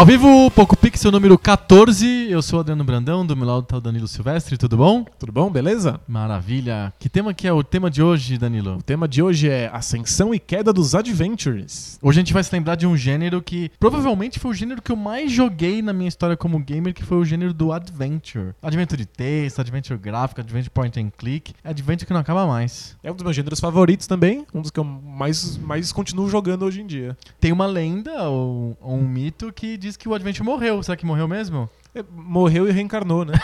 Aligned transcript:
Ao 0.00 0.06
vivo, 0.06 0.50
Poco 0.52 0.74
Pixel 0.78 1.12
número 1.12 1.36
14. 1.38 2.30
Eu 2.30 2.40
sou 2.40 2.56
o 2.56 2.60
Adriano 2.60 2.82
Brandão, 2.82 3.26
do 3.26 3.36
meu 3.36 3.46
lado 3.46 3.64
tá 3.64 3.76
o 3.76 3.80
Danilo 3.82 4.08
Silvestre, 4.08 4.56
tudo 4.56 4.74
bom? 4.74 5.04
Tudo 5.18 5.30
bom? 5.30 5.50
Beleza? 5.50 6.00
Maravilha. 6.08 6.90
Que 6.98 7.06
tema 7.06 7.34
que 7.34 7.46
é 7.46 7.52
o 7.52 7.62
tema 7.62 7.90
de 7.90 8.02
hoje, 8.02 8.38
Danilo? 8.38 8.78
O 8.78 8.82
tema 8.82 9.06
de 9.06 9.22
hoje 9.22 9.50
é 9.50 9.68
Ascensão 9.70 10.34
e 10.34 10.38
Queda 10.38 10.72
dos 10.72 10.94
Adventures. 10.94 11.98
Hoje 12.00 12.18
a 12.18 12.22
gente 12.22 12.32
vai 12.32 12.42
se 12.42 12.50
lembrar 12.50 12.76
de 12.76 12.86
um 12.86 12.96
gênero 12.96 13.42
que 13.42 13.70
provavelmente 13.78 14.38
foi 14.38 14.52
o 14.52 14.54
gênero 14.54 14.80
que 14.80 14.90
eu 14.90 14.96
mais 14.96 15.30
joguei 15.30 15.82
na 15.82 15.92
minha 15.92 16.08
história 16.08 16.34
como 16.34 16.58
gamer, 16.58 16.94
que 16.94 17.04
foi 17.04 17.18
o 17.18 17.24
gênero 17.26 17.52
do 17.52 17.70
Adventure. 17.70 18.54
Adventure 18.62 18.96
de 18.96 19.06
texto, 19.06 19.60
Adventure 19.60 19.98
gráfico, 19.98 20.40
Adventure 20.40 20.70
point 20.70 20.98
and 20.98 21.10
click. 21.10 21.52
Adventure 21.62 22.06
que 22.06 22.12
não 22.14 22.20
acaba 22.20 22.46
mais. 22.46 22.96
É 23.02 23.12
um 23.12 23.14
dos 23.14 23.22
meus 23.22 23.36
gêneros 23.36 23.60
favoritos 23.60 24.06
também, 24.06 24.46
um 24.54 24.62
dos 24.62 24.70
que 24.70 24.80
eu 24.80 24.84
mais, 24.84 25.58
mais 25.58 25.92
continuo 25.92 26.26
jogando 26.26 26.62
hoje 26.62 26.80
em 26.80 26.86
dia. 26.86 27.14
Tem 27.38 27.52
uma 27.52 27.66
lenda 27.66 28.30
ou, 28.30 28.78
ou 28.80 28.96
um 28.96 29.06
mito 29.06 29.52
que 29.52 29.76
diz 29.76 29.89
que 29.96 30.08
o 30.08 30.14
Adventure 30.14 30.44
morreu. 30.44 30.82
Será 30.82 30.96
que 30.96 31.06
morreu 31.06 31.28
mesmo? 31.28 31.68
É, 31.94 32.04
Morreu 32.12 32.68
e 32.68 32.72
reencarnou, 32.72 33.24
né? 33.24 33.34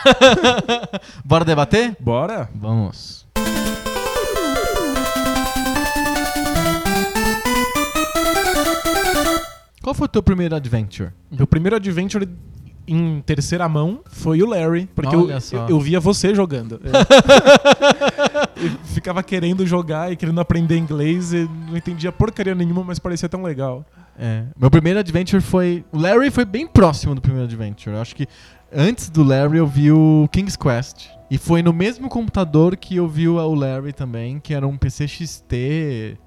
Bora 1.24 1.44
debater? 1.44 1.96
Bora? 1.98 2.48
Vamos. 2.54 3.26
Qual 9.82 9.94
foi 9.94 10.06
o 10.06 10.08
teu 10.08 10.22
primeiro 10.22 10.54
adventure? 10.54 11.10
Meu 11.30 11.46
primeiro 11.46 11.76
Adventure 11.76 12.28
em 12.88 13.20
terceira 13.20 13.68
mão 13.68 14.00
foi 14.06 14.42
o 14.42 14.46
Larry, 14.46 14.88
porque 14.94 15.14
eu, 15.14 15.28
eu, 15.30 15.68
eu 15.68 15.80
via 15.80 15.98
você 16.00 16.34
jogando. 16.34 16.80
É. 16.84 18.46
E 18.58 18.70
ficava 18.94 19.22
querendo 19.22 19.66
jogar 19.66 20.10
e 20.10 20.16
querendo 20.16 20.40
aprender 20.40 20.78
inglês 20.78 21.30
e 21.34 21.46
não 21.68 21.76
entendia 21.76 22.10
porcaria 22.10 22.54
nenhuma, 22.54 22.82
mas 22.82 22.98
parecia 22.98 23.28
tão 23.28 23.42
legal. 23.42 23.84
É, 24.18 24.44
meu 24.58 24.70
primeiro 24.70 24.98
adventure 24.98 25.42
foi. 25.42 25.84
O 25.92 25.98
Larry 25.98 26.30
foi 26.30 26.44
bem 26.44 26.66
próximo 26.66 27.14
do 27.14 27.20
primeiro 27.20 27.44
adventure. 27.44 27.94
Eu 27.94 28.00
acho 28.00 28.16
que 28.16 28.26
antes 28.72 29.10
do 29.10 29.22
Larry 29.22 29.58
eu 29.58 29.66
vi 29.66 29.92
o 29.92 30.28
King's 30.32 30.56
Quest. 30.56 31.08
E 31.30 31.38
foi 31.38 31.62
no 31.62 31.72
mesmo 31.72 32.08
computador 32.08 32.76
que 32.76 32.96
eu 32.96 33.08
vi 33.08 33.28
o 33.28 33.54
Larry 33.54 33.92
também, 33.92 34.38
que 34.38 34.54
era 34.54 34.66
um 34.66 34.76
PC 34.76 35.08
XT. 35.08 36.18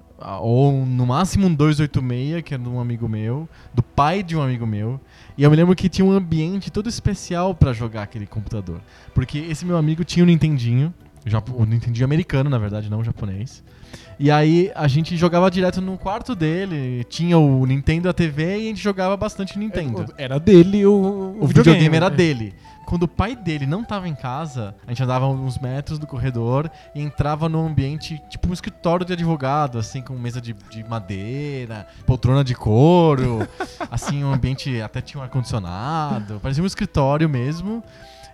Ou 0.42 0.84
no 0.84 1.06
máximo 1.06 1.46
um 1.46 1.54
286, 1.54 2.42
que 2.42 2.52
era 2.52 2.62
de 2.62 2.68
um 2.68 2.78
amigo 2.78 3.08
meu, 3.08 3.48
do 3.72 3.82
pai 3.82 4.22
de 4.22 4.36
um 4.36 4.42
amigo 4.42 4.66
meu. 4.66 5.00
E 5.38 5.42
eu 5.42 5.50
me 5.50 5.56
lembro 5.56 5.74
que 5.74 5.88
tinha 5.88 6.04
um 6.04 6.12
ambiente 6.12 6.70
todo 6.70 6.90
especial 6.90 7.54
pra 7.54 7.72
jogar 7.72 8.02
aquele 8.02 8.26
computador. 8.26 8.82
Porque 9.14 9.38
esse 9.38 9.64
meu 9.64 9.78
amigo 9.78 10.04
tinha 10.04 10.22
um 10.22 10.26
Nintendinho, 10.26 10.92
o 11.54 11.64
Nintendinho 11.64 12.04
americano, 12.04 12.50
na 12.50 12.58
verdade, 12.58 12.90
não 12.90 13.02
japonês. 13.02 13.64
E 14.18 14.30
aí 14.30 14.70
a 14.74 14.86
gente 14.86 15.16
jogava 15.16 15.50
direto 15.50 15.80
no 15.80 15.96
quarto 15.96 16.34
dele, 16.34 17.04
tinha 17.04 17.38
o 17.38 17.64
Nintendo, 17.64 18.08
a 18.08 18.12
TV 18.12 18.58
e 18.58 18.66
a 18.66 18.68
gente 18.68 18.82
jogava 18.82 19.16
bastante 19.16 19.58
Nintendo. 19.58 20.06
Era 20.18 20.38
dele 20.38 20.84
o, 20.84 21.36
O 21.40 21.46
videogame 21.46 21.96
era 21.96 22.10
né? 22.10 22.16
dele. 22.16 22.54
Quando 22.90 23.04
o 23.04 23.08
pai 23.08 23.36
dele 23.36 23.66
não 23.66 23.84
tava 23.84 24.08
em 24.08 24.14
casa, 24.16 24.74
a 24.84 24.90
gente 24.90 25.02
andava 25.02 25.26
uns 25.28 25.58
metros 25.58 25.96
do 25.96 26.08
corredor 26.08 26.68
e 26.92 27.00
entrava 27.00 27.48
num 27.48 27.66
ambiente, 27.68 28.20
tipo 28.28 28.48
um 28.48 28.52
escritório 28.52 29.06
de 29.06 29.12
advogado, 29.12 29.78
assim, 29.78 30.02
com 30.02 30.12
mesa 30.14 30.40
de, 30.40 30.52
de 30.52 30.82
madeira, 30.82 31.86
poltrona 32.04 32.42
de 32.42 32.54
couro, 32.54 33.46
assim, 33.90 34.24
um 34.24 34.32
ambiente 34.32 34.82
até 34.82 35.00
tinha 35.00 35.20
um 35.20 35.24
ar-condicionado, 35.24 36.40
parecia 36.40 36.62
um 36.62 36.66
escritório 36.66 37.28
mesmo. 37.28 37.82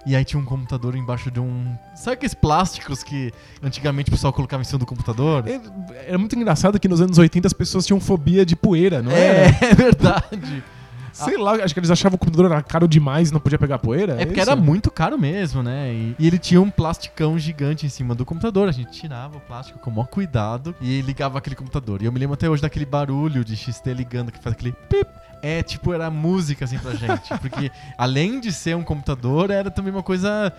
E 0.07 0.15
aí 0.15 0.25
tinha 0.25 0.41
um 0.41 0.45
computador 0.45 0.95
embaixo 0.95 1.33
de 1.33 1.41
um. 1.41 1.77
Sabe 1.97 2.15
aqueles 2.15 2.33
plásticos 2.33 3.03
que 3.03 3.33
antigamente 3.61 4.09
o 4.09 4.12
pessoal 4.12 4.33
colocava 4.33 4.62
em 4.62 4.65
cima 4.65 4.79
do 4.79 4.87
computador? 4.87 5.45
É, 5.49 5.61
Era 6.07 6.17
muito 6.17 6.37
engraçado 6.37 6.79
que 6.79 6.87
nos 6.87 7.01
anos 7.01 7.19
80 7.19 7.49
as 7.49 7.53
pessoas 7.53 7.85
tinham 7.85 7.99
fobia 7.99 8.47
de 8.47 8.55
poeira, 8.55 9.03
não 9.03 9.11
é, 9.11 9.49
era? 9.49 9.66
é 9.66 9.75
verdade. 9.75 10.62
Sei 11.16 11.39
lá, 11.39 11.53
acho 11.55 11.72
que 11.72 11.81
eles 11.81 11.91
achavam 11.91 12.16
o 12.16 12.19
computador 12.19 12.53
era 12.53 12.62
caro 12.62 12.87
demais 12.87 13.31
e 13.31 13.33
não 13.33 13.41
podia 13.41 13.59
pegar 13.59 13.78
poeira. 13.78 14.21
É 14.21 14.27
porque 14.27 14.39
isso? 14.39 14.50
era 14.50 14.61
muito 14.61 14.91
caro 14.91 15.19
mesmo, 15.19 15.62
né? 15.62 15.91
E, 15.91 16.15
e 16.19 16.27
ele 16.27 16.39
tinha 16.39 16.61
um 16.61 16.69
plasticão 16.69 17.39
gigante 17.39 17.87
em 17.87 17.89
cima 17.89 18.15
do 18.15 18.22
computador. 18.27 18.69
A 18.69 18.72
gente 18.72 18.91
tirava 18.91 19.39
o 19.39 19.41
plástico 19.41 19.78
com 19.78 19.89
o 19.89 19.95
maior 19.95 20.09
cuidado 20.09 20.75
e 20.78 21.00
ligava 21.00 21.39
aquele 21.39 21.56
computador. 21.56 22.03
E 22.03 22.05
eu 22.05 22.12
me 22.12 22.19
lembro 22.21 22.34
até 22.34 22.50
hoje 22.50 22.61
daquele 22.61 22.84
barulho 22.84 23.43
de 23.47 23.56
XT 23.56 23.95
ligando 23.95 24.31
que 24.31 24.39
faz 24.39 24.55
aquele 24.55 24.72
pip. 24.72 25.09
É, 25.42 25.62
tipo, 25.62 25.92
era 25.92 26.10
música 26.10 26.64
assim 26.64 26.78
pra 26.78 26.94
gente. 26.94 27.28
Porque 27.41 27.70
além 27.97 28.41
de 28.41 28.52
ser 28.52 28.76
um 28.76 28.82
computador, 28.82 29.50
era 29.50 29.70
também 29.70 29.92
uma 29.92 30.02
coisa 30.02 30.52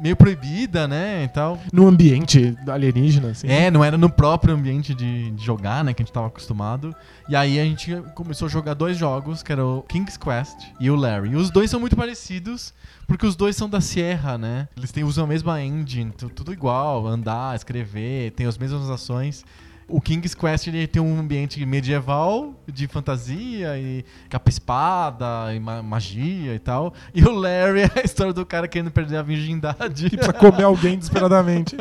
meio 0.00 0.14
proibida, 0.14 0.86
né? 0.86 1.24
E 1.24 1.28
tal. 1.28 1.58
Num 1.72 1.88
ambiente 1.88 2.56
alienígena, 2.68 3.30
assim. 3.30 3.48
É, 3.48 3.68
não 3.68 3.82
era 3.82 3.98
no 3.98 4.08
próprio 4.08 4.54
ambiente 4.54 4.94
de, 4.94 5.32
de 5.32 5.44
jogar, 5.44 5.82
né? 5.82 5.92
Que 5.92 6.02
a 6.02 6.04
gente 6.04 6.12
tava 6.12 6.28
acostumado. 6.28 6.94
E 7.28 7.34
aí 7.34 7.58
a 7.58 7.64
gente 7.64 7.92
começou 8.14 8.46
a 8.46 8.48
jogar 8.48 8.74
dois 8.74 8.96
jogos, 8.96 9.42
que 9.42 9.50
era 9.50 9.64
o 9.66 9.82
King's 9.82 10.16
Quest 10.16 10.56
e 10.78 10.88
o 10.88 10.94
Larry. 10.94 11.30
E 11.30 11.36
os 11.36 11.50
dois 11.50 11.68
são 11.68 11.80
muito 11.80 11.96
parecidos, 11.96 12.72
porque 13.08 13.26
os 13.26 13.34
dois 13.34 13.56
são 13.56 13.68
da 13.68 13.80
Sierra, 13.80 14.38
né? 14.38 14.68
Eles 14.76 14.92
têm, 14.92 15.02
usam 15.02 15.24
a 15.24 15.26
mesma 15.26 15.60
engine, 15.60 16.12
tu- 16.16 16.28
tudo 16.30 16.52
igual, 16.52 17.04
andar, 17.06 17.56
escrever, 17.56 18.30
tem 18.32 18.46
as 18.46 18.56
mesmas 18.56 18.88
ações. 18.88 19.44
O 19.88 20.00
King's 20.02 20.34
Quest 20.34 20.66
ele 20.66 20.86
tem 20.86 21.00
um 21.00 21.18
ambiente 21.18 21.64
medieval, 21.64 22.54
de 22.70 22.86
fantasia, 22.86 23.78
e 23.78 24.04
capa-espada, 24.28 25.54
e 25.54 25.60
ma- 25.60 25.82
magia 25.82 26.54
e 26.54 26.58
tal. 26.58 26.92
E 27.14 27.22
o 27.24 27.30
Larry 27.32 27.80
é 27.88 27.90
a 28.00 28.04
história 28.04 28.32
do 28.32 28.44
cara 28.44 28.68
querendo 28.68 28.90
perder 28.90 29.16
a 29.16 29.22
virgindade. 29.22 30.10
Que 30.10 30.16
precisa 30.16 30.32
comer 30.32 30.64
alguém 30.64 30.96
desesperadamente. 30.98 31.76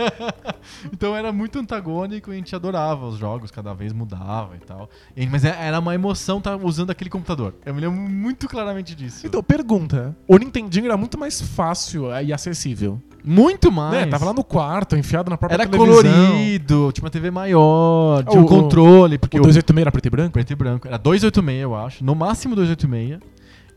Então 0.92 1.16
era 1.16 1.32
muito 1.32 1.60
antagônico 1.60 2.32
e 2.32 2.34
a 2.34 2.38
gente 2.38 2.56
adorava 2.56 3.06
os 3.08 3.18
jogos, 3.18 3.52
cada 3.52 3.74
vez 3.74 3.92
mudava 3.94 4.56
e 4.56 4.60
tal. 4.66 4.90
E- 5.16 5.28
mas 5.28 5.44
é- 5.44 5.58
era 5.60 5.80
uma 5.80 5.94
emoção 5.96 6.38
estar 6.38 6.56
usando 6.56 6.92
aquele 6.92 7.10
computador. 7.10 7.56
Eu 7.66 7.74
me 7.74 7.82
lembro 7.82 8.00
muito 8.00 8.48
claramente 8.48 8.96
disso. 8.96 9.26
Então, 9.28 9.44
pergunta. 9.44 10.16
O 10.28 10.38
Nintendinho 10.38 10.86
era 10.86 10.98
muito 10.98 11.18
mais 11.20 11.42
fácil 11.42 12.06
e 12.24 12.32
acessível. 12.32 13.02
muito 13.24 13.70
mais. 13.72 13.92
Né? 13.92 14.06
Tava 14.06 14.26
lá 14.26 14.34
no 14.34 14.44
quarto, 14.44 14.96
enfiado 14.96 15.30
na 15.30 15.38
própria 15.38 15.56
Era 15.62 15.68
televisão. 15.70 16.02
colorido, 16.02 16.92
tinha 16.94 17.04
uma 17.04 17.10
TV 17.10 17.30
maior, 17.30 17.97
tinha 18.30 18.42
um 18.42 18.46
O- 18.46 18.48
controle, 18.48 19.18
porque 19.18 19.38
O 19.38 19.42
o 19.42 19.44
286 19.44 19.82
era 19.82 19.92
preto 19.92 20.06
e 20.06 20.10
branco? 20.10 20.32
preto 20.34 20.52
e 20.52 20.56
branco. 20.56 20.88
Era 20.88 20.98
286, 20.98 21.62
eu 21.62 21.76
acho. 21.76 22.04
No 22.04 22.16
máximo 22.16 22.56
286. 22.56 23.20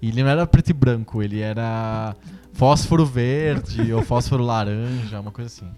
E 0.03 0.09
ele 0.09 0.23
não 0.23 0.31
era 0.31 0.47
preto 0.47 0.71
e 0.71 0.73
branco, 0.73 1.23
ele 1.23 1.41
era 1.41 2.15
fósforo 2.53 3.05
verde 3.05 3.93
ou 3.93 4.03
fósforo 4.03 4.43
laranja, 4.43 5.21
uma 5.21 5.31
coisa 5.31 5.49
assim. 5.49 5.71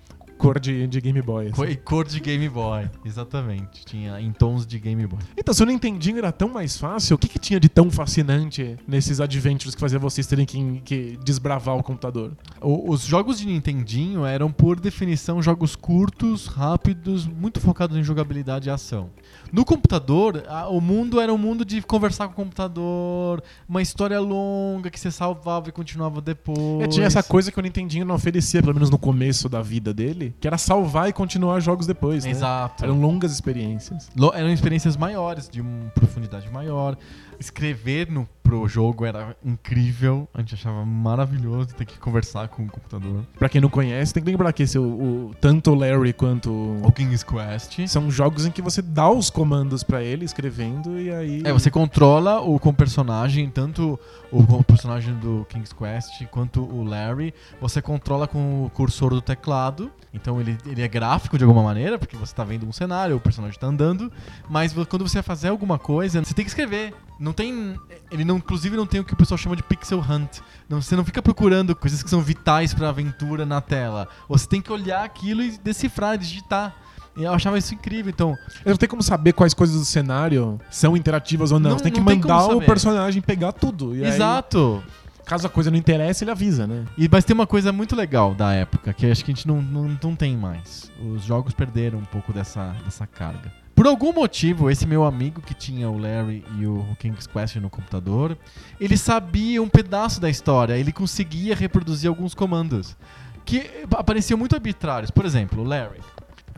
Cor 0.42 0.58
de, 0.58 0.86
de 0.88 1.00
Game 1.00 1.22
Boy. 1.22 1.46
assim. 1.46 1.54
Foi 1.54 1.76
cor 1.76 2.04
de 2.06 2.18
Game 2.20 2.48
Boy, 2.48 2.90
exatamente. 3.04 3.84
Tinha 3.84 4.20
em 4.20 4.32
tons 4.32 4.66
de 4.66 4.78
Game 4.78 5.06
Boy. 5.06 5.20
Então, 5.36 5.54
se 5.54 5.62
o 5.62 5.66
Nintendinho 5.66 6.18
era 6.18 6.32
tão 6.32 6.48
mais 6.48 6.76
fácil, 6.76 7.14
o 7.14 7.18
que, 7.18 7.28
que 7.28 7.38
tinha 7.38 7.60
de 7.60 7.68
tão 7.68 7.90
fascinante 7.90 8.76
nesses 8.86 9.20
adventures 9.20 9.74
que 9.74 9.80
fazia 9.80 9.98
vocês 9.98 10.26
terem 10.26 10.44
que, 10.44 10.80
que 10.84 11.18
desbravar 11.24 11.76
o 11.76 11.82
computador? 11.82 12.32
O- 12.60 12.90
os 12.92 13.02
jogos 13.04 13.38
de 13.38 13.46
Nintendinho 13.46 14.24
eram, 14.26 14.50
por 14.50 14.80
definição, 14.80 15.40
jogos 15.40 15.76
curtos, 15.76 16.46
rápidos, 16.46 17.26
muito 17.26 17.60
focados 17.60 17.96
em 17.96 18.02
jogabilidade 18.02 18.68
e 18.68 18.70
ação. 18.72 19.10
No 19.52 19.64
computador, 19.66 20.44
a- 20.48 20.66
o 20.68 20.80
mundo 20.80 21.20
era 21.20 21.32
um 21.32 21.36
mundo 21.36 21.62
de 21.64 21.82
conversar 21.82 22.26
com 22.28 22.32
o 22.32 22.36
computador, 22.36 23.42
uma 23.68 23.82
história 23.82 24.18
longa 24.18 24.88
que 24.90 24.98
você 24.98 25.10
salvava 25.10 25.68
e 25.68 25.72
continuava 25.72 26.20
depois. 26.22 26.80
É, 26.80 26.86
tinha 26.88 27.04
essa 27.06 27.22
coisa 27.22 27.52
que 27.52 27.58
o 27.58 27.62
Nintendinho 27.62 28.06
não 28.06 28.14
oferecia, 28.14 28.62
pelo 28.62 28.72
menos 28.72 28.88
no 28.88 28.98
começo 28.98 29.48
da 29.50 29.60
vida 29.60 29.92
dele, 29.92 30.34
que 30.40 30.46
era 30.46 30.56
salvar 30.56 31.10
e 31.10 31.12
continuar 31.12 31.60
jogos 31.60 31.86
depois, 31.86 32.24
né? 32.24 32.30
Exato. 32.30 32.82
Eram 32.82 32.98
longas 32.98 33.30
experiências. 33.30 34.08
Lo- 34.16 34.32
eram 34.34 34.50
experiências 34.50 34.96
maiores, 34.96 35.48
de 35.50 35.60
uma 35.60 35.90
profundidade 35.94 36.48
maior. 36.50 36.96
Escrever 37.42 38.08
no, 38.10 38.28
pro 38.42 38.68
jogo 38.68 39.04
era 39.04 39.36
incrível. 39.44 40.28
A 40.32 40.38
gente 40.40 40.54
achava 40.54 40.84
maravilhoso 40.84 41.74
ter 41.74 41.84
que 41.84 41.98
conversar 41.98 42.46
com 42.48 42.62
o 42.62 42.66
computador. 42.68 43.24
Pra 43.36 43.48
quem 43.48 43.60
não 43.60 43.68
conhece, 43.68 44.14
tem 44.14 44.22
que 44.22 44.30
lembrar 44.30 44.52
que 44.52 44.62
esse, 44.62 44.78
o, 44.78 44.82
o- 44.84 45.34
tanto 45.40 45.72
o 45.72 45.74
Larry 45.74 46.12
quanto 46.12 46.50
o- 46.50 46.92
King's 46.92 47.24
Quest. 47.24 47.80
São 47.88 48.10
jogos 48.10 48.46
em 48.46 48.50
que 48.52 48.62
você 48.62 48.80
dá 48.80 49.10
os 49.10 49.28
comandos 49.28 49.82
pra 49.82 50.02
ele 50.02 50.24
escrevendo 50.24 51.00
e 51.00 51.10
aí. 51.12 51.42
É, 51.44 51.52
você 51.52 51.70
controla 51.70 52.40
o 52.40 52.58
com 52.60 52.72
personagem, 52.72 53.50
tanto 53.50 53.98
o 54.30 54.62
personagem 54.62 55.14
do 55.16 55.44
King's 55.48 55.72
Quest 55.72 56.24
quanto 56.30 56.62
o 56.62 56.84
Larry. 56.84 57.34
Você 57.60 57.82
controla 57.82 58.28
com 58.28 58.64
o 58.66 58.70
cursor 58.70 59.10
do 59.10 59.20
teclado. 59.20 59.90
Então 60.14 60.38
ele, 60.40 60.58
ele 60.66 60.82
é 60.82 60.88
gráfico 60.88 61.38
de 61.38 61.44
alguma 61.44 61.62
maneira, 61.62 61.98
porque 61.98 62.14
você 62.16 62.34
tá 62.34 62.44
vendo 62.44 62.66
um 62.68 62.72
cenário, 62.72 63.16
o 63.16 63.20
personagem 63.20 63.58
tá 63.58 63.66
andando. 63.66 64.12
Mas 64.48 64.74
quando 64.86 65.08
você 65.08 65.14
vai 65.16 65.22
fazer 65.22 65.48
alguma 65.48 65.78
coisa, 65.78 66.22
você 66.22 66.34
tem 66.34 66.44
que 66.44 66.50
escrever. 66.50 66.92
Não 67.22 67.32
tem. 67.32 67.78
Ele 68.10 68.24
não, 68.24 68.36
inclusive 68.38 68.76
não 68.76 68.84
tem 68.84 69.00
o 69.00 69.04
que 69.04 69.14
o 69.14 69.16
pessoal 69.16 69.38
chama 69.38 69.54
de 69.54 69.62
pixel 69.62 70.00
hunt. 70.00 70.40
Não, 70.68 70.82
você 70.82 70.96
não 70.96 71.04
fica 71.04 71.22
procurando 71.22 71.74
coisas 71.76 72.02
que 72.02 72.10
são 72.10 72.20
vitais 72.20 72.74
pra 72.74 72.88
aventura 72.88 73.46
na 73.46 73.60
tela. 73.60 74.08
Você 74.28 74.46
tem 74.46 74.60
que 74.60 74.72
olhar 74.72 75.04
aquilo 75.04 75.40
e 75.42 75.56
decifrar, 75.58 76.18
digitar. 76.18 76.74
E 77.16 77.22
eu 77.22 77.32
achava 77.32 77.56
isso 77.58 77.74
incrível. 77.74 78.10
Então, 78.10 78.36
Não 78.66 78.76
tem 78.76 78.88
como 78.88 79.02
saber 79.02 79.34
quais 79.34 79.54
coisas 79.54 79.78
do 79.78 79.84
cenário 79.84 80.58
são 80.68 80.96
interativas 80.96 81.52
ou 81.52 81.60
não. 81.60 81.70
Não- 81.70 81.78
você 81.78 81.84
tem 81.84 81.92
que 81.92 82.00
não 82.00 82.06
tem 82.06 82.18
mandar 82.18 82.48
o 82.48 82.60
personagem 82.60 83.22
pegar 83.22 83.52
tudo. 83.52 83.94
E 83.94 84.02
aí, 84.02 84.08
exato. 84.10 84.82
caso 85.24 85.46
a 85.46 85.50
coisa 85.50 85.70
não 85.70 85.78
interesse, 85.78 86.24
ele 86.24 86.30
avisa, 86.32 86.66
né? 86.66 86.86
E, 86.98 87.08
mas 87.08 87.24
tem 87.24 87.34
uma 87.34 87.46
coisa 87.46 87.70
muito 87.70 87.94
legal 87.94 88.34
da 88.34 88.52
época, 88.52 88.92
que 88.92 89.06
acho 89.06 89.24
que 89.24 89.30
a 89.30 89.34
gente 89.34 89.46
não, 89.46 89.62
não, 89.62 89.96
não 90.02 90.16
tem 90.16 90.36
mais. 90.36 90.90
Os 91.14 91.22
jogos 91.22 91.54
perderam 91.54 91.98
um 92.00 92.04
pouco 92.04 92.32
dessa, 92.32 92.74
dessa 92.84 93.06
carga. 93.06 93.61
Por 93.82 93.88
algum 93.88 94.12
motivo, 94.12 94.70
esse 94.70 94.86
meu 94.86 95.02
amigo 95.02 95.42
que 95.42 95.54
tinha 95.54 95.90
o 95.90 95.98
Larry 95.98 96.44
e 96.56 96.64
o 96.64 96.86
King's 97.00 97.26
Quest 97.26 97.56
no 97.56 97.68
computador, 97.68 98.38
ele 98.78 98.96
sabia 98.96 99.60
um 99.60 99.68
pedaço 99.68 100.20
da 100.20 100.30
história, 100.30 100.78
ele 100.78 100.92
conseguia 100.92 101.52
reproduzir 101.56 102.08
alguns 102.08 102.32
comandos 102.32 102.96
que 103.44 103.68
apareciam 103.90 104.38
muito 104.38 104.54
arbitrários. 104.54 105.10
Por 105.10 105.26
exemplo, 105.26 105.62
o 105.62 105.64
Larry. 105.64 105.98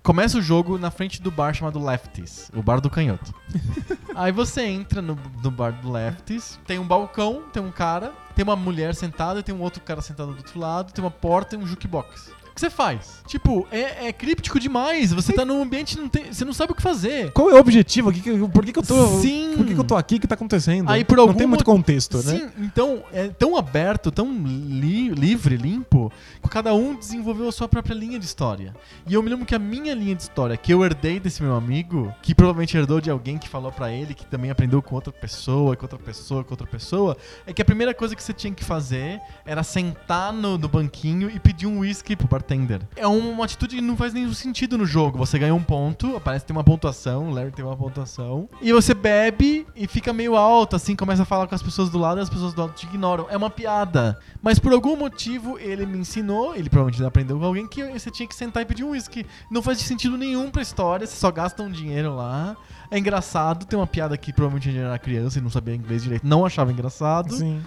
Começa 0.03 0.37
o 0.37 0.43
jogo 0.43 0.77
na 0.77 0.91
frente 0.91 1.23
do 1.23 1.31
bar 1.31 1.55
chamado 1.55 1.83
Lefties, 1.83 2.51
o 2.55 2.63
bar 2.63 2.79
do 2.79 2.91
canhoto. 2.91 3.33
Aí 4.15 4.31
você 4.31 4.67
entra 4.67 5.01
no, 5.01 5.19
no 5.43 5.51
bar 5.51 5.73
do 5.73 5.91
Lefties, 5.91 6.61
tem 6.67 6.79
um 6.79 6.87
balcão, 6.87 7.45
tem 7.51 7.63
um 7.63 7.73
cara, 7.73 8.13
tem 8.37 8.43
uma 8.43 8.55
mulher 8.55 8.95
sentada, 8.95 9.43
tem 9.43 9.55
um 9.55 9.63
outro 9.63 9.81
cara 9.81 10.03
sentado 10.03 10.33
do 10.33 10.37
outro 10.37 10.61
lado, 10.61 10.93
tem 10.93 11.03
uma 11.03 11.11
porta 11.11 11.57
e 11.57 11.59
um 11.59 11.67
jukebox. 11.67 12.34
O 12.55 12.57
que 12.57 12.61
você 12.61 12.71
faz? 12.71 13.21
Tipo, 13.27 13.67
é, 13.73 14.07
é 14.07 14.13
críptico 14.13 14.61
demais. 14.61 15.13
Você 15.13 15.33
tá 15.33 15.45
num 15.45 15.61
ambiente 15.61 15.99
não 15.99 16.09
tem, 16.09 16.33
você 16.33 16.45
não 16.45 16.53
sabe 16.53 16.71
o 16.71 16.75
que 16.77 16.81
fazer. 16.83 17.33
Qual 17.33 17.51
é 17.51 17.55
o 17.55 17.59
objetivo? 17.59 18.13
Que 18.13 18.21
que- 18.21 18.39
por 18.49 18.65
que, 18.65 18.73
que 18.73 18.79
eu 18.79 18.83
tô. 18.85 19.09
Sim. 19.21 19.55
Por 19.57 19.67
que, 19.67 19.75
que 19.75 19.81
eu 19.81 19.85
tô 19.85 19.97
aqui? 19.97 20.15
O 20.17 20.21
que 20.21 20.27
tá 20.29 20.37
acontecendo? 20.37 20.89
Aí, 20.89 21.05
por 21.05 21.17
Não 21.17 21.25
algum 21.25 21.35
tem 21.37 21.49
muito 21.49 21.65
contexto, 21.65 22.19
né? 22.19 22.23
Sim, 22.39 22.49
então 22.59 23.03
é 23.13 23.27
tão 23.27 23.57
aberto, 23.57 24.13
tão 24.13 24.33
li- 24.33 25.09
livre, 25.09 25.57
limpo, 25.57 26.13
que 26.41 26.49
cada 26.49 26.73
um 26.75 26.95
desenvolveu 26.95 27.49
a 27.49 27.53
sua 27.53 27.67
própria 27.67 27.93
linha 27.95 28.21
de 28.21 28.25
história. 28.25 28.73
E 29.05 29.15
eu 29.15 29.21
me 29.23 29.31
lembro 29.31 29.45
que 29.45 29.55
a 29.57 29.59
minha 29.59 29.93
linha 29.93 30.15
de 30.15 30.23
história, 30.23 30.57
que 30.57 30.73
eu 30.73 30.85
herdei 30.85 31.19
desse 31.19 31.43
meu 31.43 31.57
amigo, 31.57 32.15
que 32.23 32.37
provavelmente 32.37 32.77
herdou 32.77 33.01
de 33.01 33.11
alguém 33.11 33.37
que 33.37 33.49
falou 33.49 33.73
pra 33.73 33.91
ele, 33.91 34.15
que 34.15 34.25
também 34.27 34.53
aprendeu 34.53 34.81
com 34.81 34.95
outra 34.95 35.13
pessoa, 35.13 35.75
com 35.75 35.83
outra 35.87 35.99
pessoa, 35.99 36.45
com 36.45 36.53
outra 36.53 36.69
pessoa, 36.69 37.17
é 37.49 37.53
que 37.53 37.61
a 37.61 37.65
primeira 37.65 37.93
coisa 37.93 38.15
que 38.15 38.23
você 38.23 38.33
tinha 38.33 38.55
que 38.55 38.65
fazer 38.65 39.21
era 39.45 39.65
sentar 39.65 40.33
no, 40.33 40.57
no 40.57 40.69
banquinho 40.69 41.29
e 41.29 41.41
pedir 41.41 41.67
um 41.67 41.81
whisky 41.81 42.15
pro 42.15 42.29
bartender. 42.29 42.44
É 42.97 43.07
uma 43.07 43.45
atitude 43.45 43.77
que 43.77 43.83
não 43.83 43.97
faz 43.97 44.13
nenhum 44.13 44.33
sentido 44.33 44.79
no 44.79 44.87
jogo. 44.87 45.19
Você 45.19 45.39
ganha 45.39 45.55
um 45.55 45.63
ponto, 45.63 46.17
aparece 46.17 46.45
que 46.45 46.49
tem 46.49 46.57
uma 46.57 46.65
pontuação, 46.65 47.29
o 47.29 47.31
Larry 47.31 47.51
tem 47.51 47.65
uma 47.65 47.77
pontuação, 47.77 48.49
e 48.61 48.73
você 48.73 48.95
bebe 48.95 49.67
e 49.75 49.87
fica 49.87 50.13
meio 50.13 50.37
alto, 50.37 50.77
assim, 50.77 50.95
começa 50.95 51.23
a 51.23 51.27
falar 51.27 51.47
com 51.47 51.55
as 51.55 51.63
pessoas 51.63 51.91
do 51.91 51.99
lado 51.99 52.19
e 52.19 52.23
as 52.23 52.31
pessoas 52.31 52.55
do 52.55 52.61
lado 52.61 52.73
te 52.75 52.87
ignoram. 52.87 53.27
É 53.29 53.37
uma 53.37 53.51
piada. 53.51 54.19
Mas 54.43 54.59
por 54.59 54.73
algum 54.73 54.97
motivo 54.97 55.59
ele 55.59 55.87
me 55.87 55.99
ensinou, 55.99 56.55
ele 56.55 56.69
provavelmente 56.69 57.05
aprendeu 57.05 57.39
com 57.39 57.45
alguém, 57.45 57.67
que 57.67 57.83
você 57.85 58.11
tinha 58.11 58.29
que 58.29 58.35
sentar 58.35 58.63
e 58.63 58.67
pedir 58.67 58.85
um 58.85 58.91
whisky. 58.91 59.27
Não 59.51 59.63
faz 59.63 59.79
sentido 59.79 60.17
nenhum 60.17 60.51
pra 60.51 60.63
história, 60.63 61.07
você 61.07 61.17
só 61.17 61.31
gasta 61.31 61.63
um 61.63 61.71
dinheiro 61.71 62.15
lá. 62.15 62.57
É 62.91 62.99
engraçado, 62.99 63.67
tem 63.67 63.79
uma 63.79 63.87
piada 63.87 64.17
que 64.17 64.33
provavelmente 64.33 64.69
a 64.69 64.73
gente 64.73 64.85
era 64.85 64.99
criança 64.99 65.39
e 65.39 65.43
não 65.43 65.51
sabia 65.51 65.75
inglês 65.75 66.03
direito, 66.03 66.27
não 66.27 66.45
achava 66.45 66.71
engraçado. 66.71 67.35
Sim. 67.35 67.63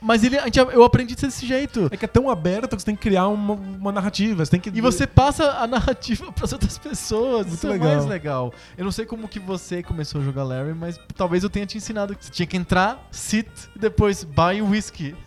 Mas 0.00 0.22
ele, 0.22 0.38
a 0.38 0.44
gente- 0.44 0.58
eu 0.58 0.84
aprendi 0.84 1.14
desse 1.14 1.46
jeito. 1.46 1.88
É 1.90 1.96
que 1.96 2.04
é 2.04 2.08
tão 2.08 2.30
aberto 2.30 2.68
que 2.76 2.80
você 2.82 2.86
tem 2.86 2.94
que 2.96 3.02
criar 3.02 3.28
uma, 3.28 3.54
uma 3.54 3.92
narrativa. 3.92 4.44
Você 4.44 4.50
tem 4.52 4.60
que. 4.60 4.70
E 4.76 4.80
você 4.80 5.06
passa 5.06 5.52
a 5.52 5.66
narrativa 5.66 6.30
pras 6.32 6.52
outras 6.52 6.78
pessoas. 6.78 7.46
Muito 7.46 7.56
Isso 7.58 7.66
é 7.66 7.70
legal. 7.70 7.88
mais 7.94 8.06
legal. 8.06 8.54
Eu 8.76 8.84
não 8.84 8.92
sei 8.92 9.04
como 9.06 9.26
que 9.28 9.38
você 9.40 9.82
começou 9.82 10.20
a 10.20 10.24
jogar 10.24 10.44
Larry, 10.44 10.74
mas 10.74 10.98
talvez 11.16 11.42
eu 11.42 11.50
tenha 11.50 11.66
te 11.66 11.76
ensinado 11.76 12.14
que 12.14 12.24
você 12.24 12.30
tinha 12.30 12.46
que 12.46 12.56
entrar, 12.56 13.08
sit, 13.10 13.48
e 13.74 13.78
depois 13.78 14.24
buy 14.24 14.62
whisky. 14.62 15.14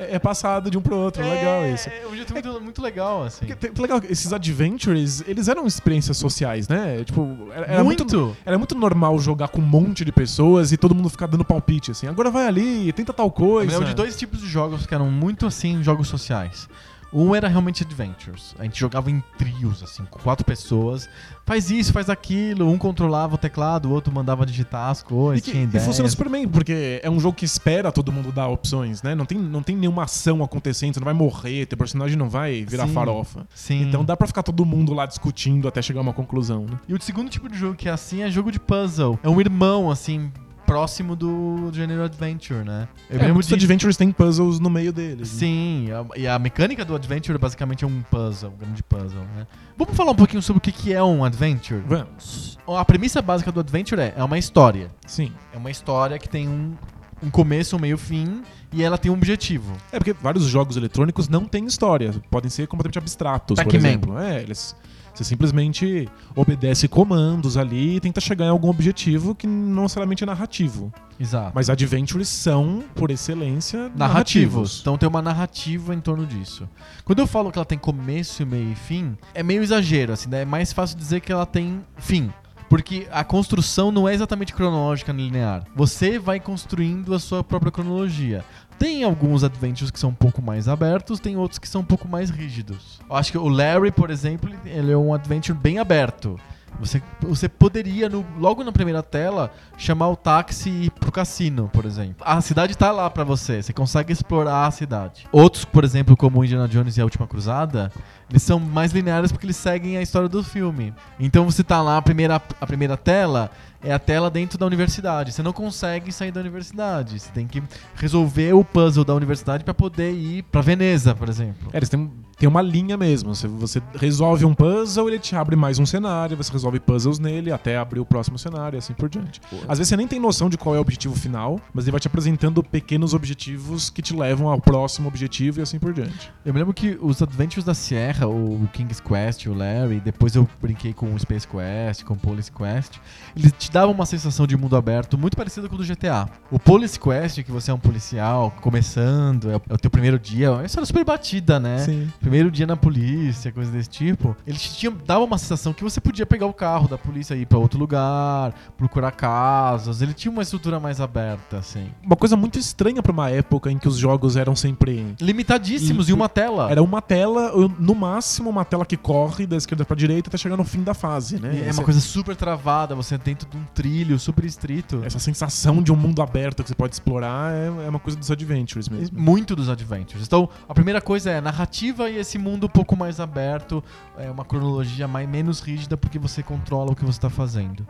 É, 0.00 0.14
é 0.16 0.18
passado 0.18 0.70
de 0.70 0.78
um 0.78 0.80
pro 0.82 0.96
outro. 0.96 1.22
É 1.22 1.28
legal 1.34 1.66
isso. 1.66 1.88
É 1.88 2.06
um 2.06 2.16
jeito 2.16 2.32
muito, 2.32 2.60
muito 2.60 2.82
legal, 2.82 3.24
assim. 3.24 3.46
Tem- 3.46 3.70
legal, 3.78 4.00
esses 4.08 4.32
adventures, 4.32 5.22
eles 5.26 5.48
eram 5.48 5.66
experiências 5.66 6.16
sociais, 6.16 6.68
né? 6.68 7.04
Tipo, 7.04 7.48
era, 7.54 7.66
era 7.66 7.84
muito. 7.84 8.00
muito. 8.04 8.36
Era 8.44 8.56
muito 8.58 8.74
normal 8.74 9.18
jogar 9.18 9.48
com 9.48 9.60
um 9.60 9.64
monte 9.64 10.04
de 10.04 10.12
pessoas 10.12 10.72
e 10.72 10.76
todo 10.76 10.94
mundo 10.94 11.08
ficar 11.10 11.26
dando 11.26 11.44
palpite, 11.44 11.90
assim. 11.90 12.06
Agora 12.06 12.30
vai 12.30 12.46
ali, 12.46 12.88
tenta 13.00 13.12
tal 13.12 13.26
Eu 13.26 13.30
coisa. 13.32 13.72
lembro 13.72 13.88
de 13.88 13.94
dois 13.94 14.16
tipos 14.16 14.40
de 14.40 14.46
jogos 14.46 14.86
que 14.86 14.94
eram 14.94 15.10
muito 15.10 15.46
assim, 15.46 15.82
jogos 15.82 16.08
sociais. 16.08 16.68
Um 17.12 17.34
era 17.34 17.48
realmente 17.48 17.82
adventures. 17.82 18.54
A 18.56 18.62
gente 18.62 18.78
jogava 18.78 19.10
em 19.10 19.20
trios, 19.36 19.82
assim, 19.82 20.04
com 20.08 20.20
quatro 20.20 20.44
pessoas. 20.46 21.08
Faz 21.44 21.68
isso, 21.68 21.92
faz 21.92 22.08
aquilo. 22.08 22.70
Um 22.70 22.78
controlava 22.78 23.34
o 23.34 23.38
teclado, 23.38 23.86
o 23.88 23.90
outro 23.92 24.12
mandava 24.14 24.46
digitar 24.46 24.90
as 24.90 25.00
E, 25.00 25.04
coisas. 25.04 25.44
que, 25.44 25.50
tinha 25.50 25.68
e 25.74 25.80
funciona 25.80 26.08
super 26.08 26.28
bem, 26.28 26.46
porque 26.46 27.00
é 27.02 27.10
um 27.10 27.18
jogo 27.18 27.36
que 27.36 27.44
espera 27.44 27.90
todo 27.90 28.12
mundo 28.12 28.30
dar 28.30 28.46
opções, 28.46 29.02
né? 29.02 29.12
Não 29.16 29.26
tem, 29.26 29.36
não 29.36 29.60
tem 29.60 29.74
nenhuma 29.76 30.04
ação 30.04 30.40
acontecendo, 30.44 30.94
você 30.94 31.00
não 31.00 31.04
vai 31.04 31.14
morrer, 31.14 31.66
teu 31.66 31.76
personagem 31.76 32.16
não 32.16 32.28
vai 32.28 32.64
virar 32.64 32.86
Sim. 32.86 32.94
farofa. 32.94 33.44
Sim. 33.52 33.82
Então 33.88 34.04
dá 34.04 34.16
pra 34.16 34.28
ficar 34.28 34.44
todo 34.44 34.64
mundo 34.64 34.94
lá 34.94 35.04
discutindo 35.04 35.66
até 35.66 35.82
chegar 35.82 35.98
a 35.98 36.02
uma 36.04 36.12
conclusão, 36.12 36.64
né? 36.70 36.78
E 36.86 36.94
o 36.94 37.02
segundo 37.02 37.28
tipo 37.28 37.48
de 37.48 37.58
jogo 37.58 37.74
que 37.74 37.88
é 37.88 37.92
assim 37.92 38.22
é 38.22 38.30
jogo 38.30 38.52
de 38.52 38.60
puzzle. 38.60 39.18
É 39.20 39.28
um 39.28 39.40
irmão, 39.40 39.90
assim, 39.90 40.30
próximo 40.70 41.16
do 41.16 41.68
gênero 41.72 42.04
adventure, 42.04 42.62
né? 42.64 42.86
Eu 43.10 43.18
é, 43.20 43.32
muitos 43.32 43.48
de. 43.48 43.54
adventures 43.54 43.96
tem 43.96 44.12
puzzles 44.12 44.60
no 44.60 44.70
meio 44.70 44.92
deles. 44.92 45.32
né? 45.32 45.38
Sim, 45.38 45.88
a- 45.90 46.16
e 46.18 46.28
a 46.28 46.38
mecânica 46.38 46.84
do 46.84 46.94
adventure 46.94 47.36
basicamente 47.38 47.84
é 47.84 47.88
um 47.88 48.02
puzzle, 48.02 48.52
um 48.52 48.56
grande 48.56 48.82
puzzle, 48.84 49.20
né? 49.36 49.46
Vamos 49.76 49.96
falar 49.96 50.12
um 50.12 50.14
pouquinho 50.14 50.40
sobre 50.40 50.58
o 50.58 50.60
que 50.60 50.70
que 50.70 50.92
é 50.92 51.02
um 51.02 51.24
adventure? 51.24 51.82
Vamos. 51.86 52.56
A 52.68 52.84
premissa 52.84 53.20
básica 53.20 53.50
do 53.50 53.58
adventure 53.58 54.00
é, 54.00 54.14
é 54.16 54.22
uma 54.22 54.38
história. 54.38 54.92
Sim. 55.06 55.32
É 55.52 55.56
uma 55.58 55.72
história 55.72 56.16
que 56.20 56.28
tem 56.28 56.48
um, 56.48 56.74
um 57.20 57.30
começo, 57.30 57.74
um 57.76 57.80
meio, 57.80 57.98
fim, 57.98 58.42
e 58.72 58.84
ela 58.84 58.96
tem 58.96 59.10
um 59.10 59.14
objetivo. 59.14 59.72
É 59.90 59.98
porque 59.98 60.12
vários 60.12 60.44
jogos 60.44 60.76
eletrônicos 60.76 61.28
não 61.28 61.46
têm 61.46 61.66
história, 61.66 62.14
podem 62.30 62.48
ser 62.48 62.68
completamente 62.68 62.98
abstratos, 62.98 63.60
por 63.60 63.74
exemplo. 63.74 64.16
É, 64.18 64.40
eles 64.40 64.76
você 65.14 65.24
simplesmente 65.24 66.08
obedece 66.34 66.88
comandos 66.88 67.56
ali 67.56 67.96
e 67.96 68.00
tenta 68.00 68.20
chegar 68.20 68.46
em 68.46 68.50
algum 68.50 68.68
objetivo 68.68 69.34
que 69.34 69.46
não 69.46 69.82
necessariamente 69.82 70.22
é 70.22 70.26
narrativo. 70.26 70.92
Exato. 71.18 71.52
Mas 71.54 71.68
adventures 71.68 72.28
são, 72.28 72.82
por 72.94 73.10
excelência, 73.10 73.90
narrativos. 73.94 73.98
narrativos. 73.98 74.80
Então 74.80 74.96
tem 74.96 75.08
uma 75.08 75.20
narrativa 75.20 75.94
em 75.94 76.00
torno 76.00 76.26
disso. 76.26 76.68
Quando 77.04 77.18
eu 77.18 77.26
falo 77.26 77.52
que 77.52 77.58
ela 77.58 77.66
tem 77.66 77.78
começo, 77.78 78.46
meio 78.46 78.72
e 78.72 78.74
fim, 78.74 79.16
é 79.34 79.42
meio 79.42 79.62
exagero, 79.62 80.12
assim, 80.12 80.28
né? 80.28 80.42
É 80.42 80.44
mais 80.44 80.72
fácil 80.72 80.96
dizer 80.96 81.20
que 81.20 81.30
ela 81.30 81.44
tem 81.44 81.84
fim. 81.96 82.30
Porque 82.70 83.08
a 83.10 83.24
construção 83.24 83.90
não 83.90 84.08
é 84.08 84.14
exatamente 84.14 84.54
cronológica 84.54 85.12
nem 85.12 85.26
linear. 85.26 85.64
Você 85.74 86.20
vai 86.20 86.38
construindo 86.38 87.12
a 87.12 87.18
sua 87.18 87.42
própria 87.42 87.72
cronologia. 87.72 88.44
Tem 88.80 89.04
alguns 89.04 89.44
adventures 89.44 89.90
que 89.90 90.00
são 90.00 90.08
um 90.08 90.14
pouco 90.14 90.40
mais 90.40 90.66
abertos, 90.66 91.20
tem 91.20 91.36
outros 91.36 91.58
que 91.58 91.68
são 91.68 91.82
um 91.82 91.84
pouco 91.84 92.08
mais 92.08 92.30
rígidos. 92.30 92.98
Eu 93.10 93.14
acho 93.14 93.30
que 93.30 93.36
o 93.36 93.46
Larry, 93.46 93.90
por 93.92 94.08
exemplo, 94.08 94.50
ele- 94.64 94.90
é 94.90 94.96
um 94.96 95.12
adventure 95.12 95.56
bem 95.56 95.78
aberto. 95.78 96.40
Você, 96.78 97.02
você 97.20 97.46
poderia, 97.46 98.08
no- 98.08 98.24
logo 98.38 98.64
na 98.64 98.72
primeira 98.72 99.02
tela, 99.02 99.52
chamar 99.76 100.08
o 100.08 100.16
táxi 100.16 100.70
e 100.70 100.84
ir 100.86 100.90
pro 100.92 101.12
cassino, 101.12 101.68
por 101.70 101.84
exemplo. 101.84 102.24
A 102.26 102.40
cidade 102.40 102.74
tá 102.78 102.90
lá 102.90 103.10
pra 103.10 103.22
você, 103.22 103.62
você 103.62 103.70
consegue 103.72 104.14
explorar 104.14 104.66
a 104.66 104.70
cidade. 104.70 105.26
Outros, 105.30 105.64
por 105.66 105.84
exemplo, 105.84 106.16
como 106.16 106.42
Indiana 106.42 106.66
Jones 106.66 106.96
e 106.96 107.00
a 107.02 107.04
Última 107.04 107.26
Cruzada, 107.26 107.92
eles 108.30 108.42
são 108.42 108.58
mais 108.58 108.92
lineares 108.92 109.30
porque 109.30 109.44
eles 109.44 109.56
seguem 109.56 109.98
a 109.98 110.02
história 110.02 110.28
do 110.28 110.42
filme. 110.42 110.94
Então 111.18 111.44
você 111.44 111.62
tá 111.62 111.82
lá, 111.82 111.98
a 111.98 112.02
primeira, 112.02 112.36
a 112.36 112.66
primeira 112.66 112.96
tela 112.96 113.50
é 113.82 113.92
a 113.92 113.98
tela 113.98 114.30
dentro 114.30 114.58
da 114.58 114.66
universidade. 114.66 115.32
Você 115.32 115.42
não 115.42 115.52
consegue 115.52 116.12
sair 116.12 116.30
da 116.30 116.40
universidade. 116.40 117.18
Você 117.18 117.30
tem 117.30 117.46
que 117.46 117.62
resolver 117.94 118.52
o 118.52 118.64
puzzle 118.64 119.04
da 119.04 119.14
universidade 119.14 119.64
pra 119.64 119.74
poder 119.74 120.12
ir 120.12 120.42
pra 120.44 120.60
Veneza, 120.60 121.14
por 121.14 121.28
exemplo. 121.28 121.70
É, 121.72 121.78
eles 121.78 121.88
têm, 121.88 122.10
têm 122.36 122.48
uma 122.48 122.62
linha 122.62 122.96
mesmo. 122.96 123.34
Você, 123.34 123.48
você 123.48 123.82
resolve 123.94 124.44
um 124.44 124.54
puzzle, 124.54 125.08
ele 125.08 125.18
te 125.18 125.34
abre 125.34 125.56
mais 125.56 125.78
um 125.78 125.86
cenário, 125.86 126.36
você 126.36 126.52
resolve 126.52 126.78
puzzles 126.78 127.18
nele 127.18 127.50
até 127.50 127.78
abrir 127.78 128.00
o 128.00 128.04
próximo 128.04 128.38
cenário 128.38 128.76
e 128.76 128.78
assim 128.78 128.92
por 128.92 129.08
diante. 129.08 129.40
Às 129.66 129.78
vezes 129.78 129.88
você 129.88 129.96
nem 129.96 130.06
tem 130.06 130.20
noção 130.20 130.50
de 130.50 130.58
qual 130.58 130.74
é 130.74 130.78
o 130.78 130.80
objetivo 130.80 131.14
final, 131.14 131.58
mas 131.72 131.84
ele 131.84 131.92
vai 131.92 132.00
te 132.00 132.06
apresentando 132.06 132.62
pequenos 132.62 133.14
objetivos 133.14 133.88
que 133.88 134.02
te 134.02 134.14
levam 134.14 134.48
ao 134.48 134.60
próximo 134.60 135.08
objetivo 135.08 135.60
e 135.60 135.62
assim 135.62 135.78
por 135.78 135.92
diante. 135.92 136.32
Eu 136.44 136.52
me 136.52 136.58
lembro 136.58 136.74
que 136.74 136.98
os 137.00 137.22
Adventures 137.22 137.64
da 137.64 137.74
Sierra, 137.74 138.26
o 138.28 138.68
King's 138.72 139.00
Quest, 139.00 139.46
o 139.46 139.54
Larry, 139.54 140.00
depois 140.00 140.34
eu 140.34 140.48
brinquei 140.60 140.92
com 140.92 141.14
o 141.14 141.18
Space 141.18 141.46
Quest, 141.46 142.04
com 142.04 142.14
o 142.14 142.16
Police 142.16 142.52
Quest, 142.52 142.98
eles 143.36 143.52
te 143.58 143.69
davam 143.72 143.94
uma 143.94 144.06
sensação 144.06 144.46
de 144.46 144.56
mundo 144.56 144.76
aberto 144.76 145.16
muito 145.18 145.36
parecida 145.36 145.68
com 145.68 145.74
o 145.74 145.78
do 145.78 145.84
GTA. 145.84 146.28
O 146.50 146.58
Police 146.58 146.98
Quest, 146.98 147.42
que 147.42 147.52
você 147.52 147.70
é 147.70 147.74
um 147.74 147.78
policial 147.78 148.52
começando, 148.60 149.50
é 149.50 149.56
o, 149.56 149.62
é 149.70 149.74
o 149.74 149.78
teu 149.78 149.90
primeiro 149.90 150.18
dia, 150.18 150.46
é 150.46 150.50
uma 150.50 150.64
história 150.66 150.86
super 150.86 151.04
batida, 151.04 151.60
né? 151.60 151.78
Sim. 151.78 152.08
Primeiro 152.20 152.50
dia 152.50 152.66
na 152.66 152.76
polícia, 152.76 153.52
coisa 153.52 153.70
desse 153.70 153.88
tipo. 153.88 154.36
Eles 154.46 154.62
te 154.62 154.74
tinham, 154.78 154.94
davam 155.06 155.24
uma 155.26 155.38
sensação 155.38 155.72
que 155.72 155.82
você 155.84 156.00
podia 156.00 156.26
pegar 156.26 156.46
o 156.46 156.52
carro 156.52 156.88
da 156.88 156.96
polícia 156.98 157.34
e 157.34 157.42
ir 157.42 157.46
pra 157.46 157.58
outro 157.58 157.78
lugar, 157.78 158.52
procurar 158.76 159.10
casas. 159.12 160.02
Ele 160.02 160.12
tinha 160.14 160.30
uma 160.32 160.42
estrutura 160.42 160.80
mais 160.80 161.00
aberta, 161.00 161.58
assim. 161.58 161.88
Uma 162.04 162.16
coisa 162.16 162.36
muito 162.36 162.58
estranha 162.58 163.02
pra 163.02 163.12
uma 163.12 163.30
época 163.30 163.70
em 163.70 163.78
que 163.78 163.88
os 163.88 163.96
jogos 163.96 164.36
eram 164.36 164.56
sempre. 164.56 165.14
Limitadíssimos 165.20 166.08
E- 166.08 166.12
em 166.12 166.14
uma 166.14 166.28
tela. 166.28 166.70
Era 166.70 166.82
uma 166.82 167.00
tela, 167.02 167.52
no 167.78 167.94
máximo 167.94 168.50
uma 168.50 168.64
tela 168.64 168.84
que 168.84 168.96
corre 168.96 169.46
da 169.46 169.56
esquerda 169.56 169.84
pra 169.84 169.96
direita 169.96 170.28
até 170.28 170.36
chegar 170.38 170.56
no 170.56 170.64
fim 170.64 170.82
da 170.82 170.94
fase, 170.94 171.40
né? 171.40 171.60
É 171.64 171.68
Essa- 171.68 171.80
uma 171.80 171.84
coisa 171.84 172.00
super 172.00 172.34
travada, 172.36 172.94
você 172.94 173.14
é 173.14 173.18
dentro 173.18 173.48
de 173.48 173.59
um 173.60 173.64
trilho 173.74 174.18
super 174.18 174.44
estrito. 174.44 175.02
Essa 175.04 175.18
sensação 175.18 175.82
de 175.82 175.92
um 175.92 175.96
mundo 175.96 176.22
aberto 176.22 176.62
que 176.62 176.68
você 176.68 176.74
pode 176.74 176.94
explorar 176.94 177.52
é, 177.52 177.66
é 177.86 177.88
uma 177.88 177.98
coisa 177.98 178.18
dos 178.18 178.30
adventures 178.30 178.88
mesmo. 178.88 179.18
Muito 179.18 179.54
dos 179.54 179.68
adventures. 179.68 180.26
Então, 180.26 180.48
a 180.68 180.74
primeira 180.74 181.00
coisa 181.00 181.30
é 181.30 181.38
a 181.38 181.40
narrativa 181.40 182.08
e 182.08 182.16
esse 182.16 182.38
mundo 182.38 182.66
um 182.66 182.68
pouco 182.70 182.96
mais 182.96 183.20
aberto, 183.20 183.82
é 184.18 184.30
uma 184.30 184.44
cronologia 184.44 185.06
mais, 185.06 185.28
menos 185.28 185.60
rígida 185.60 185.96
porque 185.96 186.18
você 186.18 186.42
controla 186.42 186.92
o 186.92 186.96
que 186.96 187.04
você 187.04 187.18
está 187.18 187.30
fazendo. 187.30 187.86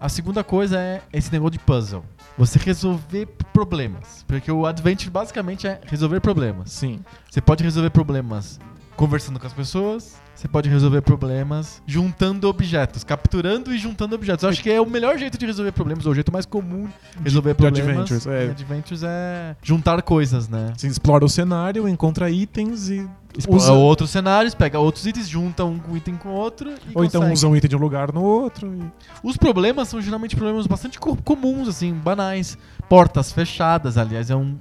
A 0.00 0.08
segunda 0.08 0.42
coisa 0.42 0.80
é 0.80 1.00
esse 1.12 1.30
negócio 1.30 1.52
de 1.52 1.58
puzzle. 1.60 2.04
Você 2.36 2.58
resolver 2.58 3.26
problemas. 3.52 4.24
Porque 4.26 4.50
o 4.50 4.66
adventure 4.66 5.10
basicamente 5.10 5.66
é 5.66 5.80
resolver 5.86 6.18
problemas. 6.18 6.72
Sim. 6.72 6.98
Você 7.30 7.40
pode 7.40 7.62
resolver 7.62 7.90
problemas 7.90 8.58
conversando 8.96 9.38
com 9.38 9.46
as 9.46 9.52
pessoas, 9.52 10.20
você 10.34 10.48
pode 10.48 10.68
resolver 10.68 11.00
problemas 11.02 11.82
juntando 11.86 12.48
objetos, 12.48 13.04
capturando 13.04 13.72
e 13.72 13.78
juntando 13.78 14.14
objetos. 14.14 14.42
Eu 14.42 14.50
acho 14.50 14.62
que 14.62 14.70
é 14.70 14.80
o 14.80 14.86
melhor 14.88 15.16
jeito 15.18 15.38
de 15.38 15.46
resolver 15.46 15.72
problemas, 15.72 16.04
ou 16.06 16.12
o 16.12 16.14
jeito 16.14 16.32
mais 16.32 16.46
comum 16.46 16.88
de 17.16 17.22
resolver 17.24 17.50
de 17.50 17.56
problemas. 17.56 17.88
adventures, 17.88 18.26
é. 18.26 18.50
adventures 18.50 19.02
é 19.04 19.56
juntar 19.62 20.02
coisas, 20.02 20.48
né? 20.48 20.72
Você 20.76 20.88
explora 20.88 21.24
o 21.24 21.28
cenário, 21.28 21.88
encontra 21.88 22.28
itens 22.30 22.88
e. 22.88 23.08
Explora 23.38 23.62
usa- 23.62 23.72
outros 23.72 24.10
cenários, 24.10 24.54
pega 24.54 24.78
outros 24.78 25.06
itens, 25.06 25.26
junta 25.26 25.64
um 25.64 25.80
item 25.96 26.16
com 26.16 26.28
outro 26.28 26.68
e 26.68 26.74
Ou 26.94 27.02
então 27.02 27.20
consegue. 27.22 27.32
usa 27.32 27.48
um 27.48 27.56
item 27.56 27.70
de 27.70 27.76
um 27.76 27.78
lugar 27.78 28.12
no 28.12 28.22
outro. 28.22 28.74
e- 28.74 28.92
Os 29.26 29.38
problemas 29.38 29.88
são 29.88 30.02
geralmente 30.02 30.36
problemas 30.36 30.66
bastante 30.66 30.98
co- 31.00 31.16
comuns, 31.16 31.66
assim, 31.66 31.94
banais. 31.94 32.58
Portas 32.90 33.32
fechadas, 33.32 33.96
aliás, 33.96 34.28
é 34.28 34.36
um, 34.36 34.58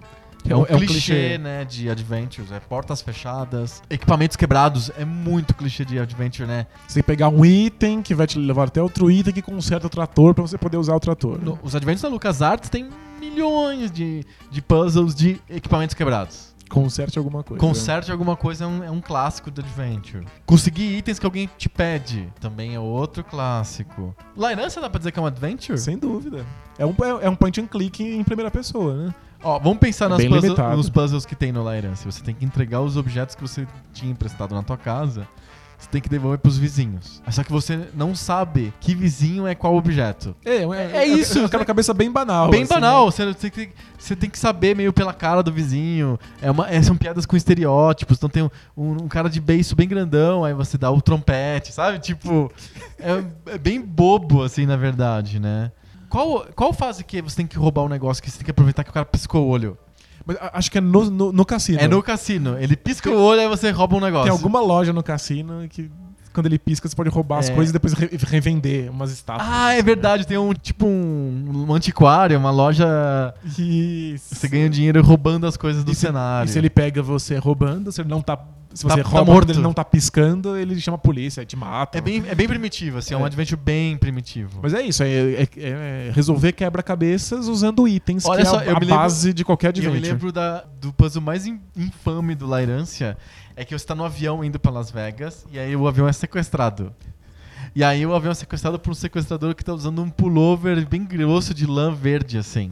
é 0.49 0.55
um, 0.55 0.65
É 0.67 0.75
um 0.75 0.79
clichê, 0.79 0.87
clichê. 1.13 1.37
né, 1.37 1.65
de 1.65 1.89
adventures. 1.89 2.51
É 2.51 2.59
portas 2.59 3.01
fechadas, 3.01 3.81
equipamentos 3.89 4.35
quebrados. 4.37 4.91
É 4.97 5.05
muito 5.05 5.53
clichê 5.53 5.83
de 5.85 5.99
adventure, 5.99 6.47
né? 6.47 6.65
Você 6.87 6.95
tem 6.95 7.03
que 7.03 7.07
pegar 7.07 7.29
um 7.29 7.43
item 7.45 8.01
que 8.01 8.15
vai 8.15 8.25
te 8.27 8.39
levar 8.39 8.67
até 8.67 8.81
outro 8.81 9.09
item 9.11 9.33
que 9.33 9.41
conserta 9.41 9.87
o 9.87 9.89
trator 9.89 10.33
pra 10.33 10.41
você 10.41 10.57
poder 10.57 10.77
usar 10.77 10.95
o 10.95 10.99
trator. 10.99 11.39
No- 11.41 11.59
os 11.61 11.75
adventures 11.75 12.01
da 12.01 12.09
LucasArts 12.09 12.69
têm 12.69 12.89
milhões 13.19 13.91
de, 13.91 14.25
de 14.49 14.61
puzzles 14.61 15.13
de 15.15 15.39
equipamentos 15.49 15.93
quebrados. 15.95 16.49
Conserte 16.69 17.17
alguma 17.19 17.43
coisa. 17.43 17.59
Conserte 17.59 18.11
alguma 18.13 18.35
coisa 18.37 18.63
é 18.63 18.67
um, 18.67 18.81
é 18.83 18.89
um 18.89 19.01
clássico 19.01 19.51
do 19.51 19.59
Adventure. 19.59 20.25
Conseguir 20.45 20.97
itens 20.97 21.19
que 21.19 21.25
alguém 21.25 21.49
te 21.57 21.67
pede 21.67 22.31
também 22.39 22.73
é 22.75 22.79
outro 22.79 23.25
clássico. 23.25 24.15
Lirança 24.37 24.79
dá 24.79 24.89
pra 24.89 24.97
dizer 24.97 25.11
que 25.11 25.19
é 25.19 25.21
um 25.21 25.25
Adventure? 25.25 25.77
Sem 25.77 25.97
dúvida. 25.97 26.45
É 26.79 26.85
um, 26.85 26.91
é, 26.91 27.25
é 27.25 27.29
um 27.29 27.35
point 27.35 27.59
and 27.59 27.67
click 27.67 28.01
em 28.01 28.23
primeira 28.23 28.49
pessoa, 28.49 28.95
né? 28.95 29.13
Ó, 29.43 29.57
vamos 29.59 29.79
pensar 29.79 30.05
É 30.05 30.09
nas 30.09 30.17
puzzle- 30.29 30.55
nos 30.77 30.89
puzzles 30.89 31.25
que 31.25 31.35
tem 31.35 31.51
no 31.51 31.69
Lirança. 31.71 32.09
Você 32.09 32.21
tem 32.21 32.35
que 32.35 32.45
entregar 32.45 32.81
os 32.81 32.95
objetos 32.97 33.35
que 33.35 33.41
você 33.41 33.67
tinha 33.93 34.11
emprestado 34.11 34.53
na 34.53 34.61
tua 34.63 34.77
casa. 34.77 35.27
Você 35.79 35.89
tem 35.89 35.99
que 35.99 36.07
devolver 36.09 36.37
pros 36.37 36.59
vizinhos. 36.59 37.23
Só 37.31 37.43
que 37.43 37.51
você 37.51 37.87
não 37.95 38.13
sabe 38.13 38.71
que 38.79 38.93
vizinho 38.93 39.47
é 39.47 39.55
qual 39.55 39.75
objeto. 39.75 40.35
É, 40.45 40.57
É 40.99 41.07
isso, 41.07 41.39
É 41.39 41.57
uma 41.57 41.65
cabeça 41.65 41.91
bem 41.91 42.11
banal. 42.11 42.51
Bem 42.51 42.61
assim, 42.61 42.71
banal, 42.71 43.05
né? 43.05 43.11
você, 43.11 43.33
tem, 43.33 43.49
que- 43.49 43.69
você 43.97 44.15
tem 44.15 44.29
que 44.29 44.37
saber 44.37 44.75
meio 44.75 44.93
pela 44.93 45.11
cara 45.11 45.41
do 45.41 45.51
vizinho. 45.51 46.19
É 46.39 46.51
uma, 46.51 46.69
é, 46.69 46.79
são 46.83 46.95
piadas 46.95 47.25
com 47.25 47.35
estereótipos. 47.35 48.17
Então 48.17 48.29
tem 48.29 48.43
um, 48.43 48.49
um- 48.77 48.91
um 49.05 49.07
cara 49.07 49.27
de 49.27 49.41
beiço 49.41 49.75
bem 49.75 49.87
grandão, 49.87 50.45
aí 50.45 50.53
você 50.53 50.77
dá 50.77 50.91
o 50.91 51.01
trompete, 51.01 51.71
sabe? 51.73 51.97
Tipo, 51.97 52.51
é, 52.99 53.53
é 53.53 53.57
bem 53.57 53.81
bobo, 53.81 54.43
assim, 54.43 54.67
na 54.67 54.77
verdade, 54.77 55.39
né? 55.39 55.71
Qual, 56.11 56.45
qual 56.55 56.73
fase 56.73 57.03
que 57.03 57.21
você 57.21 57.37
tem 57.37 57.47
que 57.47 57.57
roubar 57.57 57.83
um 57.83 57.89
negócio 57.89 58.21
que 58.21 58.29
você 58.29 58.37
tem 58.37 58.45
que 58.45 58.51
aproveitar 58.51 58.83
que 58.83 58.89
o 58.89 58.93
cara 58.93 59.05
piscou 59.05 59.45
o 59.45 59.49
olho? 59.49 59.77
Mas 60.25 60.37
a- 60.37 60.51
acho 60.59 60.69
que 60.69 60.77
é 60.77 60.81
no, 60.81 61.09
no, 61.09 61.31
no 61.31 61.45
cassino. 61.45 61.79
É 61.79 61.87
no 61.87 62.03
cassino. 62.03 62.57
Ele 62.59 62.75
pisca 62.75 63.09
o 63.09 63.19
olho, 63.19 63.41
aí 63.41 63.47
você 63.47 63.71
rouba 63.71 63.95
um 63.95 63.99
negócio. 64.01 64.25
Tem 64.25 64.31
alguma 64.31 64.59
loja 64.61 64.91
no 64.93 65.01
cassino 65.01 65.67
que 65.69 65.89
quando 66.33 66.45
ele 66.47 66.57
pisca 66.59 66.87
você 66.87 66.95
pode 66.95 67.09
roubar 67.09 67.39
as 67.39 67.49
É. 67.49 67.53
coisas 67.53 67.69
e 67.69 67.73
depois 67.73 67.93
re- 67.93 68.09
revender 68.27 68.89
umas 68.91 69.11
estátuas. 69.11 69.47
Ah, 69.51 69.73
é 69.73 69.81
verdade. 69.81 70.25
Tem 70.25 70.37
um 70.37 70.53
tipo 70.53 70.85
um, 70.85 71.65
um 71.67 71.73
antiquário, 71.73 72.37
uma 72.37 72.51
loja. 72.51 72.87
Isso. 73.57 74.35
Você 74.35 74.47
ganha 74.47 74.69
dinheiro 74.69 75.01
roubando 75.01 75.45
as 75.47 75.57
coisas 75.57 75.83
do 75.83 75.91
E 75.91 75.95
se- 75.95 76.01
cenário. 76.01 76.49
E 76.49 76.51
se 76.51 76.57
ele 76.57 76.69
pega 76.69 77.01
você 77.01 77.37
roubando, 77.37 77.91
se 77.91 78.01
ele 78.01 78.09
não 78.09 78.21
tá. 78.21 78.37
Se 78.73 78.87
Tá- 78.87 78.95
você 78.95 79.03
tá 79.03 79.09
rouba 79.09 79.25
morto. 79.33 79.47
quando 79.47 79.49
ele 79.49 79.61
não 79.61 79.73
tá 79.73 79.83
piscando, 79.83 80.55
ele 80.55 80.79
chama 80.79 80.95
a 80.95 80.97
polícia, 80.97 81.45
te 81.45 81.57
mata. 81.57 81.97
É 81.97 81.99
bem, 82.01 82.23
é 82.25 82.33
bem 82.33 82.47
primitivo, 82.47 82.99
assim, 82.99 83.13
é, 83.13 83.17
um 83.17 83.23
É. 83.23 83.25
adventure 83.25 83.59
bem 83.61 83.97
primitivo. 83.97 84.61
Mas 84.63 84.73
é 84.73 84.81
isso, 84.81 85.03
é, 85.03 85.09
é- 85.09 85.47
é 85.57 86.11
resolver 86.15 86.53
quebra-cabeças 86.53 87.49
usando 87.49 87.85
itens, 87.85 88.25
Olha 88.25 88.43
que 88.43 88.47
só, 88.49 88.61
é 88.61 88.67
eu 88.67 88.69
a, 88.69 88.77
a 88.77 88.79
me 88.79 88.85
lembro- 88.85 88.95
base 88.95 89.33
de 89.33 89.43
qualquer 89.43 89.75
E 89.75 89.79
eu 89.79 89.83
me 89.91 89.97
adventure. 89.97 90.13
lembro 90.13 90.31
da, 90.31 90.63
do 90.79 90.93
puzzle 90.93 91.21
mais 91.21 91.45
in- 91.45 91.59
infame 91.75 92.33
do 92.33 92.47
Lairância, 92.47 93.17
é 93.55 93.65
que 93.65 93.77
você 93.77 93.85
tá 93.85 93.95
no 93.95 94.03
avião 94.03 94.43
indo 94.43 94.59
pra 94.59 94.71
Las 94.71 94.91
Vegas, 94.91 95.45
e 95.51 95.59
aí 95.59 95.75
o 95.75 95.87
avião 95.87 96.07
é 96.07 96.13
sequestrado. 96.13 96.93
E 97.75 97.83
aí 97.83 98.05
o 98.05 98.13
avião 98.13 98.31
é 98.31 98.35
sequestrado 98.35 98.79
por 98.79 98.91
um 98.91 98.95
sequestrador 98.95 99.55
que 99.55 99.63
tá 99.63 99.73
usando 99.73 100.01
um 100.01 100.09
pullover 100.09 100.87
bem 100.87 101.05
grosso 101.05 101.53
de 101.53 101.65
lã 101.65 101.93
verde, 101.93 102.37
assim. 102.37 102.71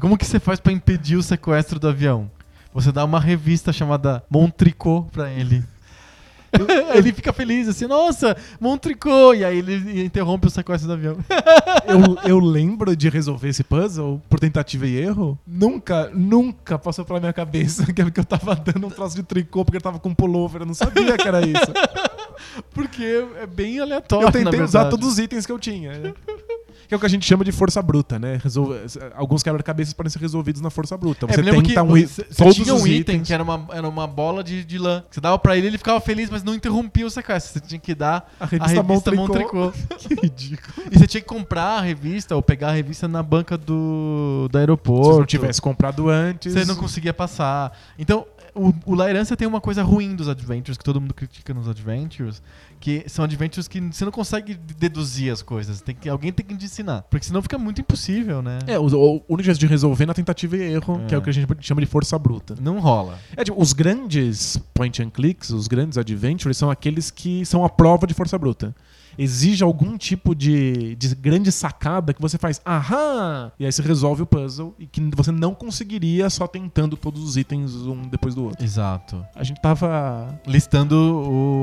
Como 0.00 0.16
que 0.16 0.24
você 0.24 0.38
faz 0.38 0.60
pra 0.60 0.72
impedir 0.72 1.16
o 1.16 1.22
sequestro 1.22 1.78
do 1.78 1.88
avião? 1.88 2.30
Você 2.72 2.92
dá 2.92 3.04
uma 3.04 3.18
revista 3.18 3.72
chamada 3.72 4.22
Montricot 4.30 5.10
pra 5.10 5.30
ele. 5.30 5.64
ele 6.94 7.12
fica 7.12 7.32
feliz, 7.32 7.68
assim, 7.68 7.86
nossa, 7.86 8.36
Montricot! 8.60 9.36
E 9.36 9.44
aí 9.44 9.58
ele 9.58 10.04
interrompe 10.04 10.46
o 10.46 10.50
sequestro 10.50 10.88
do 10.88 10.94
avião. 10.94 11.16
eu, 11.86 12.30
eu 12.30 12.38
lembro 12.38 12.96
de 12.96 13.08
resolver 13.08 13.48
esse 13.48 13.62
puzzle 13.62 14.20
por 14.28 14.40
tentativa 14.40 14.86
e 14.86 14.96
erro. 14.96 15.38
Nunca, 15.46 16.10
nunca 16.14 16.78
passou 16.78 17.04
pela 17.04 17.20
minha 17.20 17.32
cabeça 17.32 17.86
que 17.92 18.02
eu 18.02 18.24
tava 18.24 18.54
dando 18.54 18.86
um 18.86 18.90
troço 18.90 19.16
de 19.16 19.22
tricô 19.22 19.64
porque 19.64 19.76
eu 19.76 19.82
tava 19.82 19.98
com 19.98 20.08
um 20.10 20.14
pullover. 20.14 20.62
Eu 20.62 20.66
não 20.66 20.74
sabia 20.74 21.16
que 21.16 21.28
era 21.28 21.40
isso. 21.46 21.72
Porque 22.72 23.26
é 23.40 23.46
bem 23.46 23.80
aleatório, 23.80 24.28
eu 24.28 24.32
tentei 24.32 24.60
usar 24.60 24.86
todos 24.86 25.08
os 25.08 25.18
itens 25.18 25.44
que 25.44 25.52
eu 25.52 25.58
tinha. 25.58 26.14
Que 26.88 26.94
é 26.94 26.96
o 26.96 27.00
que 27.00 27.04
a 27.04 27.08
gente 27.08 27.26
chama 27.26 27.44
de 27.44 27.52
força 27.52 27.82
bruta, 27.82 28.18
né? 28.18 28.40
Resolve- 28.42 28.80
Alguns 29.14 29.42
quebra-cabeças 29.42 29.92
podem 29.92 30.08
ser 30.10 30.18
resolvidos 30.20 30.62
na 30.62 30.70
força 30.70 30.96
bruta. 30.96 31.26
É, 31.28 31.34
Você 31.34 31.42
lembro 31.42 31.62
tenta 31.62 31.74
que 31.74 31.80
um, 31.80 31.86
você- 32.06 32.24
todos 32.24 32.54
tinha 32.56 32.74
um 32.74 32.78
item 32.86 32.96
itens. 33.16 33.26
que 33.28 33.34
era 33.34 33.42
uma, 33.42 33.66
era 33.72 33.86
uma 33.86 34.06
bola 34.06 34.42
de, 34.42 34.64
de 34.64 34.78
lã. 34.78 35.04
Você 35.10 35.20
dava 35.20 35.38
pra 35.38 35.54
ele, 35.56 35.66
ele 35.66 35.76
ficava 35.76 36.00
feliz, 36.00 36.30
mas 36.30 36.42
não 36.42 36.54
interrompia 36.54 37.06
o 37.06 37.10
sequestro. 37.10 37.52
Você 37.60 37.66
tinha 37.66 37.78
que 37.78 37.94
dar 37.94 38.32
A 38.40 38.44
a 38.44 38.46
revista, 38.46 38.80
revista 38.82 39.12
Montricot. 39.12 39.72
Que 39.98 40.14
ridículo. 40.14 40.88
E 40.90 40.98
você 40.98 41.06
tinha 41.06 41.20
que 41.20 41.26
comprar 41.28 41.78
a 41.78 41.80
revista 41.82 42.34
ou 42.34 42.42
pegar 42.42 42.68
a 42.70 42.72
revista 42.72 43.06
na 43.06 43.22
banca 43.22 43.58
do, 43.58 44.48
do 44.48 44.52
Se 44.52 44.58
aeroporto. 44.58 45.12
você 45.12 45.18
não 45.18 45.26
tivesse 45.26 45.60
comprado 45.60 46.08
antes. 46.08 46.54
Você 46.54 46.64
não 46.64 46.76
conseguia 46.76 47.12
passar. 47.12 47.76
Então, 47.98 48.24
o, 48.54 48.72
o 48.86 48.94
Lairância 48.94 49.36
tem 49.36 49.46
uma 49.46 49.60
coisa 49.60 49.82
ruim 49.82 50.16
dos 50.16 50.28
adventures, 50.28 50.76
que 50.78 50.84
todo 50.84 51.00
mundo 51.00 51.12
critica 51.14 51.52
nos 51.54 51.68
adventures, 51.68 52.42
que 52.80 53.04
são 53.08 53.24
adventures 53.24 53.66
que 53.68 53.80
você 53.80 54.04
não 54.04 54.12
consegue 54.12 54.54
deduzir 54.54 55.32
as 55.32 55.42
coisas. 55.42 55.80
Tem 55.80 55.94
que, 55.94 56.08
alguém 56.08 56.32
tem 56.32 56.44
que 56.44 56.56
te 56.56 56.64
ensinar. 56.64 57.02
Porque 57.10 57.26
senão 57.26 57.42
fica 57.42 57.58
muito 57.58 57.80
impossível, 57.80 58.40
né? 58.42 58.58
É, 58.66 58.78
o, 58.78 58.84
o 58.86 59.22
único 59.28 59.42
jeito 59.42 59.58
de 59.58 59.66
resolver 59.66 60.06
na 60.06 60.14
tentativa 60.14 60.56
e 60.56 60.62
erro, 60.72 61.00
É. 61.04 61.06
que 61.06 61.14
é 61.14 61.18
o 61.18 61.22
que 61.22 61.30
a 61.30 61.32
gente 61.32 61.48
chama 61.60 61.80
de 61.80 61.86
força 61.86 62.18
bruta. 62.18 62.54
Não 62.60 62.78
rola. 62.78 63.18
É, 63.36 63.44
tipo, 63.44 63.60
os 63.60 63.72
grandes 63.72 64.56
point 64.74 65.02
and 65.02 65.10
clicks, 65.10 65.50
os 65.50 65.66
grandes 65.68 65.98
adventures, 65.98 66.56
são 66.56 66.70
aqueles 66.70 67.10
que 67.10 67.44
são 67.44 67.64
a 67.64 67.68
prova 67.68 68.06
de 68.06 68.14
força 68.14 68.38
bruta. 68.38 68.74
Exige 69.18 69.64
algum 69.64 69.98
tipo 69.98 70.34
de, 70.34 70.94
de 70.96 71.14
grande 71.14 71.50
sacada 71.50 72.14
que 72.14 72.20
você 72.22 72.38
faz, 72.38 72.60
aham! 72.64 73.50
E 73.58 73.64
aí 73.66 73.72
você 73.72 73.82
resolve 73.82 74.22
o 74.22 74.26
puzzle 74.26 74.74
e 74.78 74.86
que 74.86 75.00
você 75.14 75.32
não 75.32 75.54
conseguiria 75.54 76.30
só 76.30 76.46
tentando 76.46 76.96
todos 76.96 77.22
os 77.22 77.36
itens 77.36 77.74
um 77.74 78.02
depois 78.02 78.34
do 78.34 78.44
outro. 78.44 78.64
Exato. 78.64 79.24
A 79.34 79.42
gente 79.42 79.60
tava. 79.60 80.38
Listando 80.46 80.94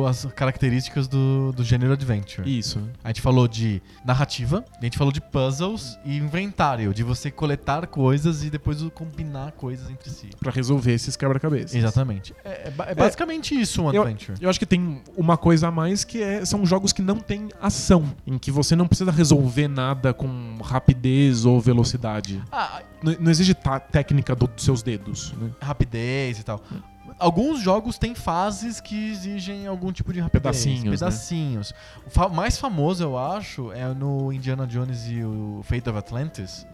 o- 0.01 0.05
as 0.07 0.25
características 0.25 1.07
do, 1.07 1.51
do 1.53 1.63
gênero 1.63 1.93
adventure. 1.93 2.47
Isso. 2.49 2.81
A 3.03 3.07
gente 3.09 3.21
falou 3.21 3.47
de 3.47 3.81
narrativa, 4.05 4.63
a 4.79 4.83
gente 4.83 4.97
falou 4.97 5.11
de 5.13 5.21
puzzles 5.21 5.97
e 6.05 6.17
inventário, 6.17 6.93
de 6.93 7.03
você 7.03 7.31
coletar 7.31 7.87
coisas 7.87 8.43
e 8.43 8.49
depois 8.49 8.81
combinar 8.93 9.51
coisas 9.53 9.89
entre 9.89 10.09
si. 10.09 10.29
Pra 10.39 10.51
resolver 10.51 10.93
esses 10.93 11.15
quebra-cabeças. 11.15 11.73
Exatamente. 11.75 12.33
É, 12.43 12.67
é 12.67 12.71
ba- 12.71 12.85
é 12.89 12.95
basicamente 12.95 13.59
isso 13.59 13.81
um 13.81 13.91
Eu- 13.93 14.01
adventure. 14.03 14.37
Eu 14.41 14.49
acho 14.49 14.59
que 14.59 14.65
tem 14.65 15.01
uma 15.15 15.37
coisa 15.37 15.67
a 15.67 15.71
mais 15.71 16.03
que 16.03 16.21
é, 16.21 16.43
são 16.45 16.65
jogos 16.65 16.91
que 16.91 17.01
não 17.01 17.17
têm 17.19 17.44
ação, 17.61 18.05
em 18.25 18.37
que 18.37 18.51
você 18.51 18.75
não 18.75 18.87
precisa 18.87 19.11
resolver 19.11 19.67
nada 19.67 20.13
com 20.13 20.57
rapidez 20.63 21.45
ou 21.45 21.59
velocidade. 21.61 22.41
Ah, 22.51 22.81
Não, 23.03 23.13
não 23.19 23.31
exige 23.31 23.55
técnica 23.91 24.35
do- 24.35 24.47
dos 24.47 24.63
seus 24.63 24.81
dedos. 24.83 25.33
né? 25.33 25.49
rapidez 25.61 26.39
e 26.39 26.43
tal. 26.43 26.61
Alguns 27.17 27.61
jogos 27.61 27.97
têm 27.97 28.13
fases 28.13 28.81
que 28.81 29.11
exigem 29.11 29.67
algum 29.67 29.91
tipo 29.91 30.11
de 30.11 30.19
rapidez. 30.19 30.41
Pedacinhos, 30.43 30.83
né? 30.83 30.91
Pedacinhos. 30.91 31.73
O 32.05 32.09
fa- 32.09 32.27
mais 32.29 32.57
famoso, 32.57 33.03
eu 33.03 33.17
acho, 33.17 33.71
é 33.71 33.93
no 33.93 34.33
Indiana 34.33 34.67
Jones 34.67 35.05
e 35.07 35.23
o 35.23 35.61
Fate 35.63 35.87
of 35.89 35.97
Atlantis. 35.97 36.65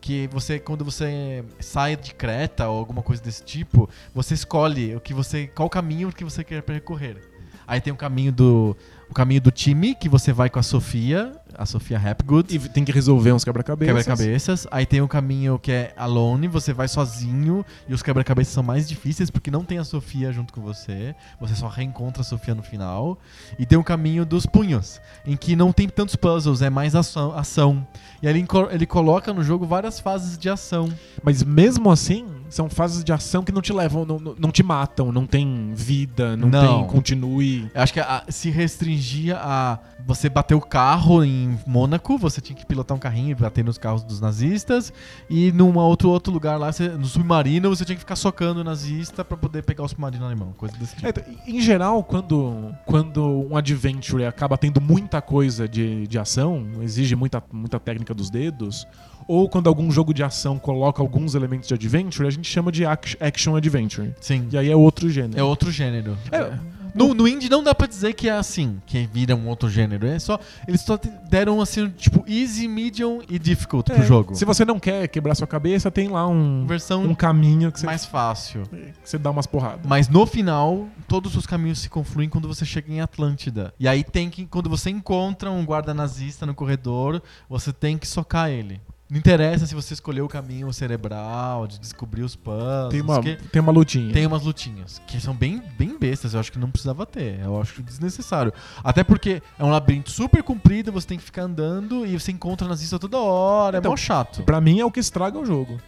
Que 0.00 0.26
você, 0.32 0.58
quando 0.58 0.82
você 0.82 1.44
sai 1.60 1.94
de 1.96 2.14
Creta 2.14 2.66
ou 2.68 2.78
alguma 2.78 3.02
coisa 3.02 3.22
desse 3.22 3.44
tipo, 3.44 3.90
você 4.14 4.32
escolhe 4.32 4.96
o 4.96 5.00
que 5.00 5.12
você, 5.12 5.46
qual 5.48 5.68
caminho 5.68 6.10
que 6.10 6.24
você 6.24 6.42
quer 6.42 6.62
percorrer. 6.62 7.20
Aí 7.66 7.80
tem 7.82 7.92
o 7.92 7.96
caminho 7.96 8.32
do 8.32 8.74
o 9.10 9.14
caminho 9.14 9.40
do 9.40 9.50
time, 9.50 9.94
que 9.94 10.08
você 10.08 10.32
vai 10.32 10.48
com 10.48 10.60
a 10.60 10.62
Sofia, 10.62 11.32
a 11.58 11.66
Sofia 11.66 11.98
Hapgood. 11.98 12.54
E 12.54 12.58
tem 12.68 12.84
que 12.84 12.92
resolver 12.92 13.32
uns 13.32 13.42
quebra-cabeças. 13.42 14.06
Quebra-cabeças. 14.06 14.66
Aí 14.70 14.86
tem 14.86 15.00
o 15.00 15.08
caminho 15.08 15.58
que 15.58 15.72
é 15.72 15.92
alone, 15.96 16.46
você 16.46 16.72
vai 16.72 16.86
sozinho 16.86 17.66
e 17.88 17.92
os 17.92 18.04
quebra-cabeças 18.04 18.54
são 18.54 18.62
mais 18.62 18.88
difíceis 18.88 19.28
porque 19.28 19.50
não 19.50 19.64
tem 19.64 19.78
a 19.78 19.84
Sofia 19.84 20.32
junto 20.32 20.52
com 20.52 20.60
você. 20.60 21.14
Você 21.40 21.56
só 21.56 21.66
reencontra 21.66 22.22
a 22.22 22.24
Sofia 22.24 22.54
no 22.54 22.62
final. 22.62 23.18
E 23.58 23.66
tem 23.66 23.76
o 23.76 23.82
caminho 23.82 24.24
dos 24.24 24.46
punhos, 24.46 25.00
em 25.26 25.36
que 25.36 25.56
não 25.56 25.72
tem 25.72 25.88
tantos 25.88 26.14
puzzles, 26.14 26.62
é 26.62 26.70
mais 26.70 26.94
ação. 26.94 27.36
ação. 27.36 27.86
E 28.22 28.28
aí 28.28 28.32
ele, 28.32 28.46
ele 28.70 28.86
coloca 28.86 29.34
no 29.34 29.42
jogo 29.42 29.66
várias 29.66 29.98
fases 29.98 30.38
de 30.38 30.48
ação. 30.48 30.88
Mas 31.20 31.42
mesmo 31.42 31.90
assim, 31.90 32.26
são 32.50 32.68
fases 32.68 33.02
de 33.02 33.12
ação 33.12 33.42
que 33.42 33.52
não 33.52 33.62
te 33.62 33.72
levam, 33.72 34.04
não, 34.04 34.18
não- 34.18 34.50
te 34.50 34.62
matam, 34.62 35.10
não 35.12 35.24
tem 35.26 35.72
vida, 35.74 36.36
não, 36.36 36.48
Não. 36.48 36.78
tem 36.82 36.86
continue. 36.88 37.70
Eu 37.74 37.80
acho 37.82 37.92
que 37.92 38.00
a- 38.00 38.24
se 38.28 38.50
restringia 38.50 39.38
a 39.40 39.78
você 40.04 40.28
bater 40.28 40.54
o 40.54 40.60
carro 40.60 41.22
em 41.24 41.56
Mônaco, 41.66 42.18
você 42.18 42.40
tinha 42.40 42.56
que 42.56 42.66
pilotar 42.66 42.96
um 42.96 43.00
carrinho 43.00 43.30
e 43.30 43.34
bater 43.34 43.64
nos 43.64 43.78
carros 43.78 44.02
dos 44.02 44.20
nazistas, 44.20 44.92
e 45.28 45.52
num 45.52 45.76
outro, 45.78 46.10
outro 46.10 46.32
lugar 46.32 46.58
lá, 46.58 46.72
você- 46.72 46.88
no 46.88 47.04
submarino, 47.06 47.68
você 47.68 47.84
tinha 47.84 47.94
que 47.94 48.00
ficar 48.00 48.16
socando 48.16 48.60
o 48.60 48.64
nazista 48.64 49.24
pra 49.24 49.36
poder 49.36 49.62
pegar 49.62 49.84
o 49.84 49.88
submarino 49.88 50.24
alemão, 50.24 50.52
coisa 50.56 50.76
desse 50.76 50.96
tipo. 50.96 51.06
É, 51.08 51.24
em 51.46 51.60
geral, 51.60 52.02
quando, 52.02 52.74
quando 52.84 53.46
um 53.50 53.56
adventure 53.56 54.24
acaba 54.24 54.58
tendo 54.58 54.80
muita 54.80 55.22
coisa 55.22 55.68
de, 55.68 56.06
de 56.08 56.18
ação, 56.18 56.66
exige 56.82 57.14
muita, 57.14 57.42
muita 57.52 57.78
técnica 57.78 58.12
dos 58.12 58.28
dedos, 58.30 58.86
ou 59.30 59.48
quando 59.48 59.68
algum 59.68 59.90
jogo 59.90 60.12
de 60.12 60.22
ação 60.22 60.58
coloca 60.58 61.00
alguns 61.02 61.34
elementos 61.34 61.68
de 61.68 61.74
adventure, 61.74 62.26
a 62.26 62.30
gente 62.30 62.48
chama 62.48 62.72
de 62.72 62.84
ac- 62.84 63.16
action 63.20 63.54
adventure. 63.56 64.14
Sim. 64.20 64.48
E 64.50 64.58
aí 64.58 64.70
é 64.70 64.76
outro 64.76 65.08
gênero. 65.10 65.38
É 65.38 65.42
outro 65.42 65.70
gênero. 65.70 66.16
É, 66.32 66.58
No, 66.92 67.14
no 67.14 67.28
indie 67.28 67.48
não 67.48 67.62
dá 67.62 67.72
pra 67.72 67.86
dizer 67.86 68.14
que 68.14 68.28
é 68.28 68.32
assim, 68.32 68.82
que 68.84 69.08
vira 69.12 69.36
um 69.36 69.46
outro 69.46 69.70
gênero. 69.70 70.04
É 70.08 70.18
só. 70.18 70.40
Eles 70.66 70.80
só 70.80 70.98
deram 71.30 71.60
assim, 71.60 71.88
tipo, 71.90 72.24
easy, 72.28 72.66
medium 72.66 73.20
e 73.28 73.38
difficult 73.38 73.88
É, 73.92 73.94
pro 73.94 74.02
jogo. 74.04 74.34
Se 74.34 74.44
você 74.44 74.64
não 74.64 74.80
quer 74.80 75.06
quebrar 75.06 75.36
sua 75.36 75.46
cabeça, 75.46 75.88
tem 75.88 76.08
lá 76.08 76.26
um, 76.26 76.66
Versão 76.66 77.04
um 77.04 77.14
caminho 77.14 77.70
que 77.70 77.78
você, 77.78 77.86
mais 77.86 78.04
fácil. 78.04 78.62
que 78.68 78.92
você 79.08 79.16
dá 79.18 79.30
umas 79.30 79.46
porradas. 79.46 79.86
Mas 79.86 80.08
no 80.08 80.26
final, 80.26 80.88
todos 81.06 81.36
os 81.36 81.46
caminhos 81.46 81.78
se 81.78 81.88
confluem 81.88 82.28
quando 82.28 82.48
você 82.48 82.64
chega 82.64 82.92
em 82.92 83.00
Atlântida. 83.00 83.72
E 83.78 83.86
aí 83.86 84.02
tem 84.02 84.28
que. 84.28 84.44
Quando 84.46 84.68
você 84.68 84.90
encontra 84.90 85.48
um 85.48 85.64
guarda 85.64 85.94
nazista 85.94 86.44
no 86.44 86.54
corredor, 86.54 87.22
você 87.48 87.72
tem 87.72 87.96
que 87.98 88.08
socar 88.08 88.50
ele. 88.50 88.80
Não 89.10 89.18
interessa 89.18 89.66
se 89.66 89.74
você 89.74 89.92
escolheu 89.92 90.24
o 90.24 90.28
caminho 90.28 90.72
cerebral, 90.72 91.66
de 91.66 91.80
descobrir 91.80 92.22
os 92.22 92.36
puzzles. 92.36 92.90
Tem 92.90 93.00
uma, 93.00 93.20
tem 93.20 93.60
uma 93.60 93.72
lutinha. 93.72 94.12
tem 94.12 94.24
umas 94.24 94.44
lutinhas 94.44 95.02
que 95.04 95.20
são 95.20 95.34
bem, 95.34 95.60
bem 95.76 95.98
bestas. 95.98 96.32
Eu 96.32 96.38
acho 96.40 96.52
que 96.52 96.58
não 96.58 96.70
precisava 96.70 97.04
ter. 97.04 97.40
Eu 97.40 97.60
acho 97.60 97.82
desnecessário. 97.82 98.52
Até 98.84 99.02
porque 99.02 99.42
é 99.58 99.64
um 99.64 99.70
labirinto 99.70 100.12
super 100.12 100.44
comprido, 100.44 100.92
você 100.92 101.08
tem 101.08 101.18
que 101.18 101.24
ficar 101.24 101.42
andando 101.42 102.06
e 102.06 102.18
você 102.18 102.30
encontra 102.30 102.68
nazista 102.68 103.00
toda 103.00 103.18
hora. 103.18 103.78
Então, 103.78 103.90
é 103.90 103.92
mó 103.92 103.96
chato. 103.96 104.44
Pra 104.44 104.60
mim 104.60 104.78
é 104.78 104.84
o 104.84 104.92
que 104.92 105.00
estraga 105.00 105.36
o 105.36 105.44
jogo. 105.44 105.80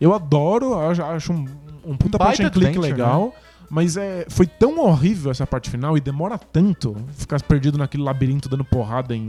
Eu 0.00 0.14
adoro, 0.14 0.78
acho, 0.78 1.02
acho 1.02 1.32
um, 1.34 1.46
um 1.84 1.96
puta 1.96 2.16
point 2.18 2.42
and 2.42 2.50
click 2.50 2.68
adventure, 2.68 2.92
legal. 2.92 3.34
Mas 3.70 3.96
é, 3.96 4.26
foi 4.28 4.46
tão 4.46 4.80
horrível 4.80 5.30
essa 5.30 5.46
parte 5.46 5.70
final 5.70 5.96
e 5.96 6.00
demora 6.00 6.36
tanto 6.36 6.96
ficar 7.16 7.40
perdido 7.42 7.78
naquele 7.78 8.02
labirinto 8.02 8.48
dando 8.48 8.64
porrada 8.64 9.14
em, 9.14 9.20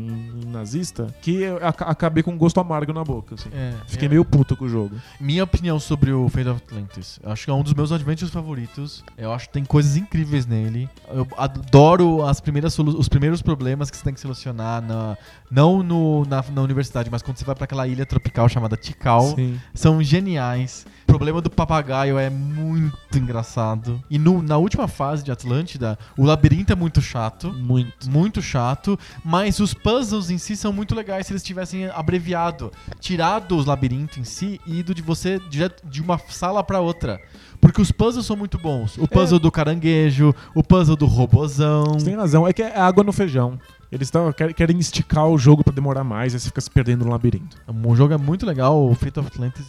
em 0.43 0.45
nazista 0.51 1.07
que 1.21 1.41
eu 1.41 1.57
aca- 1.65 1.85
acabei 1.85 2.23
com 2.23 2.31
um 2.31 2.37
gosto 2.37 2.59
amargo 2.59 2.91
na 2.91 3.03
boca. 3.03 3.35
assim. 3.35 3.49
É, 3.53 3.73
Fiquei 3.85 4.07
é- 4.07 4.09
meio 4.09 4.25
puto 4.25 4.57
com 4.57 4.65
o 4.65 4.69
jogo. 4.69 4.95
Minha 5.19 5.43
opinião 5.43 5.79
sobre 5.79 6.11
o 6.11 6.27
Fate 6.27 6.47
of 6.49 6.61
Atlantis. 6.65 7.19
Eu 7.23 7.31
acho 7.31 7.45
que 7.45 7.51
é 7.51 7.53
um 7.53 7.61
dos 7.61 7.73
meus 7.75 7.91
adventures 7.91 8.33
favoritos. 8.33 9.03
Eu 9.15 9.31
acho 9.31 9.47
que 9.47 9.53
tem 9.53 9.63
coisas 9.63 9.95
incríveis 9.95 10.45
nele. 10.47 10.89
Eu 11.13 11.27
adoro 11.37 12.25
as 12.25 12.41
primeiras 12.41 12.77
os 12.79 13.07
primeiros 13.07 13.41
problemas 13.43 13.91
que 13.91 13.97
você 13.97 14.03
tem 14.03 14.13
que 14.13 14.19
solucionar 14.19 14.81
na, 14.81 15.15
não 15.51 15.83
no, 15.83 16.25
na, 16.25 16.43
na 16.51 16.61
universidade, 16.61 17.09
mas 17.11 17.21
quando 17.21 17.37
você 17.37 17.45
vai 17.45 17.53
pra 17.53 17.65
aquela 17.65 17.87
ilha 17.87 18.05
tropical 18.07 18.49
chamada 18.49 18.75
Tikal. 18.75 19.35
Sim. 19.35 19.59
São 19.75 20.01
geniais. 20.01 20.85
O 21.03 21.05
problema 21.11 21.41
do 21.41 21.49
papagaio 21.49 22.17
é 22.17 22.29
muito 22.29 23.17
engraçado. 23.17 24.01
E 24.09 24.17
no- 24.17 24.30
na 24.39 24.57
última 24.57 24.87
fase 24.87 25.23
de 25.23 25.31
Atlântida, 25.31 25.97
o 26.15 26.23
labirinto 26.23 26.71
é 26.71 26.75
muito 26.75 27.01
chato. 27.01 27.51
Muito. 27.51 28.07
Muito 28.07 28.39
chato, 28.41 28.99
mas 29.25 29.59
os 29.59 29.73
puzzles 29.73 30.29
em 30.29 30.37
si 30.37 30.55
são 30.55 30.71
muito 30.71 30.93
legais 30.93 31.25
se 31.25 31.33
eles 31.33 31.41
tivessem 31.41 31.87
abreviado, 31.87 32.71
tirado 32.99 33.57
os 33.57 33.65
labirintos 33.65 34.19
em 34.19 34.23
si 34.23 34.61
e 34.67 34.79
ido 34.79 34.93
de 34.93 35.01
você 35.01 35.39
direto 35.49 35.87
de 35.87 36.01
uma 36.01 36.19
sala 36.29 36.63
pra 36.63 36.79
outra. 36.79 37.19
Porque 37.59 37.81
os 37.81 37.91
puzzles 37.91 38.25
são 38.25 38.35
muito 38.35 38.57
bons. 38.57 38.97
O 38.97 39.07
puzzle 39.07 39.39
do 39.39 39.51
caranguejo, 39.51 40.35
o 40.53 40.63
puzzle 40.63 40.95
do 40.95 41.05
robozão. 41.05 41.85
Você 41.93 42.05
tem 42.05 42.15
razão, 42.15 42.47
é 42.47 42.53
que 42.53 42.61
é 42.61 42.79
água 42.79 43.03
no 43.03 43.11
feijão. 43.11 43.59
Eles 43.91 44.09
tão, 44.09 44.31
quer- 44.31 44.53
querem 44.53 44.79
esticar 44.79 45.27
o 45.27 45.37
jogo 45.37 45.63
pra 45.63 45.73
demorar 45.73 46.03
mais, 46.03 46.33
aí 46.33 46.39
você 46.39 46.47
fica 46.47 46.61
se 46.61 46.69
perdendo 46.71 47.03
no 47.03 47.11
labirinto. 47.11 47.57
O 47.83 47.95
jogo 47.95 48.13
é 48.13 48.17
muito 48.17 48.45
legal, 48.45 48.89
o 48.89 48.95
Fate 48.95 49.19
of 49.19 49.27
Atlantis 49.27 49.65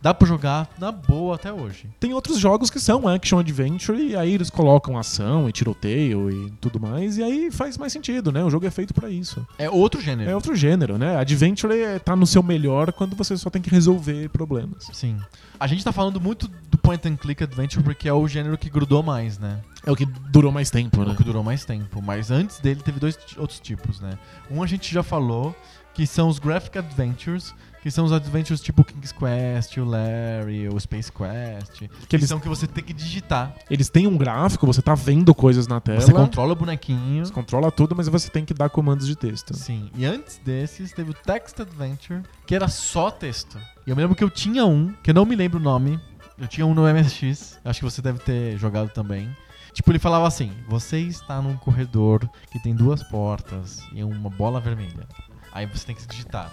dá 0.00 0.14
pra 0.14 0.26
jogar 0.26 0.68
na 0.78 0.90
boa 0.90 1.34
até 1.34 1.52
hoje. 1.52 1.88
Tem 2.00 2.14
outros 2.14 2.38
jogos 2.38 2.70
que 2.70 2.80
são 2.80 3.06
action 3.06 3.38
adventure 3.38 3.98
e 4.00 4.16
aí 4.16 4.32
eles 4.32 4.48
colocam 4.48 4.96
ação 4.96 5.46
e 5.48 5.52
tiroteio 5.52 6.30
e 6.30 6.50
tudo 6.60 6.80
mais, 6.80 7.18
e 7.18 7.22
aí 7.22 7.50
faz 7.50 7.76
mais 7.76 7.92
sentido, 7.92 8.32
né? 8.32 8.42
O 8.42 8.48
jogo 8.50 8.66
é 8.66 8.70
feito 8.70 8.94
pra 8.94 9.10
isso. 9.10 9.46
É 9.58 9.68
outro 9.68 10.00
gênero. 10.00 10.30
É 10.30 10.34
outro 10.34 10.54
gênero, 10.56 10.96
né? 10.96 11.16
Adventure 11.16 11.74
é- 11.74 11.98
tá 11.98 12.16
no 12.16 12.26
seu 12.26 12.42
melhor 12.42 12.92
quando 12.92 13.14
você 13.14 13.36
só 13.36 13.50
tem 13.50 13.60
que 13.60 13.68
resolver 13.70 14.28
problemas. 14.30 14.88
Sim. 14.92 15.18
A 15.58 15.66
gente 15.66 15.84
tá 15.84 15.92
falando 15.92 16.20
muito 16.20 16.48
do 16.48 16.76
point 16.78 17.06
and 17.08 17.16
click 17.16 17.42
adventure 17.42 17.82
porque 17.82 18.08
é 18.08 18.12
o 18.12 18.26
gênero 18.28 18.56
que 18.58 18.68
grudou 18.68 19.02
mais, 19.02 19.38
né? 19.38 19.60
É 19.84 19.90
o 19.90 19.96
que 19.96 20.04
durou 20.04 20.52
mais 20.52 20.70
tempo, 20.70 21.02
É 21.02 21.06
né? 21.06 21.12
o 21.12 21.16
que 21.16 21.24
durou 21.24 21.42
mais 21.42 21.64
tempo. 21.64 22.02
Mas 22.02 22.30
antes 22.30 22.58
dele 22.60 22.80
teve 22.82 22.98
dois 23.00 23.18
outros 23.38 23.58
tipos, 23.60 24.00
né? 24.00 24.18
Um 24.50 24.62
a 24.62 24.66
gente 24.66 24.92
já 24.92 25.02
falou, 25.02 25.54
que 25.94 26.06
são 26.06 26.28
os 26.28 26.38
graphic 26.38 26.76
adventures, 26.76 27.54
que 27.82 27.90
são 27.90 28.04
os 28.04 28.12
adventures 28.12 28.60
tipo 28.60 28.82
King's 28.84 29.12
Quest, 29.12 29.76
o 29.78 29.84
Larry, 29.84 30.68
o 30.68 30.78
Space 30.78 31.10
Quest, 31.10 31.72
que, 31.78 31.88
Que 32.08 32.16
eles, 32.16 32.28
são 32.28 32.40
que 32.40 32.48
você 32.48 32.66
tem 32.66 32.82
que 32.82 32.92
digitar. 32.92 33.54
eles 33.70 33.88
têm 33.88 34.06
um 34.08 34.16
gráfico, 34.18 34.66
você 34.66 34.82
tá 34.82 34.94
vendo 34.94 35.32
coisas 35.34 35.66
na 35.68 35.80
tela, 35.80 36.00
Você 36.00 36.12
controla 36.12 36.52
o 36.52 36.56
bonequinho. 36.56 37.24
você 37.24 37.32
controla 37.32 37.70
tudo, 37.70 37.94
mas 37.96 38.08
você 38.08 38.28
tem 38.28 38.44
que 38.44 38.52
dar 38.52 38.68
comandos 38.68 39.06
de 39.06 39.14
texto. 39.16 39.54
Sim. 39.56 39.88
E 39.94 40.04
antes 40.04 40.38
desses, 40.44 40.92
teve 40.92 41.12
o 41.12 41.14
Text 41.14 41.58
Adventure, 41.60 42.22
que 42.44 42.54
era 42.54 42.66
só 42.68 43.10
texto. 43.10 43.56
E 43.86 43.90
eu 43.90 43.94
me 43.94 44.02
lembro 44.02 44.16
que 44.16 44.24
eu 44.24 44.30
tinha 44.30 44.66
um, 44.66 44.92
que 45.02 45.10
eu 45.10 45.14
não 45.14 45.24
me 45.24 45.36
lembro 45.36 45.60
o 45.60 45.62
nome. 45.62 46.00
Eu 46.36 46.48
tinha 46.48 46.66
um 46.66 46.74
no 46.74 46.82
MSX, 46.82 47.58
acho 47.64 47.78
que 47.78 47.84
você 47.84 48.02
deve 48.02 48.18
ter 48.18 48.58
jogado 48.58 48.90
também. 48.90 49.34
Tipo, 49.72 49.92
ele 49.92 49.98
falava 49.98 50.26
assim: 50.26 50.50
Você 50.68 50.98
está 50.98 51.40
num 51.40 51.56
corredor 51.56 52.28
que 52.50 52.58
tem 52.58 52.74
duas 52.74 53.02
portas 53.04 53.82
e 53.92 54.02
uma 54.02 54.28
bola 54.28 54.60
vermelha. 54.60 55.06
Aí 55.52 55.66
você 55.66 55.86
tem 55.86 55.94
que 55.94 56.06
digitar: 56.06 56.50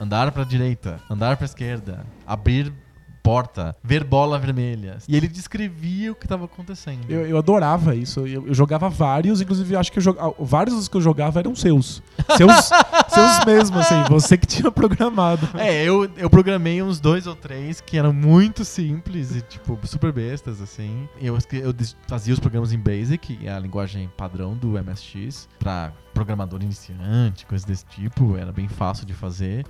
andar 0.00 0.32
pra 0.32 0.42
direita, 0.42 1.00
andar 1.08 1.36
pra 1.36 1.44
esquerda, 1.44 2.04
abrir 2.26 2.72
porta, 3.22 3.76
ver 3.82 4.02
bola 4.04 4.38
vermelha. 4.38 4.98
E 5.06 5.16
ele 5.16 5.28
descrevia 5.28 6.12
o 6.12 6.14
que 6.14 6.24
estava 6.24 6.44
acontecendo. 6.44 7.04
Eu, 7.08 7.26
eu 7.26 7.38
adorava 7.38 7.94
isso. 7.94 8.20
Eu, 8.26 8.46
eu 8.48 8.54
jogava 8.54 8.88
vários, 8.88 9.40
inclusive 9.40 9.76
acho 9.76 9.92
que 9.92 9.98
eu 9.98 10.02
joga- 10.02 10.34
vários 10.38 10.74
dos 10.76 10.88
que 10.88 10.96
eu 10.96 11.00
jogava 11.00 11.38
eram 11.38 11.54
seus. 11.54 12.02
Seus, 12.36 12.70
seus 13.08 13.44
mesmo, 13.46 13.78
assim. 13.78 14.02
Você 14.08 14.36
que 14.36 14.46
tinha 14.46 14.70
programado. 14.70 15.48
É, 15.54 15.84
eu, 15.84 16.10
eu 16.16 16.28
programei 16.28 16.82
uns 16.82 16.98
dois 17.00 17.26
ou 17.26 17.36
três 17.36 17.80
que 17.80 17.96
eram 17.96 18.12
muito 18.12 18.64
simples 18.64 19.36
e, 19.36 19.40
tipo, 19.42 19.78
super 19.86 20.12
bestas, 20.12 20.60
assim. 20.60 21.08
Eu, 21.20 21.38
eu 21.52 21.74
fazia 22.08 22.34
os 22.34 22.40
programas 22.40 22.72
em 22.72 22.78
Basic, 22.78 23.36
que 23.36 23.46
é 23.46 23.52
a 23.52 23.58
linguagem 23.58 24.10
padrão 24.16 24.54
do 24.54 24.70
MSX, 24.82 25.48
pra 25.58 25.92
programador 26.12 26.62
iniciante, 26.62 27.46
coisas 27.46 27.64
desse 27.64 27.84
tipo. 27.86 28.36
Era 28.36 28.50
bem 28.52 28.68
fácil 28.68 29.06
de 29.06 29.14
fazer. 29.14 29.64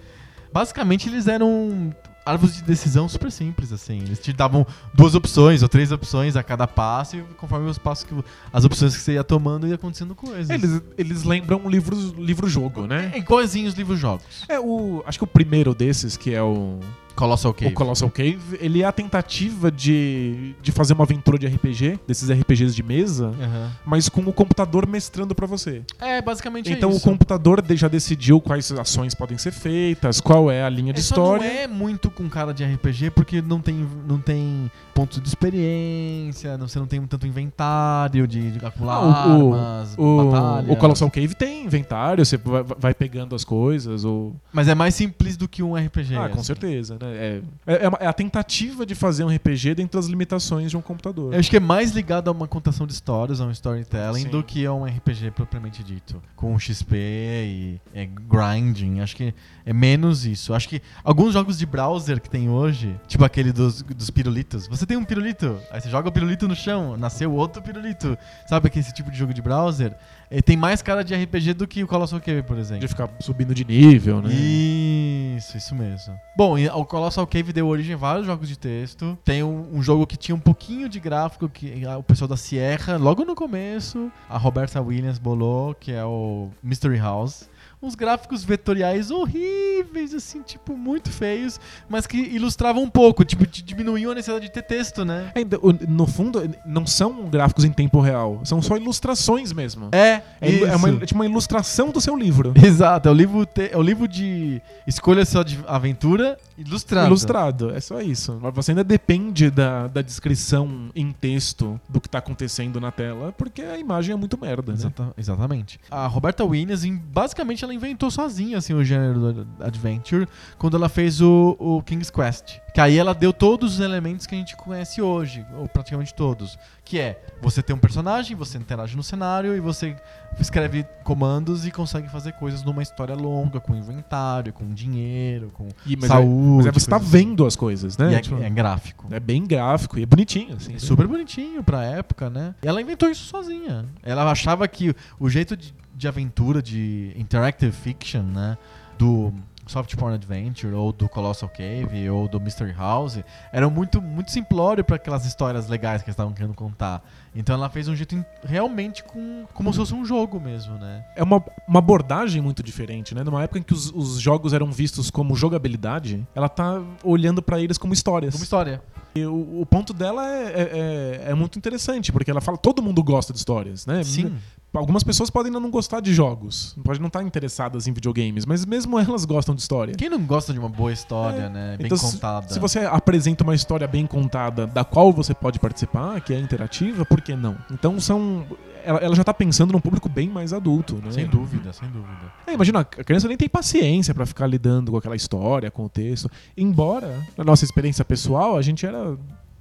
Basicamente, 0.52 1.08
eles 1.08 1.28
eram 1.28 1.94
árvores 2.24 2.56
de 2.56 2.62
decisão 2.62 3.08
super 3.08 3.30
simples, 3.30 3.72
assim. 3.72 3.98
Eles 3.98 4.18
te 4.18 4.32
davam 4.32 4.66
duas 4.94 5.14
opções 5.14 5.62
ou 5.62 5.68
três 5.68 5.90
opções 5.92 6.36
a 6.36 6.42
cada 6.42 6.66
passo 6.66 7.16
e 7.16 7.22
conforme 7.36 7.68
os 7.68 7.78
passos 7.78 8.04
que... 8.04 8.14
As 8.52 8.64
opções 8.64 8.94
que 8.96 9.02
você 9.02 9.12
ia 9.14 9.24
tomando, 9.24 9.66
ia 9.66 9.74
acontecendo 9.74 10.14
coisas. 10.14 10.50
Eles, 10.50 10.80
eles 10.96 11.22
lembram 11.24 11.68
livros, 11.68 12.10
livro-jogo, 12.18 12.86
né? 12.86 13.10
É 13.14 13.18
os 13.66 13.74
livros-jogos. 13.74 14.44
É, 14.48 14.58
o, 14.60 15.02
acho 15.06 15.18
que 15.18 15.24
o 15.24 15.26
primeiro 15.26 15.74
desses, 15.74 16.16
que 16.16 16.32
é 16.34 16.42
o, 16.42 16.78
Colossal 17.14 17.52
Cave. 17.52 17.70
o 17.72 17.74
Colossal 17.74 18.10
Cave, 18.10 18.38
ele 18.60 18.82
é 18.82 18.86
a 18.86 18.92
tentativa 18.92 19.70
de, 19.70 20.54
de 20.62 20.72
fazer 20.72 20.94
uma 20.94 21.04
aventura 21.04 21.38
de 21.38 21.46
RPG, 21.46 22.00
desses 22.06 22.30
RPGs 22.30 22.74
de 22.74 22.82
mesa, 22.82 23.26
Aham. 23.38 23.70
mas 23.84 24.08
com 24.08 24.22
o 24.22 24.32
computador 24.32 24.86
mestrando 24.86 25.34
pra 25.34 25.46
você. 25.46 25.82
É, 26.00 26.22
basicamente 26.22 26.72
Então 26.72 26.88
é 26.90 26.92
o 26.92 26.96
isso. 26.96 27.04
computador 27.04 27.60
de- 27.60 27.76
já 27.76 27.88
decidiu 27.88 28.40
quais 28.40 28.70
ações 28.72 29.14
podem 29.14 29.36
ser 29.36 29.52
feitas, 29.52 30.20
qual 30.20 30.50
é 30.50 30.62
a 30.64 30.68
linha 30.68 30.92
de 30.92 31.00
É, 31.00 31.02
só 31.02 31.14
história. 31.14 31.48
não 31.52 31.60
é 31.60 31.66
muito 31.66 32.10
com 32.12 32.28
cara 32.28 32.52
de 32.52 32.64
RPG 32.64 33.10
porque 33.10 33.40
não 33.42 33.60
tem, 33.60 33.86
não 34.06 34.18
tem 34.18 34.70
ponto 34.94 35.20
de 35.20 35.28
experiência, 35.28 36.56
não, 36.58 36.68
você 36.68 36.78
não 36.78 36.86
tem 36.86 37.04
tanto 37.06 37.26
inventário 37.26 38.26
de, 38.26 38.52
de 38.52 38.64
acumular 38.64 38.96
Ah, 38.96 39.36
o- 39.36 39.54
armas, 39.54 39.94
O, 39.98 40.24
batalhas. 40.30 40.70
o 40.70 40.76
Colossal 40.76 41.10
Cave 41.10 41.34
tem 41.34 41.64
inventário, 41.64 42.24
você 42.24 42.36
vai, 42.36 42.62
vai 42.78 42.94
pegando 42.94 43.34
as 43.34 43.44
coisas. 43.44 44.04
Ou... 44.04 44.34
Mas 44.52 44.68
é 44.68 44.74
mais 44.74 44.94
simples 44.94 45.36
do 45.36 45.48
que 45.48 45.62
um 45.62 45.74
RPG. 45.74 46.16
ah, 46.16 46.28
com 46.28 46.34
assim. 46.34 46.44
certeza. 46.44 46.94
Né? 47.00 47.06
É, 47.12 47.42
é, 47.66 47.74
é 47.86 47.92
é 48.00 48.06
a 48.06 48.12
tentativa 48.12 48.84
de 48.84 48.94
fazer 48.94 49.24
um 49.24 49.28
RPG 49.34 49.74
dentro 49.74 49.98
das 49.98 50.06
limitações 50.06 50.70
de 50.70 50.76
um 50.76 50.82
computador. 50.82 51.32
Eu 51.32 51.38
acho 51.38 51.50
que 51.50 51.56
é 51.56 51.60
mais 51.60 51.92
ligado 51.92 52.28
a 52.28 52.32
uma 52.32 52.48
contação 52.48 52.86
de 52.86 52.92
histórias, 52.92 53.40
a 53.40 53.44
um 53.46 53.50
storytelling, 53.50 54.22
Sim. 54.22 54.28
do 54.28 54.42
que 54.42 54.66
a 54.66 54.72
um 54.72 54.84
RPG 54.84 55.30
propriamente 55.32 55.82
dito. 55.84 56.20
Com 56.36 56.58
XP 56.58 56.96
e 56.96 57.80
é, 57.94 58.06
grinding. 58.06 59.00
Acho 59.00 59.14
que 59.16 59.34
é 59.64 59.72
menos 59.72 60.26
isso. 60.26 60.52
Acho 60.52 60.68
que 60.68 60.82
alguns 61.04 61.32
jogos 61.34 61.56
de 61.58 61.64
browser 61.66 62.01
browser 62.02 62.20
que 62.20 62.28
tem 62.28 62.48
hoje, 62.50 62.96
tipo 63.06 63.24
aquele 63.24 63.52
dos, 63.52 63.82
dos 63.82 64.10
pirulitos. 64.10 64.66
Você 64.66 64.84
tem 64.84 64.96
um 64.96 65.04
pirulito, 65.04 65.58
aí 65.70 65.80
você 65.80 65.88
joga 65.88 66.08
o 66.08 66.12
pirulito 66.12 66.48
no 66.48 66.54
chão, 66.56 66.96
nasceu 66.96 67.32
outro 67.32 67.62
pirulito. 67.62 68.18
Sabe 68.46 68.68
que 68.70 68.78
esse 68.80 68.92
tipo 68.92 69.10
de 69.10 69.16
jogo 69.16 69.32
de 69.32 69.40
browser? 69.40 69.94
Ele 70.30 70.42
tem 70.42 70.56
mais 70.56 70.80
cara 70.82 71.04
de 71.04 71.14
RPG 71.14 71.52
do 71.54 71.66
que 71.66 71.84
o 71.84 71.86
Colossal 71.86 72.18
Cave, 72.20 72.42
por 72.42 72.56
exemplo. 72.58 72.80
De 72.80 72.88
ficar 72.88 73.08
subindo 73.20 73.54
de 73.54 73.64
nível, 73.64 74.20
né? 74.22 74.30
Isso, 74.32 75.56
isso 75.58 75.74
mesmo. 75.74 76.18
Bom, 76.36 76.56
o 76.74 76.84
Colossal 76.86 77.26
Cave 77.26 77.52
deu 77.52 77.68
origem 77.68 77.94
a 77.94 77.98
vários 77.98 78.26
jogos 78.26 78.48
de 78.48 78.58
texto. 78.58 79.16
Tem 79.24 79.42
um, 79.42 79.68
um 79.76 79.82
jogo 79.82 80.06
que 80.06 80.16
tinha 80.16 80.34
um 80.34 80.40
pouquinho 80.40 80.88
de 80.88 80.98
gráfico 80.98 81.48
que 81.48 81.84
a- 81.86 81.98
o 81.98 82.02
pessoal 82.02 82.28
da 82.28 82.36
Sierra, 82.36 82.96
logo 82.96 83.24
no 83.24 83.34
começo, 83.34 84.10
a 84.28 84.38
Roberta 84.38 84.80
Williams 84.80 85.18
bolou, 85.18 85.74
que 85.74 85.92
é 85.92 86.04
o 86.04 86.48
Mystery 86.62 86.96
House. 86.98 87.48
Uns 87.82 87.96
gráficos 87.96 88.44
vetoriais 88.44 89.10
horríveis, 89.10 90.14
assim, 90.14 90.40
tipo, 90.42 90.76
muito 90.76 91.10
feios, 91.10 91.58
mas 91.88 92.06
que 92.06 92.16
ilustravam 92.16 92.82
um 92.84 92.88
pouco, 92.88 93.24
tipo, 93.24 93.44
diminuíam 93.46 94.12
a 94.12 94.14
necessidade 94.14 94.46
de 94.46 94.52
ter 94.52 94.62
texto, 94.62 95.04
né? 95.04 95.32
Ainda, 95.34 95.58
o- 95.60 95.72
no 95.88 96.06
fundo, 96.06 96.48
não 96.64 96.86
são 96.86 97.24
gráficos 97.28 97.64
em 97.64 97.72
tempo 97.72 98.00
real, 98.00 98.40
são 98.44 98.62
só 98.62 98.76
ilustrações 98.76 99.52
mesmo. 99.52 99.88
É, 99.92 100.22
É, 100.40 100.60
é 100.62 100.76
uma, 100.76 100.88
é 100.90 101.06
tipo 101.06 101.14
uma 101.20 101.26
ilustração 101.26 101.90
do 101.90 102.00
seu 102.00 102.16
livro. 102.16 102.52
Exato, 102.64 103.08
é 103.08 103.10
o 103.12 103.14
livro, 103.14 103.44
te- 103.44 103.70
é 103.72 103.76
o 103.76 103.82
livro 103.82 104.06
de 104.06 104.62
escolha 104.86 105.24
sua 105.24 105.44
aventura 105.66 106.38
ilustrado. 106.66 107.06
Ilustrado, 107.06 107.70
é 107.70 107.80
só 107.80 108.00
isso. 108.00 108.38
Mas 108.40 108.54
você 108.54 108.72
ainda 108.72 108.84
depende 108.84 109.50
da, 109.50 109.86
da 109.88 110.02
descrição 110.02 110.90
em 110.94 111.12
texto 111.12 111.80
do 111.88 112.00
que 112.00 112.08
tá 112.08 112.18
acontecendo 112.18 112.80
na 112.80 112.90
tela, 112.90 113.32
porque 113.32 113.62
a 113.62 113.78
imagem 113.78 114.12
é 114.12 114.16
muito 114.16 114.38
merda, 114.40 114.72
né? 114.72 114.78
Exata- 114.78 115.12
exatamente. 115.16 115.78
A 115.90 116.06
Roberta 116.06 116.44
Williams, 116.44 116.84
basicamente, 116.84 117.64
ela 117.64 117.74
inventou 117.74 118.10
sozinha 118.10 118.58
assim, 118.58 118.74
o 118.74 118.84
gênero 118.84 119.32
do 119.32 119.46
adventure 119.60 120.26
quando 120.58 120.76
ela 120.76 120.88
fez 120.88 121.20
o, 121.20 121.56
o 121.58 121.82
King's 121.82 122.10
Quest. 122.10 122.58
Que 122.74 122.80
aí 122.80 122.96
ela 122.96 123.12
deu 123.14 123.34
todos 123.34 123.74
os 123.74 123.80
elementos 123.80 124.26
que 124.26 124.34
a 124.34 124.38
gente 124.38 124.56
conhece 124.56 125.02
hoje, 125.02 125.44
ou 125.58 125.68
praticamente 125.68 126.14
todos. 126.14 126.58
Que 126.84 126.98
é, 126.98 127.22
você 127.42 127.62
tem 127.62 127.76
um 127.76 127.78
personagem, 127.78 128.34
você 128.34 128.56
interage 128.56 128.96
no 128.96 129.02
cenário 129.02 129.54
e 129.54 129.60
você 129.60 129.94
escreve 130.40 130.82
comandos 131.04 131.66
e 131.66 131.70
consegue 131.70 132.08
fazer 132.08 132.32
coisas 132.32 132.62
numa 132.62 132.82
história 132.82 133.14
longa, 133.14 133.60
com 133.60 133.74
inventário, 133.74 134.54
com 134.54 134.72
dinheiro, 134.72 135.50
com 135.52 135.68
E- 135.84 135.96
mas, 135.96 136.06
saúde. 136.08 136.28
é, 136.28 136.56
mas 136.56 136.66
é 136.68 136.80
você 136.80 136.88
tá 136.90 136.96
assim. 136.96 137.06
vendo 137.06 137.44
as 137.44 137.56
coisas, 137.56 137.98
né? 137.98 138.12
E 138.12 138.14
é, 138.14 138.20
Tipo, 138.20 138.42
é 138.42 138.48
gráfico. 138.48 139.06
é 139.10 139.20
bem 139.20 139.46
gráfico 139.46 139.98
e 139.98 140.02
é 140.04 140.06
bonitinho, 140.06 140.56
assim. 140.56 140.70
É 140.70 140.74
né? 140.74 140.78
super 140.78 141.06
bonitinho 141.06 141.62
pra 141.62 141.84
época, 141.84 142.30
né? 142.30 142.54
E 142.62 142.66
ela 142.66 142.80
inventou 142.80 143.10
isso 143.10 143.24
sozinha. 143.26 143.84
Ela 144.02 144.30
achava 144.30 144.66
que 144.66 144.94
o 145.20 145.28
jeito 145.28 145.54
de, 145.58 145.74
de 145.94 146.08
aventura, 146.08 146.62
de 146.62 147.12
interactive 147.18 147.70
fiction, 147.72 148.22
né? 148.22 148.56
Do 148.98 149.32
Soft 149.72 149.96
Porn 149.96 150.14
Adventure, 150.14 150.74
ou 150.74 150.92
do 150.92 151.08
Colossal 151.08 151.48
Cave, 151.48 152.08
ou 152.10 152.28
do 152.28 152.38
Mystery 152.40 152.72
House, 152.72 153.18
era 153.52 153.68
muito, 153.70 154.02
muito 154.02 154.30
simplório 154.30 154.84
para 154.84 154.96
aquelas 154.96 155.24
histórias 155.24 155.66
legais 155.68 156.02
que 156.02 156.08
eles 156.10 156.14
estavam 156.14 156.32
querendo 156.34 156.54
contar. 156.54 157.02
Então 157.34 157.54
ela 157.54 157.70
fez 157.70 157.88
um 157.88 157.96
jeito 157.96 158.22
realmente 158.44 159.02
com, 159.02 159.46
como 159.54 159.72
se 159.72 159.78
fosse 159.78 159.94
um 159.94 160.04
jogo 160.04 160.38
mesmo, 160.38 160.74
né? 160.76 161.04
É 161.16 161.22
uma, 161.22 161.42
uma 161.66 161.78
abordagem 161.78 162.42
muito 162.42 162.62
diferente, 162.62 163.14
né? 163.14 163.24
Numa 163.24 163.42
época 163.42 163.58
em 163.58 163.62
que 163.62 163.72
os, 163.72 163.90
os 163.94 164.20
jogos 164.20 164.52
eram 164.52 164.70
vistos 164.70 165.10
como 165.10 165.34
jogabilidade, 165.34 166.26
ela 166.34 166.48
tá 166.48 166.82
olhando 167.02 167.40
pra 167.42 167.58
eles 167.58 167.78
como 167.78 167.94
histórias. 167.94 168.34
Como 168.34 168.44
história. 168.44 168.82
E 169.14 169.24
o, 169.26 169.60
o 169.62 169.66
ponto 169.66 169.92
dela 169.94 170.26
é, 170.26 170.44
é, 170.44 171.22
é- 171.26 171.30
é 171.30 171.34
muito 171.34 171.58
interessante, 171.58 172.12
porque 172.12 172.30
ela 172.30 172.40
fala 172.40 172.58
todo 172.58 172.82
mundo 172.82 173.02
gosta 173.02 173.32
de 173.32 173.38
histórias, 173.38 173.86
né? 173.86 174.02
Sim. 174.04 174.36
Algumas 174.74 175.02
pessoas 175.02 175.28
podem 175.28 175.48
ainda 175.50 175.60
não 175.60 175.70
gostar 175.70 176.00
de 176.00 176.14
jogos, 176.14 176.74
podem 176.82 177.00
não 177.00 177.08
estar 177.08 177.22
interessadas 177.22 177.86
em 177.86 177.92
videogames, 177.92 178.46
mas 178.46 178.64
mesmo 178.64 178.98
elas 178.98 179.24
gostam 179.26 179.54
de 179.54 179.60
história. 179.60 179.94
Quem 179.94 180.08
não 180.08 180.20
gosta 180.24 180.52
de 180.52 180.58
uma 180.58 180.68
boa 180.68 180.90
história, 180.92 181.42
É, 181.42 181.48
né? 181.50 181.76
Bem 181.76 181.86
então, 181.86 181.98
se- 181.98 182.12
contada. 182.12 182.48
Se 182.48 182.58
você 182.58 182.78
apresenta 182.80 183.44
uma 183.44 183.54
história 183.54 183.86
bem 183.86 184.06
contada, 184.06 184.66
da 184.66 184.82
qual 184.84 185.12
você 185.12 185.34
pode 185.34 185.58
participar, 185.58 186.20
que 186.22 186.32
é 186.32 186.38
interativa, 186.40 187.04
por 187.04 187.20
que 187.20 187.34
não? 187.36 187.56
Então 187.70 188.00
são. 188.00 188.46
Ela, 188.84 188.98
ela 188.98 189.14
já 189.14 189.22
tá 189.22 189.32
pensando 189.32 189.72
num 189.72 189.78
público 189.80 190.08
bem 190.08 190.28
mais 190.28 190.52
adulto, 190.52 190.96
né? 190.96 191.12
Sem 191.12 191.26
dúvida, 191.26 191.72
sem 191.72 191.88
dúvida. 191.88 192.32
É, 192.46 192.54
imagina, 192.54 192.80
a 192.80 192.84
criança 192.84 193.28
nem 193.28 193.36
tem 193.36 193.48
paciência 193.48 194.12
pra 194.14 194.26
ficar 194.26 194.46
lidando 194.48 194.90
com 194.90 194.96
aquela 194.96 195.14
história, 195.14 195.70
com 195.70 195.84
o 195.84 195.88
texto. 195.88 196.28
Embora, 196.56 197.24
na 197.36 197.44
nossa 197.44 197.64
experiência 197.64 198.04
pessoal, 198.04 198.56
a 198.56 198.62
gente 198.62 198.84
era 198.84 199.16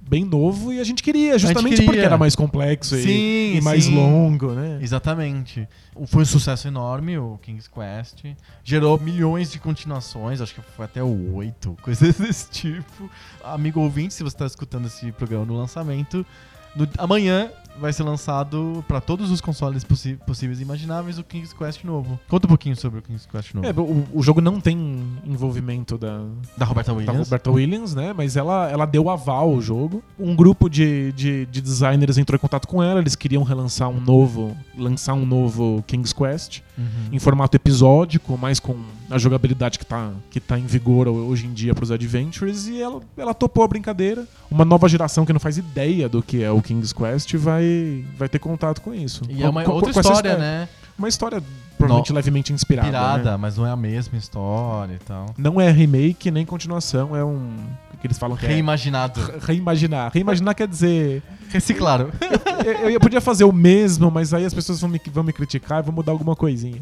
bem 0.08 0.24
novo 0.24 0.72
e 0.72 0.80
a 0.80 0.84
gente 0.84 1.02
queria, 1.02 1.38
justamente 1.38 1.70
queria. 1.76 1.86
porque 1.86 2.00
era 2.00 2.18
mais 2.18 2.34
complexo 2.36 2.96
e- 2.96 3.02
Sim, 3.02 3.56
e, 3.56 3.60
mais 3.62 3.84
sim. 3.84 3.94
longo, 3.94 4.52
né? 4.52 4.78
Exatamente. 4.82 5.66
Foi 6.06 6.22
um 6.22 6.26
sucesso 6.26 6.66
enorme, 6.68 7.16
o 7.18 7.38
King's 7.42 7.68
Quest. 7.68 8.24
Gerou 8.64 8.98
milhões 8.98 9.50
de 9.50 9.58
continuações, 9.58 10.40
acho 10.40 10.54
que 10.54 10.60
foi 10.76 10.84
até 10.84 11.02
o 11.02 11.34
8, 11.34 11.76
coisas 11.82 12.16
desse 12.18 12.50
tipo. 12.50 13.08
Amigo 13.44 13.80
ouvinte, 13.80 14.12
se 14.14 14.22
você 14.22 14.34
está 14.34 14.46
escutando 14.46 14.86
esse 14.86 15.10
programa 15.12 15.44
no 15.46 15.56
lançamento, 15.56 16.26
no- 16.76 16.88
amanhã 16.98 17.50
vai 17.80 17.92
ser 17.92 18.02
lançado 18.02 18.84
para 18.86 19.00
todos 19.00 19.30
os 19.30 19.40
consoles 19.40 19.82
possi- 19.84 20.18
possíveis 20.26 20.60
e 20.60 20.62
imagináveis 20.62 21.18
o 21.18 21.24
King's 21.24 21.52
Quest 21.52 21.84
novo. 21.84 22.18
Conta 22.28 22.46
um 22.46 22.48
pouquinho 22.48 22.76
sobre 22.76 22.98
o 23.00 23.02
King's 23.02 23.26
Quest 23.26 23.54
novo. 23.54 23.66
É, 23.66 23.70
o, 23.72 24.06
o 24.12 24.22
jogo 24.22 24.40
não 24.40 24.60
tem 24.60 25.02
envolvimento 25.24 25.96
da, 25.98 26.24
da 26.56 26.64
Roberta 26.64 26.92
da 26.92 26.98
Williams. 26.98 27.28
Roberta 27.28 27.50
Williams, 27.50 27.94
né? 27.94 28.12
Mas 28.16 28.36
ela, 28.36 28.70
ela 28.70 28.86
deu 28.86 29.08
aval 29.10 29.50
ao 29.50 29.60
jogo. 29.60 30.02
Um 30.18 30.34
grupo 30.36 30.68
de, 30.68 31.12
de, 31.12 31.46
de 31.46 31.60
designers 31.60 32.18
entrou 32.18 32.36
em 32.36 32.40
contato 32.40 32.66
com 32.68 32.82
ela. 32.82 33.00
Eles 33.00 33.16
queriam 33.16 33.42
relançar 33.42 33.88
um 33.88 34.00
novo, 34.00 34.56
lançar 34.76 35.14
um 35.14 35.26
novo 35.26 35.82
King's 35.86 36.12
Quest 36.12 36.60
Uhum. 36.78 36.86
em 37.12 37.18
formato 37.18 37.54
episódico, 37.54 38.38
mais 38.38 38.58
com 38.58 38.74
a 39.10 39.18
jogabilidade 39.18 39.78
que 39.78 39.84
tá, 39.84 40.10
que 40.30 40.40
tá 40.40 40.58
em 40.58 40.64
vigor 40.64 41.06
hoje 41.06 41.46
em 41.46 41.52
dia 41.52 41.74
pros 41.74 41.90
Adventures. 41.90 42.66
E 42.66 42.80
ela, 42.80 42.98
ela 43.14 43.34
topou 43.34 43.62
a 43.62 43.68
brincadeira. 43.68 44.26
Uma 44.50 44.64
nova 44.64 44.88
geração 44.88 45.26
que 45.26 45.34
não 45.34 45.38
faz 45.40 45.58
ideia 45.58 46.08
do 46.08 46.22
que 46.22 46.42
é 46.42 46.50
o 46.50 46.62
King's 46.62 46.94
Quest 46.94 47.34
vai, 47.36 47.61
vai 48.16 48.28
ter 48.28 48.38
contato 48.38 48.80
com 48.80 48.94
isso. 48.94 49.22
E 49.28 49.42
é 49.42 49.48
uma 49.48 49.62
Com- 49.62 49.70
com- 49.70 49.76
outra 49.76 49.92
com 49.92 50.00
essa 50.00 50.08
história, 50.08 50.36
né? 50.38 50.68
Uma 50.98 51.08
história 51.08 51.42
provavelmente 51.78 52.10
No- 52.10 52.16
levemente 52.16 52.52
inspirada. 52.52 52.86
Pirada, 52.88 53.30
né? 53.32 53.36
mas 53.36 53.56
não 53.56 53.66
é 53.66 53.70
a 53.70 53.76
mesma 53.76 54.16
história 54.18 54.94
e 54.94 54.98
tal. 55.04 55.26
Não 55.36 55.60
é 55.60 55.70
remake 55.70 56.30
nem 56.30 56.44
continuação, 56.46 57.16
é 57.16 57.24
um. 57.24 57.56
O 57.94 57.96
que 58.02 58.06
eles 58.06 58.18
falam 58.18 58.36
que 58.36 58.44
é. 58.44 58.48
Reimaginado. 58.48 59.20
Re- 59.20 59.38
Reimaginar. 59.54 60.10
Reimaginar 60.12 60.54
quer 60.54 60.68
dizer. 60.68 61.22
Reciclaram. 61.48 62.10
eu, 62.64 62.90
eu 62.90 63.00
podia 63.00 63.20
fazer 63.20 63.44
o 63.44 63.52
mesmo, 63.52 64.10
mas 64.10 64.32
aí 64.34 64.44
as 64.44 64.52
pessoas 64.54 64.80
vão 64.80 64.90
me, 64.90 65.00
vão 65.12 65.24
me 65.24 65.32
criticar 65.32 65.80
e 65.80 65.82
vão 65.82 65.94
mudar 65.94 66.12
alguma 66.12 66.36
coisinha. 66.36 66.80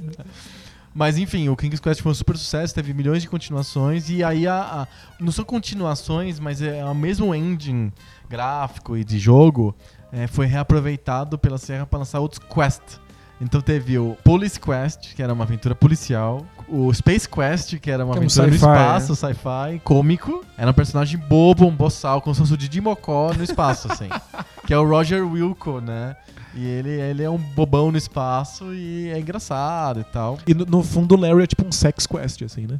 Mas 0.93 1.17
enfim, 1.19 1.49
o 1.49 1.57
King's 1.57 1.79
Quest 1.79 2.03
foi 2.03 2.11
um 2.11 2.15
super 2.15 2.37
sucesso, 2.37 2.75
teve 2.75 2.93
milhões 2.93 3.23
de 3.23 3.29
continuações 3.29 4.11
e 4.11 4.25
aí 4.25 4.45
a, 4.47 4.57
a- 4.61 4.89
não 5.21 5.31
são 5.31 5.45
continuações, 5.45 6.41
mas 6.41 6.61
é 6.61 6.85
o 6.85 6.95
mesmo 6.95 7.33
engine 7.33 7.93
gráfico 8.29 8.97
e 8.97 9.05
de 9.05 9.17
jogo 9.19 9.75
é, 10.13 10.27
foi 10.27 10.47
reaproveitado 10.47 11.39
pela 11.39 11.59
Serra 11.59 11.87
para 11.87 12.01
lançar 12.01 12.21
outros 12.21 12.41
Quest. 12.53 12.99
Então 13.41 13.61
teve 13.61 13.99
o 13.99 14.17
Police 14.23 14.61
Quest, 14.61 15.15
que 15.15 15.23
era 15.23 15.33
uma 15.33 15.45
aventura 15.45 15.75
policial, 15.75 16.45
o 16.69 16.93
Space 16.93 17.27
Quest, 17.27 17.79
que 17.79 17.91
era 17.91 18.05
uma 18.05 18.13
Que 18.13 18.19
é 18.19 18.23
um 18.23 18.25
aventura 18.27 18.47
no 18.49 18.55
espaço, 18.55 19.17
sci-fi, 19.17 19.81
cômico. 19.83 20.45
Era 20.59 20.71
um 20.71 20.75
personagem 20.75 21.19
bobo, 21.19 21.67
um 21.67 21.75
boçal, 21.75 22.21
como 22.21 22.35
se 22.35 22.41
fosse 22.41 22.53
o 22.53 22.57
Didi 22.57 22.83
Mocó 22.83 23.33
no 23.33 23.43
espaço, 23.43 23.91
assim. 23.91 24.09
que 24.67 24.75
é 24.75 24.79
o 24.79 24.87
Roger 24.87 25.27
Wilco, 25.27 25.81
né? 25.81 26.17
E 26.55 26.67
ele, 26.67 26.91
ele 26.91 27.23
é 27.23 27.31
um 27.31 27.39
bobão 27.39 27.91
no 27.91 27.97
espaço 27.97 28.75
e 28.75 29.09
é 29.09 29.19
engraçado 29.19 30.01
e 30.01 30.05
tal. 30.05 30.39
E 30.47 30.53
no, 30.53 30.67
no 30.67 30.83
fundo 30.83 31.15
o 31.15 31.19
Larry 31.19 31.45
é 31.45 31.47
tipo 31.47 31.67
um 31.67 31.73
sex 31.73 32.07
quest, 32.07 32.43
assim, 32.43 32.67
né? 32.67 32.79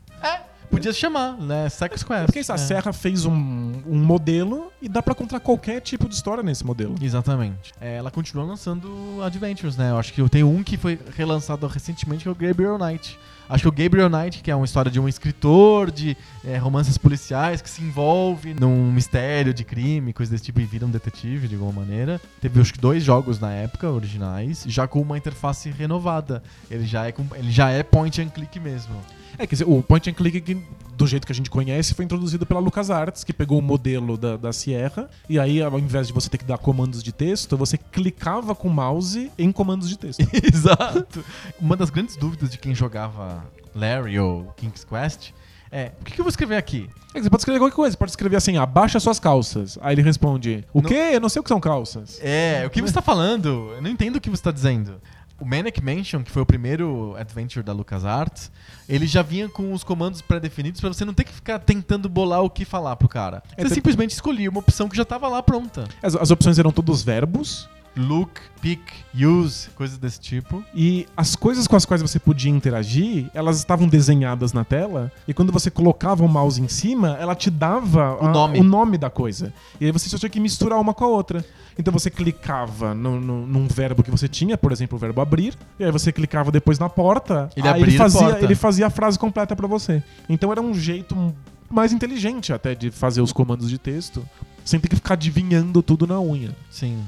Podia 0.71 0.93
se 0.93 0.99
chamar, 0.99 1.37
né? 1.37 1.69
Sex 1.69 2.03
Quest. 2.03 2.27
Porque 2.27 2.39
a 2.39 2.55
é. 2.55 2.59
Serra 2.59 2.93
fez 2.93 3.27
um, 3.27 3.73
um 3.87 3.99
modelo 3.99 4.73
e 4.81 4.89
dá 4.89 5.03
pra 5.03 5.15
contar 5.15 5.41
qualquer 5.41 5.81
tipo 5.81 6.09
de 6.09 6.15
história 6.15 6.43
nesse 6.43 6.65
modelo. 6.65 6.95
Exatamente. 7.01 7.73
É, 7.81 7.97
ela 7.97 8.11
continua 8.11 8.45
lançando 8.45 9.21
Adventures, 9.23 9.77
né? 9.77 9.91
Eu 9.91 9.99
acho 9.99 10.13
que 10.13 10.21
eu 10.21 10.29
tenho 10.29 10.49
um 10.49 10.63
que 10.63 10.77
foi 10.77 10.99
relançado 11.17 11.67
recentemente, 11.67 12.23
que 12.23 12.29
é 12.29 12.33
o 12.33 12.35
Gabriel 12.35 12.79
Knight. 12.79 13.19
Acho 13.51 13.65
que 13.65 13.69
o 13.69 13.73
Gabriel 13.73 14.09
Knight, 14.09 14.45
que 14.45 14.51
é 14.51 14.55
uma 14.55 14.65
história 14.65 14.89
de 14.89 15.01
um 15.01 15.09
escritor 15.09 15.91
de 15.91 16.17
é, 16.45 16.57
romances 16.57 16.97
policiais 16.97 17.61
que 17.61 17.69
se 17.69 17.83
envolve 17.83 18.55
num 18.55 18.93
mistério 18.93 19.53
de 19.53 19.65
crime, 19.65 20.13
coisa 20.13 20.31
desse 20.31 20.45
tipo, 20.45 20.61
e 20.61 20.65
vira 20.65 20.87
um 20.87 20.91
detetive 20.91 21.49
de 21.49 21.57
alguma 21.57 21.81
maneira. 21.81 22.21
Teve 22.41 22.61
acho 22.61 22.73
que 22.73 22.79
dois 22.79 23.03
jogos 23.03 23.41
na 23.41 23.51
época, 23.51 23.91
originais, 23.91 24.63
já 24.69 24.87
com 24.87 25.01
uma 25.01 25.19
interface 25.19 25.69
renovada. 25.69 26.45
Ele 26.71 26.87
já 26.87 27.09
é, 27.09 27.15
ele 27.35 27.51
já 27.51 27.71
é 27.71 27.83
point 27.83 28.23
and 28.23 28.29
click 28.29 28.61
mesmo. 28.61 28.95
É, 29.41 29.47
quer 29.47 29.55
dizer, 29.55 29.65
o 29.67 29.83
point 29.83 30.11
and 30.11 30.13
click, 30.13 30.63
do 30.95 31.07
jeito 31.07 31.25
que 31.27 31.33
a 31.33 31.35
gente 31.35 31.49
conhece, 31.49 31.95
foi 31.95 32.05
introduzido 32.05 32.45
pela 32.45 32.61
LucasArts, 32.61 33.25
que 33.25 33.33
pegou 33.33 33.59
o 33.59 33.63
modelo 33.63 34.19
da, 34.19 34.37
da 34.37 34.53
Sierra, 34.53 35.09
e 35.31 35.39
aí, 35.39 35.63
ao 35.63 35.79
invés 35.79 36.09
de 36.09 36.13
você 36.13 36.29
ter 36.29 36.37
que 36.37 36.45
dar 36.45 36.59
comandos 36.59 37.03
de 37.03 37.11
texto, 37.11 37.57
você 37.57 37.79
clicava 37.79 38.55
com 38.55 38.69
o 38.69 38.71
mouse 38.71 39.33
em 39.39 39.51
comandos 39.51 39.89
de 39.89 39.97
texto. 39.97 40.21
Exato. 40.55 41.25
Uma 41.59 41.75
das 41.75 41.89
grandes 41.89 42.17
dúvidas 42.17 42.51
de 42.51 42.59
quem 42.59 42.75
jogava 42.75 43.43
Larry 43.75 44.19
ou 44.19 44.53
King's 44.59 44.85
Quest 44.85 45.31
é: 45.73 45.93
o 45.99 46.05
que, 46.05 46.13
que 46.13 46.21
eu 46.21 46.25
vou 46.25 46.29
escrever 46.31 46.57
aqui? 46.57 46.91
É 47.15 47.15
que 47.15 47.23
você 47.23 47.31
pode 47.31 47.41
escrever 47.41 47.61
qualquer 47.61 47.77
coisa, 47.77 47.93
você 47.93 47.99
pode 47.99 48.11
escrever 48.11 48.37
assim, 48.37 48.59
abaixa 48.59 49.01
suas 49.01 49.19
calças. 49.19 49.79
Aí 49.81 49.95
ele 49.95 50.03
responde, 50.03 50.67
o 50.75 50.83
Não- 50.83 50.89
quê? 50.91 51.13
Eu 51.15 51.21
não 51.21 51.31
sei 51.31 51.41
o 51.41 51.43
que 51.43 51.49
são 51.49 51.61
calças. 51.61 52.21
É, 52.23 52.63
o 52.67 52.71
que 52.71 52.83
você 52.83 52.93
tá 52.93 53.01
falando? 53.01 53.73
Eu 53.75 53.81
não 53.81 53.89
entendo 53.89 54.17
o 54.17 54.21
que 54.21 54.29
você 54.29 54.43
tá 54.43 54.53
dizendo. 54.53 55.01
O 55.41 55.45
Manic 55.47 55.83
Mansion, 55.83 56.23
que 56.23 56.31
foi 56.31 56.43
o 56.43 56.47
primeiro 56.47 57.15
adventure 57.19 57.65
da 57.65 57.73
LucasArts, 57.73 58.51
ele 58.89 59.07
já 59.07 59.23
vinha 59.23 59.49
com 59.49 59.73
os 59.73 59.83
comandos 59.83 60.21
pré-definidos 60.21 60.81
pra 60.81 60.89
você 60.93 61.05
não 61.05 61.15
ter 61.15 61.25
que 61.25 61.33
ficar 61.33 61.59
tentando 61.59 62.09
bolar 62.09 62.43
o 62.43 62.51
que 62.51 62.65
falar 62.65 62.95
pro 62.97 63.09
cara. 63.09 63.43
É, 63.57 63.63
Você 63.63 63.69
tem- 63.69 63.75
simplesmente 63.75 64.11
escolhia 64.11 64.51
uma 64.51 64.61
opção 64.61 64.89
que 64.89 64.97
já 64.97 65.05
tava 65.05 65.29
lá 65.29 65.43
pronta. 65.43 65.89
As, 66.03 66.15
as 66.15 66.31
opções 66.31 66.59
eram 66.59 66.71
todos 66.71 67.03
verbos. 67.03 67.69
Look, 67.97 68.41
pick, 68.63 68.81
use, 69.15 69.69
coisas 69.71 69.99
desse 69.99 70.21
tipo. 70.21 70.63
E 70.75 71.07
as 71.17 71.35
coisas 71.35 71.67
com 71.67 71.75
as 71.77 71.85
quais 71.85 72.01
você 72.01 72.19
podia 72.19 72.51
interagir, 72.51 73.29
elas 73.35 73.59
estavam 73.59 73.89
desenhadas 73.89 74.53
na 74.53 74.65
tela. 74.65 75.11
E 75.27 75.35
quando 75.35 75.53
você 75.53 75.71
colocava 75.71 76.25
o 76.25 76.29
mouse 76.29 76.61
em 76.63 76.69
cima, 76.69 77.17
ela 77.21 77.35
te 77.35 77.51
dava 77.51 78.17
O 78.21 78.27
a- 78.27 78.31
nome. 78.33 78.61
o 78.61 78.63
nome 78.65 78.97
da 78.97 79.11
coisa. 79.11 79.53
E 79.81 79.87
aí 79.87 79.93
você 79.93 80.09
só 80.09 80.17
tinha 80.19 80.31
que 80.31 80.39
misturar 80.41 80.79
uma 80.79 80.95
com 80.95 81.05
a 81.05 81.09
outra. 81.09 81.45
Então 81.79 81.93
você 81.93 82.11
clicava 82.11 82.95
no, 82.95 83.21
no- 83.21 83.47
num 83.47 83.67
verbo 83.67 84.03
que 84.03 84.11
você 84.11 84.29
tinha, 84.29 84.57
por 84.57 84.71
exemplo, 84.71 84.97
o 84.97 84.99
verbo 85.01 85.21
abrir. 85.21 85.55
E 85.79 85.85
aí 85.85 85.91
você 85.91 86.13
clicava 86.13 86.51
depois 86.53 86.79
na 86.79 86.89
porta. 86.89 87.51
Ele 87.57 87.67
aí 87.69 87.83
ele 87.83 87.95
a 87.97 87.99
fazia, 87.99 88.21
porta. 88.21 88.45
ele 88.45 88.55
fazia 88.55 88.87
a 88.87 88.91
frase 88.91 89.19
completa 89.19 89.57
pra 89.57 89.67
você. 89.67 90.03
Então 90.29 90.53
era 90.53 90.61
um 90.61 90.73
jeito 90.75 91.35
mais 91.71 91.93
inteligente 91.93 92.53
até 92.53 92.75
de 92.75 92.91
fazer 92.91 93.21
os 93.21 93.33
comandos 93.33 93.69
de 93.69 93.79
texto. 93.79 94.25
Sem 94.65 94.79
ter 94.79 94.89
que 94.89 94.97
ficar 94.97 95.15
adivinhando 95.15 95.83
tudo 95.83 96.07
na 96.07 96.21
unha. 96.21 96.55
Sim. 96.71 97.03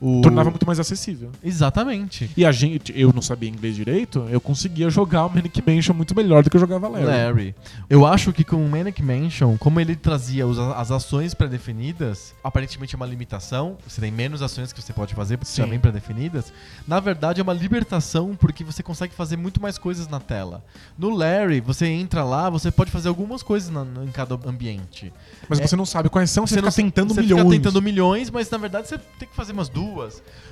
O... 0.00 0.20
Tornava 0.20 0.50
muito 0.50 0.66
mais 0.66 0.78
acessível. 0.78 1.30
Exatamente. 1.42 2.30
E 2.36 2.44
a 2.44 2.52
gente, 2.52 2.92
eu 2.94 3.12
não 3.12 3.22
sabia 3.22 3.48
inglês 3.48 3.74
direito, 3.74 4.26
eu 4.30 4.40
conseguia 4.40 4.90
jogar 4.90 5.24
o 5.26 5.30
Manic 5.30 5.62
Mansion 5.66 5.94
muito 5.94 6.14
melhor 6.14 6.42
do 6.42 6.50
que 6.50 6.56
eu 6.56 6.60
jogava 6.60 6.86
Larry. 6.88 7.04
Larry. 7.06 7.54
Eu 7.88 8.04
acho 8.06 8.32
que 8.32 8.44
com 8.44 8.56
o 8.64 8.68
Manic 8.68 9.02
Mansion, 9.02 9.56
como 9.56 9.80
ele 9.80 9.96
trazia 9.96 10.46
os- 10.46 10.58
as 10.58 10.90
ações 10.90 11.32
pré-definidas, 11.34 12.34
aparentemente 12.44 12.94
é 12.94 12.96
uma 12.96 13.06
limitação, 13.06 13.76
você 13.86 14.00
tem 14.00 14.10
menos 14.10 14.42
ações 14.42 14.72
que 14.72 14.82
você 14.82 14.92
pode 14.92 15.14
fazer 15.14 15.36
porque 15.38 15.50
Sim. 15.52 15.66
vem 15.68 15.78
pré-definidas. 15.78 16.52
Na 16.86 17.00
verdade, 17.00 17.40
é 17.40 17.42
uma 17.42 17.52
libertação 17.54 18.36
porque 18.38 18.62
você 18.62 18.82
consegue 18.82 19.14
fazer 19.14 19.36
muito 19.36 19.60
mais 19.60 19.78
coisas 19.78 20.06
na 20.08 20.20
tela. 20.20 20.62
No 20.98 21.10
Larry, 21.10 21.60
você 21.60 21.86
entra 21.86 22.22
lá, 22.22 22.50
você 22.50 22.70
pode 22.70 22.90
fazer 22.90 23.08
algumas 23.08 23.42
coisas 23.42 23.70
na- 23.70 23.86
em 24.04 24.10
cada 24.12 24.34
ambiente. 24.46 25.12
Mas 25.48 25.58
É- 25.58 25.66
você 25.66 25.74
não 25.76 25.86
sabe 25.86 26.08
quais 26.10 26.30
são, 26.30 26.46
você, 26.46 26.56
fica 26.56 26.66
não- 26.66 26.72
tentando 26.72 27.14
você 27.14 27.22
milhões. 27.22 27.42
fica 27.42 27.50
tentando 27.56 27.80
milhões, 27.82 28.30
mas 28.30 28.50
na 28.50 28.58
verdade 28.58 28.88
você 28.88 28.98
tem 29.18 29.26
que 29.28 29.34
fazer 29.34 29.52
umas 29.52 29.68
duas. 29.70 29.85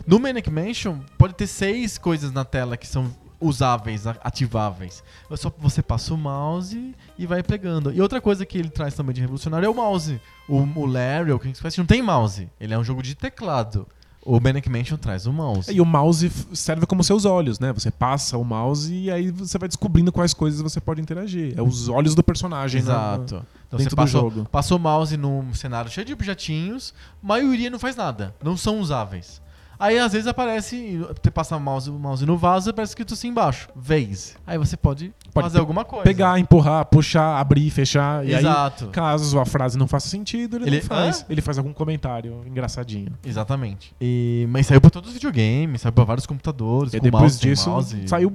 No 0.06 0.18
Manic 0.18 0.50
Mansion, 0.50 0.98
pode 1.18 1.34
ter 1.34 1.46
seis 1.46 1.98
coisas 1.98 2.32
na 2.32 2.44
tela 2.44 2.76
que 2.76 2.86
são 2.86 3.10
usáveis, 3.40 4.06
ativáveis. 4.06 5.02
É 5.30 5.36
Só 5.36 5.52
você 5.58 5.82
passa 5.82 6.14
o 6.14 6.16
mouse 6.16 6.94
e 7.18 7.26
vai 7.26 7.42
pegando. 7.42 7.92
E 7.92 8.00
outra 8.00 8.20
coisa 8.20 8.46
que 8.46 8.56
ele 8.56 8.70
traz 8.70 8.94
também 8.94 9.14
de 9.14 9.20
revolucionário 9.20 9.66
é 9.66 9.68
o 9.68 9.74
mouse. 9.74 10.20
O, 10.48 10.56
o 10.56 10.86
Larry, 10.86 11.32
o 11.32 11.38
King's 11.38 11.60
Quest, 11.60 11.78
não 11.78 11.86
tem 11.86 12.00
mouse. 12.02 12.48
Ele 12.58 12.72
é 12.72 12.78
um 12.78 12.84
jogo 12.84 13.02
de 13.02 13.14
teclado. 13.14 13.86
O 14.24 14.40
Manic 14.40 14.70
Mansion 14.70 14.96
traz 14.96 15.26
o 15.26 15.32
mouse. 15.32 15.70
E 15.70 15.80
o 15.82 15.84
mouse 15.84 16.30
serve 16.54 16.86
como 16.86 17.04
seus 17.04 17.26
olhos, 17.26 17.58
né? 17.60 17.72
Você 17.74 17.90
passa 17.90 18.38
o 18.38 18.44
mouse 18.44 18.94
e 18.94 19.10
aí 19.10 19.30
você 19.30 19.58
vai 19.58 19.68
descobrindo 19.68 20.10
quais 20.10 20.32
coisas 20.32 20.62
você 20.62 20.80
pode 20.80 21.02
interagir. 21.02 21.52
É 21.58 21.60
os 21.60 21.90
olhos 21.90 22.14
do 22.14 22.22
personagem. 22.22 22.80
né? 22.82 23.42
Exato. 23.76 23.76
Então 23.76 23.78
dentro 23.78 23.90
você 23.90 23.90
do 23.90 23.96
passou, 23.96 24.30
jogo. 24.30 24.48
passou 24.50 24.78
o 24.78 24.80
mouse 24.80 25.16
num 25.16 25.52
cenário 25.54 25.90
cheio 25.90 26.06
de 26.06 26.12
objetinhos, 26.12 26.94
maioria 27.22 27.70
não 27.70 27.78
faz 27.78 27.96
nada, 27.96 28.34
não 28.42 28.56
são 28.56 28.78
usáveis. 28.80 29.42
Aí 29.76 29.98
às 29.98 30.12
vezes 30.12 30.28
aparece, 30.28 30.98
você 31.20 31.30
passa 31.32 31.56
o 31.56 31.60
mouse, 31.60 31.90
o 31.90 31.98
mouse 31.98 32.24
no 32.24 32.38
vaso 32.38 32.68
e 32.68 32.70
aparece 32.70 32.92
escrito 32.92 33.12
assim 33.14 33.28
embaixo, 33.28 33.68
vez. 33.74 34.36
Aí 34.46 34.56
você 34.56 34.76
pode, 34.76 35.12
Pode 35.32 35.46
fazer 35.46 35.58
alguma 35.58 35.84
coisa. 35.84 36.04
Pegar, 36.04 36.38
empurrar, 36.38 36.84
puxar, 36.86 37.38
abrir, 37.40 37.68
fechar. 37.70 38.24
E 38.24 38.32
aí, 38.32 38.40
Exato. 38.40 38.86
caso 38.92 39.36
a 39.38 39.44
frase 39.44 39.76
não 39.76 39.88
faça 39.88 40.08
sentido, 40.08 40.56
ele, 40.58 40.66
Ele- 40.68 40.76
não 40.80 40.84
faz. 40.86 41.22
Hã? 41.22 41.24
Ele 41.28 41.40
faz 41.42 41.58
algum 41.58 41.72
comentário 41.72 42.40
engraçadinho. 42.46 43.12
Exatamente. 43.24 43.92
E, 44.00 44.46
mas 44.48 44.68
saiu 44.68 44.80
pra 44.80 44.90
todos 44.90 45.08
os 45.10 45.14
videogames, 45.14 45.80
saiu 45.80 45.92
pra 45.92 46.04
vários 46.04 46.24
computadores, 46.24 46.94
E 46.94 46.98
com 46.98 47.04
depois 47.04 47.22
mouse, 47.22 47.40
disso, 47.40 47.68
mouse. 47.68 48.08
saiu 48.08 48.32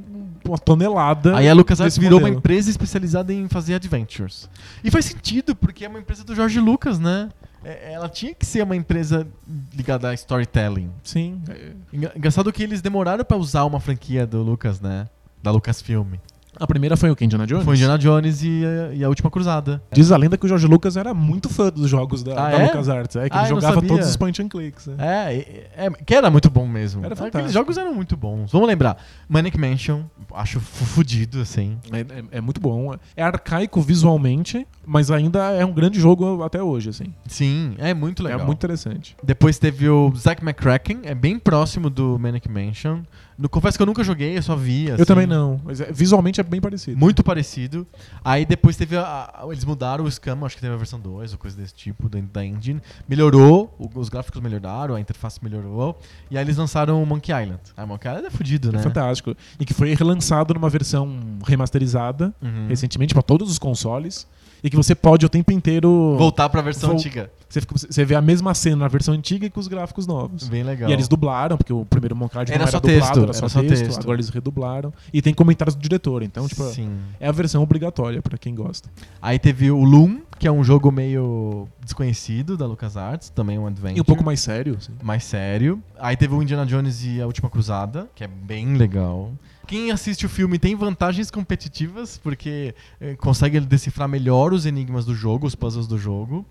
uma 0.50 0.58
tonelada. 0.58 1.36
Aí 1.38 1.48
a 1.48 1.54
LucasArts 1.54 1.98
virou 1.98 2.20
uma 2.20 2.24
modelo. 2.28 2.40
empresa 2.40 2.70
especializada 2.70 3.34
em 3.34 3.48
fazer 3.48 3.76
adventures. 3.76 4.50
E 4.84 4.92
faz 4.92 5.06
sentido, 5.06 5.56
porque 5.56 5.86
é 5.86 5.88
uma 5.90 6.00
empresa 6.00 6.24
do 6.24 6.36
Jorge 6.36 6.60
Lucas, 6.60 7.00
né? 7.00 7.30
É- 7.64 7.94
Ela 7.94 8.08
tinha 8.10 8.34
que 8.34 8.46
ser 8.46 8.64
uma 8.64 8.76
empresa 8.76 9.28
ligada 9.76 10.10
a 10.10 10.14
storytelling. 10.14 10.90
Sim. 11.04 11.42
é. 11.50 11.72
Engra- 11.92 12.14
Engraçado 12.16 12.52
que 12.54 12.64
eles 12.64 12.82
demoraram 12.82 13.24
pra 13.26 13.38
usar 13.38 13.66
uma 13.66 13.80
franquia 13.80 14.26
do 14.26 14.42
Lucas, 14.42 14.80
né? 14.80 15.08
Da 15.44 15.52
Lucasfilm. 15.52 16.14
A 16.60 16.68
primeira 16.68 16.98
foi 16.98 17.10
o 17.10 17.16
que? 17.16 17.24
Indiana 17.24 17.48
Jones? 17.48 17.64
Foi 17.66 17.76
Indiana 17.76 17.98
Jones 17.98 18.44
e 18.44 18.64
a, 18.66 18.94
e 18.96 19.04
a 19.04 19.10
Última 19.10 19.32
Cruzada. 19.32 19.82
Diz 19.92 20.12
a 20.12 20.18
lenda 20.18 20.38
que 20.38 20.46
o 20.46 20.50
Jorge 20.50 20.68
Lucas 20.68 20.98
era 20.98 21.14
muito 21.14 21.48
fã 21.50 21.70
dos 21.70 21.90
jogos 21.90 22.22
da, 22.24 22.34
Ah, 22.34 22.50
da 22.52 22.58
é? 22.60 22.66
LucasArts. 22.66 23.16
É, 23.16 23.30
que 23.30 23.36
Ah, 23.38 23.42
ele 23.42 23.50
jogava 23.50 23.82
todos 23.82 24.08
os 24.10 24.18
point 24.18 24.42
and 24.42 24.50
clicks. 24.50 24.88
né? 24.88 24.96
É, 25.00 25.36
é, 25.36 25.86
é, 25.86 25.90
que 25.90 26.14
era 26.14 26.30
muito 26.30 26.50
bom 26.50 26.68
mesmo. 26.68 27.00
Era 27.06 27.14
Aqueles 27.14 27.32
fantástico. 27.32 27.54
jogos 27.54 27.78
eram 27.78 27.94
muito 27.94 28.18
bons. 28.18 28.52
Vamos 28.52 28.68
lembrar. 28.68 28.98
Manic 29.28 29.58
Mansion, 29.58 30.04
acho 30.34 30.60
fu- 30.60 30.86
fudido, 30.86 31.40
assim. 31.42 31.78
É, 31.92 32.00
é- 32.02 32.24
é 32.38 32.42
muito 32.42 32.60
bom. 32.60 32.94
É 33.16 33.24
arcaico 33.24 33.82
visualmente, 33.82 34.68
mas 34.86 35.10
ainda 35.12 35.52
é 35.52 35.64
um 35.66 35.72
grande 35.72 36.00
jogo 36.00 36.44
até 36.44 36.62
hoje, 36.62 36.90
assim. 36.90 37.14
Sim, 37.28 37.76
é 37.78 37.94
muito 37.94 38.22
legal. 38.24 38.40
É 38.42 38.44
muito 38.44 38.58
interessante. 38.58 39.16
Depois 39.24 39.58
teve 39.58 39.88
o 39.90 40.12
Zack 40.16 40.44
McCracken, 40.44 41.00
é 41.04 41.16
bem 41.16 41.40
próximo 41.40 41.90
do 41.90 42.18
Manic 42.20 42.50
Mansion. 42.50 43.00
No, 43.42 43.48
confesso 43.48 43.78
que 43.78 43.82
eu 43.82 43.86
nunca 43.86 44.04
joguei, 44.04 44.38
eu 44.38 44.44
só 44.44 44.54
vi. 44.56 44.92
assim. 44.92 45.00
Eu 45.02 45.06
também 45.06 45.26
não, 45.26 45.62
mas 45.64 45.80
é- 45.80 45.90
visualmente 45.94 46.42
é 46.42 46.44
bem 46.44 46.60
parecido. 46.60 46.98
Muito 46.98 47.24
parecido. 47.24 47.88
Aí 48.24 48.46
depois 48.46 48.76
teve 48.76 48.98
a, 48.98 49.02
a- 49.34 49.46
eles 49.48 49.64
mudaram 49.64 50.04
o 50.04 50.12
Scam, 50.12 50.38
acho 50.46 50.56
que 50.56 50.62
teve 50.62 50.74
a 50.74 50.78
versão 50.78 51.00
2 51.00 51.32
ou 51.32 51.40
coisa 51.40 51.56
desse 51.56 51.74
tipo 51.74 52.10
dentro 52.10 52.32
da 52.34 52.44
engine. 52.46 52.82
Melhorou, 53.08 53.74
o- 53.80 53.90
os 54.00 54.10
gráficos 54.10 54.42
melhoraram, 54.42 54.94
a 54.96 55.00
interface 55.00 55.40
melhorou. 55.42 55.98
E 56.30 56.38
aí 56.38 56.44
eles 56.44 56.58
lançaram 56.58 57.02
o 57.02 57.06
Monkey 57.06 57.32
Island. 57.32 57.62
Ah, 57.78 57.86
Monkey 57.86 58.08
Island 58.10 58.28
é 58.28 58.30
fudido, 58.30 58.72
né? 58.74 58.80
É 58.80 58.84
fantástico. 58.84 59.34
E 59.60 59.66
que 59.66 59.74
foi 59.74 59.94
relançado 59.96 60.54
numa 60.54 60.70
versão 60.70 61.18
remasterizada 61.46 62.34
Uhum. 62.42 62.68
recentemente 62.68 63.14
para 63.14 63.24
todos 63.24 63.50
os 63.50 63.58
consoles. 63.58 64.28
E 64.64 64.70
que 64.70 64.76
você 64.76 64.94
pode 64.96 65.26
o 65.26 65.30
tempo 65.30 65.52
inteiro. 65.52 66.16
Voltar 66.18 66.50
pra 66.50 66.62
versão 66.62 66.90
Vol- 66.90 66.98
antiga. 67.00 67.32
Você, 67.48 67.62
fica- 67.62 67.76
você 67.78 68.06
vê 68.06 68.14
a 68.14 68.22
mesma 68.22 68.54
cena 68.54 68.76
na 68.76 68.88
versão 68.88 69.14
antiga 69.14 69.46
e 69.46 69.50
com 69.50 69.60
os 69.60 69.68
gráficos 69.68 70.06
novos. 70.06 70.48
Bem 70.50 70.62
legal. 70.64 70.88
E 70.90 70.94
eles 70.94 71.08
dublaram, 71.08 71.58
porque 71.58 71.74
o 71.74 71.84
primeiro 71.84 72.16
Island 72.16 72.52
Era 72.52 72.60
não 72.60 72.64
era 72.64 72.72
só 72.72 72.80
dublado, 72.80 73.02
texto, 73.02 73.24
era 73.24 73.34
só, 73.34 73.40
era 73.40 73.50
só 73.50 73.62
texto, 73.62 73.86
texto. 73.86 74.02
Agora 74.02 74.16
eles 74.18 74.30
redublaram. 74.30 74.94
E 75.12 75.20
tem 75.22 75.34
comentários 75.34 75.74
do 75.76 75.82
diretor, 75.82 76.22
então, 76.22 76.48
tipo, 76.48 76.64
Sim. 76.66 76.92
é 77.20 77.28
a 77.28 77.32
versão 77.32 77.64
obrigatória 77.64 78.22
pra 78.22 78.38
quem 78.38 78.54
gosta. 78.54 78.88
Aí 79.22 79.40
teve 79.40 79.72
o 79.72 79.84
Loom, 79.84 80.20
que 80.38 80.48
é 80.48 80.52
um 80.52 80.64
jogo 80.64 80.92
meio 80.92 81.68
desconhecido 81.84 82.56
da 82.56 82.68
LucasArts, 82.68 83.30
também 83.30 83.58
um 83.58 83.66
adventure. 83.66 83.98
E 83.98 84.02
um 84.02 84.06
pouco 84.06 84.24
mais 84.24 84.40
sério, 84.42 84.76
assim. 84.78 84.92
mais 85.02 85.24
sério. 85.24 85.82
Aí 85.98 86.16
teve 86.16 86.36
o 86.36 86.44
Indiana 86.44 86.66
Jones 86.66 87.04
e 87.04 87.20
a 87.20 87.26
Última 87.26 87.50
Cruzada, 87.50 88.08
que 88.14 88.24
é 88.24 88.28
bem 88.28 88.76
legal. 88.76 89.32
Quem 89.70 89.92
assiste 89.92 90.26
o 90.26 90.30
filme 90.30 90.58
tem 90.58 90.76
vantagens 90.76 91.30
competitivas, 91.30 92.18
porque 92.18 92.74
eh, 93.00 93.16
consegue 93.18 93.60
decifrar 93.60 94.10
melhor 94.10 94.52
os 94.52 94.66
enigmas 94.66 95.06
do 95.06 95.14
jogo, 95.14 95.46
os 95.46 95.54
puzzles 95.54 95.86
do 95.86 95.96
jogo. 95.96 96.44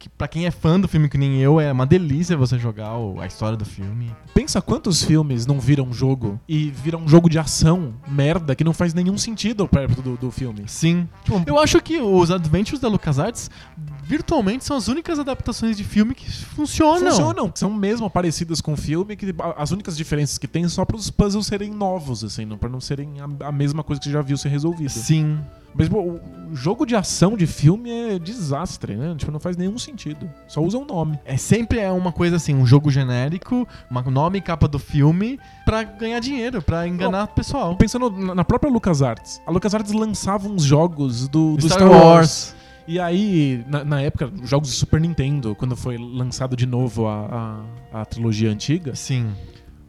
Que, 0.00 0.08
pra 0.08 0.26
quem 0.26 0.46
é 0.46 0.50
fã 0.50 0.80
do 0.80 0.88
filme 0.88 1.10
que 1.10 1.18
nem 1.18 1.36
eu, 1.42 1.60
é 1.60 1.70
uma 1.70 1.84
delícia 1.84 2.34
você 2.34 2.58
jogar 2.58 2.96
o- 2.96 3.20
a 3.20 3.26
história 3.26 3.54
do 3.54 3.66
filme. 3.66 4.10
Pensa 4.32 4.62
quantos 4.62 5.04
filmes 5.04 5.44
não 5.46 5.60
viram 5.60 5.92
jogo 5.92 6.40
e 6.48 6.70
viram 6.70 7.00
um 7.02 7.08
jogo 7.08 7.28
de 7.28 7.38
ação 7.38 7.92
merda 8.08 8.54
que 8.54 8.64
não 8.64 8.72
faz 8.72 8.94
nenhum 8.94 9.18
sentido 9.18 9.68
perto 9.68 10.00
do, 10.00 10.16
do 10.16 10.30
filme. 10.30 10.62
Sim. 10.66 11.06
Eu 11.46 11.58
acho 11.60 11.78
que 11.82 11.98
os 12.00 12.30
Adventures 12.30 12.80
da 12.80 12.88
LucasArts 12.88 13.50
virtualmente 14.02 14.64
são 14.64 14.74
as 14.76 14.88
únicas 14.88 15.18
adaptações 15.18 15.76
de 15.76 15.84
filme 15.84 16.14
que 16.14 16.30
funcionam. 16.30 17.10
Funcionam, 17.10 17.52
são 17.54 17.70
mesmo 17.70 18.08
parecidas 18.08 18.62
com 18.62 18.72
o 18.72 18.76
filme, 18.78 19.14
que 19.16 19.34
as 19.56 19.70
únicas 19.70 19.96
diferenças 19.96 20.38
que 20.38 20.48
tem 20.48 20.66
são 20.68 20.84
para 20.86 20.96
os 20.96 21.10
puzzles 21.10 21.46
serem 21.46 21.70
novos, 21.70 22.24
assim, 22.24 22.44
não, 22.46 22.56
para 22.56 22.70
não 22.70 22.80
serem 22.80 23.10
a, 23.20 23.48
a 23.48 23.52
mesma 23.52 23.82
coisa 23.84 24.00
que 24.00 24.06
você 24.06 24.12
já 24.12 24.22
viu 24.22 24.36
ser 24.38 24.48
resolvida. 24.48 24.88
Sim. 24.88 25.38
Mas 25.74 25.88
o 25.88 26.20
jogo 26.54 26.84
de 26.84 26.96
ação 26.96 27.36
de 27.36 27.46
filme 27.46 27.90
é 27.90 28.18
desastre, 28.18 28.96
né? 28.96 29.14
Tipo, 29.16 29.30
não 29.30 29.40
faz 29.40 29.56
nenhum 29.56 29.78
sentido. 29.78 30.28
Só 30.48 30.60
usa 30.60 30.78
um 30.78 30.84
nome. 30.84 31.18
É 31.24 31.36
sempre 31.36 31.78
é 31.78 31.90
uma 31.90 32.12
coisa 32.12 32.36
assim, 32.36 32.54
um 32.54 32.66
jogo 32.66 32.90
genérico, 32.90 33.66
uma 33.90 34.02
nome 34.02 34.38
e 34.38 34.40
capa 34.40 34.66
do 34.66 34.78
filme 34.78 35.38
pra 35.64 35.82
ganhar 35.82 36.20
dinheiro, 36.20 36.60
pra 36.60 36.86
enganar 36.86 37.24
o 37.24 37.28
pessoal. 37.28 37.76
Pensando 37.76 38.10
na 38.10 38.44
própria 38.44 38.70
LucasArts, 38.70 39.40
a 39.46 39.50
LucasArts 39.50 39.92
lançava 39.92 40.48
uns 40.48 40.64
jogos 40.64 41.28
do, 41.28 41.56
do 41.56 41.68
Star, 41.68 41.90
Wars. 41.90 42.54
E 42.86 42.98
aí, 42.98 43.64
na, 43.68 43.84
na 43.84 44.02
época, 44.02 44.32
jogos 44.42 44.70
de 44.70 44.74
Super 44.74 45.00
Nintendo, 45.00 45.54
quando 45.54 45.76
foi 45.76 45.96
lançado 45.96 46.56
de 46.56 46.66
novo 46.66 47.06
a, 47.06 47.62
a, 47.92 48.00
a 48.00 48.04
trilogia 48.04 48.50
antiga, 48.50 48.96
Sim. 48.96 49.32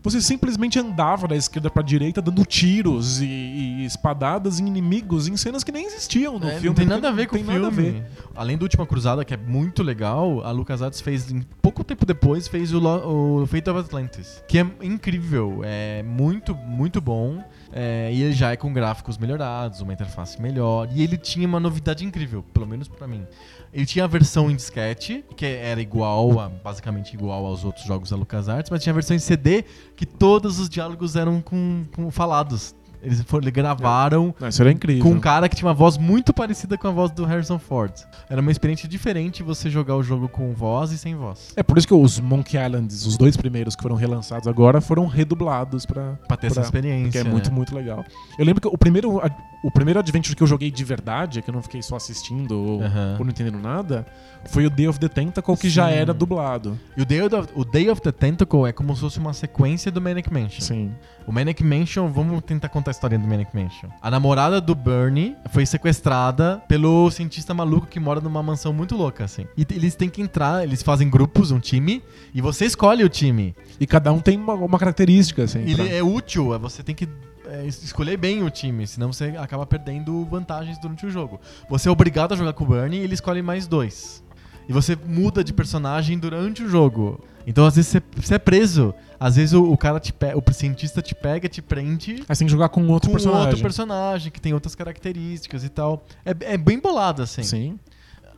Você 0.03 0.21
simplesmente 0.21 0.79
andava 0.79 1.27
da 1.27 1.35
esquerda 1.35 1.69
pra 1.69 1.81
direita 1.83 2.21
dando 2.21 2.43
tiros 2.45 3.21
e, 3.21 3.25
e 3.25 3.85
espadadas 3.85 4.59
em 4.59 4.67
inimigos 4.67 5.27
em 5.27 5.37
cenas 5.37 5.63
que 5.63 5.71
nem 5.71 5.85
existiam 5.85 6.39
no 6.39 6.47
É, 6.47 6.51
filme. 6.53 6.67
não 6.67 6.73
tem 6.73 6.85
nada 6.85 7.09
a 7.09 7.11
ver 7.11 7.27
com 7.27 7.35
o 7.35 7.39
filme. 7.39 7.53
nada 7.53 7.67
a 7.67 7.69
ver. 7.69 8.03
Além 8.35 8.57
do 8.57 8.63
Última 8.63 8.85
Cruzada, 8.87 9.23
que 9.25 9.33
é 9.33 9.37
muito 9.37 9.83
legal, 9.83 10.41
a 10.43 10.51
LucasArts 10.51 11.01
fez 11.01 11.31
em 11.31 11.41
pouco 11.61 11.83
tempo 11.83 12.05
depois 12.05 12.47
fez 12.47 12.73
o, 12.73 12.79
o 12.79 13.45
Fate 13.47 13.69
of 13.69 13.79
Atlantis, 13.79 14.43
que 14.47 14.57
é 14.57 14.65
incrível, 14.81 15.61
é 15.63 16.01
muito, 16.03 16.55
muito 16.55 16.99
bom. 16.99 17.43
é, 17.73 18.11
e 18.13 18.21
ele 18.23 18.33
já 18.33 18.51
é 18.51 18.55
com 18.57 18.73
gráficos 18.73 19.17
melhorados, 19.17 19.81
uma 19.81 19.93
interface 19.93 20.41
melhor. 20.41 20.89
E 20.93 21.01
ele 21.01 21.15
tinha 21.17 21.47
uma 21.47 21.59
novidade 21.59 22.03
incrível, 22.05 22.43
pelo 22.53 22.67
menos 22.67 22.87
pra 22.87 23.07
mim. 23.07 23.25
Ele 23.73 23.86
tinha 23.86 24.03
a 24.03 24.07
versão 24.07 24.51
em 24.51 24.55
disquete, 24.55 25.23
que 25.36 25.45
era 25.45 25.81
igual, 25.81 26.39
a- 26.39 26.49
basicamente 26.49 27.13
igual 27.13 27.45
aos 27.45 27.63
outros 27.63 27.86
jogos 27.86 28.10
da 28.10 28.17
LucasArts, 28.17 28.69
mas 28.69 28.84
tinha 28.84 28.91
a 28.91 28.93
versão 28.93 29.15
em 29.15 29.19
CD 29.19 29.63
que 29.95 30.05
todos 30.05 30.60
os 30.60 30.67
diálogos 30.67 31.15
eram 31.15 31.41
com, 31.41 31.86
com 31.95 32.12
falados. 32.12 32.75
Eles 33.01 33.21
foram, 33.23 33.43
eles 33.43 33.53
gravaram 33.53 34.33
Não, 34.39 34.47
isso 34.47 34.61
era 34.61 34.71
incrível. 34.71 35.03
com 35.03 35.11
um 35.11 35.19
cara 35.19 35.49
que 35.49 35.55
tinha 35.55 35.67
uma 35.67 35.73
voz 35.73 35.97
muito 35.97 36.33
parecida 36.33 36.77
com 36.77 36.87
a 36.87 36.91
voz 36.91 37.11
do 37.11 37.25
Harrison 37.25 37.57
Ford. 37.57 37.91
Era 38.29 38.39
uma 38.41 38.51
experiência 38.51 38.87
diferente 38.87 39.41
você 39.43 39.69
jogar 39.69 39.95
o 39.95 40.03
jogo 40.03 40.27
com 40.29 40.53
voz 40.53 40.91
e 40.91 40.97
sem 40.97 41.15
voz. 41.15 41.51
É 41.55 41.63
por 41.63 41.77
isso 41.77 41.87
que 41.87 41.93
os 41.93 42.19
Monkey 42.19 42.57
Islands, 42.57 43.05
os 43.05 43.17
dois 43.17 43.35
primeiros 43.35 43.75
que 43.75 43.81
foram 43.81 43.95
relançados 43.95 44.47
agora, 44.47 44.79
foram 44.81 45.07
redublados 45.07 45.85
pra, 45.85 46.13
Pra 46.27 46.37
ter 46.37 46.47
essa 46.47 46.55
Pra- 46.55 46.63
experiência. 46.63 47.11
que 47.11 47.17
é 47.17 47.23
né? 47.23 47.29
muito, 47.29 47.51
muito 47.51 47.75
legal. 47.75 48.03
Eu 48.37 48.45
lembro 48.45 48.61
que 48.61 48.67
o 48.67 48.77
primeiro, 48.77 49.19
o 49.63 49.71
primeiro 49.71 49.99
adventure 49.99 50.35
que 50.35 50.43
eu 50.43 50.47
joguei 50.47 50.69
de 50.71 50.83
verdade, 50.83 51.41
que 51.41 51.49
eu 51.49 51.53
não 51.53 51.61
fiquei 51.61 51.81
só 51.81 51.95
assistindo 51.95 52.51
ou, 52.51 52.83
Aham. 52.83 53.15
ou 53.19 53.25
não 53.25 53.31
entendendo 53.31 53.59
nada, 53.59 54.05
foi 54.45 54.65
o 54.65 54.69
Day 54.69 54.88
of 54.88 54.99
the 54.99 55.08
Tentacle, 55.08 55.56
que 55.56 55.69
já 55.69 55.88
Sim. 55.88 55.93
era 55.95 56.13
dublado. 56.13 56.77
E 56.97 57.01
o 57.01 57.06
Day, 57.06 57.21
of, 57.21 57.47
o 57.56 57.63
Day 57.63 57.89
of 57.89 58.01
the 58.01 58.12
Tentacle 58.12 58.65
é 58.67 58.71
como 58.71 58.93
se 58.95 59.01
fosse 59.01 59.19
uma 59.19 59.34
sequência 59.34 59.91
do 59.91 60.01
Manic 60.01 60.32
Mansion. 60.34 60.62
Sim. 60.62 60.91
O 61.27 61.32
Manic 61.32 61.63
Mansion, 61.63 62.08
vamos 62.12 62.41
tentar 62.43 62.69
contar 62.69 62.89
a 62.89 62.93
história 62.93 63.17
do 63.17 63.27
Manic 63.27 63.56
Mansion. 63.56 63.89
A 64.01 64.10
namorada 64.10 64.60
do 64.60 64.73
Bernie 64.73 65.36
foi 65.51 65.65
sequestrada 65.65 66.62
pelo 66.67 67.10
cientista 67.12 67.54
maluco 67.54 67.88
que 67.88 67.99
mora 67.99 68.19
numa 68.19 68.41
mansão 68.41 68.73
muito 68.73 68.95
louca, 68.95 69.23
assim. 69.23 69.45
E 69.56 69.65
eles 69.71 69.95
têm 69.95 70.10
que 70.10 70.21
entrar, 70.21 70.63
eles 70.63 70.82
fazem 70.82 71.10
grupos, 71.10 71.51
um 71.51 71.60
time, 71.60 72.01
e 72.34 72.41
você 72.41 72.65
escolhe 72.65 73.04
o 73.04 73.10
time. 73.10 73.56
E 73.80 73.86
cada 73.86 74.12
um 74.12 74.19
tem 74.19 74.38
uma, 74.38 74.54
uma 74.56 74.80
característica, 74.80 75.43
assim. 75.43 75.60
Ele 75.60 75.75
pra- 75.75 75.86
é 75.88 76.01
útil, 76.01 76.54
é, 76.54 76.58
você 76.58 76.82
tem 76.82 76.95
que 76.95 77.08
é, 77.47 77.65
es- 77.65 77.84
escolher 77.84 78.17
bem 78.17 78.43
o 78.43 78.49
time, 78.49 78.88
senão 78.88 79.12
você 79.13 79.36
acaba 79.38 79.65
perdendo 79.65 80.25
vantagens 80.25 80.80
durante 80.80 81.06
o 81.06 81.10
jogo. 81.10 81.39
Você 81.69 81.88
é 81.88 81.91
obrigado 81.91 82.34
a 82.34 82.36
jogar 82.36 82.54
com 82.54 82.63
o 82.63 82.67
Bernie 82.67 82.99
e 82.99 83.04
ele 83.04 83.13
escolhe 83.13 83.41
mais 83.41 83.67
dois. 83.67 84.23
E 84.71 84.73
você 84.73 84.97
muda 85.05 85.43
de 85.43 85.51
personagem 85.51 86.17
durante 86.17 86.63
o 86.63 86.69
jogo. 86.69 87.21
Então, 87.45 87.65
às 87.65 87.75
vezes, 87.75 88.01
você, 88.15 88.36
é 88.36 88.39
preso. 88.39 88.95
Às 89.19 89.36
vezes, 89.36 89.51
o, 89.51 89.69
o 89.69 89.77
cara 89.77 89.99
te 89.99 90.13
pega, 90.13 90.38
o 90.38 90.53
cientista 90.53 91.01
te 91.01 91.13
pega, 91.13 91.49
te 91.49 91.62
prende 91.62 92.23
Aí 92.29 92.34
você 92.34 92.39
tem 92.39 92.47
que 92.47 92.51
jogar 92.53 92.69
com 92.69 92.88
outro 92.88 93.10
com 93.10 93.15
personagem. 93.15 93.47
outro 93.47 93.62
personagem 93.62 94.31
que 94.31 94.39
tem 94.39 94.53
outras 94.53 94.73
características 94.73 95.65
e 95.65 95.69
tal. 95.69 96.05
É, 96.23 96.53
é 96.53 96.57
bem 96.57 96.79
bolado, 96.79 97.21
assim. 97.21 97.43
Sim. 97.43 97.79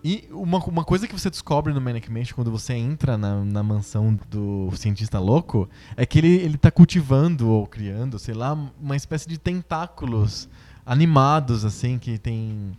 E 0.03 0.27
uma, 0.31 0.57
uma 0.57 0.83
coisa 0.83 1.07
que 1.07 1.13
você 1.13 1.29
descobre 1.29 1.71
no 1.71 1.79
Manic 1.79 2.11
Mansion 2.11 2.33
quando 2.33 2.49
você 2.49 2.73
entra 2.73 3.15
na, 3.15 3.45
na 3.45 3.61
mansão 3.61 4.17
do 4.27 4.71
cientista 4.75 5.19
louco 5.19 5.69
é 5.95 6.03
que 6.03 6.17
ele, 6.17 6.35
ele 6.35 6.57
tá 6.57 6.71
cultivando 6.71 7.47
ou 7.47 7.67
criando, 7.67 8.17
sei 8.17 8.33
lá, 8.33 8.57
uma 8.81 8.95
espécie 8.95 9.29
de 9.29 9.37
tentáculos 9.37 10.49
animados, 10.83 11.63
assim, 11.63 11.99
que 11.99 12.17
tem. 12.17 12.71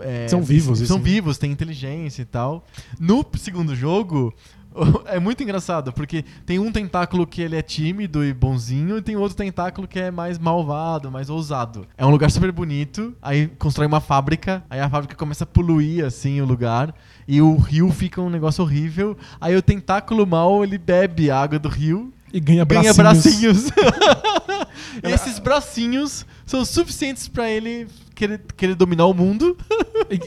É, 0.00 0.28
São 0.28 0.42
vivos, 0.42 0.78
São 0.78 0.96
isso. 0.96 0.98
vivos, 0.98 1.38
têm 1.38 1.50
inteligência 1.50 2.22
e 2.22 2.26
tal. 2.26 2.64
No 2.98 3.24
segundo 3.36 3.74
jogo. 3.74 4.34
É 5.04 5.20
muito 5.20 5.42
engraçado, 5.42 5.92
porque 5.92 6.24
tem 6.46 6.58
um 6.58 6.72
tentáculo 6.72 7.26
que 7.26 7.42
ele 7.42 7.56
é 7.56 7.60
tímido 7.60 8.24
e 8.24 8.32
bonzinho, 8.32 8.96
e 8.96 9.02
tem 9.02 9.16
outro 9.16 9.36
tentáculo 9.36 9.86
que 9.86 9.98
é 9.98 10.10
mais 10.10 10.38
malvado, 10.38 11.10
mais 11.10 11.28
ousado. 11.28 11.86
É 11.94 12.06
um 12.06 12.10
lugar 12.10 12.30
super 12.30 12.50
bonito, 12.50 13.14
aí 13.20 13.48
constrói 13.58 13.86
uma 13.86 14.00
fábrica, 14.00 14.64
aí 14.70 14.80
a 14.80 14.88
fábrica 14.88 15.14
começa 15.14 15.44
a 15.44 15.46
poluir, 15.46 16.06
assim, 16.06 16.40
o 16.40 16.46
lugar, 16.46 16.94
e 17.28 17.42
o 17.42 17.54
rio 17.56 17.90
fica 17.90 18.22
um 18.22 18.30
negócio 18.30 18.64
horrível, 18.64 19.14
aí 19.38 19.54
o 19.54 19.60
tentáculo 19.60 20.26
mal, 20.26 20.64
ele 20.64 20.78
bebe 20.78 21.30
a 21.30 21.38
água 21.38 21.58
do 21.58 21.68
rio, 21.68 22.10
E 22.32 22.40
ganha 22.40 22.64
ganha 22.64 22.94
bracinhos. 22.94 23.70
bracinhos. 23.70 23.70
e 25.04 25.10
esses 25.12 25.38
bracinhos 25.38 26.26
são 26.46 26.64
suficientes 26.64 27.28
pra 27.28 27.50
ele 27.50 27.86
querer, 28.14 28.40
querer 28.56 28.74
dominar 28.74 29.06
o 29.06 29.14
mundo. 29.14 29.56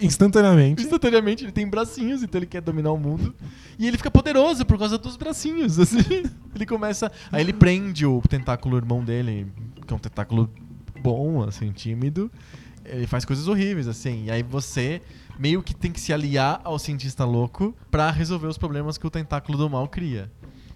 Instantaneamente. 0.01 0.83
Instantaneamente 0.83 1.43
ele 1.45 1.51
tem 1.51 1.67
bracinhos, 1.67 2.21
então 2.21 2.39
ele 2.39 2.45
quer 2.45 2.61
dominar 2.61 2.91
o 2.91 2.97
mundo. 2.97 3.33
E 3.79 3.87
ele 3.87 3.97
fica 3.97 4.11
poderoso 4.11 4.65
por 4.65 4.77
causa 4.77 4.97
dos 4.97 5.17
bracinhos, 5.17 5.79
assim. 5.79 5.99
Ele 6.55 6.65
começa. 6.65 7.11
Aí 7.29 7.41
ele 7.41 7.51
prende 7.51 8.05
o 8.05 8.21
tentáculo 8.21 8.77
irmão 8.77 9.03
dele, 9.03 9.51
que 9.85 9.93
é 9.93 9.95
um 9.97 9.99
tentáculo 9.99 10.49
bom, 11.01 11.43
assim, 11.43 11.69
tímido. 11.73 12.31
Ele 12.85 13.05
faz 13.05 13.25
coisas 13.25 13.49
horríveis, 13.49 13.85
assim. 13.89 14.25
E 14.27 14.31
aí 14.31 14.41
você 14.41 15.01
meio 15.37 15.61
que 15.61 15.75
tem 15.75 15.91
que 15.91 15.99
se 15.99 16.13
aliar 16.13 16.61
ao 16.63 16.79
cientista 16.79 17.25
louco 17.25 17.75
pra 17.91 18.09
resolver 18.11 18.47
os 18.47 18.57
problemas 18.57 18.97
que 18.97 19.05
o 19.05 19.09
tentáculo 19.09 19.57
do 19.57 19.69
mal 19.69 19.89
cria. 19.89 20.31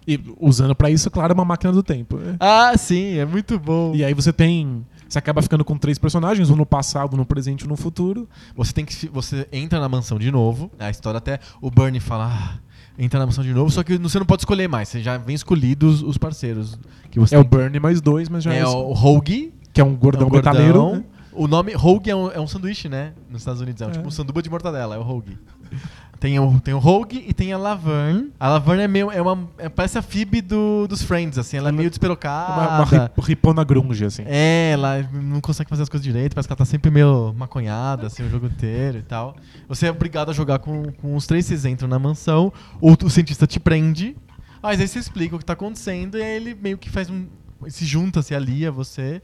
E 0.06 0.18
usando 0.40 0.74
pra 0.74 0.90
isso, 0.90 1.10
claro, 1.10 1.34
uma 1.34 1.44
máquina 1.44 1.72
do 1.72 1.82
tempo. 1.82 2.16
né? 2.16 2.36
Ah, 2.40 2.72
sim, 2.76 3.18
é 3.18 3.24
muito 3.24 3.58
bom. 3.58 3.92
E 3.94 4.04
aí 4.04 4.14
você 4.14 4.32
tem. 4.32 4.84
Você 5.08 5.18
acaba 5.18 5.42
ficando 5.42 5.64
com 5.64 5.76
três 5.76 5.98
personagens, 5.98 6.48
um 6.50 6.56
no 6.56 6.64
passado, 6.64 7.14
um 7.14 7.16
no 7.16 7.26
presente 7.26 7.62
e 7.62 7.66
um 7.66 7.68
no 7.70 7.76
futuro. 7.76 8.28
Você 8.56 8.72
tem 8.72 8.84
que. 8.84 9.08
Você 9.08 9.46
entra 9.52 9.78
na 9.80 9.88
mansão 9.88 10.18
de 10.18 10.30
novo. 10.30 10.70
A 10.78 10.88
história 10.90 11.18
até. 11.18 11.38
O 11.60 11.70
Bernie 11.70 12.00
fala. 12.00 12.26
Ah, 12.32 12.58
entra 12.98 13.18
na 13.20 13.26
mansão 13.26 13.44
de 13.44 13.52
novo, 13.52 13.70
só 13.70 13.82
que 13.82 13.96
você 13.98 14.18
não 14.18 14.26
pode 14.26 14.42
escolher 14.42 14.68
mais. 14.68 14.88
Você 14.88 15.00
já 15.02 15.16
vem 15.18 15.34
escolhidos 15.34 16.02
os 16.02 16.16
parceiros 16.18 16.78
que 17.10 17.18
você 17.20 17.34
É 17.34 17.38
o. 17.38 17.44
Bernie 17.44 17.78
mais 17.80 18.00
dois, 18.00 18.28
mas 18.28 18.42
já 18.44 18.54
é, 18.54 18.60
É 18.60 18.66
o 18.66 18.92
Hoagie. 18.92 19.52
que 19.72 19.80
é 19.80 19.84
um 19.84 19.94
gordão, 19.96 20.22
é 20.22 20.26
um 20.26 20.30
gordão. 20.30 20.52
metaleiro. 20.52 20.92
né? 20.96 21.04
O 21.32 21.46
nome 21.46 21.74
Hoagie 21.76 22.10
é 22.10 22.16
um, 22.16 22.30
é 22.32 22.40
um 22.40 22.46
sanduíche, 22.46 22.88
né? 22.88 23.12
Nos 23.30 23.42
Estados 23.42 23.60
Unidos. 23.60 23.80
É, 23.82 23.86
um 23.86 23.90
É. 23.90 23.92
tipo 23.92 24.08
um 24.08 24.10
sanduba 24.10 24.42
de 24.42 24.50
mortadela, 24.50 24.94
é 24.96 24.98
o 24.98 25.02
Hoagie. 25.02 25.38
Tem 26.20 26.38
o, 26.38 26.60
tem 26.60 26.74
o 26.74 26.78
Hoagie 26.78 27.24
e 27.26 27.32
tem 27.32 27.50
a 27.50 27.56
Laverne. 27.56 28.30
A 28.38 28.46
Laverne 28.50 28.82
é 28.82 28.88
meio. 28.88 29.10
É 29.10 29.22
uma, 29.22 29.48
é- 29.56 29.70
parece 29.70 29.96
a 29.96 30.02
Phoebe 30.02 30.42
do, 30.42 30.86
dos 30.86 31.00
Friends, 31.02 31.38
assim. 31.38 31.56
Ela 31.56 31.70
é 31.70 31.72
meio 31.72 31.88
despirocada. 31.88 32.52
Uma, 32.52 32.76
uma 32.76 32.84
ri- 32.84 33.10
ripona 33.22 33.64
grunge, 33.64 34.04
assim. 34.04 34.22
É, 34.26 34.72
ela 34.74 35.02
não 35.14 35.40
consegue 35.40 35.70
fazer 35.70 35.82
as 35.82 35.88
coisas 35.88 36.04
direito, 36.04 36.34
parece 36.34 36.46
que 36.46 36.52
ela 36.52 36.58
tá 36.58 36.64
sempre 36.66 36.90
meio 36.90 37.32
maconhada, 37.34 38.06
assim, 38.08 38.22
o 38.22 38.28
jogo 38.28 38.46
inteiro 38.46 38.98
e 38.98 39.02
tal. 39.02 39.34
Você 39.66 39.86
é 39.86 39.90
obrigado 39.90 40.28
a 40.30 40.34
jogar 40.34 40.58
com, 40.58 40.92
com 40.92 41.16
os 41.16 41.26
três, 41.26 41.46
vocês 41.46 41.64
entram 41.64 41.88
na 41.88 41.98
mansão, 41.98 42.52
o, 42.82 42.92
o 42.92 43.08
cientista 43.10 43.46
te 43.46 43.58
prende, 43.58 44.14
mas 44.62 44.78
aí 44.78 44.86
você 44.86 44.98
explica 44.98 45.36
o 45.36 45.38
que 45.38 45.44
tá 45.46 45.54
acontecendo 45.54 46.18
e 46.18 46.22
aí 46.22 46.36
ele 46.36 46.54
meio 46.54 46.76
que 46.76 46.90
faz 46.90 47.08
um. 47.08 47.26
se 47.68 47.86
junta, 47.86 48.20
se 48.20 48.34
alia 48.34 48.68
a 48.68 48.70
você. 48.70 49.22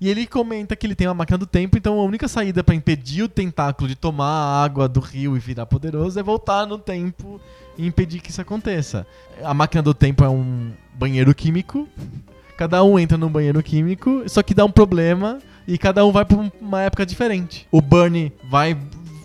E 0.00 0.08
ele 0.08 0.26
comenta 0.26 0.76
que 0.76 0.86
ele 0.86 0.94
tem 0.94 1.06
uma 1.06 1.14
máquina 1.14 1.38
do 1.38 1.46
tempo, 1.46 1.76
então 1.78 1.98
a 1.98 2.02
única 2.04 2.28
saída 2.28 2.62
pra 2.62 2.74
impedir 2.74 3.22
o 3.22 3.28
tentáculo 3.28 3.88
de 3.88 3.94
tomar 3.94 4.26
a 4.26 4.62
água 4.64 4.88
do 4.88 5.00
rio 5.00 5.36
e 5.36 5.40
virar 5.40 5.66
poderoso 5.66 6.18
é 6.18 6.22
voltar 6.22 6.66
no 6.66 6.78
tempo 6.78 7.40
e 7.78 7.86
impedir 7.86 8.20
que 8.20 8.30
isso 8.30 8.40
aconteça. 8.40 9.06
A 9.42 9.54
máquina 9.54 9.82
do 9.82 9.94
tempo 9.94 10.22
é 10.24 10.28
um 10.28 10.72
banheiro 10.94 11.34
químico. 11.34 11.88
Cada 12.56 12.82
um 12.82 12.98
entra 12.98 13.18
num 13.18 13.28
banheiro 13.28 13.62
químico, 13.62 14.22
só 14.28 14.42
que 14.42 14.54
dá 14.54 14.64
um 14.64 14.70
problema 14.70 15.38
e 15.68 15.76
cada 15.76 16.04
um 16.06 16.12
vai 16.12 16.24
pra 16.24 16.38
um- 16.38 16.50
uma 16.60 16.82
época 16.82 17.04
diferente. 17.04 17.66
O 17.70 17.80
Bernie 17.82 18.32
vai 18.50 18.76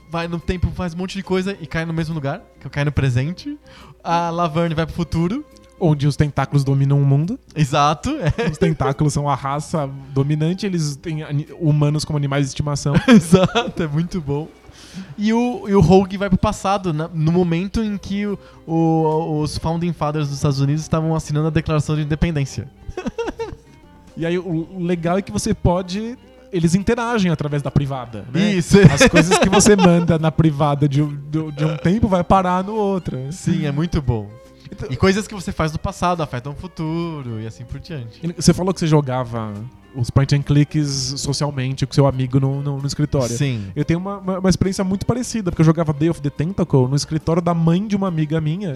vai 0.10 0.27
no 0.27 0.38
tempo, 0.41 0.69
faz 0.71 0.93
um 0.93 0.97
monte 0.97 1.15
de 1.15 1.23
coisa 1.23 1.55
e 1.62 1.65
cai 1.65 1.86
no 1.86 1.93
mesmo 1.93 2.13
lugar, 2.13 2.41
que 2.60 2.67
cai 2.69 2.84
no 2.84 2.91
presente. 2.91 3.57
A 4.03 4.29
Laverne 4.29 4.75
vai 4.75 4.86
pro 4.86 4.93
futuro. 4.93 5.45
Onde 5.83 6.05
os 6.05 6.15
tentáculos 6.15 6.63
dominam 6.63 7.01
o 7.01 7.05
mundo. 7.05 7.39
Exato. 7.55 8.11
é. 8.37 8.49
Os 8.51 8.57
tentáculos 8.57 9.13
são 9.13 9.27
a 9.27 9.33
raça 9.33 9.89
dominante, 10.13 10.65
eles 10.65 10.95
têm 10.95 11.23
humanos 11.59 12.05
como 12.05 12.17
animais 12.17 12.45
de 12.45 12.49
estimação. 12.49 12.93
Exato, 13.07 13.81
é 13.81 13.87
muito 13.87 14.21
bom. 14.21 14.47
E 15.17 15.33
o, 15.33 15.67
e 15.67 15.73
o 15.73 15.79
Rogue 15.81 16.17
vai 16.17 16.29
pro 16.29 16.37
passado, 16.37 16.93
na- 16.93 17.07
no 17.07 17.31
momento 17.31 17.81
em 17.81 17.97
que 17.97 18.27
o- 18.27 18.37
o- 18.67 19.41
os 19.41 19.57
Founding 19.57 19.93
Fathers 19.93 20.27
dos 20.27 20.37
Estados 20.37 20.59
Unidos 20.59 20.81
estavam 20.83 21.15
assinando 21.15 21.47
a 21.47 21.49
Declaração 21.51 21.95
de 21.95 22.03
Independência. 22.03 22.69
E 24.17 24.25
aí 24.25 24.37
o 24.37 24.77
legal 24.77 25.17
é 25.17 25.21
que 25.21 25.31
você 25.31 25.53
pode. 25.53 26.17
Eles 26.51 26.75
interagem 26.75 27.31
através 27.31 27.63
da 27.63 27.71
privada. 27.71 28.25
Né? 28.31 28.55
Isso. 28.55 28.77
As 28.93 29.07
coisas 29.07 29.37
que 29.37 29.47
você 29.49 29.73
manda 29.73 30.19
na 30.19 30.29
privada 30.29 30.87
de, 30.87 31.01
do- 31.01 31.49
de 31.49 31.63
um 31.63 31.77
tempo 31.77 32.09
vai 32.09 32.21
parar 32.23 32.61
no 32.61 32.73
outro. 32.75 33.17
Sim, 33.31 33.65
é 33.65 33.71
muito 33.71 34.01
bom. 34.01 34.29
E 34.89 34.95
coisas 34.95 35.27
que 35.27 35.34
você 35.34 35.51
faz 35.51 35.71
no 35.71 35.79
passado 35.79 36.23
afetam 36.23 36.53
o 36.53 36.55
futuro 36.55 37.39
e 37.41 37.47
assim 37.47 37.63
por 37.65 37.79
diante. 37.79 38.21
Você 38.36 38.53
falou 38.53 38.73
que 38.73 38.79
você 38.79 38.88
jogava 38.88 39.53
os 39.93 40.10
point 40.10 40.34
and 40.34 40.41
clicks 40.41 41.15
socialmente 41.17 41.86
com 41.86 41.93
seu 41.93 42.07
amigo 42.07 42.39
no, 42.39 42.62
no- 42.62 42.77
no 42.79 42.88
escritório. 42.88 43.36
Sim. 43.36 43.65
Eu 43.75 43.84
tenho 43.84 43.99
uma, 43.99 44.19
uma, 44.19 44.39
uma 44.39 44.49
experiência 44.49 44.81
muito 44.86 45.05
parecida, 45.05 45.51
porque 45.51 45.62
eu 45.62 45.65
jogava 45.65 45.91
Day 45.91 46.10
of 46.10 46.21
the 46.21 46.29
Tentacle 46.29 46.88
no 46.88 46.95
escritório 46.95 47.41
da 47.41 47.53
mãe 47.53 47.86
de 47.86 47.95
uma 47.97 48.07
amiga 48.07 48.39
minha. 48.39 48.73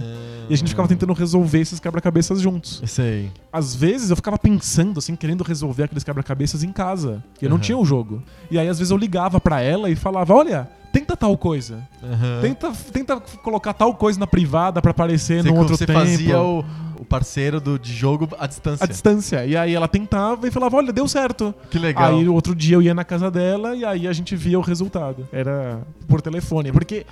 E 0.49 0.53
a 0.53 0.57
gente 0.57 0.67
ficava 0.67 0.87
tentando 0.89 1.13
resolver 1.13 1.59
esses 1.61 1.79
quebra-cabeças 1.79 2.41
juntos. 2.41 2.81
Sei. 2.85 3.31
Às 3.51 3.73
vezes 3.73 4.09
eu 4.09 4.17
ficava 4.17 4.37
pensando, 4.37 4.97
assim, 4.99 5.15
querendo 5.15 5.43
resolver 5.45 5.83
aqueles 5.83 6.03
quebra-cabeças 6.03 6.61
em 6.63 6.73
casa. 6.73 7.23
E 7.41 7.45
eu 7.45 7.49
não 7.49 7.55
Uhum. 7.55 7.61
tinha 7.61 7.77
o 7.77 7.85
jogo. 7.85 8.21
E 8.51 8.59
aí, 8.59 8.67
às 8.67 8.77
vezes, 8.77 8.91
eu 8.91 8.97
ligava 8.97 9.39
pra 9.39 9.61
ela 9.61 9.89
e 9.89 9.95
falava: 9.95 10.33
Olha, 10.33 10.69
tenta 10.95 11.17
tal 11.17 11.37
coisa. 11.37 11.85
Aham. 12.01 12.39
Tenta, 12.41 12.71
tenta 12.93 13.19
colocar 13.43 13.73
tal 13.73 13.93
coisa 13.95 14.17
na 14.17 14.25
privada 14.25 14.81
pra 14.81 14.91
aparecer 14.91 15.43
Você, 15.43 15.49
num 15.49 15.57
outro 15.57 15.75
você 15.75 15.85
tempo. 15.85 15.99
fazia 15.99 16.39
o, 16.39 16.63
o 16.97 17.03
parceiro 17.03 17.59
do, 17.59 17.77
de 17.77 17.91
jogo 17.91 18.29
à 18.39 18.47
distância. 18.47 18.85
A 18.85 18.87
distância. 18.87 19.45
E 19.45 19.57
aí 19.57 19.75
ela 19.75 19.89
tentava 19.89 20.47
e 20.47 20.51
falava: 20.51 20.77
Olha, 20.77 20.93
deu 20.93 21.05
certo. 21.05 21.53
Que 21.69 21.77
legal. 21.77 22.15
Aí 22.15 22.25
o 22.25 22.33
outro 22.33 22.55
dia 22.55 22.77
eu 22.77 22.81
ia 22.81 22.93
na 22.93 23.03
casa 23.03 23.29
dela 23.29 23.75
e 23.75 23.83
aí 23.83 24.07
a 24.07 24.13
gente 24.13 24.37
via 24.37 24.57
o 24.57 24.61
resultado. 24.61 25.27
Era 25.33 25.81
por 26.07 26.21
telefone. 26.21 26.71
Porque 26.71 27.05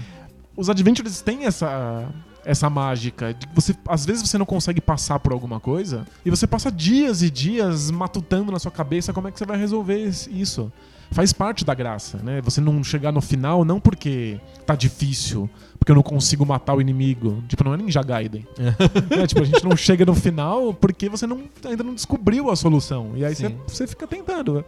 os 0.56 0.69
Adventures 0.69 1.22
têm 1.22 1.43
essa, 1.43 2.08
essa 2.46 2.69
mágica. 2.69 3.34
De 3.34 3.46
você, 3.54 3.76
às 3.89 4.06
vezes 4.06 4.26
você 4.26 4.38
não 4.38 4.46
consegue 4.46 4.80
passar 4.80 5.19
por 5.19 5.34
alguma 5.34 5.60
coisa 5.60 6.08
e 6.26 6.30
você 6.30 6.48
passa 6.48 6.72
dias 6.72 7.22
e 7.22 7.30
dias 7.30 7.91
matutando 7.91 8.50
na 8.50 8.60
sua 8.60 8.72
cabeça 8.72 9.12
como 9.12 9.28
é 9.28 9.32
que 9.32 9.38
você 9.38 9.46
vai 9.46 9.58
resolver 9.58 9.98
isso. 10.32 10.72
Faz 11.13 11.32
parte 11.32 11.63
da 11.63 11.73
graça, 11.73 12.17
né? 12.17 12.41
Você 12.41 12.60
não 12.60 12.84
chegar 12.84 13.12
no 13.12 13.21
final 13.21 13.63
não 13.63 13.80
porque 13.80 14.39
tá 14.65 14.76
difícil, 14.76 15.50
porque 15.77 15.92
eu 15.92 15.96
não 15.96 16.04
consigo 16.04 16.46
matar 16.46 16.73
o 16.73 16.81
inimigo. 16.81 17.44
Tipo, 17.48 17.63
não 17.63 17.73
é 17.73 17.77
Ninja 17.77 18.02
Gaiden. 18.02 18.48
É, 19.12 19.27
tipo, 19.27 19.42
a 19.42 19.46
gente 19.46 19.63
não 19.63 19.75
chega 19.75 20.06
no 20.06 20.15
final 20.15 20.73
porque 20.73 21.08
você 21.08 21.27
não, 21.27 21.44
ainda 21.65 21.83
não 21.83 21.94
descobriu 21.94 22.50
a 22.50 22.56
solução. 22.56 23.12
E 23.15 23.23
aí 23.23 23.35
você, 23.67 23.85
fica 23.85 24.08
tentando. 24.08 24.65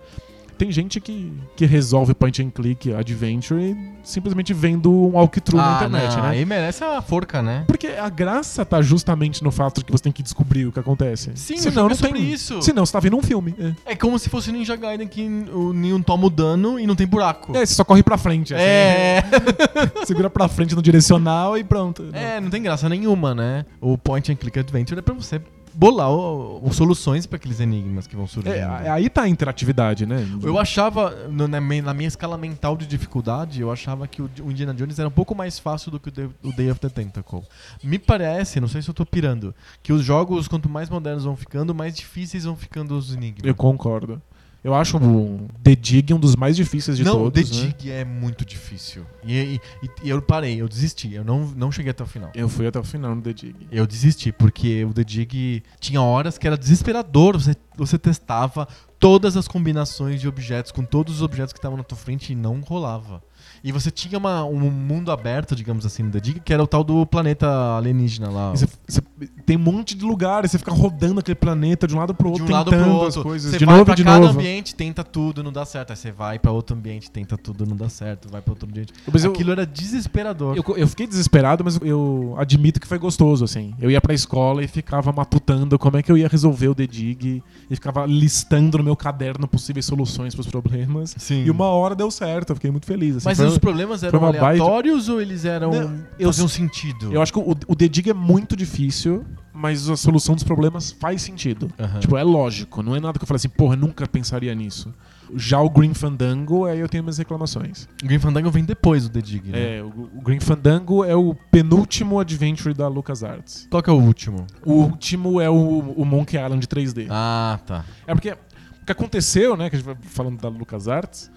Tem 0.58 0.72
gente 0.72 1.00
que, 1.02 1.32
que 1.56 1.66
resolve 1.66 2.14
point 2.14 2.42
and 2.42 2.50
click 2.50 2.94
adventure 2.94 3.76
simplesmente 4.04 4.54
vendo 4.54 4.92
um 4.92 5.12
walkthrough 5.16 5.58
na 5.62 5.76
internet, 5.78 6.14
Ah, 6.14 6.18
não, 6.18 6.24
né? 6.24 6.30
Aí 6.30 6.46
merece 6.46 6.84
a 6.84 7.02
forca, 7.02 7.42
né? 7.42 7.64
Porque 7.68 7.88
a 7.88 8.08
graça 8.10 8.64
tá 8.66 8.82
justamente 8.82 9.44
no 9.44 9.52
fato 9.52 9.80
de 9.80 9.86
que 9.86 9.92
você 9.92 10.04
tem 10.04 10.12
que 10.14 10.22
descobrir 10.24 10.66
o 10.68 10.72
que 10.72 10.80
acontece. 10.80 11.32
Sim, 11.36 11.58
Senão 11.58 11.86
não 11.86 11.92
é 11.92 11.96
sobre 11.96 12.20
tem 12.20 12.32
isso. 12.32 12.62
Senão 12.62 12.86
você 12.86 12.92
tá 12.94 13.00
vendo 13.00 13.18
um 13.18 13.22
filme. 13.22 13.56
É. 13.86 13.94
É 13.94 13.96
como 13.96 14.18
se 14.20 14.30
fosse 14.30 14.52
Ninja 14.52 14.76
Gaiden 14.76 15.08
que 15.08 15.28
o 15.54 15.74
nenhum 15.74 16.02
toma 16.02 16.28
o 16.28 16.30
dano 16.30 16.80
e 16.80 16.86
não 16.88 16.96
tem 16.96 17.08
buraco. 17.08 17.56
É, 17.56 17.66
você 17.66 17.74
só 17.74 17.84
corre 17.84 18.04
pra 18.04 18.18
frente. 18.18 18.54
assim. 18.54 18.64
É, 18.64 19.24
Segura 20.06 20.30
pra 20.30 20.48
frente 20.48 20.76
no 20.76 20.82
direcional 20.82 21.58
e 21.58 21.64
pronto. 21.64 22.06
é, 22.14 22.40
não 22.40 22.50
tem 22.50 22.62
graça 22.62 22.88
nenhuma, 22.88 23.34
né? 23.34 23.66
O 23.82 23.98
Point 23.98 24.32
and 24.32 24.36
Click 24.36 24.60
Adventure 24.60 25.00
é 25.00 25.02
pra 25.02 25.14
você 25.14 25.42
bolar 25.76 26.10
o, 26.12 26.66
o- 26.68 26.74
soluções 26.74 27.26
pra 27.26 27.38
aqueles 27.38 27.60
enigmas 27.60 28.08
que 28.08 28.16
vão 28.16 28.26
surgindo. 28.28 28.54
É, 28.56 28.90
aí 28.90 29.10
tá 29.10 29.24
a 29.24 29.30
interatividade, 29.30 30.06
né? 30.06 30.26
Eu 30.42 30.58
achava, 30.58 31.12
no- 31.30 31.48
na, 31.48 31.60
minha, 31.62 31.82
na 31.84 31.94
minha 31.94 32.08
escala 32.08 32.38
mental 32.38 32.76
de 32.78 32.86
dificuldade, 32.88 33.62
eu 33.62 33.72
achava 33.72 34.08
que 34.08 34.22
o, 34.22 34.30
o 34.44 34.52
Indiana 34.52 34.74
Jones 34.74 34.98
era 35.00 35.08
um 35.08 35.12
pouco 35.12 35.36
mais 35.36 35.60
fácil 35.60 35.92
do 35.92 36.00
que 36.00 36.10
o, 36.10 36.12
Day- 36.12 36.30
o 36.44 36.52
Day 36.52 36.72
of 36.72 36.80
the 36.80 36.90
Tentacle. 36.90 37.42
Me 37.84 38.00
parece, 38.00 38.60
não 38.60 38.68
sei 38.68 38.82
se 38.82 38.90
eu 38.90 38.94
tô 38.94 39.06
pirando, 39.06 39.54
que 39.84 39.92
os 39.94 40.04
jogos, 40.04 40.48
quanto 40.48 40.70
mais 40.70 40.90
modernos 40.90 41.24
vão 41.26 41.36
ficando, 41.36 41.76
mais 41.76 41.96
difíceis 41.96 42.44
vão 42.46 42.56
ficando 42.56 42.98
os 42.98 43.14
enigmas. 43.14 43.46
Eu 43.46 43.56
concordo. 43.56 44.22
Eu 44.66 44.74
acho 44.74 44.98
o 44.98 45.48
The 45.62 45.76
Dig 45.76 46.12
um 46.12 46.20
dos 46.20 46.36
mais 46.36 46.56
difíceis 46.56 46.98
de 46.98 47.04
não, 47.04 47.20
todos. 47.20 47.50
The 47.52 47.56
né? 47.56 47.68
Dig 47.78 47.92
é 47.92 48.04
muito 48.04 48.44
difícil. 48.44 49.06
E, 49.24 49.38
e- 49.38 49.62
e- 49.84 49.90
e 50.06 50.10
eu 50.10 50.20
parei, 50.24 50.60
eu 50.60 50.68
desisti, 50.68 51.14
eu 51.14 51.24
não, 51.24 51.46
não 51.56 51.72
cheguei 51.72 51.92
até 51.92 52.02
o 52.04 52.08
final. 52.08 52.32
Eu 52.34 52.50
fui 52.50 52.66
até 52.66 52.80
o 52.80 52.84
final 52.84 53.14
no 53.14 53.22
The 53.22 53.32
Dig. 53.32 53.56
Eu 53.72 53.86
desisti, 53.86 54.32
porque 54.32 54.84
o 54.84 54.92
The 54.92 55.04
Dig 55.04 55.62
tinha 55.80 56.02
horas 56.02 56.40
que 56.40 56.48
era 56.48 56.58
desesperador. 56.58 57.40
Você, 57.40 57.56
você 57.78 58.00
testava 58.00 58.68
todas 59.00 59.38
as 59.38 59.48
combinações 59.48 60.20
de 60.20 60.28
objetos 60.28 60.72
com 60.72 60.84
todos 60.84 61.18
os 61.18 61.22
objetos 61.22 61.54
que 61.54 61.60
estavam 61.60 61.78
na 61.78 61.84
tua 61.84 61.98
frente 61.98 62.34
e 62.34 62.36
não 62.36 62.60
rolava. 62.62 63.22
E 63.68 63.72
você 63.72 63.90
tinha 63.90 64.16
uma- 64.18 64.46
um 64.46 64.70
mundo 64.70 65.12
aberto, 65.12 65.56
digamos 65.56 65.86
assim, 65.88 66.04
no 66.04 66.12
The 66.12 66.20
Dig, 66.20 66.40
que 66.40 66.54
era 66.54 66.62
o 66.64 66.68
tal 66.68 66.84
do 66.84 67.04
planeta 67.06 67.48
alienígena 67.76 68.30
lá. 68.30 68.52
Você- 68.52 68.68
você- 68.88 69.02
tem 69.44 69.58
um 69.58 69.60
monte 69.60 69.96
de 69.96 70.06
lugares, 70.06 70.52
você 70.52 70.60
fica 70.60 70.72
rodando 70.72 71.20
aquele 71.20 71.34
planeta 71.36 71.88
de 71.88 71.96
um 71.96 71.98
lado 71.98 72.14
pro 72.14 72.28
de 72.32 72.42
outro, 72.42 72.48
um 72.48 72.58
lado 72.58 72.70
pro 72.70 72.80
as 72.80 73.16
outro. 73.18 73.24
coisas. 73.24 73.52
Você 73.52 73.58
de 73.58 73.66
vai 73.66 73.74
novo 73.74 73.86
pra 73.86 73.96
de 73.96 74.04
cada 74.04 74.20
novo. 74.20 74.40
ambiente, 74.40 74.76
tenta 74.76 75.04
tudo, 75.04 75.44
não 75.44 75.52
dá 75.52 75.66
certo. 75.66 75.90
Aí 75.90 75.96
você 75.98 76.12
vai 76.12 76.38
pra 76.38 76.52
outro 76.52 76.76
ambiente, 76.76 77.10
tenta 77.10 77.36
tudo, 77.38 77.66
não 77.66 77.76
dá 77.76 77.90
certo. 77.90 78.30
Vai 78.32 78.40
pra 78.42 78.52
outro 78.52 78.70
ambiente. 78.70 78.94
Mas 79.12 79.24
eu- 79.24 79.32
Aquilo 79.32 79.52
era 79.52 79.66
desesperador. 79.66 80.56
Eu, 80.56 80.64
eu 80.78 80.88
fiquei 80.88 81.08
desesperado, 81.08 81.64
mas 81.64 81.80
eu 81.82 82.36
admito 82.38 82.80
que 82.80 82.88
foi 82.88 83.00
gostoso, 83.00 83.44
assim. 83.44 83.74
Eu 83.82 83.90
ia 83.90 84.00
pra 84.00 84.14
escola 84.14 84.64
e 84.64 84.68
ficava 84.68 85.12
matutando 85.12 85.80
como 85.80 85.98
é 85.98 86.04
que 86.04 86.12
eu 86.12 86.18
ia 86.18 86.28
resolver 86.28 86.68
o 86.68 86.76
The 86.76 86.86
Dig 86.86 87.42
e 87.70 87.76
ficava 87.76 88.06
listando 88.06 88.78
no 88.78 88.84
meu 88.84 88.96
caderno 88.96 89.48
possíveis 89.48 89.86
soluções 89.88 90.36
pros 90.36 90.46
problemas. 90.48 91.16
Sim. 91.18 91.44
E 91.46 91.50
uma 91.50 91.66
hora 91.66 91.96
deu 91.96 92.12
certo, 92.12 92.52
eu 92.52 92.56
fiquei 92.56 92.70
muito 92.70 92.86
feliz. 92.86 93.16
assim. 93.18 93.26
Mas 93.28 93.38
Foi- 93.38 93.55
os 93.56 93.60
problemas 93.60 94.04
eram 94.04 94.20
baita- 94.20 94.46
aleatórios 94.46 95.10
ou 95.10 95.22
eles 95.22 95.46
eram. 95.46 95.72
Não, 95.72 96.04
eu- 96.20 96.30
faziam 96.30 96.48
sentido? 96.48 97.12
Eu 97.14 97.22
acho 97.22 97.34
que 97.34 97.40
o, 97.40 97.52
o 97.68 97.76
The 97.76 97.88
Dig 97.88 98.10
é 98.10 98.14
muito 98.14 98.56
difícil, 98.56 99.26
mas 99.54 99.90
a 99.90 99.96
solução 99.98 100.36
dos 100.36 100.44
problemas 100.44 100.92
faz 100.92 101.22
sentido. 101.22 101.72
Aham. 101.80 102.00
Tipo, 102.00 102.18
é 102.18 102.24
lógico, 102.24 102.82
não 102.84 102.96
é 102.96 103.00
nada 103.00 103.18
que 103.18 103.24
eu 103.24 103.28
falei 103.28 103.38
assim, 103.38 103.50
porra, 103.50 103.76
eu 103.76 103.80
nunca 103.80 104.08
pensaria 104.08 104.54
nisso. 104.54 104.94
Já 105.36 105.60
o 105.60 105.70
Green 105.72 105.94
Fandango, 105.94 106.66
aí 106.66 106.80
eu 106.80 106.88
tenho 106.88 107.04
minhas 107.04 107.18
reclamações. 107.18 107.88
O 108.04 108.06
Green 108.06 108.20
Fandango 108.20 108.52
vem 108.52 108.64
depois 108.64 109.04
do 109.04 109.10
The 109.10 109.22
Dig, 109.22 109.50
né? 109.50 109.78
É, 109.78 109.84
o, 109.84 109.88
o 110.18 110.22
Green 110.22 110.40
Fandango 110.40 111.04
é 111.04 111.16
o 111.16 111.34
penúltimo 111.52 112.20
adventure 112.20 112.76
da 112.76 112.88
LucasArts. 112.88 113.68
Qual 113.72 113.82
que 113.82 113.90
é 113.90 113.94
o 113.94 114.00
último? 114.00 114.46
O 114.64 114.74
último 114.74 115.42
é 115.42 115.50
o, 115.50 115.80
o 115.98 116.06
Monkey 116.06 116.38
Island 116.40 116.68
3D. 116.68 117.08
Ah, 117.10 117.60
tá. 117.66 117.84
É 118.06 118.14
porque 118.14 118.32
o 118.32 118.86
que 118.86 118.92
aconteceu, 118.92 119.58
né, 119.58 119.68
que 119.68 119.76
a 119.76 119.80
gente 119.80 119.86
vai 119.88 119.96
falando 120.04 120.40
da 120.40 120.48
LucasArts, 120.48 121.32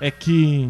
é 0.00 0.10
que 0.10 0.68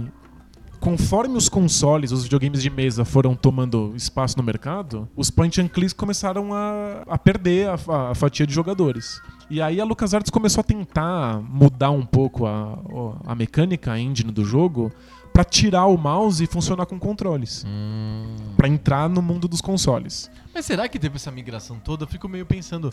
conforme 0.80 1.36
os 1.36 1.48
consoles, 1.48 2.10
os 2.10 2.24
videogames 2.24 2.62
de 2.62 2.70
mesa 2.70 3.04
foram 3.04 3.34
tomando 3.34 3.92
espaço 3.94 4.36
no 4.36 4.42
mercado, 4.42 5.08
os 5.14 5.30
point 5.30 5.60
and 5.60 5.68
clicks 5.68 5.92
começaram 5.92 6.54
a, 6.54 7.02
a 7.06 7.18
perder 7.18 7.68
a, 7.68 8.10
a 8.10 8.14
fatia 8.14 8.46
de 8.46 8.54
jogadores. 8.54 9.20
E 9.50 9.60
aí 9.60 9.80
a 9.80 9.84
LucasArts 9.84 10.30
começou 10.30 10.60
a 10.60 10.64
tentar 10.64 11.40
mudar 11.42 11.90
um 11.90 12.06
pouco 12.06 12.46
a, 12.46 12.78
a 13.26 13.34
mecânica, 13.34 13.92
a 13.92 13.98
engine 13.98 14.32
do 14.32 14.44
jogo, 14.44 14.90
pra 15.32 15.44
tirar 15.44 15.86
o 15.86 15.96
mouse 15.96 16.42
e 16.42 16.46
funcionar 16.46 16.86
com 16.86 16.98
controles. 16.98 17.64
Hum. 17.66 18.36
Pra 18.56 18.68
entrar 18.68 19.08
no 19.08 19.20
mundo 19.20 19.48
dos 19.48 19.60
consoles. 19.60 20.30
Mas 20.54 20.66
será 20.66 20.88
que 20.88 20.98
teve 20.98 21.16
essa 21.16 21.30
migração 21.30 21.78
toda? 21.78 22.04
Eu 22.04 22.08
fico 22.08 22.28
meio 22.28 22.46
pensando. 22.46 22.92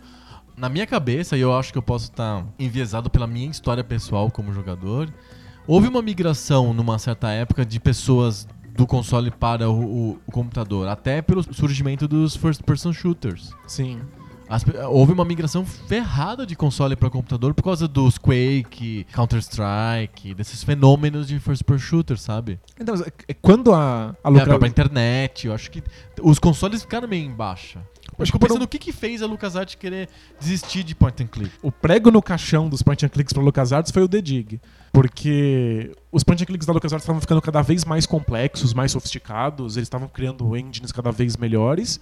Na 0.55 0.69
minha 0.69 0.87
cabeça, 0.87 1.37
e 1.37 1.41
eu 1.41 1.55
acho 1.55 1.71
que 1.71 1.77
eu 1.77 1.83
posso 1.83 2.05
estar 2.05 2.43
enviesado 2.57 3.09
pela 3.09 3.27
minha 3.27 3.49
história 3.49 3.83
pessoal 3.83 4.31
como 4.31 4.51
jogador, 4.51 5.13
houve 5.67 5.87
uma 5.87 6.01
migração 6.01 6.73
numa 6.73 6.97
certa 6.97 7.29
época 7.29 7.65
de 7.65 7.79
pessoas 7.79 8.47
do 8.75 8.85
console 8.87 9.31
para 9.31 9.69
o, 9.69 9.83
o- 10.11 10.19
o 10.27 10.31
computador, 10.31 10.87
até 10.87 11.21
pelo 11.21 11.41
surgimento 11.53 12.07
dos 12.07 12.35
first-person 12.35 12.93
shooters. 12.93 13.51
Sim. 13.67 13.99
As 14.49 14.63
houve 14.89 15.11
uma 15.11 15.25
migração 15.25 15.65
ferrada 15.65 16.45
de 16.45 16.55
console 16.55 16.95
para 16.95 17.09
computador 17.09 17.53
por 17.53 17.63
causa 17.63 17.85
dos 17.85 18.17
Quake, 18.17 19.05
Counter-Strike, 19.11 20.33
desses 20.33 20.63
fenômenos 20.63 21.27
de 21.27 21.37
first-person 21.37 21.79
shooter, 21.85 22.17
sabe? 22.17 22.57
Então, 22.79 22.95
é- 22.95 23.11
é 23.27 23.33
quando 23.33 23.73
a, 23.73 24.15
a 24.23 24.27
A 24.27 24.29
Luca- 24.29 24.45
própria 24.45 24.69
internet, 24.69 25.47
eu 25.47 25.53
acho 25.53 25.69
que 25.69 25.83
os 26.21 26.39
consoles 26.39 26.81
ficaram 26.81 27.09
meio 27.09 27.25
em 27.25 27.31
baixa. 27.33 27.79
Eu 28.17 28.25
que 28.25 28.31
por 28.31 28.39
pensando 28.47 28.61
um- 28.61 28.65
o 28.65 28.67
que, 28.67 28.77
que 28.79 28.91
fez 28.91 29.21
a 29.21 29.25
LucasArts 29.25 29.75
querer 29.75 30.09
desistir 30.39 30.83
de 30.83 30.93
point 30.95 31.21
and 31.23 31.27
click. 31.27 31.51
O 31.61 31.71
prego 31.71 32.09
no 32.11 32.21
caixão 32.21 32.67
dos 32.69 32.81
point 32.81 33.05
and 33.05 33.09
clicks 33.09 33.33
para 33.33 33.43
LucasArts 33.43 33.91
foi 33.91 34.03
o 34.03 34.07
The 34.07 34.21
Dig. 34.21 34.59
Porque 34.91 35.91
os 36.11 36.23
point 36.23 36.41
and 36.41 36.45
clicks 36.47 36.65
da 36.65 36.73
LucasArts 36.73 37.03
estavam 37.03 37.21
ficando 37.21 37.41
cada 37.41 37.61
vez 37.61 37.85
mais 37.85 38.05
complexos, 38.05 38.73
mais 38.73 38.91
sofisticados, 38.91 39.77
eles 39.77 39.85
estavam 39.87 40.07
criando 40.07 40.55
engines 40.57 40.91
cada 40.91 41.11
vez 41.11 41.37
melhores, 41.37 41.99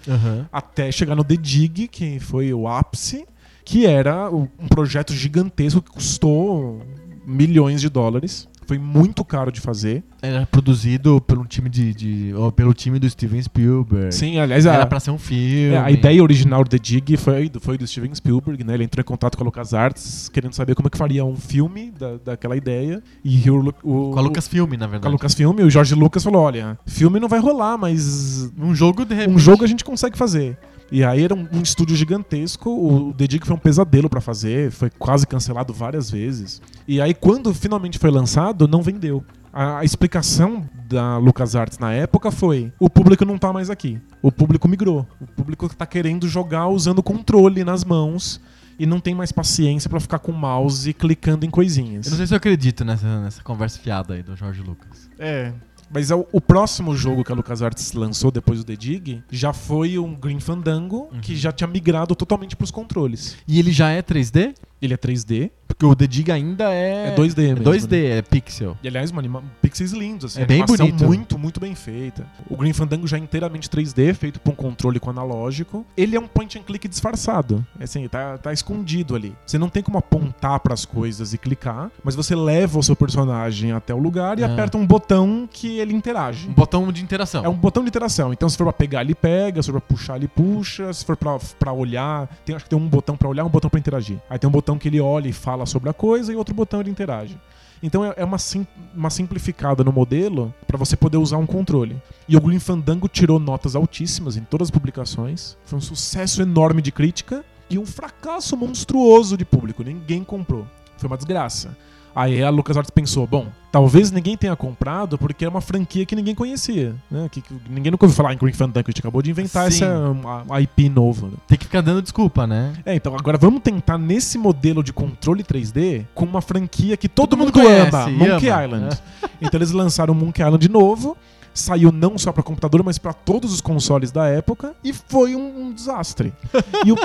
até 0.52 0.92
chegar 0.92 1.16
no 1.16 1.24
The 1.24 1.36
Dig, 1.36 1.88
que 1.90 2.20
foi 2.20 2.54
o 2.54 2.68
ápice, 2.68 3.26
que 3.66 3.86
era 3.86 4.30
um 4.30 4.48
projeto 4.70 5.14
gigantesco 5.14 5.82
que 5.82 5.92
custou 5.92 6.82
milhões 7.26 7.82
de 7.82 7.90
dólares. 7.90 8.48
Foi 8.68 8.78
muito 8.80 9.24
caro 9.24 9.52
de 9.52 9.62
fazer. 9.62 10.04
Era 10.22 10.46
produzido 10.46 11.22
pelo 11.22 11.46
time 11.46 11.70
de, 11.70 11.94
de- 11.94 12.34
ou 12.34 12.52
pelo 12.52 12.74
time 12.74 12.98
do 13.00 13.10
Steven 13.10 13.42
Spielberg. 13.42 14.14
Sim, 14.14 14.40
aliás, 14.40 14.66
Era 14.66 14.84
a, 14.84 14.86
pra 14.88 15.00
ser 15.00 15.12
um 15.12 15.18
filme. 15.18 15.74
é, 15.74 15.78
a 15.78 15.92
ideia 15.92 16.22
original 16.24 16.64
do 16.64 16.70
The 16.70 16.80
Dig 16.80 17.18
foi, 17.18 17.52
foi 17.62 17.78
do 17.78 17.86
Steven 17.86 18.14
Spielberg, 18.16 18.64
né? 18.64 18.74
Ele 18.74 18.84
entrou 18.84 19.02
em 19.02 19.06
contato 19.06 19.38
com 19.38 19.44
a 19.44 19.46
LucasArts, 19.46 20.30
querendo 20.30 20.54
saber 20.54 20.74
como 20.76 20.88
é 20.88 20.90
que 20.90 20.98
faria 20.98 21.24
um 21.24 21.36
filme 21.36 21.92
da, 21.92 22.18
daquela 22.18 22.56
ideia. 22.58 23.04
E 23.24 23.50
o, 23.50 23.74
o, 23.84 24.12
Com 24.12 24.20
a 24.20 24.22
Lucasfilm, 24.22 24.72
na 24.72 24.78
com 24.80 24.84
a 24.84 24.88
verdade. 24.88 25.12
Lucasfilm, 25.14 25.60
o 25.60 25.70
Jorge 25.70 25.94
Lucas 25.96 26.24
falou: 26.24 26.42
olha, 26.42 26.78
filme 26.86 27.20
não 27.20 27.28
vai 27.28 27.40
rolar, 27.40 27.78
mas 27.78 28.52
Um 28.58 28.74
jogo 28.74 29.06
de 29.06 29.14
repente. 29.14 29.36
um 29.36 29.40
jogo 29.40 29.64
a 29.64 29.68
gente 29.68 29.84
consegue 29.84 30.18
fazer. 30.18 30.58
E 30.92 31.04
aí 31.04 31.24
era 31.24 31.34
um, 31.34 31.48
um 31.52 31.62
estúdio 31.62 31.96
gigantesco, 31.96 32.70
o 32.70 33.14
The 33.14 33.28
Dig 33.28 33.46
foi 33.46 33.56
um 33.56 33.60
pesadelo 33.60 34.10
pra 34.10 34.22
fazer, 34.22 34.72
foi 34.72 34.90
quase 34.90 35.26
cancelado 35.26 35.74
várias 35.74 36.10
vezes. 36.12 36.62
E 36.88 37.02
aí 37.02 37.14
quando 37.14 37.54
finalmente 37.54 37.98
foi 37.98 38.12
lançado, 38.12 38.68
não 38.68 38.82
vendeu. 38.82 39.24
A, 39.52 39.80
a 39.80 39.86
explicação 39.86 40.70
da 40.88 41.18
LucasArts 41.18 41.80
na 41.80 41.94
época 41.94 42.30
foi: 42.30 42.72
o 42.80 42.90
público 42.90 43.26
não 43.26 43.38
tá 43.38 43.52
mais 43.54 43.70
aqui. 43.70 44.00
O 44.22 44.32
público 44.32 44.68
migrou. 44.68 45.08
O 45.20 45.26
público 45.26 45.68
tá 45.74 45.86
querendo 45.86 46.28
jogar 46.28 46.68
usando 46.68 47.02
controle 47.02 47.64
nas 47.64 47.84
mãos 47.84 48.42
e 48.78 48.86
não 48.86 49.00
tem 49.00 49.16
mais 49.16 49.32
paciência 49.32 49.90
pra 49.90 50.00
ficar 50.00 50.20
com 50.20 50.32
o 50.32 50.36
mouse 50.36 50.94
clicando 50.94 51.46
em 51.46 51.50
coisinhas. 51.50 52.06
Eu 52.06 52.12
não 52.12 52.18
sei 52.18 52.28
se 52.28 52.34
eu 52.34 52.38
acredito 52.38 52.84
nessa, 52.84 53.22
nessa 53.22 53.42
conversa 53.42 53.80
fiada 53.80 54.14
aí 54.14 54.22
do 54.22 54.36
Jorge 54.36 54.62
Lucas. 54.62 55.10
É. 55.18 55.54
Mas 55.92 56.12
é 56.12 56.16
o, 56.16 56.26
o 56.32 56.42
próximo 56.42 56.96
jogo 56.96 57.24
que 57.24 57.32
a 57.32 57.36
LucasArts 57.36 57.94
lançou 57.94 58.32
depois 58.32 58.60
do 58.60 58.66
The 58.66 58.76
Dig 58.76 59.24
já 59.32 59.54
foi 59.54 59.98
um 60.00 60.14
Green 60.16 60.40
Fandango, 60.40 61.10
Uhum. 61.14 61.22
que 61.22 61.36
já 61.36 61.52
tinha 61.52 61.68
migrado 61.68 62.16
totalmente 62.16 62.56
pros 62.56 62.72
controles. 62.72 63.38
E 63.48 63.60
ele 63.60 63.72
já 63.72 63.90
é 63.90 64.02
3D? 64.02 64.56
Ele 64.82 64.94
é 64.94 64.98
3D. 64.98 65.52
Porque 65.78 65.86
o 65.86 65.96
The 65.96 66.08
Dig 66.08 66.32
ainda 66.32 66.74
é. 66.74 67.10
É 67.10 67.16
2D 67.16 67.38
é 67.38 67.54
mesmo, 67.54 67.64
2D, 67.66 68.06
é 68.18 68.22
pixel. 68.22 68.78
E 68.82 68.88
aliás, 68.88 69.12
uma 69.12 69.20
anima... 69.20 69.44
pixels 69.62 69.92
lindos, 69.92 70.32
assim, 70.32 70.42
É 70.42 70.46
bem 70.46 70.62
animação 70.62 70.86
bonito. 70.88 71.06
muito, 71.06 71.38
muito 71.38 71.60
bem 71.60 71.76
feita. 71.76 72.26
O 72.50 72.56
Green 72.56 72.72
Fandango 72.72 73.06
já 73.08 73.18
é 73.18 73.20
inteiramente 73.20 73.70
3D, 73.70 74.14
feito 74.14 74.40
por 74.40 74.52
um 74.52 74.56
controle 74.56 75.00
com 75.00 75.10
analógico. 75.10 75.86
Ele 75.98 76.16
é 76.16 76.20
um 76.20 76.28
point 76.28 76.58
and 76.58 76.64
click 76.64 76.88
disfarçado. 76.88 77.66
É 77.80 77.84
Assim, 77.84 78.08
tá, 78.08 78.38
tá 78.38 78.52
escondido 78.54 79.16
ali. 79.16 79.36
Você 79.46 79.58
não 79.58 79.70
tem 79.70 79.84
como 79.84 79.98
apontar 79.98 80.60
pras 80.62 80.86
coisas 80.86 81.34
e 81.34 81.38
clicar, 81.38 81.92
mas 82.04 82.16
você 82.16 82.36
leva 82.36 82.80
o 82.80 82.84
seu 82.84 82.96
personagem 82.96 83.72
até 83.74 83.94
o 83.94 83.98
lugar 83.98 84.40
e 84.40 84.44
Ah. 84.44 84.48
aperta 84.48 84.78
um 84.78 84.86
botão 84.88 85.48
que 85.52 85.78
ele 85.80 85.94
interage. 85.94 86.48
Um 86.50 86.54
botão 86.54 86.92
de 86.92 87.04
interação. 87.04 87.44
É 87.44 87.50
um 87.50 87.54
botão 87.54 87.84
de 87.84 87.90
interação. 87.90 88.32
Então, 88.32 88.48
se 88.50 88.58
for 88.58 88.64
pra 88.64 88.74
pegar, 88.74 89.02
ele 89.02 89.14
pega. 89.14 89.62
Se 89.62 89.70
for 89.72 89.82
pra 89.82 89.96
puxar, 89.96 90.16
ele 90.16 90.28
puxa. 90.30 90.92
Se 90.94 91.04
for 91.04 91.18
pra, 91.18 91.38
pra 91.60 91.74
olhar, 91.74 92.28
tem, 92.46 92.56
acho 92.56 92.64
que 92.66 92.70
tem 92.70 92.80
um 92.80 92.88
botão 92.88 93.18
pra 93.18 93.28
olhar 93.28 93.44
um 93.44 93.50
botão 93.50 93.70
pra 93.70 93.80
interagir. 93.80 94.18
Aí 94.30 94.40
tem 94.40 94.48
um 94.48 94.52
botão 94.54 94.78
que 94.78 94.88
ele 94.88 95.02
olha 95.02 95.28
e 95.28 95.34
fala 95.34 95.65
sobre 95.66 95.90
a 95.90 95.94
coisa 95.94 96.32
e 96.32 96.36
outro 96.36 96.54
botão 96.56 96.80
ele 96.80 96.90
interage. 96.90 97.38
Então 97.84 98.04
é, 98.06 98.14
é 98.18 98.24
uma, 98.26 98.38
sim- 98.38 98.66
uma 98.96 99.10
simplificada 99.10 99.84
no 99.84 99.92
modelo 99.92 100.54
pra 100.66 100.78
você 100.78 100.96
poder 100.96 101.18
usar 101.18 101.38
um 101.38 101.46
controle. 101.46 102.02
E 102.28 102.36
o 102.36 102.42
Green 102.42 102.60
Fandango 102.60 103.08
tirou 103.08 103.38
notas 103.40 103.76
altíssimas 103.76 104.38
em 104.38 104.44
todas 104.44 104.68
as 104.68 104.72
publicações. 104.72 105.58
Foi 105.66 105.78
um 105.78 105.82
sucesso 105.82 106.42
enorme 106.42 106.82
de 106.82 106.92
crítica 106.92 107.44
e 107.70 107.78
um 107.78 107.86
fracasso 107.86 108.56
monstruoso 108.56 109.38
de 109.38 109.44
público. 109.46 109.84
Ninguém 109.84 110.24
comprou. 110.24 110.66
Foi 110.98 111.08
uma 111.08 111.18
desgraça. 111.18 111.76
Aí 112.16 112.42
a 112.42 112.50
LucasArts 112.50 112.90
pensou, 112.90 113.28
bom, 113.28 113.48
talvez 113.72 114.10
ninguém 114.10 114.38
tenha 114.38 114.56
comprado 114.56 115.18
porque 115.18 115.44
é 115.44 115.50
uma 115.50 115.60
franquia 115.60 116.06
que 116.06 116.16
ninguém 116.16 116.34
conhecia, 116.34 116.96
né? 117.12 117.28
Que, 117.30 117.42
que 117.42 117.54
ninguém 117.70 117.92
nunca 117.92 118.06
ouviu 118.06 118.16
falar 118.16 118.34
em 118.34 118.38
Green 118.38 118.54
Fandango, 118.54 118.86
a 118.88 118.92
gente 118.92 119.00
acabou 119.02 119.22
de 119.22 119.30
inventar 119.32 119.70
Sim. 119.70 119.84
essa 119.84 120.00
uma- 120.12 120.44
uma 120.44 120.62
IP 120.62 120.88
nova. 120.88 121.30
Tem 121.46 121.58
que 121.58 121.66
ficar 121.66 121.82
dando 121.82 122.02
desculpa, 122.02 122.48
né? 122.48 122.72
É, 122.86 122.96
então 122.96 123.14
agora 123.16 123.38
vamos 123.38 123.62
tentar 123.62 123.98
nesse 123.98 124.38
modelo 124.38 124.82
de 124.82 124.94
controle 124.94 125.44
3D 125.44 126.06
com 126.16 126.24
uma 126.24 126.42
franquia 126.42 126.96
que 126.96 127.10
todo, 127.10 127.32
Todo 127.32 127.38
mundo 127.40 127.48
mundo, 127.54 127.66
conhece 127.66 127.96
ama, 127.96 128.08
Monkey 128.10 128.50
ama. 128.50 128.64
Island. 128.64 128.98
Então 129.42 129.58
eles 129.58 129.72
lançaram 129.72 130.14
Monkey 130.14 130.42
Island 130.42 130.62
de 130.66 130.72
novo, 130.72 131.18
saiu 131.54 131.92
não 131.92 132.18
só 132.18 132.32
pra 132.32 132.42
computador, 132.42 132.82
mas 132.84 132.98
pra 132.98 133.12
todos 133.12 133.52
os 133.54 133.60
consoles 133.60 134.10
da 134.10 134.26
época 134.28 134.74
e 134.82 134.94
foi 134.94 135.36
um, 135.36 135.66
um 135.68 135.74
desastre. 135.74 136.34
e, 136.86 136.92
o- 136.94 136.98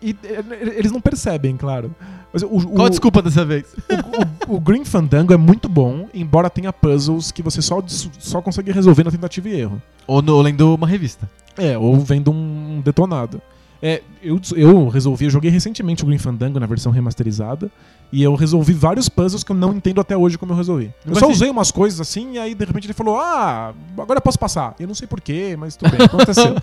e, 0.00 0.16
eh, 0.24 0.74
eles 0.78 0.90
não 0.90 1.00
percebem, 1.00 1.58
claro. 1.58 1.94
Mas 2.32 2.42
o, 2.42 2.48
Qual 2.48 2.82
a 2.82 2.86
o- 2.86 2.90
desculpa 2.90 3.20
dessa 3.22 3.44
vez? 3.44 3.64
o, 4.48 4.56
o 4.56 4.60
Green 4.60 4.84
Fandango 4.84 5.32
é 5.32 5.36
muito 5.36 5.68
bom, 5.68 6.08
embora 6.14 6.48
tenha 6.48 6.72
puzzles 6.72 7.30
que 7.32 7.42
você 7.42 7.60
só, 7.60 7.82
só 7.86 8.40
consegue 8.40 8.70
resolver 8.72 9.04
na 9.04 9.10
tentativa 9.10 9.48
e 9.48 9.60
erro. 9.60 9.82
Ou 10.06 10.22
no, 10.22 10.40
lendo 10.40 10.74
uma 10.74 10.86
revista. 10.86 11.28
É, 11.58 11.76
ou 11.76 11.98
vendo 12.00 12.30
um 12.30 12.80
detonado. 12.84 13.40
É, 13.82 14.02
eu, 14.22 14.38
eu 14.56 14.88
resolvi, 14.88 15.24
eu 15.24 15.30
joguei 15.30 15.50
recentemente 15.50 16.02
o 16.02 16.06
Green 16.06 16.18
Fandango 16.18 16.60
na 16.60 16.66
versão 16.66 16.92
remasterizada, 16.92 17.70
e 18.12 18.22
eu 18.22 18.34
resolvi 18.34 18.74
vários 18.74 19.08
puzzles 19.08 19.42
que 19.42 19.50
eu 19.52 19.56
não 19.56 19.72
entendo 19.72 20.00
até 20.02 20.14
hoje 20.14 20.36
como 20.36 20.52
eu 20.52 20.56
resolvi. 20.56 20.86
Eu 21.06 21.12
Mas 21.12 21.18
só 21.18 21.26
se- 21.26 21.32
usei 21.32 21.48
umas 21.50 21.70
coisas 21.70 21.98
assim, 21.98 22.34
e 22.34 22.38
aí 22.38 22.54
de 22.54 22.64
repente 22.64 22.86
ele 22.86 22.92
falou: 22.92 23.18
Ah, 23.18 23.72
agora 23.96 24.18
eu 24.18 24.22
posso 24.22 24.38
passar. 24.38 24.74
Eu 24.78 24.86
não 24.86 24.94
sei 24.94 25.08
porquê, 25.08 25.56
mas 25.58 25.76
tudo 25.76 25.90
bem, 25.96 26.02
aconteceu. 26.06 26.54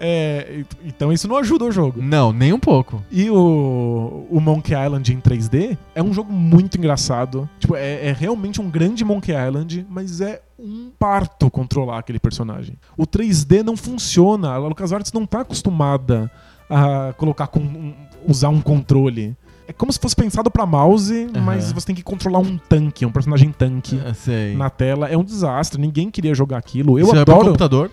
É, 0.00 0.64
então 0.84 1.12
isso 1.12 1.26
não 1.28 1.36
ajuda 1.36 1.64
o 1.64 1.72
jogo. 1.72 2.00
Não, 2.02 2.32
nem 2.32 2.52
um 2.52 2.58
pouco. 2.58 3.02
E 3.10 3.30
o, 3.30 4.26
o 4.30 4.40
Monkey 4.40 4.74
Island 4.74 5.12
em 5.12 5.20
3D 5.20 5.76
é 5.94 6.02
um 6.02 6.12
jogo 6.12 6.32
muito 6.32 6.76
engraçado. 6.78 7.48
Tipo, 7.58 7.76
é, 7.76 8.08
é 8.08 8.12
realmente 8.12 8.60
um 8.60 8.68
grande 8.70 9.04
Monkey 9.04 9.32
Island, 9.32 9.86
mas 9.88 10.20
é 10.20 10.40
um 10.58 10.90
parto 10.98 11.50
controlar 11.50 11.98
aquele 11.98 12.18
personagem. 12.18 12.76
O 12.96 13.06
3D 13.06 13.62
não 13.62 13.76
funciona. 13.76 14.50
A 14.52 14.58
LucasArts 14.58 15.12
não 15.12 15.26
tá 15.26 15.40
acostumada 15.40 16.30
a 16.68 17.12
colocar 17.16 17.46
com 17.46 17.60
um- 17.60 17.94
usar 18.26 18.48
um 18.48 18.60
controle. 18.60 19.36
É 19.68 19.72
como 19.72 19.92
se 19.92 19.98
fosse 19.98 20.14
pensado 20.14 20.48
pra 20.50 20.64
mouse, 20.64 21.28
mas 21.44 21.64
Aham. 21.66 21.74
você 21.74 21.86
tem 21.86 21.94
que 21.96 22.02
controlar 22.02 22.38
um 22.38 22.56
tanque, 22.56 23.04
um 23.04 23.10
personagem 23.10 23.50
tanque 23.50 23.98
Ah, 24.00 24.56
na 24.56 24.70
tela. 24.70 25.08
É 25.08 25.16
um 25.16 25.24
desastre. 25.24 25.80
Ninguém 25.80 26.08
queria 26.08 26.34
jogar 26.34 26.56
aquilo. 26.58 26.98
Eu 27.00 27.06
Isso 27.06 27.16
é 27.16 27.20
adoro 27.20 27.46
computador? 27.46 27.90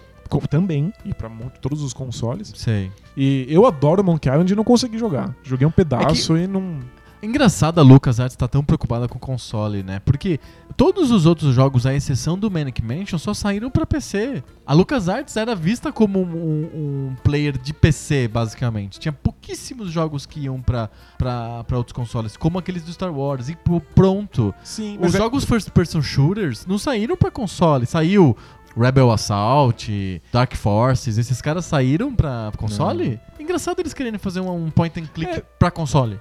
Também 0.50 0.92
e 1.06 1.14
pra 1.14 1.30
muito- 1.30 1.60
todos 1.60 1.82
os 1.82 1.94
consoles. 1.94 2.52
Sei. 2.56 2.92
E 3.16 3.46
eu 3.50 3.66
adoro 3.66 4.04
Monkey 4.04 4.30
Island 4.30 4.52
e 4.52 4.56
não 4.56 4.64
consegui 4.64 4.98
jogar. 4.98 5.36
Joguei 5.44 5.68
um 5.68 5.72
pedaço 5.72 6.36
e 6.38 6.48
não. 6.48 6.80
Engraçado 7.22 7.80
a 7.80 7.82
LucasArts 7.84 8.34
estar 8.34 8.50
tão 8.50 8.62
preocupada 8.62 9.08
com 9.08 9.16
o 9.16 9.20
console, 9.20 9.82
né? 9.82 10.02
Porque 10.04 10.42
todos 10.76 11.10
os 11.10 11.26
outros 11.26 11.56
jogos, 11.56 11.86
à 11.86 11.94
exceção 11.96 12.38
do 12.38 12.52
Manic 12.52 12.82
Mansion, 12.84 13.18
só 13.18 13.34
saíram 13.34 13.72
pra 13.72 13.86
PC. 13.86 14.44
A 14.66 14.74
LucasArts 14.74 15.38
era 15.38 15.56
vista 15.56 15.90
como 15.90 16.20
um, 16.22 16.26
um- 16.26 17.16
player 17.24 17.58
de 17.58 17.74
PC, 17.74 18.28
basicamente. 18.28 19.00
Tinha 19.00 19.14
pouquíssimos 19.14 19.90
jogos 19.90 20.26
que 20.26 20.42
iam 20.42 20.60
pra 20.62 20.90
outros 21.72 21.94
consoles, 21.94 22.36
como 22.36 22.60
aqueles 22.60 22.84
do 22.84 22.92
Star 22.92 23.14
Wars. 23.14 23.48
E 23.48 23.58
pronto. 23.96 24.54
Sim, 24.62 24.98
Os 25.02 25.14
jogos 25.14 25.46
first 25.46 25.70
person 25.70 26.02
shooters 26.02 26.66
não 26.66 26.78
saíram 26.78 27.16
pra 27.16 27.32
console. 27.32 27.86
Saiu 27.86 28.36
Rebel 28.76 29.12
Assault, 29.12 30.22
Dark 30.32 30.56
Forces, 30.56 31.18
esses 31.18 31.42
caras 31.42 31.66
saíram 31.66 32.14
pra 32.14 32.52
console? 32.58 33.20
Engraçado 33.40 33.80
eles 33.80 33.94
querendo 33.94 34.18
fazer 34.20 34.40
um, 34.40 34.66
um 34.66 34.70
point 34.72 35.00
and 35.00 35.06
click 35.14 35.30
É. 35.32 35.44
pra 35.60 35.70
console. 35.70 36.20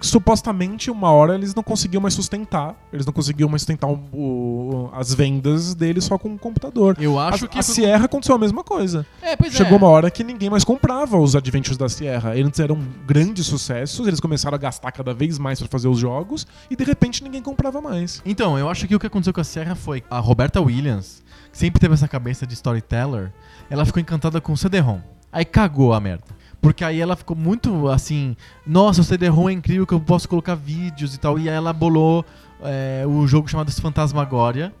supostamente 0.00 0.90
uma 0.90 1.10
hora 1.10 1.34
eles 1.34 1.54
não 1.54 1.62
conseguiam 1.62 2.00
mais 2.00 2.14
sustentar. 2.14 2.74
Eles 2.92 3.04
não 3.06 3.12
conseguiam 3.12 3.48
mais 3.48 3.62
sustentar 3.62 3.88
o- 3.88 3.98
o- 4.12 4.90
as 4.92 5.12
vendas 5.14 5.74
deles 5.74 6.04
só 6.04 6.16
com 6.18 6.34
o 6.34 6.38
computador. 6.38 6.96
Eu 7.00 7.18
A, 7.18 7.28
acho 7.28 7.48
que. 7.48 7.58
a 7.58 7.62
Sierra 7.62 8.04
aconteceu 8.06 8.34
a 8.34 8.38
mesma 8.38 8.62
coisa. 8.64 9.06
É, 9.22 9.36
pois 9.36 9.52
Chegou 9.52 9.74
é. 9.74 9.76
uma 9.76 9.88
hora 9.88 10.10
que 10.10 10.22
ninguém 10.24 10.48
mais 10.50 10.64
comprava 10.64 11.18
os 11.18 11.36
Adventures 11.36 11.76
da 11.76 11.88
Sierra. 11.88 12.36
Eles 12.36 12.58
eram 12.58 12.78
grandes 13.06 13.46
sucessos, 13.46 14.06
eles 14.06 14.20
começaram 14.20 14.54
a 14.54 14.58
gastar 14.58 14.92
cada 14.92 15.12
vez 15.14 15.38
mais 15.38 15.58
pra 15.58 15.68
fazer 15.68 15.88
os 15.88 15.98
jogos 15.98 16.46
e 16.70 16.76
de 16.76 16.84
repente 16.84 17.22
ninguém 17.22 17.42
comprava 17.42 17.80
mais. 17.80 18.22
Então, 18.24 18.58
eu 18.58 18.68
acho 18.68 18.86
que 18.86 18.94
o 18.94 18.98
que 18.98 19.06
aconteceu 19.06 19.32
com 19.32 19.40
a 19.40 19.44
Sierra 19.44 19.74
foi 19.74 20.02
a 20.10 20.18
Roberta 20.18 20.60
Williams, 20.60 21.22
sempre 21.52 21.80
teve 21.80 21.94
essa 21.94 22.08
cabeça 22.08 22.46
de 22.46 22.54
storyteller, 22.54 23.32
ela 23.68 23.84
ficou 23.84 24.00
encantada 24.00 24.40
com 24.40 24.52
o 24.52 24.56
CD-ROM. 24.56 25.00
Aí 25.32 25.44
cagou 25.44 25.92
a 25.92 26.00
merda. 26.00 26.24
Porque 26.60 26.84
aí 26.84 27.00
ela 27.00 27.16
ficou 27.16 27.34
muito 27.36 27.88
assim, 27.88 28.36
nossa, 28.66 29.00
o 29.00 29.04
CD-ROM 29.04 29.48
é 29.48 29.52
incrível 29.52 29.86
que 29.86 29.94
eu 29.94 30.00
posso 30.00 30.28
colocar 30.28 30.54
vídeos 30.54 31.14
e 31.14 31.18
tal. 31.18 31.38
E 31.38 31.48
aí 31.48 31.54
ela 31.56 31.72
bolou 31.72 32.24
é, 32.62 33.04
o 33.06 33.26
jogo 33.26 33.48
chamado 33.48 33.70
Fantasmagoria. 33.72 34.72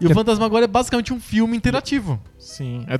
E 0.00 0.04
o 0.06 0.08
Que- 0.08 0.14
Fantasmagoria 0.14 0.64
é 0.64 0.68
basicamente 0.68 1.12
um 1.12 1.20
filme 1.20 1.56
interativo. 1.56 2.20
Sim. 2.38 2.84
É, 2.88 2.98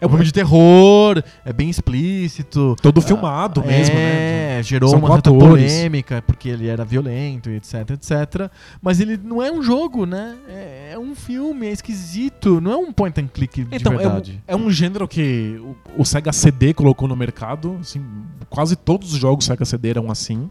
É 0.00 0.06
um 0.06 0.10
filme 0.10 0.24
de 0.24 0.32
terror, 0.32 1.22
é 1.44 1.52
bem 1.52 1.68
explícito. 1.68 2.76
todo 2.80 3.00
filmado 3.00 3.64
mesmo, 3.64 3.96
é, 3.96 4.56
né? 4.58 4.62
gerou 4.62 4.90
São 4.90 5.00
uma 5.00 5.08
certa 5.12 5.30
atores. 5.30 5.72
polêmica, 5.72 6.22
porque 6.22 6.48
ele 6.48 6.68
era 6.68 6.84
violento, 6.84 7.50
etc, 7.50 7.90
etc. 7.90 8.50
Mas 8.80 9.00
ele 9.00 9.18
não 9.22 9.42
é 9.42 9.50
um 9.50 9.60
jogo, 9.60 10.06
né? 10.06 10.36
É, 10.48 10.90
é 10.92 10.98
um 10.98 11.14
filme, 11.16 11.66
é 11.66 11.72
esquisito. 11.72 12.60
Não 12.60 12.72
é 12.72 12.76
um 12.76 12.92
point 12.92 13.20
and 13.20 13.26
click 13.26 13.64
de 13.64 13.76
Então, 13.76 13.94
é 13.94 13.96
um, 13.96 13.98
verdade. 13.98 14.42
é 14.46 14.54
um 14.54 14.70
gênero 14.70 15.08
que 15.08 15.60
o, 15.60 16.02
o 16.02 16.04
Sega 16.04 16.32
CD 16.32 16.72
colocou 16.72 17.08
no 17.08 17.16
mercado. 17.16 17.76
Assim, 17.80 18.04
quase 18.48 18.76
todos 18.76 19.12
os 19.12 19.18
jogos 19.18 19.46
Sega 19.46 19.64
CD 19.64 19.90
eram 19.90 20.10
assim. 20.10 20.48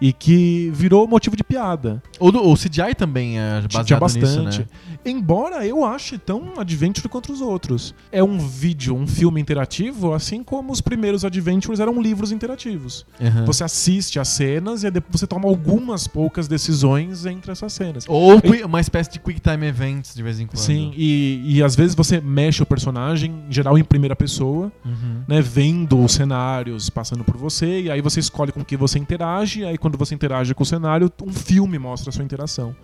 E 0.00 0.12
que 0.12 0.70
virou 0.74 1.08
motivo 1.08 1.36
de 1.36 1.42
piada. 1.42 2.00
O, 2.20 2.30
do- 2.30 2.46
o 2.48 2.54
CGI 2.54 2.94
também 2.96 3.38
é 3.38 3.62
Tinha 3.68 3.80
baseado 3.82 4.00
bastante. 4.00 4.46
nisso, 4.46 4.60
né? 4.60 4.66
Embora 5.04 5.66
eu 5.66 5.84
ache 5.84 6.18
tão 6.18 6.52
adventure 6.58 7.08
quanto 7.08 7.32
os 7.32 7.40
outros. 7.40 7.94
É 8.12 8.22
um 8.22 8.38
vídeo, 8.38 8.94
um 8.94 9.06
filme 9.06 9.40
interativo, 9.40 10.12
assim 10.12 10.42
como 10.44 10.72
os 10.72 10.80
primeiros 10.80 11.24
adventures 11.24 11.80
eram 11.80 12.00
livros 12.00 12.30
interativos. 12.30 13.06
Aham. 13.20 13.44
Você 13.44 13.64
assiste 13.64 14.18
as 14.20 14.28
cenas 14.28 14.82
e 14.82 14.86
aí 14.86 14.92
depois 14.92 15.20
você 15.20 15.26
toma 15.26 15.48
algumas 15.48 16.06
poucas 16.06 16.46
decisões 16.46 17.24
entre 17.26 17.50
essas 17.50 17.72
cenas. 17.72 18.04
Ou 18.08 18.40
qui- 18.40 18.62
uma 18.64 18.80
espécie 18.80 19.10
de 19.10 19.18
quick 19.18 19.40
time 19.40 19.66
events 19.66 20.14
de 20.14 20.22
vez 20.22 20.38
em 20.40 20.46
quando. 20.46 20.58
Sim, 20.58 20.92
e, 20.96 21.42
e 21.56 21.62
às 21.62 21.74
vezes 21.74 21.94
você 21.94 22.20
mexe 22.20 22.62
o 22.62 22.66
personagem, 22.66 23.32
em 23.48 23.52
geral 23.52 23.78
em 23.78 23.84
primeira 23.84 24.14
pessoa, 24.14 24.70
Uhum. 24.84 25.22
né, 25.26 25.40
vendo 25.40 25.98
os 26.04 26.12
cenários 26.12 26.90
passando 26.90 27.24
por 27.24 27.36
você, 27.36 27.82
e 27.82 27.90
aí 27.90 28.00
você 28.00 28.20
escolhe 28.20 28.52
com 28.52 28.64
que 28.64 28.76
você 28.76 28.98
interage, 28.98 29.60
e 29.60 29.64
aí 29.64 29.78
quando 29.78 29.87
você 29.96 30.14
interage 30.14 30.54
com 30.54 30.62
o 30.62 30.66
cenário, 30.66 31.10
um 31.24 31.32
filme 31.32 31.78
mostra 31.78 32.10
a 32.10 32.12
sua 32.12 32.24
interação. 32.24 32.74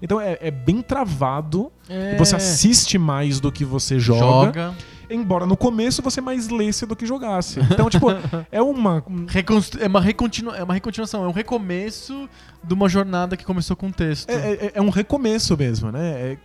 Então 0.00 0.20
é, 0.20 0.38
é 0.40 0.50
bem 0.50 0.82
travado, 0.82 1.72
É, 1.88 2.16
você 2.16 2.36
assiste 2.36 2.98
mais 2.98 3.40
do 3.40 3.50
que 3.50 3.64
você 3.64 3.98
joga, 3.98 4.46
joga. 4.46 4.74
embora 5.08 5.46
no 5.46 5.56
começo 5.56 6.02
você 6.02 6.20
mais 6.20 6.48
lesse 6.48 6.84
do 6.84 6.94
que 6.94 7.06
jogasse. 7.06 7.60
Então, 7.60 7.88
tipo, 7.88 8.08
é 8.52 8.60
uma. 8.60 9.02
um- 9.08 9.24
Reconstru- 9.26 9.82
é, 9.82 9.86
uma 9.86 10.00
recontinua- 10.00 10.54
é 10.56 10.62
uma 10.62 10.74
recontinuação, 10.74 11.24
é 11.24 11.28
um 11.28 11.32
recomeço 11.32 12.28
de 12.62 12.74
uma 12.74 12.88
jornada 12.90 13.36
que 13.38 13.44
começou 13.44 13.74
com 13.74 13.90
texto. 13.90 14.28
É, 14.28 14.34
é- 14.66 14.72
é 14.74 14.82
um 14.82 14.90
recomeço 14.90 15.56
mesmo, 15.56 15.90
né? 15.90 16.36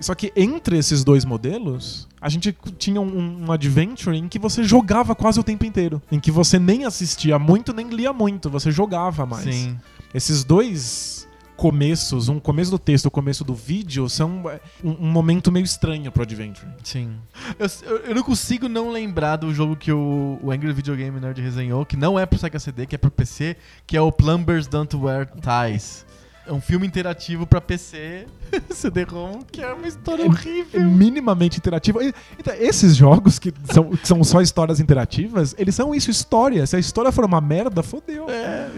Só 0.00 0.14
que 0.14 0.32
entre 0.36 0.78
esses 0.78 1.02
dois 1.04 1.24
modelos, 1.24 2.08
a 2.20 2.28
gente 2.28 2.56
tinha 2.78 3.00
um, 3.00 3.46
um 3.46 3.52
adventure 3.52 4.16
em 4.16 4.28
que 4.28 4.38
você 4.38 4.62
jogava 4.62 5.14
quase 5.14 5.40
o 5.40 5.42
tempo 5.42 5.64
inteiro. 5.64 6.00
Em 6.10 6.20
que 6.20 6.30
você 6.30 6.58
nem 6.58 6.84
assistia 6.84 7.38
muito, 7.38 7.72
nem 7.72 7.88
lia 7.88 8.12
muito, 8.12 8.48
você 8.48 8.70
jogava 8.70 9.26
mais. 9.26 9.44
Sim. 9.44 9.78
Esses 10.14 10.44
dois 10.44 11.18
começos, 11.58 12.28
um 12.28 12.38
começo 12.38 12.70
do 12.70 12.78
texto, 12.78 13.06
o 13.06 13.10
começo 13.10 13.42
do 13.42 13.52
vídeo, 13.52 14.08
são 14.08 14.48
é, 14.48 14.60
um, 14.82 15.08
um 15.08 15.10
momento 15.10 15.50
meio 15.50 15.64
estranho 15.64 16.10
pro 16.12 16.22
Adventure. 16.22 16.68
Sim. 16.84 17.16
Eu, 17.58 17.66
eu, 17.82 17.96
eu 18.04 18.14
não 18.14 18.22
consigo 18.22 18.68
não 18.68 18.90
lembrar 18.92 19.36
do 19.36 19.52
jogo 19.52 19.74
que 19.74 19.90
o, 19.90 20.38
o 20.40 20.52
Angry 20.52 20.72
Video 20.72 20.94
Game 20.94 21.18
Nerd 21.18 21.42
resenhou, 21.42 21.84
que 21.84 21.96
não 21.96 22.16
é 22.16 22.24
pro 22.24 22.38
Sega 22.38 22.60
CD, 22.60 22.86
que 22.86 22.94
é 22.94 22.98
pro 22.98 23.10
PC, 23.10 23.56
que 23.88 23.96
é 23.96 24.00
o 24.00 24.12
Plumbers 24.12 24.68
Don't 24.68 24.96
Wear 24.96 25.26
Ties. 25.26 26.06
É 26.48 26.52
um 26.52 26.60
filme 26.62 26.86
interativo 26.86 27.46
pra 27.46 27.60
PC, 27.60 28.26
CD-ROM, 28.70 29.42
que 29.52 29.60
é 29.60 29.70
uma 29.72 29.86
história 29.86 30.22
É 30.22 30.26
horrível. 30.26 30.80
minimamente 30.82 31.58
interativo. 31.58 32.00
Então, 32.38 32.54
esses 32.54 32.96
jogos 32.96 33.38
que 33.38 33.52
são, 33.70 33.90
que 33.90 34.08
são 34.08 34.24
só 34.24 34.40
histórias 34.40 34.80
interativas, 34.80 35.54
eles 35.58 35.74
são 35.74 35.94
isso, 35.94 36.10
história. 36.10 36.66
Se 36.66 36.74
a 36.74 36.78
história 36.78 37.12
for 37.12 37.24
uma 37.26 37.40
merda, 37.40 37.82
fodeu. 37.82 38.26
É, 38.30 38.70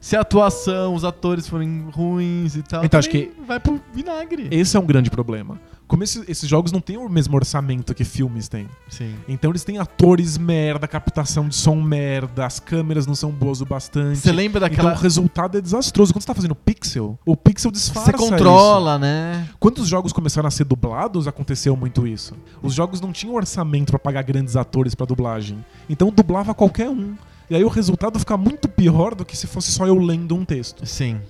se 0.00 0.16
a 0.16 0.20
atuação, 0.20 0.94
os 0.94 1.04
atores 1.04 1.46
forem 1.46 1.86
ruins 1.92 2.56
e 2.56 2.62
tal, 2.62 2.84
Então, 2.84 2.98
acho 2.98 3.08
também 3.08 3.30
vai 3.46 3.60
pro 3.60 3.80
vinagre. 3.92 4.48
Esse 4.50 4.76
é 4.76 4.80
um 4.80 4.86
grande 4.86 5.08
problema. 5.08 5.60
Como 5.86 6.02
esses, 6.02 6.26
esses 6.28 6.48
jogos 6.48 6.72
não 6.72 6.80
têm 6.80 6.96
o 6.96 7.08
mesmo 7.08 7.36
orçamento 7.36 7.94
que 7.94 8.04
filmes 8.04 8.48
têm. 8.48 8.68
Sim. 8.88 9.14
Então 9.28 9.50
eles 9.50 9.64
têm 9.64 9.78
atores 9.78 10.38
merda, 10.38 10.88
captação 10.88 11.48
de 11.48 11.54
som 11.54 11.76
merda, 11.76 12.46
as 12.46 12.58
câmeras 12.58 13.06
não 13.06 13.14
são 13.14 13.30
boas 13.30 13.60
o 13.60 13.66
bastante. 13.66 14.18
Você 14.18 14.32
lembra 14.32 14.60
daquela. 14.60 14.90
Então 14.90 14.98
o 14.98 15.02
resultado 15.02 15.58
é 15.58 15.60
desastroso. 15.60 16.12
Quando 16.12 16.22
você 16.22 16.26
tá 16.26 16.34
fazendo 16.34 16.54
pixel, 16.54 17.18
o 17.24 17.36
pixel 17.36 17.70
disfarça 17.70 18.12
Você 18.12 18.16
controla, 18.16 18.98
né? 18.98 19.42
isso. 19.44 19.56
Quando 19.60 19.78
os 19.78 19.88
jogos 19.88 20.12
começaram 20.12 20.48
a 20.48 20.50
ser 20.50 20.64
dublados, 20.64 21.28
aconteceu 21.28 21.76
muito 21.76 22.06
isso. 22.06 22.34
Os 22.62 22.74
jogos 22.74 23.00
não 23.00 23.12
tinham 23.12 23.34
orçamento 23.34 23.90
pra 23.90 23.98
pagar 23.98 24.22
grandes 24.22 24.56
atores 24.56 24.94
pra 24.94 25.06
dublagem. 25.06 25.64
Então 25.88 26.10
dublava 26.10 26.54
qualquer 26.54 26.88
um. 26.88 27.14
E 27.48 27.54
aí 27.54 27.64
o 27.64 27.68
resultado 27.68 28.18
fica 28.18 28.36
muito 28.36 28.68
pior 28.68 29.14
do 29.14 29.24
que 29.24 29.36
se 29.36 29.46
fosse 29.46 29.70
só 29.70 29.86
eu 29.86 29.98
lendo 29.98 30.34
um 30.34 30.44
texto. 30.44 30.86
Sim. 30.86 31.20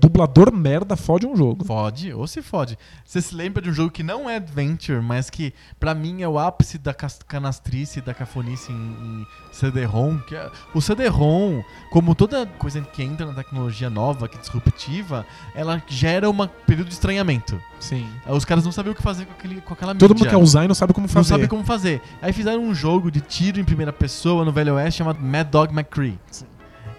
Dublador 0.00 0.52
merda 0.52 0.96
fode 0.96 1.26
um 1.26 1.36
jogo. 1.36 1.64
Fode, 1.64 2.12
ou 2.12 2.26
se 2.26 2.40
fode. 2.42 2.78
Você 3.04 3.20
se 3.20 3.34
lembra 3.34 3.60
de 3.62 3.70
um 3.70 3.72
jogo 3.72 3.90
que 3.90 4.02
não 4.02 4.28
é 4.30 4.36
adventure, 4.36 5.00
mas 5.02 5.28
que 5.28 5.52
pra 5.80 5.94
mim 5.94 6.22
é 6.22 6.28
o 6.28 6.38
ápice 6.38 6.78
da 6.78 6.94
canastrice 6.94 8.00
da 8.00 8.14
cafonice 8.14 8.70
em, 8.72 8.74
em 8.76 9.26
CD-ROM? 9.52 10.18
Que 10.20 10.36
é, 10.36 10.50
o 10.72 10.80
CD-ROM, 10.80 11.62
como 11.90 12.14
toda 12.14 12.46
coisa 12.46 12.80
que 12.80 13.02
entra 13.02 13.26
na 13.26 13.32
tecnologia 13.34 13.90
nova, 13.90 14.28
que 14.28 14.36
é 14.36 14.40
disruptiva, 14.40 15.26
ela 15.54 15.82
gera 15.88 16.30
um 16.30 16.46
período 16.66 16.88
de 16.88 16.94
estranhamento. 16.94 17.60
Sim. 17.80 18.06
Os 18.28 18.44
caras 18.44 18.64
não 18.64 18.72
sabiam 18.72 18.92
o 18.92 18.96
que 18.96 19.02
fazer 19.02 19.26
com, 19.26 19.32
aquele, 19.32 19.60
com 19.60 19.74
aquela 19.74 19.94
Todo 19.94 20.10
mídia. 20.14 20.24
mundo 20.24 20.30
quer 20.38 20.42
usar 20.42 20.64
e 20.64 20.68
não 20.68 20.74
sabe 20.74 20.92
como 20.94 21.06
Não 21.06 21.12
fazer. 21.12 21.28
sabe 21.28 21.48
como 21.48 21.64
fazer. 21.64 22.00
Aí 22.22 22.32
fizeram 22.32 22.62
um 22.62 22.74
jogo 22.74 23.10
de 23.10 23.20
tiro 23.20 23.60
em 23.60 23.64
primeira 23.64 23.92
pessoa 23.92 24.44
no 24.44 24.52
Velho 24.52 24.74
Oeste 24.74 24.98
chamado 24.98 25.20
Mad 25.20 25.48
Dog 25.48 25.72
McCree. 25.72 26.18
Sim. 26.30 26.46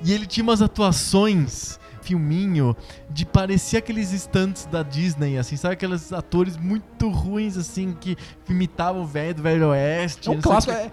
E 0.04 0.12
ele 0.12 0.26
tinha 0.28 0.44
umas 0.44 0.62
atuações, 0.62 1.80
filminho, 2.06 2.76
de 3.10 3.26
parecer 3.26 3.78
aqueles 3.78 4.12
stunts 4.12 4.66
da 4.68 4.84
Disney, 4.84 5.38
assim, 5.38 5.58
sabe? 5.58 5.74
Aqueles 5.74 6.14
atores 6.14 6.56
muito 6.56 7.10
ruins, 7.10 7.58
assim, 7.58 7.96
que 8.00 8.16
imitavam 8.50 9.02
o 9.02 9.06
velho 9.06 9.34
do 9.36 9.42
Velho 9.42 9.70
Oeste. 9.70 10.30
É 10.30 10.32
um 10.32 10.40
clássico. 10.40 10.72
É. 10.74 10.92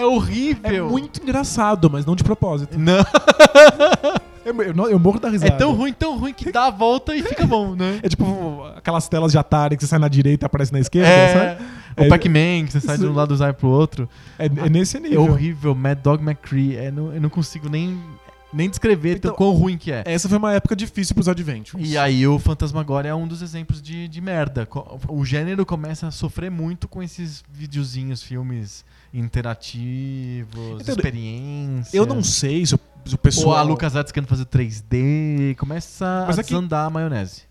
É 0.00 0.04
horrível. 0.06 0.86
é 0.86 0.90
muito 0.90 1.22
engraçado, 1.22 1.90
mas 1.90 2.06
não 2.06 2.16
de 2.16 2.24
propósito. 2.24 2.78
Não, 2.78 3.04
Eu, 4.44 4.54
eu- 4.62 4.90
eu 4.90 4.98
morro 4.98 5.18
da 5.18 5.28
é 5.28 5.30
risada. 5.30 5.56
tão 5.56 5.72
ruim, 5.72 5.92
tão 5.92 6.18
ruim 6.18 6.34
que 6.34 6.52
dá 6.52 6.66
a 6.66 6.70
volta 6.70 7.16
e 7.16 7.22
fica 7.22 7.46
bom, 7.46 7.74
né? 7.74 7.98
É 8.04 8.08
tipo 8.10 8.62
aquelas 8.76 9.08
telas 9.08 9.32
de 9.32 9.38
Atari 9.38 9.74
que 9.74 9.82
você 9.82 9.86
sai 9.88 9.98
na 9.98 10.06
direita 10.08 10.44
e 10.44 10.46
aparece 10.46 10.70
na 10.70 10.80
esquerda, 10.80 11.08
É, 11.08 11.32
sabe? 11.56 11.64
o 11.96 12.02
É- 12.04 12.08
Pac-Man, 12.08 12.66
que 12.66 12.72
você 12.72 12.80
sai 12.80 12.98
de 12.98 13.04
um 13.06 13.08
Sim. 13.08 13.14
lado 13.14 13.32
e 13.34 13.38
sai 13.38 13.54
pro 13.54 13.68
outro. 13.68 14.06
É, 14.38 14.44
é 14.44 14.68
nesse 14.68 14.98
É 14.98 15.00
nível. 15.00 15.22
horrível, 15.22 15.74
Mad 15.74 15.98
Dog 15.98 16.22
McCree. 16.22 16.76
É, 16.76 16.90
não- 16.90 17.10
eu 17.14 17.20
não 17.22 17.30
consigo 17.30 17.70
nem, 17.70 17.98
nem 18.54 18.70
descrever 18.70 19.16
Então, 19.16 19.30
tão 19.30 19.36
quão 19.36 19.50
ruim 19.52 19.76
que 19.76 19.90
é. 19.92 20.02
Essa 20.06 20.28
foi 20.28 20.38
uma 20.38 20.52
época 20.54 20.74
difícil 20.76 21.14
pros 21.14 21.28
Adventures. 21.28 21.88
E 21.88 21.98
aí 21.98 22.26
o 22.26 22.38
Fantasmagoria 22.38 23.10
é 23.10 23.14
um 23.14 23.26
dos 23.26 23.42
exemplos 23.42 23.82
de, 23.82 24.06
de 24.08 24.20
merda. 24.20 24.66
O 25.08 25.24
gênero 25.24 25.66
começa 25.66 26.06
a 26.06 26.10
sofrer 26.10 26.50
muito 26.50 26.86
com 26.88 27.02
esses 27.02 27.42
videozinhos, 27.52 28.22
filmes 28.22 28.84
interativos, 29.12 30.80
Entendo. 30.80 30.88
experiências. 30.96 31.94
Eu 31.94 32.06
não 32.06 32.22
sei 32.22 32.64
se 32.66 32.74
o, 32.74 32.80
se 33.04 33.14
o 33.14 33.18
pessoal. 33.18 33.48
Ou 33.48 33.54
a 33.56 33.62
LucasArts 33.62 34.12
querendo 34.12 34.28
fazer 34.28 34.44
3D, 34.46 35.56
começa 35.56 36.24
Mas 36.26 36.38
a 36.38 36.40
é 36.40 36.44
que- 36.44 36.50
desandar 36.50 36.86
a 36.86 36.90
maionese. 36.90 37.42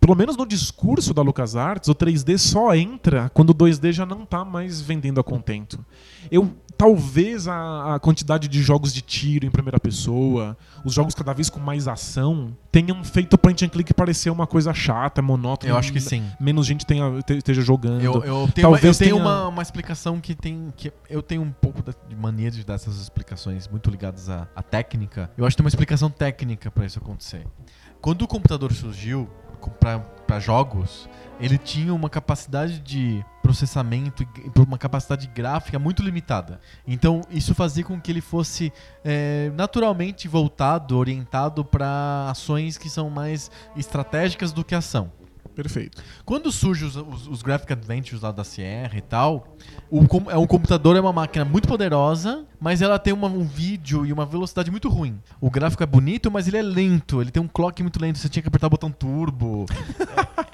Pelo 0.00 0.14
menos 0.14 0.36
no 0.36 0.46
discurso 0.46 1.12
da 1.12 1.22
LucasArts, 1.22 1.88
o 1.88 1.94
3D 1.94 2.38
só 2.38 2.74
entra 2.74 3.28
quando 3.34 3.50
o 3.50 3.54
2D 3.54 3.92
já 3.92 4.06
não 4.06 4.24
tá 4.24 4.44
mais 4.44 4.80
vendendo 4.80 5.20
a 5.20 5.24
contento. 5.24 5.84
Eu. 6.30 6.50
Talvez 6.74 7.46
a, 7.46 7.94
a 7.94 8.00
quantidade 8.00 8.48
de 8.48 8.60
jogos 8.60 8.92
de 8.92 9.02
tiro 9.02 9.46
em 9.46 9.50
primeira 9.50 9.78
pessoa, 9.78 10.56
os 10.84 10.92
jogos 10.92 11.14
cada 11.14 11.32
vez 11.32 11.48
com 11.48 11.60
mais 11.60 11.86
ação, 11.86 12.56
tenham 12.72 13.04
feito 13.04 13.34
o 13.34 13.38
point 13.38 13.64
and 13.64 13.68
click 13.68 13.94
parecer 13.94 14.30
uma 14.30 14.48
coisa 14.48 14.74
chata, 14.74 15.22
monótona. 15.22 15.70
Eu 15.70 15.76
acho 15.76 15.92
que 15.92 16.00
sim. 16.00 16.24
Menos 16.40 16.66
gente 16.66 16.84
tenha, 16.84 17.22
te- 17.22 17.34
esteja 17.36 17.62
jogando. 17.62 18.00
Eu, 18.02 18.14
eu 18.24 18.48
tenho, 18.52 18.66
uma, 18.68 18.78
eu 18.78 18.80
Talvez 18.80 18.98
tenha- 18.98 19.14
uma, 19.14 19.46
uma 19.48 19.62
explicação 19.62 20.18
que 20.20 20.34
tem. 20.34 20.72
Que 20.76 20.92
eu 21.08 21.22
tenho 21.22 21.42
um 21.42 21.52
pouco 21.52 21.84
de 22.08 22.16
mania 22.16 22.50
de 22.50 22.64
dar 22.64 22.74
essas 22.74 23.00
explicações 23.00 23.68
muito 23.68 23.88
ligadas 23.88 24.28
à, 24.28 24.48
à 24.56 24.62
técnica. 24.62 25.30
Eu 25.36 25.44
acho 25.46 25.54
que 25.54 25.58
tem 25.62 25.64
uma 25.64 25.68
explicação 25.70 26.10
técnica 26.10 26.68
pra 26.68 26.84
isso 26.84 26.98
acontecer. 26.98 27.46
Quando 28.00 28.22
o 28.22 28.26
computador 28.26 28.72
surgiu 28.72 29.28
para 29.70 30.38
jogos, 30.38 31.08
ele 31.40 31.58
tinha 31.58 31.92
uma 31.92 32.08
capacidade 32.08 32.78
de 32.78 33.24
processamento 33.42 34.22
e 34.22 34.60
uma 34.60 34.78
capacidade 34.78 35.26
gráfica 35.26 35.78
muito 35.78 36.02
limitada. 36.02 36.60
Então 36.86 37.20
isso 37.30 37.54
fazia 37.54 37.84
com 37.84 38.00
que 38.00 38.10
ele 38.10 38.20
fosse 38.20 38.72
é, 39.04 39.50
naturalmente 39.54 40.28
voltado, 40.28 40.96
orientado 40.96 41.64
para 41.64 42.30
ações 42.30 42.78
que 42.78 42.88
são 42.88 43.10
mais 43.10 43.50
estratégicas 43.76 44.52
do 44.52 44.64
que 44.64 44.74
ação. 44.74 45.10
Perfeito. 45.54 46.02
Quando 46.24 46.50
surgem 46.50 46.86
os, 46.88 46.96
os, 46.96 47.26
os 47.28 47.42
Graphic 47.42 47.72
Adventures 47.72 48.22
lá 48.22 48.32
da 48.32 48.42
Sierra 48.44 48.96
e 48.96 49.00
tal, 49.02 49.56
o, 49.90 50.00
é 50.30 50.36
um 50.36 50.46
computador 50.46 50.96
é 50.96 51.00
uma 51.00 51.12
máquina 51.12 51.44
muito 51.44 51.68
poderosa, 51.68 52.44
mas 52.60 52.80
ela 52.80 52.98
tem 52.98 53.12
uma- 53.12 53.28
um 53.28 53.44
vídeo 53.44 54.06
e 54.06 54.12
uma 54.12 54.24
velocidade 54.24 54.70
muito 54.70 54.88
ruim. 54.88 55.18
O 55.40 55.50
gráfico 55.50 55.82
é 55.82 55.86
bonito, 55.86 56.30
mas 56.30 56.48
ele 56.48 56.56
é 56.56 56.62
lento, 56.62 57.20
ele 57.20 57.30
tem 57.30 57.42
um 57.42 57.48
clock 57.48 57.82
muito 57.82 58.00
lento, 58.00 58.18
você 58.18 58.28
tinha 58.28 58.42
que 58.42 58.48
apertar 58.48 58.68
o 58.68 58.70
botão 58.70 58.90
turbo. 58.90 59.66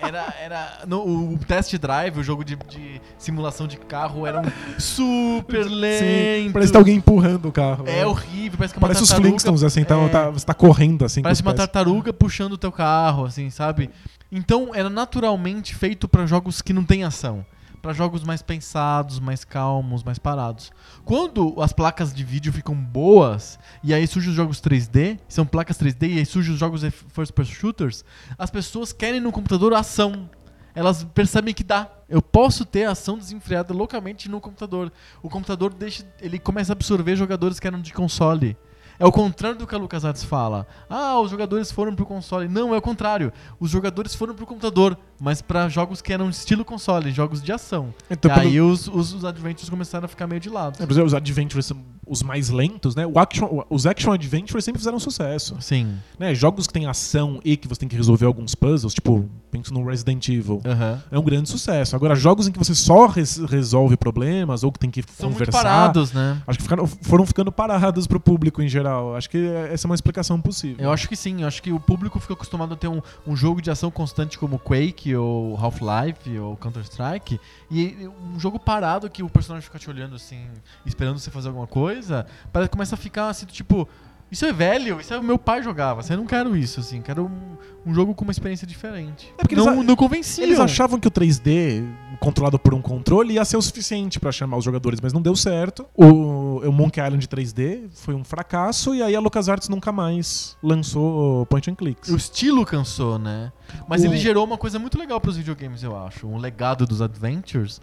É, 0.01 0.07
era 0.09 0.34
era 0.40 0.78
no, 0.86 1.32
o 1.34 1.38
Test 1.38 1.76
Drive, 1.76 2.18
o 2.18 2.22
jogo 2.22 2.44
de, 2.44 2.57
de 2.57 3.01
simulação 3.18 3.66
de 3.66 3.76
carro, 3.76 4.26
era 4.26 4.40
um 4.40 4.80
super 4.80 5.64
lento. 5.66 5.99
Sim, 6.01 6.53
parece 6.53 6.68
que 6.70 6.72
tá 6.72 6.78
alguém 6.78 6.96
empurrando 6.96 7.46
o 7.49 7.53
carro. 7.53 7.84
É 7.86 7.96
né? 8.01 8.07
horrível, 8.07 8.59
parece 8.59 8.74
que 8.74 8.78
é 8.78 8.80
uma 8.80 8.88
Parece 8.88 9.03
os 9.03 9.09
tartaruga- 9.09 9.28
Flintstones, 9.30 9.62
assim, 9.62 9.84
tá, 9.84 9.96
é. 9.96 10.09
tá- 10.09 10.30
você 10.30 10.44
tá 10.46 10.55
correndo 10.55 11.05
assim. 11.05 11.22
Parece 11.22 11.40
os 11.42 11.46
uma 11.46 11.53
pés. 11.55 11.59
tartaruga 11.68 12.12
puxando 12.12 12.55
o 12.55 12.59
teu 12.59 12.72
carro, 12.72 13.24
assim, 13.26 13.51
sabe? 13.51 13.90
Então 14.30 14.74
era 14.74 14.88
naturalmente 14.89 15.74
feito 15.74 16.09
pra 16.09 16.26
jogos 16.26 16.62
que 16.62 16.72
não 16.72 16.84
tem 16.84 17.05
ação. 17.05 17.45
Pra 17.80 17.93
jogos 17.93 18.24
mais 18.24 18.43
pensados, 18.43 19.20
mais 19.20 19.45
calmos, 19.45 20.03
mais 20.03 20.18
parados. 20.18 20.72
Quando 21.05 21.55
as 21.62 21.72
placas 21.72 22.12
de 22.12 22.24
vídeo 22.24 22.53
ficam 22.53 22.74
boas, 22.74 23.59
e 23.84 23.95
aí 23.95 24.07
surgem 24.07 24.30
os 24.30 24.36
jogos 24.36 24.61
3D, 24.61 25.18
são 25.28 25.47
placas 25.47 25.78
3D, 25.78 26.11
e 26.11 26.18
aí 26.18 26.26
surgem 26.26 26.53
os 26.53 26.59
jogos 26.59 26.82
first 27.09 27.32
person 27.32 27.53
shooters, 27.53 28.05
as 28.36 28.51
pessoas 28.51 28.93
querem 28.93 29.20
no 29.20 29.30
computador 29.30 29.72
ação. 29.74 30.28
Elas 30.74 31.03
percebem 31.03 31.55
que 31.55 31.64
dá. 31.64 31.91
Eu 32.09 32.22
posso 32.22 32.64
ter 32.64 32.84
ação 32.84 33.18
desenfreada 33.18 33.74
localmente 33.74 34.28
no 34.28 34.41
computador. 34.41 34.93
O 35.22 35.28
computador 35.28 35.74
deixa, 35.74 36.05
ele 36.20 36.39
começa 36.39 36.72
a 36.72 36.74
absorver 36.74 37.16
jogadores 37.16 37.59
que 37.59 37.66
eram 37.66 37.80
de 37.80 37.93
console. 37.93 38.57
É 38.99 39.07
o 39.07 39.12
contrário 39.12 39.57
do 39.59 39.66
que 39.66 39.74
a 39.74 39.78
LucasArts 39.78 40.24
fala. 40.24 40.66
Ah, 40.90 41.20
os 41.20 41.30
jogadores 41.30 41.70
foram 41.70 41.94
pro 41.94 42.05
console. 42.05 42.49
Não, 42.49 42.74
é 42.74 42.78
o 42.78 42.82
contrário. 42.82 43.32
Os 43.61 43.70
jogadores 43.70 44.14
foram 44.14 44.34
pro 44.34 44.44
computador, 44.46 44.99
mas 45.20 45.40
pra 45.40 45.68
jogos 45.68 46.03
que 46.03 46.12
eram 46.12 46.28
estilo 46.28 46.64
console, 46.64 47.12
jogos 47.12 47.40
de 47.42 47.53
ação. 47.53 47.94
Então, 48.11 48.30
e 48.30 48.34
pelo- 48.34 48.46
aí 48.49 48.61
os, 48.61 48.88
os, 48.88 49.12
os 49.12 49.24
adventures 49.24 49.70
começaram 49.70 50.05
a 50.07 50.09
ficar 50.09 50.26
meio 50.26 50.40
de 50.40 50.49
lado. 50.51 50.82
É, 50.82 50.86
por 50.86 50.92
exemplo, 50.92 51.07
os 51.07 51.14
adventures 51.14 51.66
são 51.66 51.76
os 52.07 52.22
mais 52.22 52.49
lentos, 52.49 52.96
né? 52.96 53.07
O 53.07 53.18
action- 53.18 53.62
os 53.70 53.86
action 53.86 54.11
adventures 54.12 54.64
sempre 54.64 54.80
fizeram 54.80 54.99
sucesso. 54.99 55.57
Sim. 55.61 55.96
Né? 56.18 56.34
Jogos 56.34 56.66
que 56.66 56.72
tem 56.72 56.86
ação 56.86 57.40
e 57.44 57.57
que 57.57 57.68
você 57.68 57.80
tem 57.80 57.88
que 57.88 57.96
resolver 57.96 58.26
alguns 58.26 58.55
puzzles, 58.55 58.94
tipo, 58.94 59.28
penso 59.51 59.72
no 59.74 59.84
Resident 59.84 60.28
Evil. 60.28 60.61
Aham. 60.64 61.03
É 61.11 61.18
um 61.18 61.22
grande 61.22 61.49
sucesso. 61.49 61.96
Agora, 61.96 62.14
jogos 62.14 62.46
em 62.46 62.53
que 62.53 62.59
você 62.59 62.74
só 62.74 63.07
res- 63.07 63.38
resolve 63.38 63.96
problemas 63.96 64.62
ou 64.62 64.70
que 64.72 64.78
tem 64.78 64.90
que 64.90 65.03
São 65.03 65.30
muito 65.30 65.38
conversar. 65.40 65.62
parados, 65.62 66.12
né? 66.12 66.40
Acho 66.46 66.59
que 66.59 66.62
ficaram- 66.64 66.86
foram 66.86 67.26
ficando 67.26 67.51
parados 67.51 68.07
pro 68.07 68.20
público 68.20 68.61
em 68.62 68.68
geral. 68.68 69.16
Acho 69.16 69.28
que 69.30 69.38
essa 69.70 69.86
é 69.86 69.88
uma 69.88 69.94
explicação 69.94 70.40
possível. 70.40 70.76
Eu 70.84 70.92
acho 70.92 71.09
que 71.09 71.16
sim, 71.16 71.42
eu 71.42 71.49
acho 71.49 71.62
que 71.62 71.72
o 71.72 71.80
público 71.80 72.18
fica 72.20 72.34
acostumado 72.34 72.74
a 72.74 72.76
ter 72.76 72.88
um, 72.88 73.01
um 73.26 73.34
jogo 73.36 73.61
de 73.62 73.70
ação 73.70 73.90
constante 73.90 74.38
como 74.38 74.59
Quake 74.59 75.14
ou 75.16 75.57
Half-Life 75.57 76.38
ou 76.38 76.57
Counter-Strike 76.57 77.40
e 77.70 78.09
um 78.34 78.38
jogo 78.38 78.59
parado 78.59 79.09
que 79.11 79.22
o 79.22 79.28
personagem 79.28 79.64
fica 79.64 79.78
te 79.78 79.88
olhando 79.88 80.14
assim, 80.16 80.40
esperando 80.84 81.18
você 81.18 81.30
fazer 81.30 81.49
alguma 81.49 81.66
coisa, 81.66 82.26
parece 82.53 82.68
que 82.68 82.72
começa 82.76 82.94
a 82.94 82.99
ficar 82.99 83.28
assim, 83.28 83.46
tipo, 83.46 83.88
isso 84.30 84.44
é 84.44 84.52
velho, 84.52 85.00
isso 85.00 85.12
é 85.14 85.18
o 85.18 85.22
meu 85.22 85.38
pai 85.38 85.62
jogava, 85.62 86.02
você 86.02 86.14
não 86.16 86.26
quero 86.26 86.56
isso, 86.56 86.80
assim, 86.80 87.00
quero 87.00 87.24
um, 87.26 87.56
um 87.90 87.94
jogo 87.94 88.14
com 88.14 88.24
uma 88.24 88.30
experiência 88.32 88.66
diferente. 88.66 89.32
É 89.38 89.42
porque 89.42 89.56
não, 89.56 89.72
eles 89.74 89.86
não 89.86 89.96
convenciam. 89.96 90.44
Eles 90.46 90.60
achavam 90.60 90.98
que 91.00 91.08
o 91.08 91.10
3D 91.10 91.86
controlado 92.20 92.58
por 92.58 92.74
um 92.74 92.82
controle 92.82 93.34
ia 93.34 93.44
ser 93.44 93.56
o 93.56 93.62
suficiente 93.62 94.18
pra 94.18 94.32
chamar 94.32 94.56
os 94.56 94.64
jogadores, 94.64 95.00
mas 95.00 95.12
não 95.12 95.22
deu 95.22 95.36
certo. 95.36 95.86
O 95.96 96.38
o 96.58 96.72
Monkey 96.72 97.00
Island 97.00 97.26
3D, 97.28 97.88
foi 97.92 98.14
um 98.14 98.24
fracasso, 98.24 98.92
e 98.92 99.00
aí 99.00 99.14
a 99.14 99.20
LucasArts 99.20 99.68
nunca 99.68 99.92
mais 99.92 100.56
lançou 100.60 101.46
point 101.46 101.70
and 101.70 101.76
clicks. 101.76 102.10
O 102.10 102.16
estilo 102.16 102.66
cansou, 102.66 103.16
né? 103.16 103.52
Mas 103.88 104.02
O- 104.02 104.06
ele 104.06 104.16
gerou 104.16 104.44
uma 104.44 104.58
coisa 104.58 104.76
muito 104.78 104.98
legal 104.98 105.20
pros 105.20 105.36
videogames, 105.36 105.84
eu 105.84 105.96
acho. 105.96 106.26
Um 106.26 106.36
legado 106.36 106.84
dos 106.84 107.00
adventures 107.00 107.80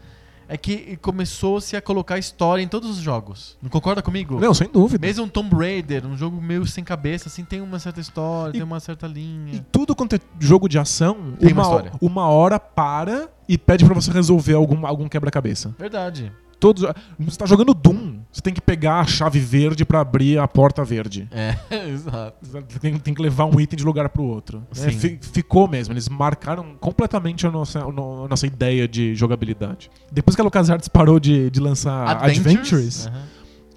é 0.48 0.56
que 0.58 0.98
começou-se 1.02 1.76
a 1.76 1.82
colocar 1.82 2.18
história 2.18 2.62
em 2.62 2.68
todos 2.68 2.90
os 2.90 2.98
jogos. 2.98 3.58
Não 3.62 3.70
concorda 3.70 4.02
comigo? 4.02 4.40
Não, 4.40 4.54
sem 4.54 4.68
dúvida. 4.68 5.06
Mesmo 5.06 5.26
um 5.26 5.28
Tomb 5.30 5.56
Raider, 5.56 6.06
um 6.06 6.16
jogo 6.18 6.42
meio 6.42 6.66
sem 6.66 6.84
cabeça, 6.84 7.28
assim, 7.30 7.44
tem 7.44 7.62
uma 7.62 7.80
certa 7.80 8.00
história, 8.00 8.52
E- 8.52 8.54
tem 8.54 8.64
uma 8.64 8.80
certa 8.80 9.08
E 9.08 9.10
linha. 9.14 9.66
tudo 9.72 9.96
quanto 9.96 10.16
é 10.16 10.20
jogo 10.40 10.68
de 10.70 10.78
ação, 10.78 11.34
Tem 11.40 11.52
uma 11.52 11.62
uma, 11.62 11.62
história. 11.64 11.92
uma 12.02 12.28
hora 12.28 12.60
para 12.60 13.30
e 13.48 13.58
pede 13.58 13.86
pra 13.86 13.94
você 13.94 14.12
resolver 14.12 14.54
algum, 14.54 14.86
algum 14.86 15.08
quebra-cabeça. 15.08 15.74
Verdade. 15.78 16.32
Todos, 16.60 16.84
você 17.20 17.38
tá 17.38 17.46
jogando 17.46 17.74
Doom, 17.74 18.20
você 18.32 18.42
tem 18.42 18.54
que 18.54 18.62
pegar 18.62 19.00
a 19.02 19.06
chave 19.06 19.40
verde 19.40 19.84
pra 19.86 20.00
abrir 20.00 20.40
a 20.40 20.48
porta 20.48 20.84
verde. 20.84 21.28
É, 21.32 21.56
exato. 21.90 22.38
Você 22.42 22.80
Tem, 22.80 22.98
tem 22.98 23.14
que 23.14 23.22
levar 23.22 23.46
um 23.46 23.60
item 23.60 23.78
de 23.78 23.84
lugar 23.84 24.10
pro 24.10 24.24
outro. 24.24 24.64
É, 24.78 24.90
ficou 25.22 25.68
mesmo, 25.68 25.94
eles 25.94 26.08
marcaram 26.10 26.76
completamente 26.80 27.46
a 27.46 27.52
nossa, 27.52 27.80
a 27.84 27.92
no- 27.92 28.26
a 28.26 28.28
nossa 28.28 28.48
ideia 28.48 28.88
de 28.88 29.14
jogabilidade. 29.16 29.90
Depois 30.12 30.36
que 30.36 30.42
a 30.42 30.44
LucasArts 30.46 30.88
parou 30.88 31.20
de, 31.20 31.50
de 31.50 31.60
lançar 31.60 32.24
Adventures, 32.24 33.08
Aham. 33.08 33.24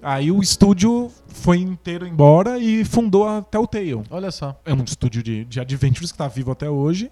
aí 0.01 0.31
o 0.31 0.41
estúdio 0.41 1.09
foi 1.27 1.57
inteiro 1.59 2.07
embora 2.07 2.57
e 2.57 2.83
fundou 2.85 3.27
a 3.27 3.41
Telltale. 3.41 4.01
Olha 4.09 4.31
só. 4.31 4.59
é 4.65 4.73
um 4.73 4.83
estúdio 4.83 5.21
de, 5.21 5.45
de 5.45 5.59
Adventures 5.59 6.11
que 6.11 6.15
está 6.15 6.27
vivo 6.27 6.51
até 6.51 6.69
hoje. 6.69 7.11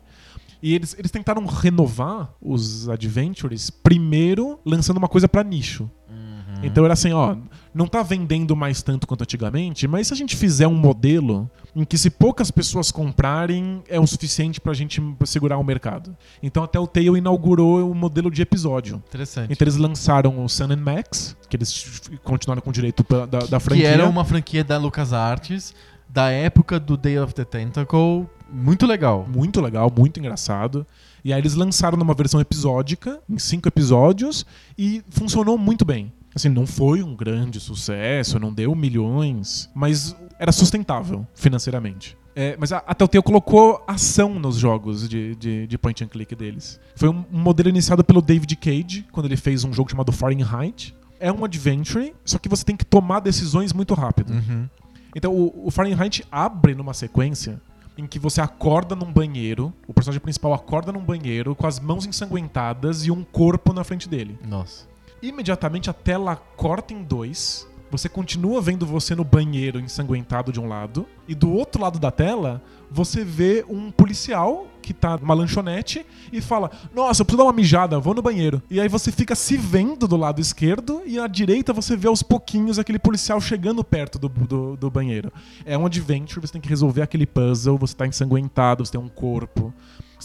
E 0.62 0.74
eles, 0.74 0.96
eles 0.98 1.12
tentaram 1.12 1.46
renovar 1.46 2.34
os 2.42 2.90
Adventures 2.90 3.70
primeiro 3.70 4.60
lançando 4.66 4.98
uma 4.98 5.08
coisa 5.08 5.28
para 5.28 5.44
nicho. 5.44 5.90
Uhum. 6.10 6.64
Então 6.64 6.84
era 6.84 6.94
assim, 6.94 7.12
ó, 7.14 7.36
não 7.74 7.86
tá 7.86 8.02
vendendo 8.02 8.56
mais 8.56 8.82
tanto 8.82 9.06
quanto 9.06 9.22
antigamente, 9.22 9.88
mas 9.88 10.08
se 10.08 10.14
a 10.14 10.18
gente 10.18 10.36
fizer 10.36 10.68
um 10.68 10.74
modelo 10.74 11.50
em 11.76 11.86
que 11.86 11.98
se 11.98 12.10
poucas 12.10 12.50
pessoas 12.50 12.92
comprarem 12.92 13.84
é 13.88 14.00
o 14.00 14.08
suficiente 14.08 14.60
pra 14.60 14.74
gente 14.74 15.02
segurar 15.26 15.58
o 15.58 15.64
mercado. 15.64 16.16
Então 16.42 16.64
até 16.64 16.80
o 16.80 16.88
Telltale 16.88 17.20
inaugurou 17.20 17.92
o 17.92 17.94
modelo 17.94 18.32
de 18.32 18.42
episódio. 18.42 19.02
Interessante. 19.08 19.54
Então 19.54 19.64
eles 19.64 19.78
lançaram 19.78 20.44
o 20.44 20.50
Sun 20.50 20.72
and 20.72 20.78
Max, 20.78 21.38
que 21.48 21.56
eles 21.56 22.10
continuaram 22.24 22.62
com 22.62 22.72
o 22.72 22.74
direito 22.74 23.06
da, 23.26 23.40
da 23.42 23.60
franquia. 23.60 23.86
Que 23.86 23.94
era 23.94 24.08
uma 24.08 24.26
franquia 24.26 24.64
da 24.64 24.78
LucasArts, 24.78 25.74
da 26.10 26.32
época 26.32 26.80
do 26.80 26.98
Day 26.98 27.20
of 27.20 27.34
the 27.36 27.46
Tentacle. 27.46 28.28
Muito 28.52 28.86
legal. 28.86 29.28
Muito 29.28 29.62
legal, 29.62 29.92
muito 29.96 30.20
engraçado. 30.20 30.86
E 31.24 31.34
aí 31.34 31.40
eles 31.40 31.56
lançaram 31.56 31.98
numa 31.98 32.14
versão 32.14 32.40
episódica, 32.40 33.20
em 33.30 33.38
cinco 33.38 33.68
episódios, 33.68 34.46
e 34.78 35.04
funcionou 35.10 35.58
muito 35.58 35.84
bem. 35.84 36.12
Assim, 36.34 36.50
não 36.50 36.68
foi 36.68 37.02
um 37.02 37.16
grande 37.16 37.60
sucesso, 37.60 38.40
não 38.40 38.54
deu 38.54 38.76
milhões, 38.76 39.70
mas 39.74 40.16
era 40.40 40.52
sustentável 40.52 41.26
financeiramente. 41.34 42.16
É, 42.36 42.56
mas 42.60 42.72
a, 42.72 42.78
a 42.86 42.94
Telltale 42.94 43.24
colocou 43.24 43.84
ação 43.88 44.38
nos 44.38 44.58
jogos 44.58 45.10
de, 45.10 45.36
de, 45.38 45.66
de 45.66 45.78
point 45.80 46.04
and 46.04 46.08
click 46.08 46.36
deles. 46.36 46.80
Foi 46.96 47.10
um, 47.10 47.26
um 47.34 47.40
modelo 47.40 47.68
iniciado 47.68 48.04
pelo 48.04 48.22
David 48.22 48.56
Cage, 48.58 49.08
quando 49.12 49.26
ele 49.26 49.36
fez 49.36 49.64
um 49.64 49.74
jogo 49.74 49.90
chamado 49.90 50.12
Fahrenheit. 50.12 50.96
É 51.20 51.32
um 51.32 51.44
adventure, 51.44 52.14
só 52.24 52.38
que 52.38 52.48
você 52.48 52.64
tem 52.64 52.78
que 52.78 52.86
tomar 52.86 53.22
decisões 53.22 53.74
muito 53.74 53.96
rápido. 53.96 54.34
Uhum. 54.34 54.70
Então 55.16 55.34
o, 55.34 55.66
o 55.66 55.72
Fahrenheit 55.72 56.24
abre 56.32 56.76
numa 56.76 56.94
sequência 56.94 57.60
em 57.98 58.06
que 58.06 58.20
você 58.20 58.40
acorda 58.40 58.96
num 58.96 59.12
banheiro, 59.12 59.74
o 59.88 59.94
personagem 59.94 60.22
principal 60.22 60.54
acorda 60.54 60.92
num 60.92 61.04
banheiro 61.04 61.56
com 61.56 61.66
as 61.66 61.80
mãos 61.80 62.06
ensanguentadas 62.06 63.06
e 63.06 63.12
um 63.12 63.24
corpo 63.24 63.74
na 63.74 63.84
frente 63.84 64.08
dele. 64.08 64.38
Nossa. 64.48 64.88
Imediatamente 65.22 65.90
a 65.90 65.94
tela 65.94 66.36
corta 66.36 66.94
em 66.94 67.02
dois. 67.02 67.68
Você 67.98 68.08
continua 68.08 68.62
vendo 68.62 68.86
você 68.86 69.16
no 69.16 69.24
banheiro 69.24 69.80
ensanguentado 69.80 70.52
de 70.52 70.60
um 70.60 70.68
lado, 70.68 71.08
e 71.28 71.34
do 71.34 71.52
outro 71.52 71.82
lado 71.82 71.98
da 71.98 72.12
tela, 72.12 72.62
você 72.92 73.24
vê 73.24 73.66
um 73.68 73.90
policial 73.90 74.68
que 74.84 74.94
tá 74.94 75.18
numa 75.18 75.34
lanchonete 75.34 76.06
e 76.32 76.40
fala: 76.40 76.70
Nossa, 76.94 77.24
eu 77.24 77.26
preciso 77.26 77.40
dar 77.40 77.46
uma 77.46 77.54
mijada, 77.54 78.00
vou 78.00 78.14
no 78.14 78.22
banheiro. 78.22 78.62
E 78.70 78.80
aí 78.80 78.88
você 78.88 79.12
fica 79.12 79.34
se 79.34 79.58
vendo 79.58 80.08
do 80.08 80.16
lado 80.16 80.40
esquerdo, 80.40 81.02
e 81.08 81.18
à 81.18 81.26
direita 81.26 81.74
você 81.74 81.98
vê 81.98 82.08
aos 82.08 82.22
pouquinhos 82.22 82.78
aquele 82.78 83.00
policial 83.00 83.42
chegando 83.42 83.84
perto 83.84 84.20
do, 84.20 84.30
do, 84.30 84.78
do 84.78 84.92
banheiro. 84.92 85.34
É 85.66 85.76
um 85.76 85.88
adventure, 85.88 86.40
você 86.40 86.54
tem 86.54 86.62
que 86.62 86.70
resolver 86.70 87.02
aquele 87.02 87.26
puzzle, 87.26 87.80
você 87.80 87.96
tá 87.96 88.06
ensanguentado, 88.06 88.86
você 88.86 88.92
tem 88.92 89.02
um 89.02 89.10
corpo. 89.10 89.74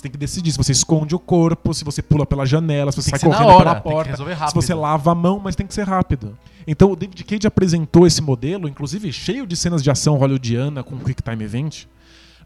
Você 0.02 0.08
tem 0.08 0.10
que 0.10 0.18
decidir 0.18 0.50
se 0.50 0.58
você 0.58 0.72
esconde 0.72 1.14
o 1.14 1.18
corpo, 1.20 1.72
se 1.72 1.84
você 1.84 2.02
pula 2.02 2.26
pela 2.26 2.44
janela, 2.44 2.90
se 2.90 3.00
você 3.00 3.12
Tem 3.12 3.20
sai 3.20 3.30
correndo 3.30 3.48
hora, 3.50 3.58
pela 3.58 3.80
porta, 3.80 4.16
se 4.48 4.52
você 4.54 4.74
lava 4.74 5.12
a 5.12 5.14
mão, 5.14 5.38
mas 5.38 5.54
tem 5.54 5.64
que 5.64 5.72
ser 5.72 5.86
rápido. 5.86 6.36
Então 6.66 6.90
o 6.90 6.96
David 6.96 7.22
Cage 7.22 7.46
apresentou 7.46 8.04
esse 8.04 8.20
modelo, 8.20 8.66
inclusive 8.68 9.12
cheio 9.12 9.46
de 9.46 9.54
cenas 9.54 9.80
de 9.80 9.92
ação 9.92 10.16
hollywoodiana 10.16 10.82
com 10.82 10.98
Quick 10.98 11.22
Time 11.22 11.44
Event. 11.44 11.84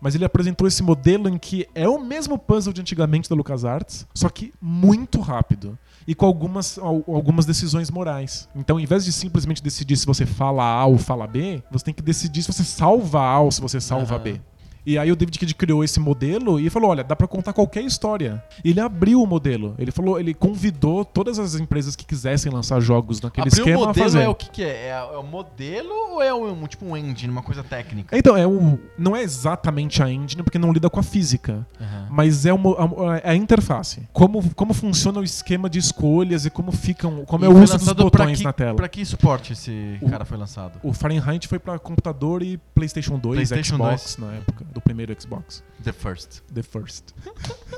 Mas 0.03 0.15
ele 0.15 0.27
apresentou 0.27 0.69
esse 0.69 0.83
modelo 0.83 1.31
em 1.31 1.39
que 1.39 1.67
é 1.75 1.89
o 1.89 1.99
mesmo 1.99 2.37
puzzle 2.39 2.75
de 2.75 2.83
antigamente 2.83 3.27
da 3.31 3.35
LucasArts, 3.35 4.07
só 4.15 4.29
que 4.29 4.53
muito 4.61 5.19
rápido. 5.23 5.79
E 6.07 6.15
com 6.15 6.27
algumas, 6.27 6.79
al- 6.79 7.03
algumas 7.09 7.47
decisões 7.47 7.91
morais. 7.91 8.51
Então, 8.55 8.77
ao 8.77 8.81
invés 8.81 9.07
de 9.07 9.13
simplesmente 9.15 9.63
decidir 9.63 9.97
se 9.97 10.05
você 10.05 10.27
fala 10.27 10.63
A 10.63 10.85
ou 10.85 10.99
fala 10.99 11.27
B, 11.27 11.63
você 11.71 11.87
tem 11.87 11.95
que 11.95 12.03
decidir 12.03 12.43
se 12.43 12.53
você 12.53 12.63
salva 12.63 13.23
A 13.23 13.41
ou 13.41 13.51
se 13.51 13.63
você 13.63 13.81
salva 13.81 14.17
Aham. 14.17 14.23
B. 14.25 14.41
E 14.87 14.97
aí 14.97 15.11
o 15.11 15.17
David 15.17 15.39
Cage 15.39 15.55
criou 15.55 15.83
esse 15.83 15.99
modelo 15.99 16.61
e 16.61 16.71
falou: 16.71 16.91
olha, 16.91 17.03
dá 17.03 17.17
pra 17.17 17.27
contar 17.27 17.53
qualquer 17.53 17.83
história. 17.83 18.43
E 18.65 18.71
ele 18.71 18.81
abriu 18.81 19.21
o 19.21 19.27
modelo. 19.27 19.75
Ele 19.79 19.91
falou, 19.91 20.19
ele 20.21 20.33
convidou 20.33 21.05
todas 21.05 21.39
as 21.39 21.55
empresas 21.57 21.97
que 21.97 22.05
quisessem 22.07 22.53
lançar 22.53 22.81
jogos 22.81 23.21
naquele 23.21 23.49
Abrir 23.49 23.59
esquema 23.61 23.81
o 23.81 23.85
a 23.85 23.87
modelo 23.89 24.05
fazer. 24.05 24.21
é 24.23 24.29
o 24.29 24.35
que, 24.35 24.49
que 24.51 24.63
é? 24.63 24.87
É, 24.87 24.93
a- 24.93 25.09
é 25.13 25.17
o 25.19 25.23
modelo 25.25 25.91
ou 26.13 26.23
é 26.23 26.33
um, 26.33 26.67
tipo 26.67 26.85
um 26.87 26.97
engine, 26.97 27.31
uma 27.33 27.43
coisa 27.43 27.65
técnica? 27.65 28.17
Então, 28.17 28.37
é 28.37 28.47
o, 28.47 28.79
não 28.97 29.17
é 29.17 29.23
exatamente 29.23 30.03
a 30.03 30.11
engine, 30.11 30.43
porque 30.43 30.59
não 30.59 30.73
lida 30.73 30.89
com 30.89 31.01
a 31.01 31.03
física. 31.03 31.67
Aham. 31.81 32.07
Mas 32.11 32.47
é, 32.47 32.53
uma, 32.53 32.71
a, 33.15 33.17
é 33.19 33.31
a 33.31 33.35
interface. 33.35 34.03
Como, 34.13 34.43
como 34.55 34.73
funciona 34.73 35.19
o 35.21 35.25
esquema 35.25 35.69
de 35.69 35.79
escolhas 35.79 36.47
e 36.47 36.51
como 36.51 36.71
ficam. 36.73 37.25
Como 37.25 37.45
é 37.45 37.49
E 37.49 37.51
o 37.51 37.55
foi 37.55 37.63
uso 37.65 37.79
dos 37.79 37.93
botões 37.93 38.39
que- 38.39 38.45
na 38.45 38.53
tela. 38.53 38.77
Pra 38.77 38.89
que 38.89 39.05
suporte 39.05 39.53
esse 39.53 39.99
O- 40.01 40.09
cara 40.09 40.25
foi 40.25 40.37
lançado? 40.39 40.79
O 40.83 40.93
Fahrenheit 40.93 41.49
foi 41.49 41.59
pra 41.59 41.79
computador 41.79 42.43
e 42.43 42.57
PlayStation 42.75 43.19
2, 43.19 43.35
PlayStation 43.37 43.75
Xbox 43.77 44.17
na 44.19 44.33
época, 44.35 44.65
do 44.77 44.81
primeiro 44.81 45.15
Xbox. 45.19 45.65
The 45.83 45.93
First. 45.93 46.43
The 46.55 46.63
First. 46.63 47.15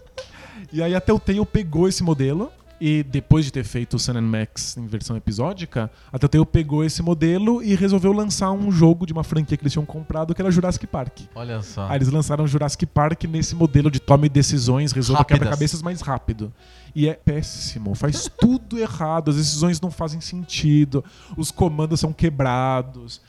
e 0.73 0.83
aí 0.83 0.95
a 0.95 1.01
Telltale 1.01 1.47
pegou 1.47 1.89
esse 1.89 2.03
modelo 2.03 2.51
e 2.81 3.03
depois 3.03 3.45
de 3.45 3.53
ter 3.53 3.65
feito 3.65 3.95
o 3.95 3.99
Sun 3.99 4.17
and 4.17 4.23
Max 4.23 4.77
em 4.77 4.87
versão 4.87 5.17
episódica, 5.17 5.91
a 6.13 6.19
Telltale 6.19 6.47
pegou 6.47 6.85
esse 6.85 7.03
modelo 7.03 7.63
e 7.63 7.75
resolveu 7.75 8.13
lançar 8.13 8.51
um 8.51 8.71
jogo 8.71 9.07
de 9.07 9.13
uma 9.13 9.25
franquia 9.25 9.57
que 9.57 9.63
eles 9.63 9.73
tinham 9.73 9.87
comprado 9.87 10.35
que 10.35 10.43
era 10.43 10.51
Jurassic 10.51 10.87
Park. 10.87 11.21
Olha 11.35 11.63
só. 11.63 11.89
Aí 11.89 11.99
eles 11.99 12.09
lançaram 12.09 12.47
Jurassic 12.47 12.85
Park 12.87 13.25
nesse 13.25 13.55
modelo 13.55 13.91
de 13.91 14.01
tome 14.01 14.29
decisões, 14.29 14.93
resolva 14.93 15.25
quebra-cabeças 15.25 15.83
mais 15.83 16.01
rápido. 16.01 16.53
E 16.95 17.09
é 17.09 17.15
péssimo, 17.15 17.95
faz 17.95 18.29
tudo 18.39 18.79
errado, 18.79 19.31
as 19.31 19.37
decisões 19.37 19.81
não 19.81 19.91
fazem 19.91 20.21
sentido, 20.21 21.05
os 21.37 21.51
comandos 21.51 22.01
são 22.01 22.13
quebrados. 22.13 23.21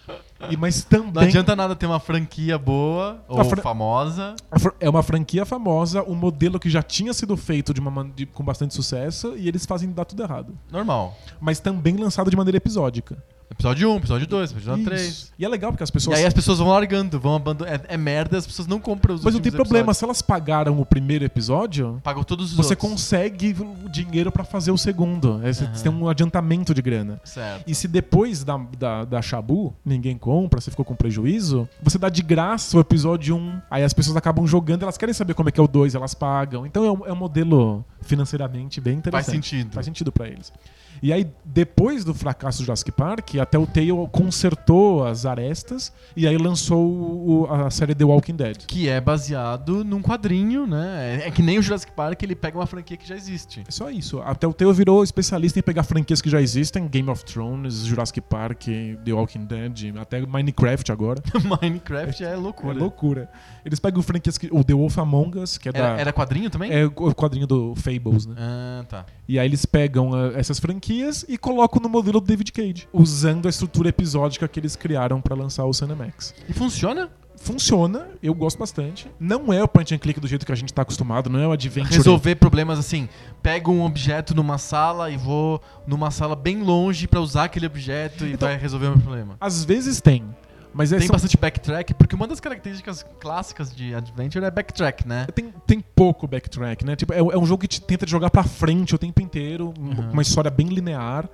E 0.49 0.55
mas 0.55 0.83
também 0.83 1.11
Não 1.13 1.21
adianta 1.21 1.55
nada 1.55 1.75
ter 1.75 1.85
uma 1.85 1.99
franquia 1.99 2.57
boa 2.57 3.21
ou 3.27 3.43
fran- 3.43 3.61
famosa. 3.61 4.35
é 4.79 4.89
uma 4.89 5.03
franquia 5.03 5.45
famosa, 5.45 6.01
um 6.03 6.15
modelo 6.15 6.59
que 6.59 6.69
já 6.69 6.81
tinha 6.81 7.13
sido 7.13 7.35
feito 7.35 7.73
de 7.73 7.81
uma 7.81 8.05
de- 8.15 8.25
com 8.25 8.43
bastante 8.43 8.73
sucesso 8.73 9.35
e 9.35 9.47
eles 9.47 9.65
fazem 9.65 9.91
dar 9.91 10.05
tudo 10.05 10.23
errado. 10.23 10.57
Normal. 10.71 11.17
Mas 11.41 11.59
também 11.59 11.97
lançado 11.97 12.29
de 12.31 12.37
maneira 12.37 12.57
episódica. 12.57 13.21
Episódio 13.51 13.91
1, 13.91 13.97
episódio 13.97 14.27
2, 14.27 14.51
episódio 14.51 14.85
3. 14.85 15.01
Isso. 15.01 15.33
E 15.37 15.43
é 15.43 15.49
legal 15.49 15.71
porque 15.71 15.83
as 15.83 15.89
E 15.89 15.93
pessoas 15.93 16.19
aí 16.19 16.25
as 16.25 16.33
pessoas 16.33 16.59
vão 16.59 16.67
largando, 16.69 17.19
vão 17.19 17.35
abandonando. 17.35 17.75
É, 17.89 17.95
é 17.95 17.97
merda, 17.97 18.37
as 18.37 18.45
pessoas 18.45 18.67
não 18.67 18.79
compram 18.79 19.15
os 19.15 19.23
Mas 19.23 19.33
não 19.33 19.41
tem 19.41 19.51
problema, 19.51 19.77
episódios. 19.91 19.97
se 19.97 20.03
elas 20.05 20.21
pagaram 20.21 20.79
o 20.79 20.85
primeiro 20.85 21.25
episódio, 21.25 21.99
Pagam 22.03 22.23
todos 22.23 22.51
os 22.51 22.55
você 22.57 22.73
outros. 22.73 22.91
consegue 22.91 23.55
o 23.59 23.89
dinheiro 23.89 24.31
pra 24.31 24.43
fazer 24.43 24.71
o 24.71 24.77
segundo. 24.77 25.41
É, 25.43 25.51
Você 25.51 25.63
Aham. 25.65 25.73
tem 25.73 25.91
um 25.91 26.07
adiantamento 26.07 26.75
de 26.75 26.81
grana. 26.81 27.19
Certo. 27.25 27.63
E 27.67 27.73
se 27.73 27.87
depois 27.87 28.43
da, 28.43 28.55
da, 28.77 29.03
da 29.03 29.21
Shabu 29.21 29.73
ninguém 29.83 30.15
compra, 30.17 30.61
você 30.61 30.69
ficou 30.69 30.85
com 30.85 30.95
prejuízo, 30.95 31.67
você 31.81 31.97
dá 31.97 32.07
de 32.07 32.21
graça 32.21 32.77
o 32.77 32.79
episódio 32.79 33.35
1. 33.35 33.61
Aí 33.71 33.83
as 33.83 33.93
pessoas 33.93 34.15
acabam 34.15 34.45
jogando, 34.45 34.83
elas 34.83 34.97
querem 34.97 35.11
saber 35.13 35.33
como 35.33 35.49
é 35.49 35.51
que 35.51 35.59
é 35.59 35.63
o 35.63 35.67
2, 35.67 35.95
elas 35.95 36.13
pagam. 36.13 36.67
Então 36.67 36.85
é 36.85 36.91
um, 36.91 37.05
é 37.07 37.11
um 37.11 37.15
modelo 37.17 37.83
financeiramente 38.01 38.79
bem 38.79 38.97
interessante. 38.99 39.25
Faz 39.25 39.45
sentido. 39.47 39.73
Faz 39.73 39.85
sentido 39.87 40.11
pra 40.11 40.27
eles. 40.27 40.53
E 41.01 41.11
aí, 41.13 41.27
depois 41.45 42.03
do 42.03 42.13
fracasso 42.13 42.59
do 42.59 42.65
Jurassic 42.65 42.91
Park, 42.91 43.35
a 43.35 43.45
Telltale 43.45 43.91
consertou 44.11 45.05
as 45.05 45.25
arestas 45.25 45.91
e 46.15 46.27
aí 46.27 46.37
lançou 46.37 46.85
o- 46.85 47.47
a 47.51 47.69
série 47.69 47.93
The 47.95 48.05
Walking 48.05 48.35
Dead. 48.35 48.57
Que 48.65 48.87
é 48.89 48.99
baseado 49.01 49.83
num 49.83 50.01
quadrinho, 50.01 50.65
né? 50.67 51.19
É, 51.23 51.27
é 51.27 51.31
que 51.31 51.41
nem 51.41 51.57
o 51.57 51.61
Jurassic 51.61 51.91
Park, 51.91 52.21
ele 52.23 52.35
pega 52.35 52.57
uma 52.57 52.65
franquia 52.67 52.95
que 52.97 53.07
já 53.07 53.15
existe. 53.15 53.63
É 53.67 53.71
só 53.71 53.89
isso. 53.89 54.19
A 54.21 54.33
Telltale 54.35 54.73
virou 54.73 55.03
especialista 55.03 55.59
em 55.59 55.61
pegar 55.61 55.83
franquias 55.83 56.21
que 56.21 56.29
já 56.29 56.41
existem, 56.41 56.87
Game 56.87 57.09
of 57.09 57.23
Thrones, 57.25 57.85
Jurassic 57.85 58.21
Park, 58.21 58.65
The 59.05 59.13
Walking 59.13 59.45
Dead, 59.45 59.95
até 59.99 60.25
Minecraft 60.25 60.91
agora. 60.91 61.21
Minecraft 61.61 62.23
é 62.23 62.29
É 62.31 62.35
loucura. 62.35 62.77
loucura. 62.77 63.29
Eles 63.65 63.79
pegam 63.79 64.01
franquias 64.01 64.37
que. 64.37 64.47
O 64.51 64.63
The 64.63 64.73
Wolf 64.73 64.97
Among 64.99 65.39
Us, 65.39 65.57
que 65.57 65.69
é 65.69 65.71
Era, 65.75 65.95
da. 65.95 65.99
era 66.01 66.13
quadrinho 66.13 66.49
também? 66.49 66.71
É 66.71 66.85
o 66.85 66.91
quadrinho 67.13 67.47
do 67.47 67.73
Fables, 67.75 68.25
né? 68.25 68.35
Ah, 68.37 68.83
tá. 68.87 69.05
E 69.29 69.37
aí 69.37 69.47
eles 69.47 69.63
pegam 69.63 70.11
ah, 70.11 70.31
essas 70.35 70.59
franquias 70.59 71.23
e 71.29 71.37
colocam 71.37 71.79
no 71.79 71.87
modelo 71.87 72.19
do 72.19 72.25
David 72.25 72.51
Cage. 72.51 72.89
Usando 72.91 73.45
a 73.45 73.49
estrutura 73.49 73.89
episódica 73.89 74.47
que 74.47 74.59
eles 74.59 74.75
criaram 74.75 75.21
pra 75.21 75.35
lançar 75.35 75.65
o 75.65 75.71
Cinemax. 75.73 76.33
E 76.49 76.51
funciona? 76.53 77.11
Funciona, 77.35 78.07
eu 78.23 78.33
gosto 78.33 78.57
bastante. 78.57 79.07
Não 79.19 79.53
é 79.53 79.63
o 79.63 79.67
point 79.67 79.93
and 79.93 79.99
click 79.99 80.19
do 80.19 80.27
jeito 80.27 80.47
que 80.47 80.51
a 80.51 80.55
gente 80.55 80.73
tá 80.73 80.81
acostumado, 80.81 81.29
não 81.29 81.39
é 81.39 81.47
o 81.47 81.51
adventure. 81.51 81.95
Resolver 81.95 82.35
problemas 82.35 82.79
assim, 82.79 83.07
pego 83.41 83.71
um 83.71 83.85
objeto 83.85 84.33
numa 84.35 84.57
sala 84.57 85.11
e 85.11 85.15
vou 85.15 85.61
numa 85.85 86.09
sala 86.09 86.35
bem 86.35 86.63
longe 86.63 87.07
pra 87.07 87.21
usar 87.21 87.43
aquele 87.43 87.67
objeto 87.67 88.25
e 88.25 88.33
Então- 88.33 88.49
vai 88.49 88.57
resolver 88.57 88.87
o 88.87 88.89
meu 88.89 88.99
problema. 88.99 89.37
Às 89.39 89.63
vezes 89.63 90.01
tem, 90.01 90.25
mas 90.73 90.91
é 90.93 90.97
Tem 90.97 91.07
só- 91.07 91.13
bastante 91.13 91.35
backtrack, 91.37 91.93
porque 91.95 92.15
uma 92.15 92.27
das 92.27 92.39
características 92.39 93.05
clássicas 93.19 93.73
de 93.75 93.93
Adventure 93.95 94.43
é 94.45 94.51
backtrack, 94.51 95.07
né? 95.07 95.25
Tem, 95.33 95.53
tem 95.65 95.79
pouco 95.81 96.27
backtrack, 96.27 96.85
né? 96.85 96.95
Tipo, 96.95 97.13
é, 97.13 97.17
é 97.17 97.37
um 97.37 97.45
jogo 97.45 97.61
que 97.61 97.67
te 97.67 97.81
tenta 97.81 98.05
te 98.05 98.11
jogar 98.11 98.29
pra 98.29 98.43
frente 98.43 98.93
o 98.93 98.97
tempo 98.97 99.21
inteiro, 99.21 99.73
um- 99.79 99.89
Uhum. 99.89 100.11
uma 100.11 100.21
história 100.21 100.51
bem 100.51 100.67
linear. 100.67 101.27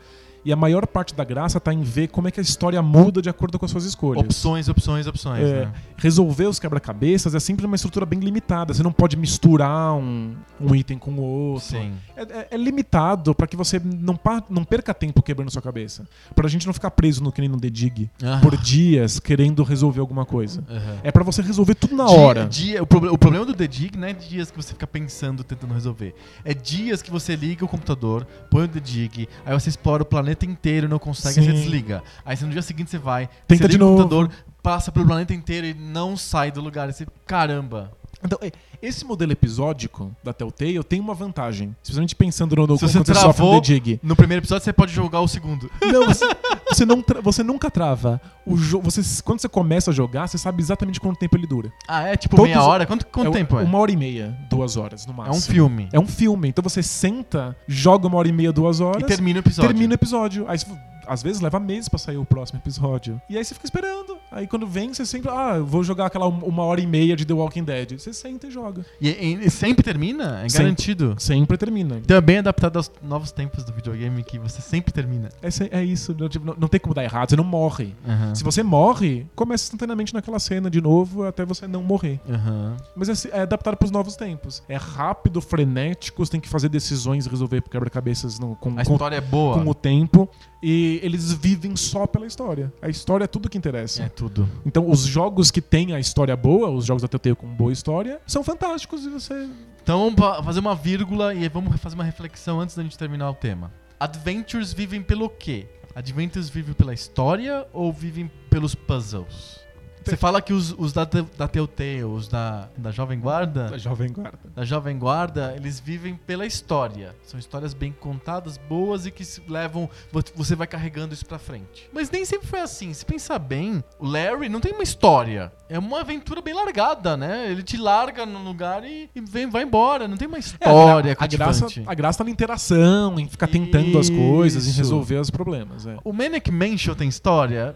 E 0.46 0.54
a 0.54 0.56
maior 0.56 0.86
parte 0.86 1.16
da 1.16 1.24
graça 1.24 1.60
tá 1.60 1.74
em 1.74 1.82
ver 1.82 2.08
como 2.10 2.28
é 2.28 2.32
que 2.32 2.40
a 2.40 2.44
história 2.44 2.80
muda 2.82 3.20
de 3.20 3.28
acordo 3.30 3.58
com 3.58 3.66
as 3.66 3.72
suas 3.72 3.84
escolhas. 3.84 4.24
Opções, 4.24 4.70
opções, 4.70 5.08
opções, 5.08 5.44
É, 5.44 5.66
né? 5.66 5.74
resolver 5.98 6.46
os 6.46 6.60
quebra-cabeças 6.60 7.34
é 7.34 7.40
sempre 7.40 7.66
uma 7.66 7.76
estrutura 7.76 8.06
bem 8.06 8.20
limitada. 8.20 8.72
Você 8.72 8.84
não 8.84 8.92
pode 8.92 9.18
misturar 9.18 9.94
um, 9.96 10.36
um 10.62 10.76
item 10.76 11.00
com 11.00 11.12
o 11.14 11.22
outro. 11.22 11.76
É, 12.16 12.22
é- 12.22 12.48
é 12.52 12.58
limitado 12.58 13.34
pra 13.34 13.48
que 13.48 13.56
você 13.56 13.82
não, 13.84 14.20
não 14.50 14.64
perca 14.64 14.94
tempo 14.94 15.24
quebrando 15.24 15.50
sua 15.50 15.64
cabeça. 15.64 16.08
Pra 16.36 16.48
gente 16.48 16.68
não 16.68 16.74
ficar 16.74 16.92
preso 16.92 17.24
no 17.24 17.32
que 17.32 17.42
nem 17.42 17.50
no 17.50 17.60
The 17.60 17.70
Dig 17.72 18.10
Aham. 18.22 18.42
por 18.42 18.56
dias 18.56 19.20
querendo 19.20 19.64
resolver 19.64 20.00
alguma 20.00 20.26
coisa. 20.26 20.64
Aham. 20.70 20.98
É 21.02 21.12
pra 21.12 21.24
você 21.24 21.42
resolver 21.42 21.74
tudo 21.74 21.96
na 21.96 22.06
Dia- 22.06 22.18
hora. 22.20 22.46
dia- 22.48 22.84
o, 22.84 22.86
proble- 22.86 23.10
o 23.10 23.18
problema 23.18 23.46
do 23.46 23.54
The 23.56 23.66
Dig 23.68 23.98
não 23.98 24.08
é 24.08 24.14
dias 24.14 24.52
que 24.52 24.58
você 24.58 24.74
fica 24.74 24.86
pensando, 24.86 25.44
tentando 25.44 25.74
resolver. 25.74 26.14
É 26.44 26.54
dias 26.54 27.02
que 27.02 27.10
você 27.10 27.36
liga 27.36 27.66
o 27.66 27.68
computador, 27.68 28.28
põe 28.52 28.66
o 28.66 28.68
The 28.68 28.80
Dig, 28.80 29.28
aí 29.44 29.54
você 29.60 29.70
explora 29.70 30.04
o 30.04 30.06
planeta 30.06 30.35
inteiro, 30.44 30.90
não 30.90 30.98
consegue, 30.98 31.40
aí 31.40 31.46
você 31.46 31.52
Sim. 31.52 31.58
desliga. 31.62 32.02
Aí 32.26 32.36
você, 32.36 32.46
no 32.46 32.52
dia 32.52 32.64
seguinte 32.64 32.90
você 32.90 32.98
vai, 32.98 33.30
Tenta 33.48 33.64
você 33.64 33.68
de 33.70 33.74
liga 33.74 33.86
o 33.86 33.90
novo. 33.90 34.04
computador, 34.04 34.32
passa 34.64 34.92
pelo 34.92 35.06
planeta 35.06 35.32
inteiro 35.34 35.68
e 35.68 35.74
não 35.76 36.18
sai 36.18 36.52
do 36.52 36.60
lugar. 36.62 36.88
Aí 36.88 36.94
você, 36.94 37.06
caramba. 37.28 37.92
Então, 38.26 38.40
é, 38.42 38.52
esse 38.82 39.06
modelo 39.06 39.32
episódico 39.32 40.16
da 40.24 40.34
Telltale 40.34 40.84
tem 40.84 41.00
uma 41.00 41.14
vantagem. 41.14 41.76
Especialmente 41.82 42.16
pensando 42.16 42.56
no, 42.56 42.68
no 42.68 42.78
Se 42.78 42.86
você 42.88 43.14
sofre 43.14 43.44
um 43.46 43.52
The 43.52 43.62
Dig. 43.62 44.00
No 44.04 44.16
primeiro 44.16 44.42
episódio 44.42 44.64
você 44.64 44.74
pode 44.74 44.92
jogar 44.94 45.22
o 45.22 45.28
segundo. 45.28 45.70
Não, 45.86 46.06
você, 46.06 46.26
você 46.70 46.86
não 46.86 47.04
você 47.24 47.44
nunca 47.44 47.70
trava. 47.72 48.20
O 48.46 48.58
jo 48.58 48.82
você, 48.82 49.02
quando 49.24 49.40
você 49.40 49.48
começa 49.50 49.92
a 49.92 49.94
jogar, 49.94 50.28
você 50.28 50.38
sabe 50.38 50.62
exatamente 50.62 51.00
quanto 51.00 51.18
tempo 51.18 51.38
ele 51.38 51.48
dura. 51.48 51.72
Ah, 51.88 52.04
é? 52.04 52.16
Tipo 52.18 52.36
Todos- 52.36 52.52
meia 52.52 52.64
hora? 52.64 52.86
Quanto, 52.86 53.06
quanto 53.08 53.30
é 53.30 53.32
tempo 53.32 53.60
é? 53.60 53.64
Uma 53.64 53.78
hora 53.80 53.92
e 53.92 53.96
meia, 53.96 54.38
duas 54.50 54.76
horas 54.78 55.06
no 55.06 55.14
É 55.14 55.16
máximo. 55.18 55.38
um 55.38 55.42
filme. 55.42 55.90
É 55.94 56.00
um 56.00 56.08
filme. 56.08 56.50
Então 56.50 56.62
você 56.64 56.82
senta, 56.84 57.56
joga 57.68 58.08
uma 58.08 58.18
hora 58.18 58.28
e 58.28 58.32
meia, 58.32 58.52
duas 58.52 58.80
horas. 58.82 59.02
E 59.02 59.06
termina 59.06 59.40
o 59.40 59.42
episódio. 59.42 59.70
Termina 59.70 59.94
o 59.94 59.96
episódio. 59.96 60.46
Aí, 60.48 60.58
você- 60.58 60.68
às 61.08 61.22
vezes, 61.24 61.42
leva 61.42 61.60
meses 61.60 61.88
pra 61.90 62.00
sair 62.00 62.18
o 62.18 62.26
próximo 62.26 62.60
episódio. 62.60 63.22
E 63.30 63.38
aí 63.38 63.44
você 63.44 63.54
fica 63.54 63.66
esperando. 63.66 64.18
Aí 64.32 64.48
quando 64.48 64.68
vem, 64.68 64.94
você 64.94 65.06
sempre. 65.06 65.30
Ah, 65.32 65.54
eu 65.58 65.66
vou 65.66 65.84
jogar 65.84 66.08
aquela 66.08 66.28
um- 66.28 66.44
uma 66.46 66.64
hora 66.64 66.82
e 66.82 66.88
meia 66.88 67.16
de 67.16 67.26
The 67.26 67.34
Walking 67.34 67.64
Dead. 67.64 68.00
Você 68.00 68.14
senta 68.14 68.48
e 68.48 68.52
joga. 68.52 68.86
E, 69.00 69.10
e- 69.10 69.46
e 69.46 69.50
sempre 69.50 69.84
termina? 69.84 70.42
É 70.44 70.50
Sempre. 70.50 70.64
garantido. 70.64 71.16
Sempre 71.18 71.58
termina. 71.58 71.98
Então 71.98 72.18
é 72.18 72.22
bem 72.22 72.40
adaptado 72.40 72.78
aos 72.78 72.92
novos 73.02 73.32
tempos 73.32 73.64
do 73.64 73.72
videogame 73.74 74.24
que 74.24 74.38
você 74.40 74.62
sempre 74.62 74.92
termina. 74.94 75.30
É, 75.42 75.80
é 75.80 75.84
isso. 75.84 76.16
não, 76.18 76.28
tipo, 76.30 76.46
não, 76.46 76.56
não 76.58 76.68
tem 76.68 76.80
como 76.80 76.94
dar 76.94 77.04
errado. 77.04 77.30
Você 77.30 77.36
não 77.36 77.44
morre. 77.44 77.94
Aham. 78.08 78.36
Se 78.36 78.44
você 78.44 78.62
morre, 78.64 79.26
começa 79.36 79.64
instantaneamente 79.66 80.14
naquela 80.14 80.40
cena 80.40 80.70
de 80.70 80.82
novo 80.82 81.24
até 81.24 81.46
você 81.46 81.68
não 81.68 81.82
morrer. 81.84 82.20
Aham. 82.30 82.76
Mas 82.96 83.26
é, 83.26 83.30
é 83.38 83.42
adaptado 83.42 83.78
pros 83.78 83.92
novos 83.92 84.16
tempos. 84.16 84.62
É 84.68 84.76
rápido, 84.76 85.40
frenético, 85.42 86.26
você 86.26 86.32
tem 86.32 86.42
que 86.42 86.50
fazer 86.50 86.70
decisões 86.70 87.26
e 87.26 87.30
resolver 87.30 87.62
quebra-cabeças 87.62 88.40
no- 88.40 88.56
com, 88.56 88.70
A 88.78 88.84
com, 88.86 88.94
história 88.94 89.16
é 89.16 89.22
boa. 89.22 89.56
com 89.62 89.70
o 89.70 89.74
tempo. 89.74 90.30
E 90.62 90.95
eles 91.04 91.32
vivem 91.32 91.76
só 91.76 92.06
pela 92.06 92.26
história. 92.26 92.72
A 92.82 92.90
história 92.90 93.26
é 93.26 93.28
tudo 93.28 93.50
que 93.50 93.58
interessa. 93.58 94.04
É 94.04 94.10
tudo. 94.10 94.48
Então, 94.66 94.90
os 94.90 95.02
jogos 95.02 95.52
que 95.52 95.62
têm 95.62 95.94
a 95.94 96.00
história 96.00 96.36
boa, 96.36 96.70
os 96.70 96.86
jogos 96.86 97.02
da 97.02 97.08
Telltale 97.08 97.36
com 97.36 97.48
boa 97.48 97.72
história, 97.72 98.22
são 98.26 98.44
fantásticos 98.44 99.06
e 99.06 99.10
você. 99.10 99.48
Então 99.86 100.12
vamos 100.16 100.46
fazer 100.46 100.60
uma 100.60 100.74
vírgula 100.74 101.36
e 101.36 101.48
vamos 101.48 101.80
fazer 101.80 101.94
uma 101.94 102.04
reflexão 102.04 102.60
antes 102.60 102.76
da 102.76 102.82
gente 102.82 102.98
terminar 102.98 103.30
o 103.30 103.36
tema. 103.36 103.72
Adventures 104.00 104.74
vivem 104.74 105.02
pelo 105.02 105.30
quê? 105.30 105.68
Adventures 105.94 106.50
vivem 106.50 106.74
pela 106.74 106.92
história 106.92 107.68
ou 107.72 107.94
vivem 107.94 108.30
pelos 108.50 108.74
puzzles? 108.74 109.65
Você 110.06 110.16
fala 110.18 110.42
que 110.42 110.54
os, 110.54 110.74
os 110.78 110.94
da, 110.94 111.04
da 111.38 111.48
Telltale, 111.48 112.04
os 112.04 112.28
da, 112.28 112.70
da 112.78 112.92
Jovem 112.92 113.20
Guarda, 113.20 113.70
Da 113.72 113.78
Jovem 113.78 114.12
Guarda. 114.12 114.40
da 114.56 114.64
Jovem 114.64 114.98
Guarda, 115.00 115.54
eles 115.58 115.80
vivem 115.80 116.16
pela 116.16 116.46
história. 116.46 117.16
São 117.24 117.40
histórias 117.40 117.74
bem 117.74 117.92
contadas, 117.92 118.58
boas 118.58 119.06
e 119.06 119.12
que 119.12 119.24
levam. 119.48 119.90
vo- 120.12 120.22
Você 120.36 120.56
vai 120.56 120.68
carregando 120.68 121.14
isso 121.14 121.26
pra 121.26 121.40
frente. 121.40 121.90
Mas 121.92 122.10
nem 122.12 122.24
sempre 122.24 122.48
foi 122.48 122.60
assim. 122.62 122.94
Se 122.94 123.06
pensar 123.06 123.40
bem, 123.40 123.84
o 124.00 124.06
Larry 124.08 124.48
não 124.50 124.60
tem 124.60 124.72
uma 124.74 124.84
história. 124.84 125.52
É 125.68 125.80
uma 125.80 126.02
aventura 126.02 126.42
bem 126.42 126.54
largada, 126.54 127.18
né? 127.18 127.50
Ele 127.50 127.64
te 127.64 127.76
larga 127.78 128.26
no 128.26 128.44
lugar 128.44 128.84
e, 128.84 129.10
e 129.16 129.22
vem, 129.22 129.50
vai 129.50 129.64
embora. 129.64 130.08
Não 130.08 130.18
tem 130.18 130.28
uma 130.28 130.38
história 130.40 131.10
É, 131.10 131.16
a, 131.20 131.28
graça, 131.28 131.62
cativante. 131.66 131.84
a 131.88 131.94
graça 131.96 132.18
tá 132.20 132.24
na 132.24 132.30
interação, 132.30 133.20
em 133.20 133.28
ficar 133.28 133.48
tentando 133.48 133.98
as 133.98 134.10
coisas, 134.10 134.68
em 134.68 134.70
Isso. 134.70 134.78
resolver 134.78 135.16
os 135.18 135.30
problemas. 135.32 135.88
É. 135.88 135.98
O 136.04 136.14
Manic 136.14 136.52
Mansion 136.52 136.94
tem 136.94 137.10
história? 137.10 137.76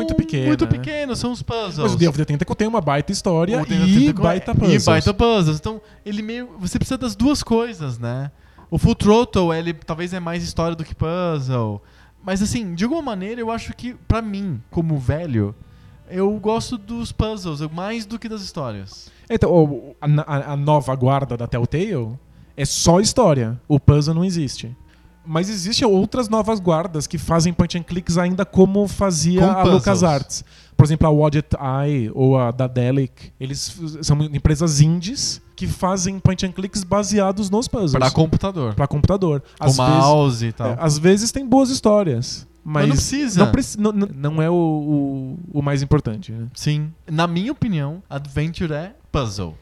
Muito 0.00 0.14
pequena, 0.14 0.46
Muito 0.48 0.64
né? 0.64 0.70
pequeno, 0.70 1.14
são 1.16 1.32
os 1.32 1.42
puzzles. 1.42 1.78
Mas 1.78 1.94
o 1.94 1.96
Day 1.96 2.08
of 2.08 2.16
the 2.18 2.24
Tentacle 2.24 2.54
tem 2.56 2.66
uma 2.68 2.80
baita 2.80 3.12
história 3.12 3.64
the 3.64 3.74
e 3.74 3.94
Tentacle 4.06 4.22
baita 4.22 4.50
é- 4.50 4.54
puzzles. 4.54 4.82
E 4.82 4.86
baita 4.86 5.14
puzzles. 5.14 5.58
Então, 5.58 5.80
ele 6.04 6.22
meio. 6.22 6.50
Você 6.58 6.78
precisa 6.78 6.98
das 6.98 7.14
duas 7.16 7.42
coisas, 7.42 7.98
né? 7.98 8.30
O 8.70 8.78
Full 8.78 8.94
Throttle, 8.94 9.52
ele 9.52 9.72
talvez 9.74 10.12
é 10.14 10.20
mais 10.20 10.42
história 10.44 10.76
do 10.76 10.84
que 10.84 10.94
puzzle. 10.94 11.82
Mas 12.22 12.42
assim, 12.42 12.74
de 12.74 12.84
alguma 12.84 13.02
maneira, 13.02 13.40
eu 13.40 13.50
acho 13.50 13.74
que, 13.74 13.94
pra 14.06 14.20
mim, 14.22 14.60
como 14.70 14.98
velho, 14.98 15.54
eu 16.08 16.30
gosto 16.38 16.76
dos 16.76 17.10
puzzles, 17.12 17.60
mais 17.72 18.04
do 18.04 18.18
que 18.18 18.28
das 18.28 18.42
histórias. 18.42 19.10
Então, 19.28 19.50
o- 19.50 19.96
a, 20.00 20.06
a- 20.22 20.52
a 20.52 20.56
nova 20.56 20.94
guarda 20.94 21.36
da 21.36 21.46
Telltale 21.46 22.18
é 22.56 22.64
só 22.64 23.00
história. 23.00 23.60
O 23.66 23.80
puzzle 23.80 24.14
não 24.14 24.24
existe. 24.24 24.76
Mas 25.24 25.48
existem 25.50 25.86
outras 25.86 26.28
novas 26.28 26.58
guardas 26.58 27.06
que 27.06 27.18
fazem 27.18 27.52
point 27.52 27.76
and 27.78 27.82
clicks 27.82 28.16
ainda 28.18 28.44
como 28.44 28.88
fazia 28.88 29.40
Com 29.40 29.50
a. 29.50 29.62
LucasArts. 29.64 30.44
Por 30.76 30.84
exemplo, 30.84 31.06
a 31.06 31.10
Wadget 31.10 31.48
Eye 31.56 32.10
ou 32.14 32.38
a 32.38 32.50
Daedalic. 32.50 33.30
Eles 33.38 33.76
são 34.02 34.20
empresas 34.22 34.80
indies 34.80 35.42
que 35.54 35.66
fazem 35.66 36.18
point 36.18 36.46
and 36.46 36.52
clicks 36.52 36.82
baseados 36.82 37.50
nos 37.50 37.68
puzzles. 37.68 37.92
Pra 37.92 38.10
computador. 38.10 38.74
Pra 38.74 38.86
computador. 38.86 39.42
Com 39.58 39.64
Às 39.66 39.76
vezes, 39.76 39.92
mouse 39.92 40.46
e 40.46 40.52
tal. 40.52 40.68
é, 40.70 40.76
às 40.80 40.96
vezes 40.98 41.30
tem 41.30 41.46
boas 41.46 41.68
histórias. 41.68 42.46
Mas, 42.64 42.82
Mas 42.82 42.88
não 42.88 42.96
precisa. 42.96 43.44
Não, 43.44 43.52
preci- 43.52 43.78
não- 43.80 43.92
não 43.92 44.42
é 44.42 44.48
o, 44.50 44.54
o, 45.52 45.58
o 45.58 45.62
mais 45.62 45.82
importante. 45.82 46.32
Né? 46.32 46.46
Sim. 46.54 46.90
Na 47.10 47.26
minha 47.26 47.52
opinião, 47.52 48.02
Adventure 48.08 48.72
é 48.72 48.94
puzzle. 49.12 49.54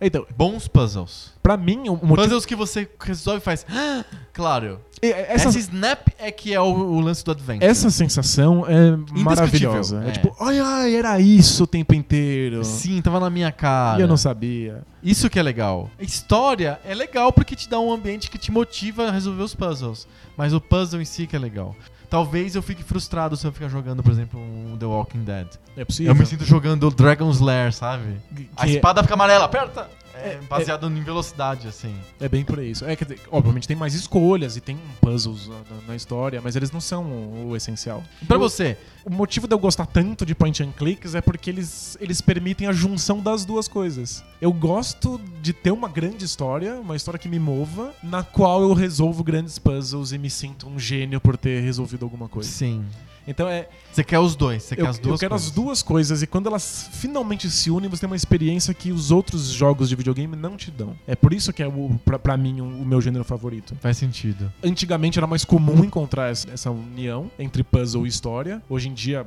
Então, 0.00 0.26
Bons 0.36 0.66
puzzles. 0.68 1.32
pra 1.42 1.56
mim, 1.56 1.88
o 1.88 1.92
motivo. 1.92 2.16
Puzzles 2.16 2.44
que 2.46 2.54
você 2.56 2.88
resolve 3.00 3.38
e 3.38 3.42
faz. 3.42 3.64
"Ah!" 3.70 4.04
Claro. 4.32 4.80
Essa, 5.02 5.48
Essa, 5.48 5.58
snap 5.58 6.08
é 6.18 6.30
que 6.32 6.54
é 6.54 6.60
o, 6.60 6.64
o 6.64 6.98
lance 7.00 7.22
do 7.22 7.30
Adventure. 7.30 7.64
essa 7.70 7.90
sensação 7.90 8.64
é 8.66 8.96
maravilhosa. 9.20 10.02
é. 10.04 10.08
É. 10.08 10.12
tipo, 10.12 10.34
ai, 10.40 10.58
ai, 10.58 10.96
era 10.96 11.20
isso 11.20 11.64
o 11.64 11.66
tempo 11.66 11.94
inteiro. 11.94 12.64
Sim, 12.64 13.02
tava 13.02 13.20
na 13.20 13.28
minha 13.28 13.52
cara. 13.52 13.98
E 13.98 14.02
eu 14.02 14.08
não 14.08 14.16
sabia. 14.16 14.82
Isso 15.02 15.28
que 15.28 15.38
é 15.38 15.42
legal. 15.42 15.90
A 15.98 16.02
história 16.02 16.80
é 16.86 16.94
legal 16.94 17.32
porque 17.32 17.54
te 17.54 17.68
dá 17.68 17.78
um 17.78 17.92
ambiente 17.92 18.30
que 18.30 18.38
te 18.38 18.50
motiva 18.50 19.08
a 19.08 19.10
resolver 19.10 19.42
os 19.42 19.54
puzzles. 19.54 20.08
Mas 20.38 20.54
o 20.54 20.60
puzzle 20.60 21.02
em 21.02 21.04
si 21.04 21.26
que 21.26 21.36
é 21.36 21.38
legal. 21.38 21.76
Talvez 22.14 22.54
eu 22.54 22.62
fique 22.62 22.84
frustrado 22.84 23.36
se 23.36 23.44
eu 23.44 23.50
ficar 23.50 23.68
jogando, 23.68 24.00
por 24.00 24.12
exemplo, 24.12 24.38
um 24.38 24.76
The 24.78 24.86
Walking 24.86 25.24
Dead. 25.24 25.48
É 25.76 25.84
possível. 25.84 26.12
Eu 26.12 26.16
me 26.16 26.24
sinto 26.24 26.44
jogando 26.44 26.88
Dragon's 26.88 27.40
Lair, 27.40 27.72
sabe? 27.72 28.20
A 28.56 28.64
Que 28.64 28.70
espada 28.70 29.02
fica 29.02 29.14
amarela, 29.14 29.46
aperta! 29.46 29.90
É, 30.16 30.34
É, 30.34 30.40
baseado 30.48 30.86
em 30.88 31.02
velocidade, 31.02 31.66
assim. 31.68 31.94
É 32.20 32.28
bem 32.28 32.44
por 32.44 32.58
isso. 32.58 32.84
É, 32.84 32.94
dizer, 32.96 33.20
obviamente 33.30 33.66
tem 33.68 33.76
mais 33.76 33.94
escolhas 33.94 34.56
e 34.56 34.60
tem 34.60 34.78
puzzles 35.00 35.48
na, 35.48 35.54
na- 35.56 35.82
na 35.88 35.96
história, 35.96 36.40
mas 36.42 36.56
eles 36.56 36.70
não 36.70 36.80
são 36.80 37.04
o, 37.04 37.48
o 37.50 37.56
essencial. 37.56 38.02
Pra 38.26 38.36
Eu- 38.36 38.40
você? 38.40 38.76
O 39.04 39.10
motivo 39.10 39.46
de 39.46 39.54
eu 39.54 39.58
gostar 39.58 39.84
tanto 39.86 40.24
de 40.24 40.34
point 40.34 40.62
and 40.62 40.72
clicks 40.72 41.14
é 41.14 41.20
porque 41.20 41.50
eles, 41.50 41.96
eles 42.00 42.20
permitem 42.22 42.66
a 42.68 42.72
junção 42.72 43.20
das 43.20 43.44
duas 43.44 43.68
coisas. 43.68 44.24
Eu 44.40 44.50
gosto 44.52 45.20
de 45.42 45.52
ter 45.52 45.70
uma 45.72 45.88
grande 45.88 46.24
história, 46.24 46.76
uma 46.80 46.96
história 46.96 47.18
que 47.18 47.28
me 47.28 47.38
mova, 47.38 47.92
na 48.02 48.22
qual 48.22 48.62
eu 48.62 48.72
resolvo 48.72 49.22
grandes 49.22 49.58
puzzles 49.58 50.12
e 50.12 50.18
me 50.18 50.30
sinto 50.30 50.66
um 50.68 50.78
gênio 50.78 51.20
por 51.20 51.36
ter 51.36 51.60
resolvido 51.62 52.04
alguma 52.04 52.28
coisa. 52.28 52.48
Sim. 52.48 52.84
Então 53.26 53.48
é. 53.48 53.68
Você 53.92 54.02
quer 54.02 54.18
os 54.18 54.34
dois, 54.34 54.62
você 54.62 54.74
Eu, 54.74 54.78
quer 54.78 54.88
as 54.88 54.98
duas 54.98 55.12
eu 55.14 55.18
quero 55.18 55.30
coisas. 55.30 55.48
as 55.48 55.54
duas 55.54 55.82
coisas 55.82 56.22
e 56.22 56.26
quando 56.26 56.46
elas 56.48 56.88
finalmente 56.92 57.48
se 57.50 57.70
unem, 57.70 57.88
você 57.88 58.00
tem 58.00 58.06
uma 58.08 58.16
experiência 58.16 58.74
que 58.74 58.90
os 58.90 59.10
outros 59.10 59.46
jogos 59.48 59.88
de 59.88 59.96
videogame 59.96 60.34
não 60.36 60.56
te 60.56 60.70
dão. 60.70 60.96
É 61.06 61.14
por 61.14 61.32
isso 61.32 61.52
que 61.52 61.62
é, 61.62 61.66
o, 61.68 61.98
pra, 62.04 62.18
pra 62.18 62.36
mim, 62.36 62.60
o, 62.60 62.64
o 62.64 62.84
meu 62.84 63.00
gênero 63.00 63.24
favorito. 63.24 63.76
Faz 63.80 63.96
sentido. 63.96 64.52
Antigamente 64.62 65.18
era 65.18 65.26
mais 65.26 65.44
comum 65.44 65.84
encontrar 65.84 66.30
essa, 66.30 66.50
essa 66.50 66.70
união 66.70 67.30
entre 67.38 67.62
puzzle 67.62 68.04
e 68.04 68.08
história. 68.08 68.62
Hoje 68.68 68.88
em 68.88 68.94
dia 68.94 69.26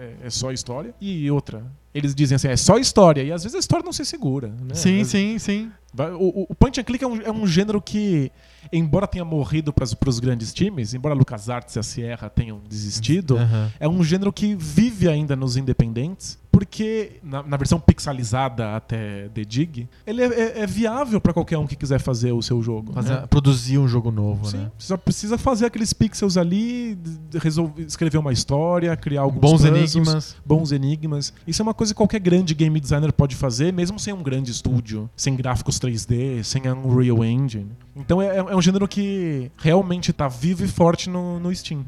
é, 0.00 0.26
é 0.26 0.30
só 0.30 0.50
história. 0.52 0.94
E 1.00 1.30
outra, 1.30 1.64
eles 1.94 2.14
dizem 2.14 2.36
assim, 2.36 2.48
é 2.48 2.56
só 2.56 2.78
história. 2.78 3.22
E 3.22 3.32
às 3.32 3.42
vezes 3.42 3.56
a 3.56 3.58
história 3.58 3.84
não 3.84 3.92
se 3.92 4.04
segura. 4.04 4.48
Né? 4.48 4.74
Sim, 4.74 5.04
sim, 5.04 5.38
sim. 5.38 5.70
O, 6.18 6.46
o 6.50 6.54
point 6.54 6.78
and 6.78 6.84
click 6.84 7.02
é 7.02 7.06
um, 7.06 7.22
é 7.22 7.32
um 7.32 7.46
gênero 7.46 7.80
que, 7.80 8.30
embora 8.70 9.06
tenha 9.06 9.24
morrido 9.24 9.72
para 9.72 10.08
os 10.08 10.20
grandes 10.20 10.52
times, 10.52 10.92
embora 10.92 11.14
LucasArts 11.14 11.74
e 11.74 11.78
a 11.78 11.82
Sierra 11.82 12.28
tenham 12.28 12.60
desistido, 12.68 13.38
é 13.80 13.88
um 13.88 14.04
gênero 14.04 14.30
que 14.30 14.54
vive 14.54 15.08
ainda 15.08 15.34
nos 15.34 15.56
independentes, 15.56 16.38
porque 16.56 17.12
na, 17.22 17.42
na 17.42 17.56
versão 17.58 17.78
pixelizada 17.78 18.74
até 18.76 19.28
The 19.28 19.44
Dig, 19.44 19.88
ele 20.06 20.22
é, 20.22 20.26
é- 20.26 20.58
é 20.60 20.66
viável 20.66 21.20
para 21.20 21.32
qualquer 21.32 21.58
um 21.58 21.66
que 21.66 21.76
quiser 21.76 22.00
fazer 22.00 22.32
o 22.32 22.40
seu 22.40 22.62
jogo. 22.62 22.92
Fazer- 22.94 23.10
né? 23.20 23.26
Produzir 23.28 23.76
um 23.78 23.86
jogo 23.86 24.10
novo, 24.10 24.46
Sim, 24.46 24.56
né? 24.58 24.70
você 24.78 24.86
só 24.88 24.96
precisa 24.96 25.36
fazer 25.36 25.66
aqueles 25.66 25.92
pixels 25.92 26.36
ali, 26.38 26.96
resolver, 27.34 27.82
escrever 27.82 28.16
uma 28.18 28.32
história, 28.32 28.96
criar 28.96 29.20
alguns 29.22 29.40
Bons 29.40 29.62
puzzles, 29.62 29.94
enigmas. 29.94 30.36
bons 30.46 30.72
enigmas. 30.72 31.32
Isso 31.46 31.60
é 31.60 31.62
uma 31.62 31.74
coisa 31.74 31.92
que 31.92 31.96
qualquer 31.98 32.20
grande 32.20 32.54
game 32.54 32.80
designer 32.80 33.12
pode 33.12 33.36
fazer, 33.36 33.72
mesmo 33.72 33.98
sem 33.98 34.14
um 34.14 34.22
grande 34.22 34.50
estúdio, 34.50 35.10
sem 35.14 35.36
gráficos 35.36 35.78
3D, 35.78 36.42
sem 36.42 36.66
a 36.66 36.74
Unreal 36.74 37.22
Engine. 37.24 37.70
Então 37.94 38.20
é, 38.22 38.36
é 38.38 38.56
um 38.56 38.62
gênero 38.62 38.88
que 38.88 39.50
realmente 39.58 40.12
tá 40.12 40.26
vivo 40.28 40.64
e 40.64 40.68
forte 40.68 41.10
no, 41.10 41.38
no 41.38 41.54
Steam. 41.54 41.84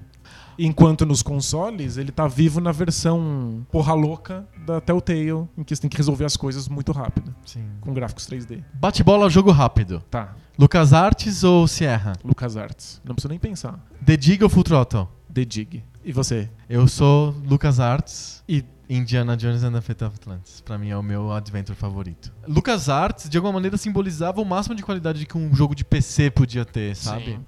Enquanto 0.59 1.07
nos 1.07 1.23
consoles, 1.23 1.97
ele 1.97 2.11
tá 2.11 2.27
vivo 2.27 2.61
na 2.61 2.73
versão 2.73 3.65
porra 3.71 3.95
louca 3.95 4.47
da 4.67 4.81
Telltale, 4.81 5.49
em 5.57 5.63
que 5.65 5.75
você 5.75 5.83
tem 5.83 5.89
que 5.89 5.97
resolver 5.97 6.25
as 6.25 6.37
coisas 6.37 6.69
muito 6.69 6.91
rápido, 6.91 7.35
Sim. 7.47 7.65
com 7.81 7.95
gráficos 7.95 8.27
3D. 8.27 8.65
Bate-bola, 8.75 9.31
jogo 9.31 9.53
rápido. 9.53 10.03
Tá, 10.11 10.35
LucasArts 10.59 11.45
ou 11.45 11.69
Sierra? 11.69 12.15
LucasArts. 12.25 13.01
Não 13.05 13.15
preciso 13.15 13.31
nem 13.31 13.39
pensar. 13.39 13.79
The 14.05 14.17
Dig 14.17 14.43
ou 14.43 14.51
Full 14.51 14.65
Throttle? 14.65 15.09
The 15.33 15.45
Dig. 15.45 15.85
E 16.05 16.13
você? 16.13 16.51
Eu 16.69 16.89
sou 16.89 17.35
LucasArts 17.49 18.43
e 18.49 18.65
Indiana 18.89 19.37
Jones 19.37 19.63
and 19.63 19.73
the 19.73 19.81
Fate 19.81 20.03
of 20.03 20.17
Atlantis. 20.17 20.61
Pra 20.63 20.79
mim 20.79 20.89
é 20.89 20.97
o 20.97 21.03
meu 21.03 21.31
adventure 21.31 21.77
favorito. 21.77 22.33
LucasArts, 22.47 23.29
de 23.29 23.37
alguma 23.37 23.53
maneira, 23.53 23.77
simbolizava 23.77 24.41
o 24.41 24.45
máximo 24.45 24.75
de 24.75 24.83
qualidade 24.83 25.27
que 25.27 25.37
um 25.37 25.55
jogo 25.55 25.75
de 25.75 25.85
PC 25.85 26.31
podia 26.31 26.65
ter, 26.65 26.97
sabe? 26.97 27.33
Sim. 27.33 27.41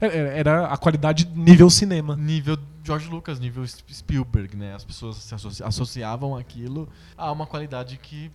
Era, 0.00 0.14
era 0.14 0.66
a 0.66 0.76
qualidade 0.76 1.26
nível 1.34 1.68
cinema. 1.70 2.16
Nível 2.16 2.56
George 2.82 3.08
Lucas, 3.08 3.38
nível 3.38 3.66
Spielberg, 3.66 4.56
né? 4.56 4.74
As 4.74 4.84
pessoas 4.84 5.16
se 5.16 5.34
associ- 5.34 5.62
associavam 5.62 6.36
aquilo 6.36 6.88
a 7.16 7.30
uma 7.30 7.46
qualidade 7.46 7.98
que 7.98 8.30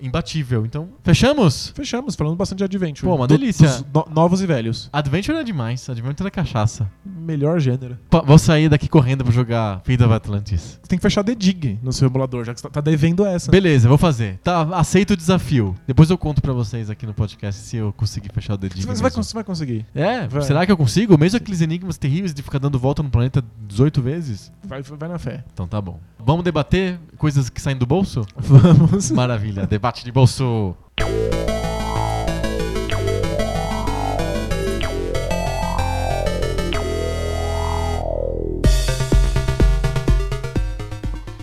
imbatível. 0.00 0.64
Então, 0.64 0.88
fechamos? 1.02 1.72
Fechamos, 1.74 2.14
falando 2.14 2.36
bastante 2.36 2.58
de 2.58 2.64
Adventure. 2.64 3.06
Pô, 3.08 3.14
uma 3.16 3.26
Do- 3.26 3.36
delícia. 3.36 3.68
dos 3.68 3.84
no- 3.92 4.06
novos 4.14 4.40
e 4.42 4.46
velhos. 4.46 4.88
Adventure 4.92 5.36
é 5.38 5.44
demais. 5.44 5.88
Adventure 5.88 6.26
é 6.26 6.30
cachaça. 6.30 6.90
Melhor 7.04 7.60
gênero. 7.60 7.98
Pa- 8.10 8.20
Vou 8.22 8.38
sair 8.38 8.68
daqui 8.68 8.88
correndo 8.88 9.24
pra 9.24 9.32
jogar 9.32 9.80
Fate 9.84 10.02
of 10.02 10.12
Atlantis. 10.12 10.78
Você 10.82 10.88
tem 10.88 10.98
que 10.98 11.02
fechar 11.02 11.22
The 11.24 11.34
Dig 11.34 11.78
no 11.82 11.92
seu 11.92 12.08
emulador, 12.08 12.44
já 12.44 12.54
que 12.54 12.60
você 12.60 12.66
tá- 12.68 12.74
tá 12.74 12.80
devendo 12.80 13.24
essa. 13.26 13.50
Beleza, 13.50 13.88
vou 13.88 13.98
fazer. 13.98 14.38
Tá, 14.42 14.62
aceito 14.76 15.10
o 15.12 15.16
desafio. 15.16 15.74
Depois 15.86 16.08
eu 16.10 16.16
conto 16.18 16.40
pra 16.40 16.52
vocês 16.52 16.88
aqui 16.90 17.04
no 17.06 17.12
podcast 17.14 17.60
se 17.60 17.76
eu 17.76 17.92
conseguir 17.92 18.30
fechar 18.32 18.54
o 18.54 18.56
dedinho. 18.58 18.86
Você 18.86 19.02
vai, 19.02 19.10
você 19.10 19.34
vai 19.34 19.44
conseguir. 19.44 19.84
É, 19.94 20.26
Vai. 20.28 20.42
será 20.42 20.64
que 20.64 20.72
eu 20.72 20.76
consigo? 20.76 21.18
Mesmo 21.18 21.36
aqueles 21.36 21.60
enigmas 21.60 21.98
terríveis 21.98 22.32
de 22.32 22.42
ficar 22.42 22.58
dando 22.58 22.78
volta 22.78 23.02
no 23.02 23.10
planeta 23.10 23.42
18 23.66 24.00
vezes? 24.00 24.52
Vai, 24.64 24.82
vai 24.82 25.08
na 25.08 25.18
fé. 25.18 25.44
Então 25.52 25.66
tá 25.66 25.80
bom. 25.80 25.98
Vamos 26.24 26.44
debater 26.44 26.98
coisas 27.16 27.48
que 27.48 27.60
saem 27.60 27.76
do 27.76 27.86
bolso? 27.86 28.22
Vamos. 28.36 29.10
Maravilha, 29.10 29.66
debate 29.66 29.87
de 29.96 30.12
bolso. 30.12 30.76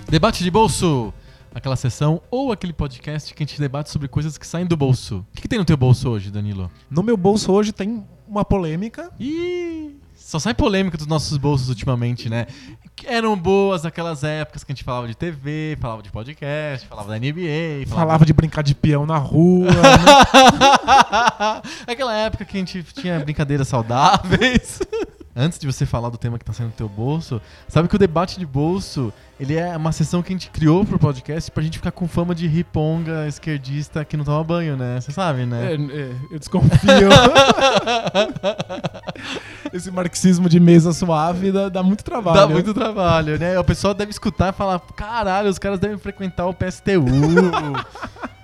Debate 0.07 0.43
de 0.43 0.51
bolso. 0.51 1.11
Aquela 1.53 1.75
sessão 1.75 2.21
ou 2.29 2.51
aquele 2.51 2.71
podcast 2.71 3.33
que 3.33 3.43
a 3.43 3.45
gente 3.45 3.59
debate 3.59 3.89
sobre 3.89 4.07
coisas 4.07 4.37
que 4.37 4.45
saem 4.45 4.65
do 4.65 4.77
bolso. 4.77 5.25
O 5.31 5.35
que, 5.35 5.41
que 5.41 5.47
tem 5.47 5.57
no 5.57 5.65
teu 5.65 5.75
bolso 5.75 6.09
hoje, 6.09 6.29
Danilo? 6.29 6.69
No 6.89 7.01
meu 7.01 7.17
bolso 7.17 7.51
hoje 7.51 7.71
tem 7.71 8.05
uma 8.27 8.45
polêmica. 8.45 9.11
Ih, 9.19 9.97
só 10.13 10.37
sai 10.37 10.53
polêmica 10.53 10.97
dos 10.97 11.07
nossos 11.07 11.37
bolsos 11.37 11.69
ultimamente, 11.69 12.29
né? 12.29 12.45
Eram 13.03 13.35
boas 13.37 13.85
aquelas 13.85 14.23
épocas 14.23 14.63
que 14.63 14.71
a 14.71 14.75
gente 14.75 14.83
falava 14.83 15.07
de 15.07 15.15
TV, 15.15 15.77
falava 15.79 16.01
de 16.01 16.09
podcast, 16.09 16.87
falava 16.87 17.09
da 17.09 17.19
NBA, 17.19 17.85
Falava 17.87 18.25
de 18.25 18.33
brincar 18.33 18.63
de 18.63 18.73
peão 18.73 19.05
na 19.05 19.17
rua. 19.17 19.67
né? 19.67 21.61
Aquela 21.85 22.15
época 22.15 22.45
que 22.45 22.55
a 22.57 22.59
gente 22.59 22.83
tinha 22.83 23.19
brincadeiras 23.19 23.67
saudáveis. 23.67 24.79
Antes 25.37 25.59
de 25.59 25.67
você 25.67 25.85
falar 25.85 26.09
do 26.09 26.17
tema 26.17 26.39
que 26.39 26.45
tá 26.45 26.53
saindo 26.53 26.71
do 26.71 26.75
teu 26.75 26.87
bolso, 26.87 27.41
sabe 27.67 27.89
que 27.89 27.95
o 27.95 27.99
debate 27.99 28.39
de 28.39 28.45
bolso, 28.45 29.11
ele 29.37 29.55
é 29.55 29.75
uma 29.75 29.91
sessão 29.91 30.23
que 30.23 30.31
a 30.31 30.35
gente 30.35 30.49
criou 30.49 30.85
pro 30.85 30.97
podcast 30.97 31.51
pra 31.51 31.61
gente 31.61 31.77
ficar 31.77 31.91
com 31.91 32.07
fama 32.07 32.33
de 32.33 32.47
riponga 32.47 33.27
esquerdista 33.27 34.05
que 34.05 34.15
não 34.15 34.23
toma 34.23 34.41
banho, 34.45 34.77
né? 34.77 35.01
Você 35.01 35.11
sabe, 35.11 35.45
né? 35.45 35.73
É, 35.73 35.75
é, 35.75 36.11
eu 36.31 36.39
desconfio. 36.39 36.79
Esse 39.73 39.91
marxismo 39.91 40.47
de 40.47 40.57
mesa 40.57 40.93
suave 40.93 41.51
dá, 41.51 41.67
dá 41.67 41.83
muito 41.83 42.05
trabalho. 42.05 42.39
Dá 42.39 42.47
muito 42.47 42.73
trabalho, 42.73 43.37
né? 43.37 43.59
O 43.59 43.63
pessoal 43.65 43.93
deve 43.93 44.11
escutar 44.11 44.53
e 44.53 44.55
falar: 44.55 44.79
caralho, 44.95 45.49
os 45.49 45.59
caras 45.59 45.81
devem 45.81 45.97
frequentar 45.97 46.47
o 46.47 46.53
PSTU. 46.53 47.03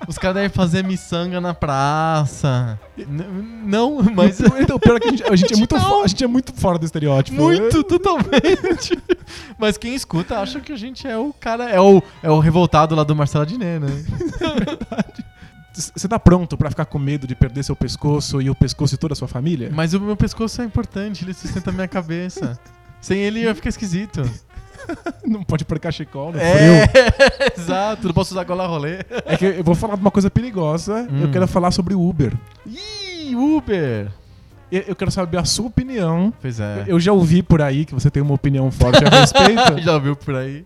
os 0.08 0.18
caras 0.18 0.36
devem 0.36 0.50
fazer 0.50 0.84
miçanga 0.84 1.40
na 1.42 1.54
praça. 1.54 2.80
N- 2.98 3.26
não, 3.66 4.02
mas. 4.04 4.40
Então, 4.60 4.78
pior 4.80 4.98
é 4.98 5.00
que 5.00 5.08
a 5.08 5.12
gente, 5.12 5.24
a 5.24 5.36
gente 5.36 5.54
é 5.54 5.58
muito 5.58 5.76
a 5.76 6.08
gente 6.08 6.24
é 6.24 6.28
muito 6.28 6.54
fora 6.54 6.78
do 6.78 6.86
estereótipo. 6.86 7.36
Muito, 7.42 7.84
totalmente. 7.84 8.98
Mas 9.58 9.78
quem 9.78 9.94
escuta 9.96 10.40
acha 10.40 10.60
que 10.60 10.72
a 10.72 10.76
gente 10.76 11.08
é 11.08 11.18
o 11.18 11.34
cara, 11.34 11.70
é 11.70 11.80
o, 11.80 12.02
é 12.22 12.30
o 12.30 12.40
revoltado 12.40 12.96
lá 12.96 13.04
do 13.04 13.16
Marcelo 13.16 13.44
Adnet, 13.44 13.80
né? 13.80 13.88
Você 15.74 16.08
tá 16.08 16.20
pronto 16.20 16.58
pra 16.58 16.70
ficar 16.70 16.86
com 16.86 17.00
medo 17.00 17.26
de 17.26 17.34
perder 17.34 17.64
seu 17.64 17.76
pescoço 17.76 18.42
e 18.42 18.50
o 18.50 18.56
pescoço 18.56 18.94
de 18.96 19.00
toda 19.00 19.14
a 19.14 19.16
sua 19.16 19.28
família? 19.28 19.72
Mas 19.74 19.94
o 19.94 20.02
meu 20.02 20.18
pescoço 20.18 20.62
é 20.62 20.66
importante, 20.66 21.24
ele 21.24 21.34
sustenta 21.34 21.70
a 21.70 21.74
minha 21.74 21.88
cabeça. 21.88 22.60
Sem 23.00 23.20
ele 23.20 23.40
eu 23.40 23.46
ia 23.46 23.56
ficar 23.56 23.70
esquisito. 23.70 24.22
Não 25.26 25.44
pode 25.44 25.64
pôr 25.66 25.80
cachecol 25.80 26.32
no 26.32 26.40
É, 26.40 26.88
frio. 26.88 27.54
exato, 27.58 28.08
não 28.08 28.14
posso 28.14 28.34
usar 28.34 28.44
gola 28.44 28.68
rolê. 28.68 29.00
É 29.26 29.38
que 29.38 29.46
eu 29.46 29.64
vou 29.64 29.76
falar 29.76 29.96
de 29.96 30.02
uma 30.02 30.12
coisa 30.12 30.30
perigosa. 30.30 31.08
Hum. 31.10 31.22
Eu 31.22 31.32
quero 31.32 31.48
falar 31.48 31.72
sobre 31.72 31.94
o 31.94 32.02
Uber. 32.02 32.34
Ih, 32.66 33.36
Uber. 33.36 34.08
Eu 34.72 34.84
eu 34.88 34.96
quero 34.96 35.12
saber 35.12 35.38
a 35.38 35.46
sua 35.46 35.68
opinião. 35.68 36.34
Pois 36.42 36.60
é. 36.60 36.86
Eu 36.88 37.00
já 37.00 37.12
ouvi 37.12 37.44
por 37.44 37.62
aí 37.62 37.86
que 37.86 37.94
você 37.94 38.10
tem 38.10 38.24
uma 38.24 38.34
opinião 38.34 38.72
forte 38.72 39.04
a 39.06 39.10
respeito. 39.10 39.80
Já 39.84 39.94
ouviu 39.96 40.16
por 40.16 40.36
aí? 40.36 40.66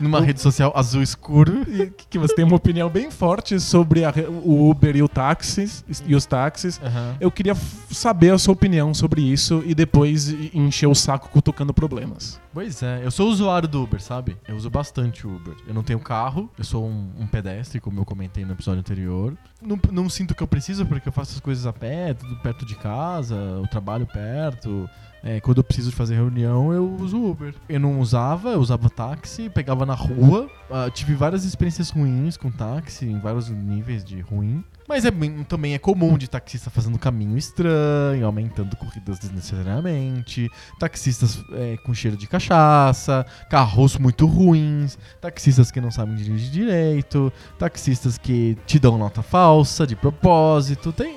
Numa 0.00 0.20
rede 0.20 0.40
social 0.40 0.72
azul 0.74 1.02
escuro. 1.02 1.62
e 1.68 1.90
que 2.08 2.18
você 2.18 2.34
tem 2.34 2.44
uma 2.44 2.56
opinião 2.56 2.88
bem 2.88 3.10
forte 3.10 3.58
sobre 3.60 4.04
a 4.04 4.12
o 4.42 4.70
Uber 4.70 4.96
e 4.96 5.02
o 5.02 5.08
táxis 5.08 5.84
e 6.06 6.14
os 6.14 6.26
táxis. 6.26 6.80
Aham. 6.82 7.16
Eu 7.20 7.30
queria 7.30 7.54
saber 7.90 8.32
a 8.32 8.38
sua 8.38 8.52
opinião 8.52 8.92
sobre 8.92 9.22
isso 9.22 9.62
e 9.66 9.74
depois 9.74 10.28
encher 10.54 10.86
o 10.86 10.94
saco 10.94 11.28
cutucando 11.28 11.72
problemas. 11.72 12.40
Pois 12.52 12.82
é, 12.82 13.04
eu 13.04 13.10
sou 13.10 13.28
usuário 13.28 13.68
do 13.68 13.82
Uber, 13.82 14.00
sabe? 14.00 14.36
Eu 14.46 14.56
uso 14.56 14.70
bastante 14.70 15.26
o 15.26 15.34
Uber. 15.36 15.54
Eu 15.66 15.74
não 15.74 15.82
tenho 15.82 15.98
carro, 15.98 16.50
eu 16.56 16.64
sou 16.64 16.86
um, 16.86 17.10
um 17.18 17.26
pedestre, 17.26 17.80
como 17.80 18.00
eu 18.00 18.04
comentei 18.04 18.44
no 18.44 18.52
episódio 18.52 18.80
anterior. 18.80 19.36
Não, 19.60 19.78
não 19.90 20.08
sinto 20.08 20.34
que 20.34 20.42
eu 20.42 20.46
preciso, 20.46 20.86
porque 20.86 21.08
eu 21.08 21.12
faço 21.12 21.34
as 21.34 21.40
coisas 21.40 21.66
a 21.66 21.72
pé, 21.72 22.14
tudo 22.14 22.36
perto 22.36 22.64
de 22.64 22.76
casa, 22.76 23.34
eu 23.34 23.66
trabalho 23.66 24.06
perto. 24.06 24.88
É, 25.24 25.40
quando 25.40 25.58
eu 25.58 25.64
preciso 25.64 25.90
fazer 25.90 26.16
reunião, 26.16 26.70
eu 26.70 26.96
uso 27.00 27.16
Uber. 27.16 27.54
Eu 27.66 27.80
não 27.80 27.98
usava, 27.98 28.50
eu 28.50 28.60
usava 28.60 28.90
táxi, 28.90 29.48
pegava 29.48 29.86
na 29.86 29.94
rua. 29.94 30.50
Ah, 30.70 30.90
tive 30.90 31.14
várias 31.14 31.44
experiências 31.44 31.88
ruins 31.88 32.36
com 32.36 32.50
táxi, 32.50 33.06
em 33.06 33.18
vários 33.18 33.48
níveis 33.48 34.04
de 34.04 34.20
ruim. 34.20 34.62
Mas 34.86 35.06
é 35.06 35.10
também 35.48 35.72
é 35.72 35.78
comum 35.78 36.18
de 36.18 36.28
taxista 36.28 36.68
fazendo 36.68 36.98
caminho 36.98 37.38
estranho, 37.38 38.26
aumentando 38.26 38.76
corridas 38.76 39.18
desnecessariamente, 39.18 40.50
taxistas 40.78 41.42
é, 41.52 41.78
com 41.78 41.94
cheiro 41.94 42.18
de 42.18 42.26
cachaça, 42.26 43.24
carros 43.48 43.96
muito 43.96 44.26
ruins, 44.26 44.98
taxistas 45.22 45.70
que 45.70 45.80
não 45.80 45.90
sabem 45.90 46.14
dirigir 46.16 46.50
direito, 46.50 47.32
taxistas 47.58 48.18
que 48.18 48.58
te 48.66 48.78
dão 48.78 48.98
nota 48.98 49.22
falsa 49.22 49.86
de 49.86 49.96
propósito. 49.96 50.92
Tem 50.92 51.16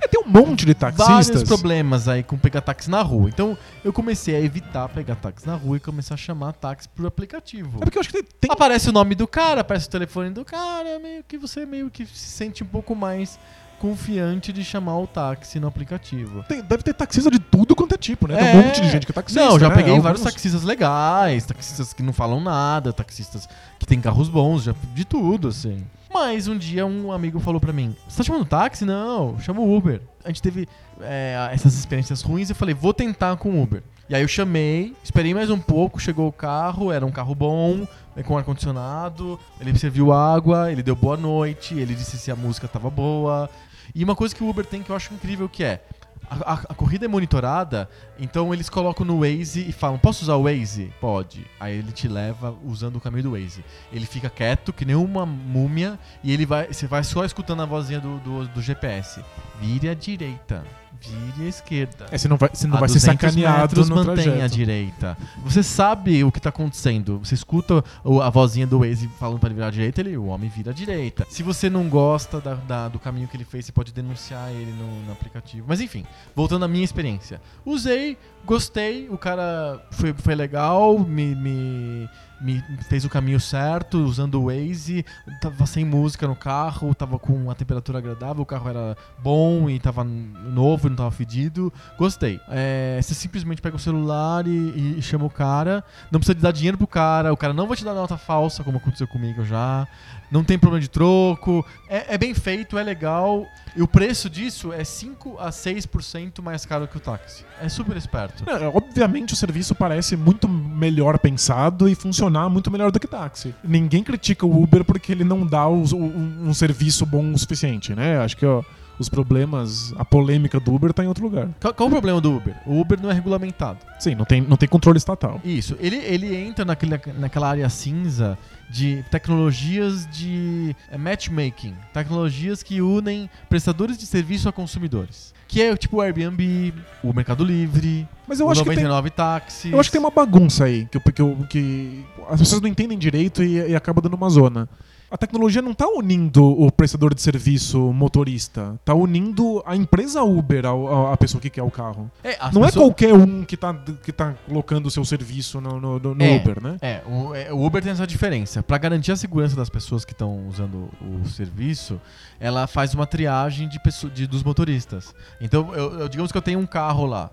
É, 0.00 0.08
tem 0.08 0.20
um 0.20 0.28
monte 0.28 0.64
de 0.66 0.74
vários 0.74 0.96
taxistas. 0.98 1.42
problemas 1.44 2.08
aí 2.08 2.22
com 2.22 2.36
pegar 2.36 2.60
táxi 2.60 2.90
na 2.90 3.02
rua. 3.02 3.28
Então 3.28 3.56
eu 3.84 3.92
comecei 3.92 4.34
a 4.36 4.40
evitar 4.40 4.88
pegar 4.88 5.14
táxi 5.16 5.46
na 5.46 5.54
rua 5.56 5.76
e 5.76 5.80
começar 5.80 6.14
a 6.14 6.16
chamar 6.18 6.52
táxi 6.52 6.88
por 6.88 7.06
aplicativo. 7.06 7.78
É 7.80 7.84
porque 7.84 7.98
eu 7.98 8.00
acho 8.00 8.10
que 8.10 8.22
tem, 8.22 8.24
tem- 8.40 8.50
Aparece 8.52 8.88
o 8.88 8.92
nome 8.92 9.14
do 9.14 9.26
cara, 9.26 9.60
aparece 9.62 9.86
o 9.86 9.90
telefone 9.90 10.30
do 10.30 10.44
cara, 10.44 10.98
meio 10.98 11.22
que 11.24 11.36
você 11.38 11.64
meio 11.66 11.90
que 11.90 12.04
se 12.06 12.28
sente 12.30 12.62
um 12.62 12.66
pouco 12.66 12.94
mais 12.94 13.38
confiante 13.80 14.52
de 14.52 14.64
chamar 14.64 14.98
o 14.98 15.06
táxi 15.06 15.60
no 15.60 15.66
aplicativo. 15.66 16.42
tem- 16.48 16.62
deve 16.62 16.82
ter 16.82 16.94
taxista 16.94 17.30
de 17.30 17.38
tudo 17.38 17.74
quanto 17.76 17.94
é 17.94 17.98
tipo, 17.98 18.26
né? 18.26 18.36
Tem 18.36 18.48
É. 18.48 18.52
um 18.54 18.62
monte 18.62 18.80
de 18.80 18.88
gente 18.90 19.04
que 19.04 19.12
é 19.12 19.14
taxista. 19.14 19.44
Não, 19.44 19.58
já 19.58 19.68
né? 19.68 19.74
peguei 19.74 19.90
Alguns- 19.90 20.04
vários 20.04 20.22
taxistas 20.22 20.62
legais, 20.62 21.44
taxistas 21.44 21.92
que 21.92 22.02
não 22.02 22.12
falam 22.12 22.40
nada, 22.40 22.92
taxistas 22.92 23.46
que 23.78 23.84
têm 23.84 24.00
carros 24.00 24.28
bons, 24.28 24.62
já 24.64 24.74
de 24.94 25.04
tudo, 25.04 25.48
assim. 25.48 25.84
Mas 26.14 26.46
um 26.46 26.56
dia 26.56 26.86
um 26.86 27.10
amigo 27.10 27.40
falou 27.40 27.60
pra 27.60 27.72
mim: 27.72 27.96
Você 28.08 28.18
tá 28.18 28.22
chamando 28.22 28.44
táxi? 28.44 28.84
Não, 28.84 29.36
chama 29.40 29.60
o 29.60 29.76
Uber. 29.76 30.00
A 30.24 30.28
gente 30.28 30.40
teve 30.40 30.68
é, 31.00 31.50
essas 31.52 31.74
experiências 31.74 32.22
ruins 32.22 32.48
e 32.48 32.52
eu 32.52 32.56
falei: 32.56 32.72
Vou 32.74 32.94
tentar 32.94 33.36
com 33.36 33.50
o 33.50 33.60
Uber. 33.62 33.82
E 34.08 34.14
aí 34.14 34.22
eu 34.22 34.28
chamei, 34.28 34.94
esperei 35.02 35.32
mais 35.34 35.48
um 35.50 35.58
pouco, 35.58 35.98
chegou 35.98 36.28
o 36.28 36.32
carro, 36.32 36.92
era 36.92 37.04
um 37.06 37.10
carro 37.10 37.34
bom, 37.34 37.86
né, 38.14 38.22
com 38.22 38.36
ar-condicionado, 38.36 39.40
ele 39.58 39.76
serviu 39.78 40.12
água, 40.12 40.70
ele 40.70 40.82
deu 40.82 40.94
boa 40.94 41.16
noite, 41.16 41.74
ele 41.74 41.94
disse 41.94 42.18
se 42.18 42.30
a 42.30 42.36
música 42.36 42.68
tava 42.68 42.90
boa. 42.90 43.48
E 43.94 44.04
uma 44.04 44.14
coisa 44.14 44.34
que 44.34 44.44
o 44.44 44.48
Uber 44.48 44.64
tem 44.66 44.82
que 44.82 44.90
eu 44.90 44.96
acho 44.96 45.12
incrível 45.14 45.48
que 45.48 45.64
é, 45.64 45.82
a, 46.30 46.52
a- 46.52 46.60
a 46.68 46.74
corrida 46.74 47.06
é 47.06 47.08
monitorada, 47.08 47.88
então 48.18 48.52
eles 48.52 48.68
colocam 48.68 49.04
no 49.04 49.20
Waze 49.20 49.64
e 49.68 49.72
falam: 49.72 49.98
Posso 49.98 50.22
usar 50.24 50.36
o 50.36 50.44
Waze? 50.44 50.92
Pode. 51.00 51.46
Aí 51.58 51.76
ele 51.78 51.92
te 51.92 52.08
leva 52.08 52.54
usando 52.64 52.96
o 52.96 53.00
caminho 53.00 53.24
do 53.24 53.30
Waze. 53.32 53.64
Ele 53.92 54.06
fica 54.06 54.28
quieto, 54.30 54.72
que 54.72 54.84
nem 54.84 54.96
uma 54.96 55.24
múmia, 55.26 55.98
e 56.22 56.32
ele 56.32 56.46
vai. 56.46 56.66
Você 56.68 56.86
vai 56.86 57.02
só 57.04 57.24
escutando 57.24 57.62
a 57.62 57.66
vozinha 57.66 58.00
do, 58.00 58.18
do, 58.18 58.46
do 58.48 58.62
GPS. 58.62 59.20
Vire 59.60 59.88
à 59.88 59.94
direita. 59.94 60.64
Vire 61.00 61.44
à 61.46 61.48
esquerda. 61.48 62.06
É, 62.10 62.16
você 62.16 62.28
não 62.28 62.36
vai, 62.38 62.48
você 62.52 62.66
não 62.66 62.76
A 62.76 62.80
vai 62.80 62.88
ser 62.88 62.94
200 63.00 63.20
sacaneado 63.20 63.60
metros 63.62 63.88
no 63.90 63.96
mantém 63.96 64.14
trajeto. 64.24 64.42
à 64.42 64.46
direita. 64.46 65.18
Você 65.44 65.62
sabe 65.62 66.24
o 66.24 66.32
que 66.32 66.40
tá 66.40 66.48
acontecendo. 66.48 67.18
Você 67.18 67.34
escuta 67.34 67.84
a 68.22 68.30
vozinha 68.30 68.66
do 68.66 68.78
Waze 68.78 69.08
falando 69.18 69.44
ele 69.44 69.54
virar 69.54 69.66
à 69.66 69.70
direita, 69.70 70.00
ele, 70.00 70.16
o 70.16 70.26
homem 70.26 70.48
vira 70.48 70.70
à 70.70 70.74
direita. 70.74 71.26
Se 71.28 71.42
você 71.42 71.68
não 71.68 71.88
gosta 71.90 72.40
da- 72.40 72.54
da- 72.54 72.88
do 72.88 72.98
caminho 72.98 73.28
que 73.28 73.36
ele 73.36 73.44
fez, 73.44 73.66
você 73.66 73.72
pode 73.72 73.92
denunciar 73.92 74.50
ele 74.50 74.72
no, 74.72 75.02
no 75.04 75.12
aplicativo. 75.12 75.66
Mas 75.68 75.80
enfim, 75.80 76.06
voltando 76.34 76.64
à 76.64 76.68
minha 76.68 76.84
experiência. 76.84 77.38
Usei, 77.66 78.03
gostei, 78.44 79.08
o 79.08 79.16
cara 79.16 79.80
foi, 79.90 80.12
foi 80.12 80.34
legal, 80.34 80.98
me, 80.98 81.34
me, 81.34 82.08
me 82.40 82.62
fez 82.88 83.04
o 83.04 83.08
caminho 83.08 83.40
certo, 83.40 83.98
usando 83.98 84.40
o 84.40 84.46
Waze, 84.46 85.04
tava 85.40 85.64
sem 85.66 85.84
música 85.84 86.26
no 86.28 86.36
carro, 86.36 86.94
tava 86.94 87.18
com 87.18 87.32
uma 87.32 87.54
temperatura 87.54 87.98
agradável, 87.98 88.42
o 88.42 88.46
carro 88.46 88.68
era 88.68 88.96
bom 89.18 89.70
e 89.70 89.80
tava 89.80 90.04
novo, 90.04 90.88
não 90.88 90.96
tava 90.96 91.10
fedido. 91.10 91.72
Gostei. 91.98 92.38
É, 92.48 93.00
você 93.00 93.14
simplesmente 93.14 93.62
pega 93.62 93.76
o 93.76 93.78
celular 93.78 94.46
e, 94.46 94.98
e 94.98 95.02
chama 95.02 95.24
o 95.24 95.30
cara. 95.30 95.82
Não 96.12 96.20
precisa 96.20 96.34
de 96.34 96.42
dar 96.42 96.52
dinheiro 96.52 96.76
pro 96.76 96.86
cara. 96.86 97.32
O 97.32 97.36
cara 97.36 97.54
não 97.54 97.66
vai 97.66 97.76
te 97.76 97.84
dar 97.84 97.94
nota 97.94 98.18
falsa, 98.18 98.62
como 98.62 98.76
aconteceu 98.76 99.08
comigo 99.08 99.42
já. 99.44 99.88
Não 100.34 100.42
tem 100.42 100.58
problema 100.58 100.80
de 100.82 100.90
troco. 100.90 101.64
É, 101.88 102.14
é 102.14 102.18
bem 102.18 102.34
feito, 102.34 102.76
é 102.76 102.82
legal. 102.82 103.46
E 103.76 103.80
o 103.82 103.86
preço 103.86 104.28
disso 104.28 104.72
é 104.72 104.82
5 104.82 105.38
a 105.38 105.50
6% 105.50 106.42
mais 106.42 106.66
caro 106.66 106.88
que 106.88 106.96
o 106.96 107.00
táxi. 107.00 107.44
É 107.62 107.68
super 107.68 107.96
esperto. 107.96 108.42
Não, 108.44 108.74
obviamente 108.74 109.32
o 109.32 109.36
serviço 109.36 109.76
parece 109.76 110.16
muito 110.16 110.48
melhor 110.48 111.20
pensado 111.20 111.88
e 111.88 111.94
funcionar 111.94 112.48
muito 112.48 112.68
melhor 112.68 112.90
do 112.90 112.98
que 112.98 113.06
táxi. 113.06 113.54
Ninguém 113.62 114.02
critica 114.02 114.44
o 114.44 114.60
Uber 114.60 114.84
porque 114.84 115.12
ele 115.12 115.22
não 115.22 115.46
dá 115.46 115.68
os- 115.68 115.92
um, 115.92 116.48
um 116.48 116.52
serviço 116.52 117.06
bom 117.06 117.32
o 117.32 117.38
suficiente, 117.38 117.94
né? 117.94 118.18
Acho 118.18 118.36
que 118.36 118.44
ó, 118.44 118.64
os 118.98 119.08
problemas, 119.08 119.92
a 119.96 120.04
polêmica 120.04 120.60
do 120.60 120.74
Uber 120.74 120.92
tá 120.92 121.04
em 121.04 121.08
outro 121.08 121.24
lugar. 121.24 121.48
Qual, 121.60 121.74
qual 121.74 121.88
o 121.88 121.92
problema 121.92 122.20
do 122.20 122.36
Uber? 122.36 122.54
O 122.66 122.80
Uber 122.80 123.00
não 123.00 123.10
é 123.10 123.14
regulamentado. 123.14 123.78
Sim, 123.98 124.14
não 124.14 124.24
tem, 124.24 124.40
não 124.40 124.56
tem 124.56 124.68
controle 124.68 124.98
estatal. 124.98 125.40
Isso, 125.44 125.76
ele, 125.80 125.96
ele 125.96 126.34
entra 126.34 126.64
naquele, 126.64 127.00
naquela 127.18 127.48
área 127.48 127.68
cinza 127.68 128.38
de 128.70 129.04
tecnologias 129.10 130.06
de 130.10 130.74
é, 130.90 130.96
matchmaking, 130.98 131.74
tecnologias 131.92 132.62
que 132.62 132.80
unem 132.80 133.28
prestadores 133.48 133.98
de 133.98 134.06
serviço 134.06 134.48
a 134.48 134.52
consumidores. 134.52 135.32
Que 135.46 135.62
é 135.62 135.76
tipo 135.76 135.98
o 135.98 136.00
Airbnb, 136.00 136.74
o 137.02 137.12
Mercado 137.12 137.44
Livre, 137.44 138.08
Mas 138.26 138.40
eu 138.40 138.46
o 138.46 138.50
acho 138.50 138.62
que 138.62 138.70
tem, 138.70 138.76
99 138.84 139.10
táxis. 139.10 139.72
eu 139.72 139.78
acho 139.78 139.88
que 139.88 139.92
tem 139.92 140.00
uma 140.00 140.10
bagunça 140.10 140.64
aí, 140.64 140.86
que, 140.90 140.98
que, 140.98 141.22
que 141.48 142.04
as 142.28 142.40
pessoas 142.40 142.60
não 142.60 142.68
entendem 142.68 142.98
direito 142.98 143.42
e, 143.42 143.70
e 143.70 143.76
acaba 143.76 144.00
dando 144.00 144.14
uma 144.14 144.30
zona. 144.30 144.68
A 145.14 145.16
tecnologia 145.16 145.62
não 145.62 145.72
tá 145.72 145.86
unindo 145.86 146.42
o 146.44 146.72
prestador 146.72 147.14
de 147.14 147.22
serviço 147.22 147.78
motorista, 147.92 148.74
tá 148.84 148.94
unindo 148.94 149.62
a 149.64 149.76
empresa 149.76 150.24
Uber 150.24 150.64
à 150.66 151.16
pessoa 151.16 151.40
que 151.40 151.48
quer 151.48 151.62
o 151.62 151.70
carro. 151.70 152.10
É, 152.24 152.36
não 152.52 152.64
é 152.64 152.66
pessoas- 152.66 152.74
qualquer 152.74 153.14
um 153.14 153.44
que 153.44 153.56
tá, 153.56 153.72
que 154.02 154.10
tá 154.10 154.34
colocando 154.44 154.86
o 154.86 154.90
seu 154.90 155.04
serviço 155.04 155.60
no, 155.60 155.80
no- 155.80 156.00
no- 156.16 156.24
É. 156.24 156.34
Uber, 156.36 156.60
né? 156.60 156.76
É, 156.82 157.00
o, 157.06 157.32
é, 157.32 157.52
o 157.52 157.64
Uber 157.64 157.80
tem 157.80 157.92
essa 157.92 158.04
diferença. 158.08 158.60
Pra 158.60 158.76
garantir 158.76 159.12
a 159.12 159.16
segurança 159.16 159.54
das 159.54 159.70
pessoas 159.70 160.04
que 160.04 160.10
estão 160.10 160.48
usando 160.48 160.90
o 161.00 161.24
serviço, 161.28 162.00
ela 162.40 162.66
faz 162.66 162.92
uma 162.92 163.06
triagem 163.06 163.68
de, 163.68 163.78
de- 164.12 164.26
dos 164.26 164.42
motoristas. 164.42 165.14
Então, 165.40 165.72
eu, 165.76 166.00
eu- 166.00 166.08
digamos 166.08 166.32
que 166.32 166.38
eu 166.38 166.42
tenho 166.42 166.58
um 166.58 166.66
carro 166.66 167.06
lá 167.06 167.30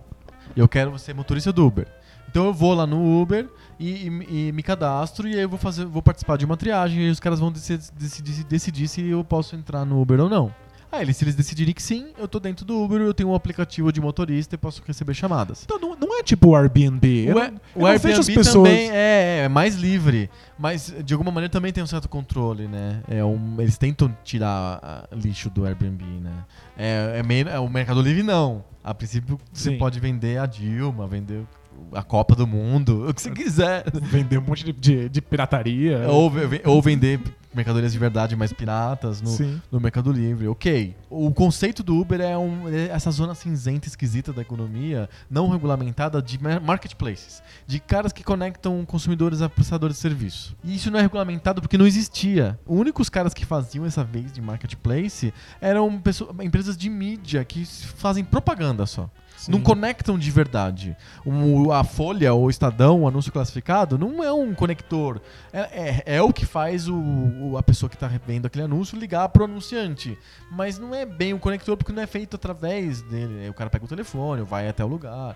e 0.56 0.60
eu 0.60 0.68
quero 0.68 1.00
ser 1.00 1.16
motorista 1.16 1.52
do 1.52 1.66
Uber. 1.66 1.88
Então 2.32 2.46
eu 2.46 2.54
vou 2.54 2.74
lá 2.74 2.88
no 2.88 3.22
Uber 3.22 3.46
e, 3.78 4.08
e- 4.08 4.48
e 4.48 4.52
me 4.54 4.64
cadastro 4.64 5.28
e 5.28 5.34
aí 5.36 5.42
eu 5.42 5.50
vou 5.50 5.60
fazer, 5.60 5.86
vou 5.86 6.02
participar 6.02 6.38
de 6.38 6.46
uma 6.46 6.56
triagem 6.56 7.04
e 7.04 7.10
os 7.10 7.20
caras 7.20 7.40
vão 7.42 7.52
decidir, 7.52 7.84
decidir, 7.94 8.44
decidir 8.46 8.88
se 8.88 9.06
eu 9.06 9.22
posso 9.24 9.54
entrar 9.56 9.84
no 9.86 10.02
Uber 10.02 10.20
ou 10.22 10.30
não. 10.30 10.54
Aí, 10.94 11.04
eles, 11.04 11.16
se 11.16 11.24
eles 11.24 11.36
decidirem 11.36 11.74
que 11.74 11.82
sim, 11.82 12.08
eu 12.18 12.28
tô 12.28 12.38
dentro 12.38 12.66
do 12.66 12.78
Uber, 12.82 13.00
eu 13.00 13.14
tenho 13.14 13.30
um 13.30 13.36
aplicativo 13.36 13.94
de 13.94 14.02
motorista 14.02 14.56
e 14.56 14.58
posso 14.58 14.82
receber 14.86 15.14
chamadas. 15.14 15.64
Então 15.64 15.80
não, 15.80 15.96
não 15.96 16.20
é 16.20 16.22
tipo 16.24 16.50
o 16.50 16.56
Airbnb. 16.56 17.28
Eu 17.28 17.36
O, 17.36 17.40
não- 17.40 17.46
eu 17.46 17.54
o 17.76 17.80
vejo 17.80 17.88
Airbnb 17.88 18.20
as 18.20 18.26
pessoas... 18.28 18.54
também 18.70 18.90
é, 18.92 19.44
é 19.46 19.50
mais 19.50 19.76
livre, 19.76 20.30
mas 20.60 20.94
de 21.06 21.14
alguma 21.14 21.32
maneira 21.32 21.50
também 21.50 21.72
tem 21.72 21.82
um 21.82 21.88
certo 21.88 22.10
controle, 22.10 22.68
né? 22.68 23.02
É 23.08 23.24
um, 23.24 23.56
eles 23.60 23.78
tentam 23.78 24.14
tirar 24.24 24.80
ah, 24.84 25.08
lixo 25.14 25.50
do 25.50 25.66
Airbnb, 25.66 26.04
né? 26.04 26.44
É, 26.78 27.20
é 27.20 27.24
meio, 27.24 27.48
é, 27.48 27.58
o 27.58 27.70
Mercado 27.70 28.02
Livre 28.02 28.22
não. 28.24 28.62
A 28.84 28.94
princípio 28.94 29.40
você 29.54 29.70
Sim. 29.72 29.78
pode 29.78 29.98
vender 29.98 30.40
a 30.40 30.46
Dilma, 30.46 31.08
vender 31.08 31.46
a 31.94 32.04
Copa 32.04 32.36
do 32.36 32.46
Mundo, 32.48 33.08
o 33.10 33.14
que 33.14 33.22
você 33.22 33.32
quiser. 33.32 33.84
Vender 34.04 34.38
um 34.38 34.42
monte 34.42 34.64
de, 34.66 34.74
de, 34.74 35.10
de 35.10 35.22
pirataria. 35.22 36.08
ou, 36.10 36.32
ou 36.66 36.82
vender 36.82 37.20
mercadorias 37.54 37.92
de 37.92 38.00
verdade 38.00 38.34
mais 38.34 38.54
piratas 38.54 39.22
no, 39.22 39.30
no 39.70 39.78
Mercado 39.78 40.10
Livre, 40.10 40.48
ok. 40.48 40.96
O 41.10 41.34
conceito 41.34 41.84
do 41.84 42.00
Uber 42.00 42.22
é, 42.22 42.38
um- 42.38 42.70
é 42.70 42.86
essa 42.88 43.12
zona 43.12 43.36
cinzenta 43.36 43.90
esquisita 43.90 44.32
da 44.32 44.42
economia, 44.42 45.10
não 45.30 45.50
regulamentada 45.50 46.22
de 46.22 46.42
mar- 46.42 46.62
marketplaces, 46.62 47.44
de 47.68 47.78
caras 47.82 48.14
que 48.14 48.24
conectam 48.24 48.86
consumidores 48.86 49.42
a 49.42 49.50
prestadores 49.50 49.98
de 49.98 50.02
serviço. 50.02 50.56
E 50.64 50.76
isso 50.76 50.90
não 50.90 50.98
é 50.98 51.02
regulamentado 51.02 51.62
porque 51.62 51.78
não 51.78 51.86
existia. 51.86 52.58
Os 52.66 52.80
únicos 52.80 53.10
caras 53.10 53.34
que 53.34 53.44
faziam 53.46 53.86
essa 53.86 54.02
vez 54.02 54.32
de 54.32 54.42
marketplace 54.42 55.34
eram 55.60 56.00
pessoas- 56.00 56.34
empresas 56.42 56.78
de 56.78 56.90
mídia 56.90 57.44
que 57.44 57.66
fazem 57.66 58.24
propaganda 58.24 58.86
só. 58.86 59.10
Sim. 59.46 59.52
Não 59.54 59.62
conectam 59.62 60.20
de 60.20 60.30
verdade. 60.30 60.96
O- 61.26 61.72
a 61.72 61.84
Folha 61.84 62.32
ou 62.34 62.46
o 62.46 62.50
Estadão, 62.50 63.02
o 63.02 63.08
anúncio 63.08 63.32
classificado, 63.32 63.98
não 63.98 64.24
é 64.24 64.32
um 64.32 64.54
conector. 64.54 65.20
É, 65.52 65.60
é- 66.06 66.16
é 66.18 66.22
o 66.22 66.32
que 66.32 66.46
faz 66.46 66.88
o, 66.88 66.96
o- 66.96 67.58
a 67.58 67.64
pessoa 67.64 67.90
que 67.90 67.96
está 67.96 68.08
vendo 68.28 68.46
aquele 68.46 68.66
anúncio 68.66 69.00
ligar 69.00 69.28
pro 69.30 69.46
anunciante. 69.46 70.16
Mas 70.52 70.78
não 70.78 70.94
é 70.94 71.06
bem 71.06 71.34
um 71.34 71.40
conector 71.40 71.76
porque 71.76 71.92
não 71.92 72.04
é 72.04 72.08
feito 72.08 72.36
através 72.36 73.02
dele. 73.02 73.50
O 73.50 73.54
cara 73.54 73.70
pega 73.70 73.86
o 73.86 73.88
telefone, 73.88 74.44
vai 74.44 74.68
até 74.68 74.84
o 74.86 74.88
lugar. 74.88 75.36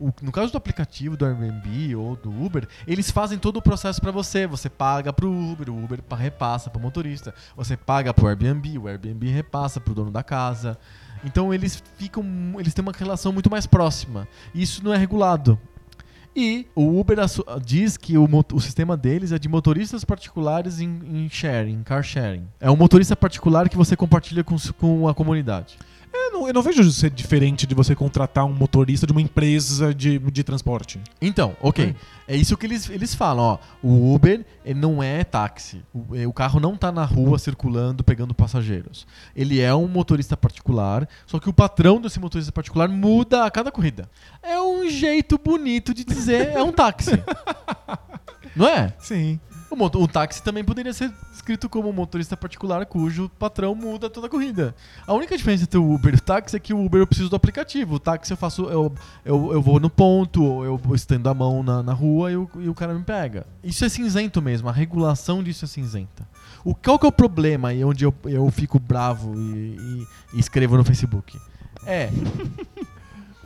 O- 0.00 0.10
no 0.22 0.32
caso 0.32 0.50
do 0.50 0.58
aplicativo 0.58 1.16
do 1.16 1.24
Airbnb 1.26 1.94
ou 1.94 2.16
do 2.16 2.30
Uber, 2.30 2.66
eles 2.88 3.10
fazem 3.10 3.38
todo 3.38 3.58
o 3.58 3.62
processo 3.62 4.00
para 4.00 4.10
você. 4.10 4.46
Você 4.46 4.68
paga 4.70 5.12
pro 5.12 5.30
Uber, 5.30 5.68
o 5.70 5.84
Uber 5.84 6.02
pa- 6.02 6.16
repassa 6.16 6.70
pro 6.70 6.80
motorista. 6.80 7.34
Você 7.56 7.76
paga 7.76 8.12
pro 8.14 8.26
Airbnb, 8.26 8.78
o 8.78 8.88
Airbnb 8.88 9.28
repassa 9.28 9.78
pro 9.78 9.94
dono 9.94 10.10
da 10.10 10.22
casa. 10.22 10.78
Então 11.24 11.52
eles 11.52 11.82
ficam, 11.96 12.24
eles 12.58 12.74
têm 12.74 12.82
uma 12.82 12.92
relação 12.92 13.32
muito 13.32 13.50
mais 13.50 13.66
próxima. 13.66 14.26
Isso 14.54 14.82
não 14.84 14.92
é 14.92 14.96
regulado. 14.96 15.58
E 16.34 16.66
o 16.74 16.98
Uber 16.98 17.18
diz 17.62 17.96
que 17.98 18.16
o, 18.16 18.26
o 18.52 18.60
sistema 18.60 18.96
deles 18.96 19.32
é 19.32 19.38
de 19.38 19.48
motoristas 19.48 20.02
particulares 20.02 20.80
em, 20.80 21.00
em 21.04 21.28
sharing, 21.28 21.82
car 21.82 22.02
sharing. 22.02 22.46
É 22.58 22.70
um 22.70 22.76
motorista 22.76 23.14
particular 23.14 23.68
que 23.68 23.76
você 23.76 23.94
compartilha 23.94 24.42
com, 24.42 24.56
com 24.78 25.06
a 25.06 25.14
comunidade. 25.14 25.78
Eu 26.32 26.40
não, 26.40 26.48
eu 26.48 26.54
não 26.54 26.62
vejo 26.62 26.90
ser 26.90 27.10
diferente 27.10 27.66
de 27.66 27.74
você 27.74 27.94
contratar 27.94 28.46
um 28.46 28.54
motorista 28.54 29.06
de 29.06 29.12
uma 29.12 29.20
empresa 29.20 29.92
de, 29.92 30.18
de 30.18 30.42
transporte. 30.42 30.98
Então, 31.20 31.54
ok. 31.60 31.88
Hum. 31.88 31.94
É 32.26 32.34
isso 32.34 32.56
que 32.56 32.64
eles, 32.64 32.88
eles 32.88 33.14
falam, 33.14 33.44
ó. 33.44 33.58
O 33.82 34.14
Uber 34.14 34.42
ele 34.64 34.80
não 34.80 35.02
é 35.02 35.22
táxi. 35.24 35.84
O, 35.92 36.16
eh, 36.16 36.26
o 36.26 36.32
carro 36.32 36.58
não 36.58 36.74
tá 36.74 36.90
na 36.90 37.04
rua 37.04 37.38
circulando, 37.38 38.02
pegando 38.02 38.32
passageiros. 38.32 39.06
Ele 39.36 39.60
é 39.60 39.74
um 39.74 39.86
motorista 39.86 40.34
particular, 40.34 41.06
só 41.26 41.38
que 41.38 41.50
o 41.50 41.52
patrão 41.52 42.00
desse 42.00 42.18
motorista 42.18 42.50
particular 42.50 42.88
muda 42.88 43.44
a 43.44 43.50
cada 43.50 43.70
corrida. 43.70 44.08
É 44.42 44.58
um 44.58 44.88
jeito 44.88 45.36
bonito 45.36 45.92
de 45.92 46.02
dizer 46.02 46.48
é 46.48 46.62
um 46.62 46.72
táxi. 46.72 47.22
não 48.56 48.66
é? 48.66 48.94
Sim. 48.98 49.38
O, 49.74 49.84
o 50.02 50.08
táxi 50.08 50.42
também 50.42 50.62
poderia 50.62 50.92
ser 50.92 51.10
escrito 51.32 51.68
como 51.68 51.88
um 51.88 51.92
motorista 51.92 52.36
particular 52.36 52.84
cujo 52.86 53.30
patrão 53.38 53.74
muda 53.74 54.10
toda 54.10 54.26
a 54.26 54.30
corrida. 54.30 54.74
A 55.06 55.14
única 55.14 55.36
diferença 55.36 55.64
entre 55.64 55.78
o 55.78 55.92
Uber 55.94 56.12
e 56.14 56.16
o 56.18 56.20
táxi 56.20 56.56
é 56.56 56.58
que 56.60 56.74
o 56.74 56.84
Uber 56.84 57.00
eu 57.00 57.06
preciso 57.06 57.30
do 57.30 57.36
aplicativo. 57.36 57.94
O 57.94 57.98
táxi 57.98 58.32
eu 58.32 58.36
faço. 58.36 58.64
Eu, 58.64 58.92
eu, 59.24 59.52
eu 59.52 59.62
vou 59.62 59.80
no 59.80 59.88
ponto, 59.88 60.44
ou 60.44 60.64
eu 60.64 60.80
estendo 60.94 61.28
a 61.28 61.34
mão 61.34 61.62
na, 61.62 61.82
na 61.82 61.92
rua 61.92 62.30
e 62.30 62.36
o, 62.36 62.48
e 62.56 62.68
o 62.68 62.74
cara 62.74 62.92
me 62.94 63.02
pega. 63.02 63.46
Isso 63.64 63.84
é 63.84 63.88
cinzento 63.88 64.42
mesmo, 64.42 64.68
a 64.68 64.72
regulação 64.72 65.42
disso 65.42 65.64
é 65.64 65.68
cinzenta. 65.68 66.28
O, 66.64 66.74
qual 66.74 66.98
que 66.98 67.06
é 67.06 67.08
o 67.08 67.12
problema 67.12 67.72
e 67.72 67.84
onde 67.84 68.04
eu, 68.04 68.14
eu 68.24 68.48
fico 68.50 68.78
bravo 68.78 69.34
e, 69.36 69.40
e- 69.40 70.06
e 70.34 70.38
escrevo 70.40 70.76
no 70.76 70.84
Facebook? 70.84 71.38
É. 71.86 72.10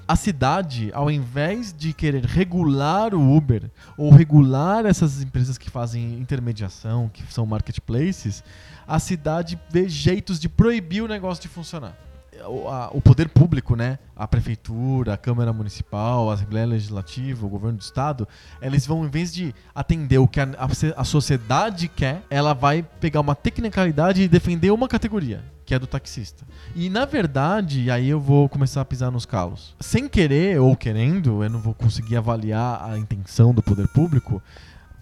A 0.09 0.15
cidade, 0.15 0.93
ao 0.95 1.11
invés 1.11 1.75
de 1.77 1.93
querer 1.93 2.25
regular 2.25 3.13
o 3.13 3.37
Uber 3.37 3.69
ou 3.97 4.09
regular 4.09 4.87
essas 4.87 5.21
empresas 5.21 5.59
que 5.59 5.69
fazem 5.69 6.21
intermediação, 6.21 7.11
que 7.13 7.25
são 7.33 7.45
marketplaces, 7.45 8.45
a 8.87 9.01
cidade 9.01 9.59
vê 9.69 9.89
jeitos 9.89 10.39
de 10.39 10.49
proibir 10.49 11.03
o 11.03 11.09
negócio 11.09 11.43
de 11.43 11.49
funcionar. 11.49 12.06
O, 12.47 12.69
a- 12.69 12.91
o 12.93 13.01
poder 13.01 13.29
público, 13.29 13.75
né? 13.77 13.99
A 14.15 14.27
prefeitura, 14.27 15.15
a 15.15 15.17
Câmara 15.17 15.53
Municipal, 15.53 16.31
a 16.31 16.35
Assembleia 16.35 16.67
Legislativa, 16.67 17.45
o 17.45 17.49
governo 17.49 17.79
do 17.79 17.83
Estado, 17.83 18.27
eles 18.63 18.87
vão, 18.87 19.05
em 19.05 19.09
vez 19.09 19.33
de 19.33 19.55
atender 19.75 20.19
o 20.19 20.27
que 20.29 20.41
a, 20.41 20.45
a, 20.59 21.01
a 21.01 21.05
sociedade 21.05 21.89
quer, 21.89 22.23
ela 22.31 22.53
vai 22.55 22.83
pegar 23.01 23.21
uma 23.21 23.35
tecnicalidade 23.35 24.23
e 24.23 24.29
defender 24.29 24.71
uma 24.71 24.89
categoria, 24.89 25.45
que 25.65 25.75
é 25.75 25.79
do 25.79 25.87
taxista. 25.87 26.45
E 26.75 26.89
na 26.91 27.05
verdade, 27.05 27.91
aí 27.91 28.09
eu 28.09 28.21
vou 28.21 28.49
começar 28.49 28.81
a 28.81 28.85
pisar 28.85 29.11
nos 29.11 29.27
calos. 29.27 29.75
Sem 29.81 30.09
querer 30.09 30.61
ou 30.61 30.77
querendo, 30.77 31.43
eu 31.45 31.51
não 31.51 31.61
vou 31.61 31.75
conseguir 31.75 32.17
avaliar 32.17 32.83
a 32.91 32.99
intenção 32.99 33.53
do 33.55 33.63
poder 33.63 33.89
público, 33.89 34.43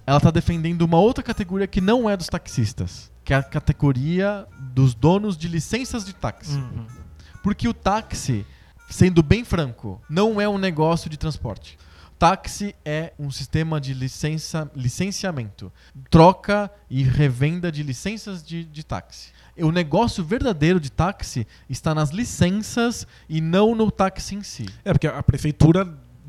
ela 0.07 0.21
tá 0.21 0.31
defendendo 0.31 0.83
uma 0.83 0.99
outra 0.99 1.23
categoria 1.23 1.67
que 1.67 1.81
não 1.81 2.11
é 2.11 2.17
dos 2.17 2.27
taxistas, 2.27 3.11
que 3.25 3.33
é 3.33 3.37
a 3.37 3.43
categoria 3.43 4.47
dos 4.75 4.93
donos 4.95 5.35
de 5.37 5.49
licenças 5.49 6.05
de 6.05 6.13
táxi. 6.15 6.57
Uhum. 6.59 6.85
Porque 7.45 7.69
o 7.69 7.75
táxi, 7.75 8.47
sendo 8.89 9.23
bem 9.23 9.45
franco, 9.45 10.01
não 10.09 10.41
é 10.41 10.49
um 10.49 10.57
negócio 10.57 11.11
de 11.11 11.19
transporte. 11.19 11.77
Táxi 12.19 12.75
é 12.83 13.13
um 13.19 13.31
sistema 13.31 13.79
de 13.79 13.93
licença, 13.93 14.71
licenciamento, 14.75 15.71
troca 16.09 16.71
e 16.89 17.03
revenda 17.03 17.71
de 17.71 17.83
licenças 17.83 18.43
de, 18.43 18.65
de 18.65 18.83
táxi. 18.83 19.31
O 19.59 19.71
negócio 19.71 20.25
verdadeiro 20.25 20.81
de 20.81 20.91
táxi 20.91 21.47
está 21.69 21.95
nas 21.95 22.09
licenças 22.09 23.07
e 23.29 23.43
não 23.43 23.75
no 23.75 23.91
táxi 23.91 24.37
em 24.37 24.43
si. 24.43 24.65
É, 24.83 24.95
porque 24.95 25.07
a 25.07 25.23
prefeitura 25.23 25.85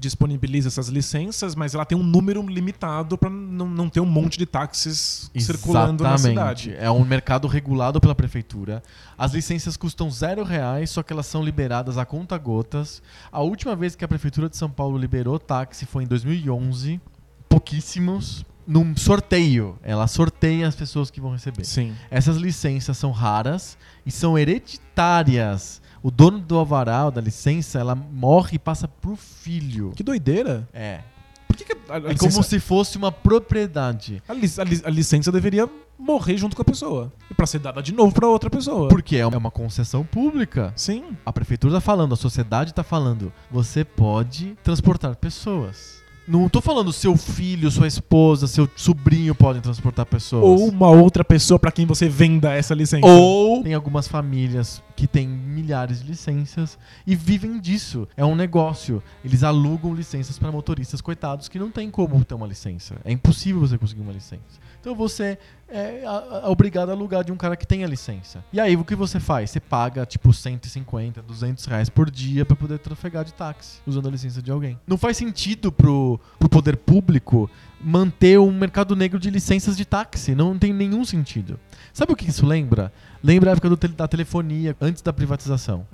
disponibiliza 0.06 0.68
essas 0.68 0.88
licenças, 0.88 1.56
mas 1.56 1.73
ela 1.73 1.86
tem 1.86 1.98
um 1.98 2.03
número 2.03 2.41
limitado 2.48 3.18
para 3.18 3.30
não, 3.30 3.68
não 3.68 3.90
ter 3.90 3.99
um 3.99 4.06
monte 4.06 4.38
de 4.38 4.45
táxis 4.45 5.30
circulando 5.38 6.03
na 6.03 6.18
cidade. 6.18 6.76
É 6.77 6.90
um 6.90 7.03
mercado 7.03 7.48
regulado 7.48 7.99
pela 7.99 8.15
prefeitura. 8.15 8.82
As 9.18 9.34
licenças 9.34 9.76
custam 9.76 10.10
zero 10.10 10.44
reais, 10.44 10.90
só 10.90 11.03
que 11.03 11.11
elas 11.11 11.26
são 11.26 11.44
liberadas 11.44 11.98
a 11.98 12.06
conta 12.06 12.38
gotas. 12.38 13.02
A 13.32 13.41
última 13.41 13.76
vez 13.76 13.95
que 13.95 14.06
a 14.06 14.07
prefeitura 14.07 14.49
de 14.49 14.57
São 14.57 14.69
Paulo 14.69 14.98
liberou 14.98 15.40
táxi 15.40 15.86
foi 15.86 16.03
em 16.03 16.07
2011. 16.07 17.02
Pouquíssimos. 17.49 18.45
Num 18.68 18.98
sorteio. 18.98 19.77
Ela 19.84 20.07
sorteia 20.07 20.68
as 20.68 20.76
pessoas 20.76 21.11
que 21.11 21.22
vão 21.22 21.32
receber. 21.32 21.64
Sim. 21.65 21.95
Essas 22.10 22.38
licenças 22.38 22.98
são 22.98 23.11
raras 23.11 23.77
e 24.06 24.11
são 24.11 24.38
hereditárias. 24.38 25.82
O 26.06 26.11
dono 26.11 26.38
do 26.40 26.56
alvará, 26.60 27.10
da 27.10 27.19
licença, 27.19 27.80
ela 27.80 27.95
morre 27.95 28.57
e 28.57 28.60
passa 28.60 28.88
pro 28.88 29.15
filho. 29.15 29.91
Que 29.95 30.03
doideira. 30.03 30.69
É. 30.72 30.99
Por 31.48 31.57
que, 31.57 31.65
que 31.65 31.72
a, 31.90 31.94
a 31.94 31.98
É 31.98 31.99
licença, 32.02 32.19
como 32.19 32.44
se 32.44 32.60
fosse 32.60 32.95
uma 32.95 33.11
propriedade. 33.11 34.22
a, 34.27 34.32
a 34.32 34.36
lic- 34.36 34.86
a 34.86 34.90
licença 34.91 35.32
deveria 35.32 35.68
morrer 35.98 36.38
junto 36.38 36.56
com 36.56 36.61
a 36.61 36.65
pessoa 36.65 37.11
e 37.32 37.34
para 37.34 37.48
ser 37.48 37.57
dada 37.57 37.82
de 37.82 37.91
novo 37.91 38.14
para 38.14 38.27
outra 38.27 38.52
pessoa? 38.52 38.88
Porque 38.90 39.15
é 39.18 39.26
uma 39.26 39.49
concessão 39.49 40.03
pública. 40.03 40.72
Sim. 40.76 41.18
A 41.26 41.34
prefeitura 41.34 41.73
tá 41.73 41.82
falando, 41.82 42.14
a 42.14 42.18
sociedade 42.18 42.72
tá 42.73 42.84
falando, 42.84 43.34
você 43.49 43.84
pode 43.84 44.56
transportar 44.64 45.15
pessoas. 45.15 46.03
Não 46.28 46.50
tô 46.50 46.60
falando 46.60 46.92
seu 46.92 47.16
filho, 47.16 47.70
sua 47.70 47.86
esposa, 47.86 48.48
seu 48.48 48.68
sobrinho 48.76 49.36
podem 49.36 49.62
transportar 49.62 50.08
pessoas. 50.08 50.44
Ou 50.44 50.70
uma 50.70 50.90
outra 50.90 51.24
pessoa 51.24 51.60
para 51.60 51.72
quem 51.72 51.86
você 51.86 52.10
venda 52.10 52.52
essa 52.52 52.74
licença. 52.74 53.06
Ou 53.06 53.62
tem 53.62 53.76
algumas 53.76 54.08
famílias 54.08 54.82
que 54.96 55.06
têm 55.06 55.28
milhares 55.28 56.02
de 56.02 56.08
licenças 56.08 56.80
e 57.06 57.16
vivem 57.16 57.60
disso. 57.60 58.08
É 58.18 58.26
um 58.26 58.36
negócio. 58.36 59.04
Eles 59.24 59.44
alugam 59.44 59.94
licenças 59.94 60.40
para 60.40 60.52
motoristas 60.52 61.00
coitados 61.00 61.48
que 61.48 61.60
não 61.60 61.70
tem 61.70 61.92
como 61.92 62.24
ter 62.26 62.34
uma 62.34 62.48
licença. 62.48 62.96
É 63.06 63.12
impossível 63.12 63.62
você 63.62 63.78
conseguir 63.78 64.02
uma 64.02 64.14
licença. 64.14 64.66
Então 64.86 64.94
você 64.94 65.36
é 65.68 66.03
a- 66.06 66.48
obrigado 66.52 66.90
a 66.90 66.91
alugar 66.91 67.24
de 67.24 67.32
um 67.32 67.36
cara 67.36 67.56
que 67.56 67.66
tem 67.66 67.84
a 67.84 67.88
licença. 67.88 68.45
E 68.53 68.60
aí 68.60 68.76
o 68.76 68.86
que 68.86 68.94
você 68.94 69.20
faz? 69.20 69.49
Você 69.49 69.60
paga 69.60 70.06
tipo 70.06 70.32
150, 70.32 71.24
200 71.24 71.66
reais 71.66 71.90
por 71.90 72.12
dia 72.12 72.45
para 72.45 72.56
poder 72.56 72.78
trafegar 72.78 73.26
de 73.26 73.34
táxi 73.34 73.80
usando 73.88 74.07
a 74.07 74.12
licença 74.12 74.44
de 74.44 74.52
alguém. 74.52 74.80
Não 74.86 74.95
faz 74.95 75.18
sentido 75.18 75.72
pro, 75.72 76.20
pro 76.38 76.48
poder 76.48 76.78
público 76.78 77.49
manter 77.82 78.40
um 78.40 78.52
mercado 78.56 78.95
negro 78.95 79.20
de 79.20 79.32
licenças 79.32 79.76
de 79.76 79.86
táxi. 79.86 80.36
Não 80.36 80.56
tem 80.56 80.72
nenhum 80.72 81.03
sentido. 81.03 81.60
Sabe 81.91 82.14
o 82.14 82.16
que 82.16 82.30
isso 82.30 82.45
lembra? 82.45 82.94
Lembra 83.24 83.49
a 83.49 83.53
época 83.53 83.70
do 83.70 83.76
da 83.88 84.07
telefonia, 84.07 84.76
antes 84.80 85.02
da 85.02 85.12
privatização. 85.12 85.88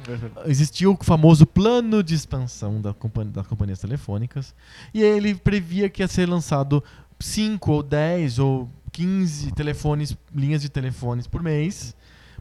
Existia 0.47 0.89
o 0.91 0.97
famoso 1.01 1.45
plano 1.45 2.03
de 2.03 2.13
expansão 2.13 2.81
da 2.81 2.93
compa- 2.93 3.23
das 3.23 3.47
companhias 3.47 3.79
telefônicas. 3.79 4.53
E 4.93 5.01
ele 5.01 5.33
previa 5.33 5.89
que 5.89 6.03
ia 6.03 6.09
ser 6.09 6.27
lançado 6.27 6.83
5 7.19 7.71
ou 7.71 7.83
10 7.83 8.37
ou 8.39 8.67
15 8.91 9.51
telefones, 9.51 10.15
linhas 10.33 10.61
de 10.61 10.69
telefones 10.69 11.27
por 11.27 11.41
mês. 11.41 11.95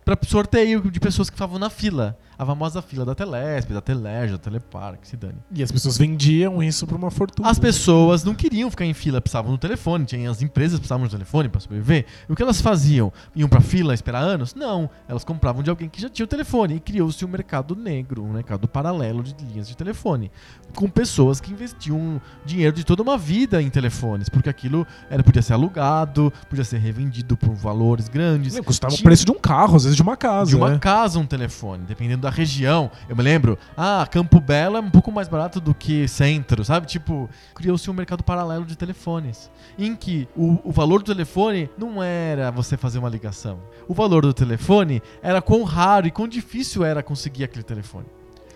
Para 0.04 0.18
sorteio 0.26 0.90
de 0.90 0.98
pessoas 0.98 1.28
que 1.28 1.34
estavam 1.34 1.58
na 1.58 1.70
fila. 1.70 2.18
A 2.40 2.46
famosa 2.46 2.80
fila 2.80 3.04
da 3.04 3.14
Telesp, 3.14 3.70
da 3.70 3.82
Telerge, 3.82 4.32
da 4.32 4.38
Telepar, 4.38 4.96
que 4.96 5.06
se 5.06 5.14
dane. 5.14 5.34
E 5.52 5.62
as 5.62 5.70
pessoas 5.70 5.98
vendiam 5.98 6.62
isso 6.62 6.86
por 6.86 6.96
uma 6.96 7.10
fortuna. 7.10 7.46
As 7.46 7.58
pessoas 7.58 8.24
não 8.24 8.34
queriam 8.34 8.70
ficar 8.70 8.86
em 8.86 8.94
fila, 8.94 9.20
precisavam 9.20 9.52
do 9.52 9.58
telefone, 9.58 10.06
tinha 10.06 10.30
as 10.30 10.40
empresas 10.40 10.78
precisavam 10.78 11.06
do 11.06 11.10
telefone 11.10 11.50
para 11.50 11.60
sobreviver. 11.60 12.06
E 12.26 12.32
o 12.32 12.34
que 12.34 12.42
elas 12.42 12.58
faziam? 12.62 13.12
Iam 13.36 13.46
pra 13.46 13.60
fila 13.60 13.92
esperar 13.92 14.22
anos? 14.22 14.54
Não, 14.54 14.88
elas 15.06 15.22
compravam 15.22 15.62
de 15.62 15.68
alguém 15.68 15.86
que 15.86 16.00
já 16.00 16.08
tinha 16.08 16.24
o 16.24 16.26
telefone 16.26 16.76
e 16.76 16.80
criou-se 16.80 17.22
um 17.22 17.28
mercado 17.28 17.76
negro, 17.76 18.24
um 18.24 18.32
mercado 18.32 18.66
paralelo 18.66 19.22
de 19.22 19.34
linhas 19.44 19.68
de 19.68 19.76
telefone, 19.76 20.30
com 20.74 20.88
pessoas 20.88 21.42
que 21.42 21.52
investiam 21.52 22.22
dinheiro 22.46 22.74
de 22.74 22.84
toda 22.84 23.02
uma 23.02 23.18
vida 23.18 23.60
em 23.60 23.68
telefones, 23.68 24.30
porque 24.30 24.48
aquilo 24.48 24.86
era 25.10 25.22
podia 25.22 25.42
ser 25.42 25.52
alugado, 25.52 26.32
podia 26.48 26.64
ser 26.64 26.78
revendido 26.78 27.36
por 27.36 27.54
valores 27.54 28.08
grandes. 28.08 28.54
Meu, 28.54 28.64
Custava 28.64 28.94
o 28.94 28.96
Tinha- 28.96 29.04
preço 29.04 29.26
de 29.26 29.30
um 29.30 29.38
carro, 29.38 29.76
às 29.76 29.82
vezes 29.82 29.94
de 29.96 30.02
uma 30.02 30.16
casa. 30.16 30.48
de 30.48 30.56
uma 30.56 30.70
né? 30.70 30.78
casa 30.78 31.18
um 31.18 31.26
telefone, 31.26 31.84
dependendo 31.86 32.22
da 32.22 32.29
região. 32.30 32.90
Eu 33.08 33.16
me 33.16 33.22
lembro, 33.22 33.58
ah, 33.76 34.06
Campo 34.10 34.40
Belo 34.40 34.76
é 34.76 34.80
um 34.80 34.90
pouco 34.90 35.10
mais 35.10 35.28
barato 35.28 35.60
do 35.60 35.74
que 35.74 36.06
centro, 36.08 36.64
sabe? 36.64 36.86
Tipo, 36.86 37.28
criou-se 37.54 37.90
um 37.90 37.94
mercado 37.94 38.22
paralelo 38.22 38.64
de 38.64 38.76
telefones, 38.76 39.50
em 39.78 39.94
que 39.94 40.28
o, 40.36 40.58
o 40.64 40.72
valor 40.72 41.02
do 41.02 41.12
telefone 41.12 41.70
não 41.76 42.02
era 42.02 42.50
você 42.50 42.76
fazer 42.76 42.98
uma 42.98 43.08
ligação. 43.08 43.60
O 43.88 43.94
valor 43.94 44.22
do 44.22 44.32
telefone 44.32 45.02
era 45.22 45.42
quão 45.42 45.62
raro 45.62 46.06
e 46.06 46.10
quão 46.10 46.28
difícil 46.28 46.84
era 46.84 47.02
conseguir 47.02 47.44
aquele 47.44 47.64
telefone. 47.64 48.06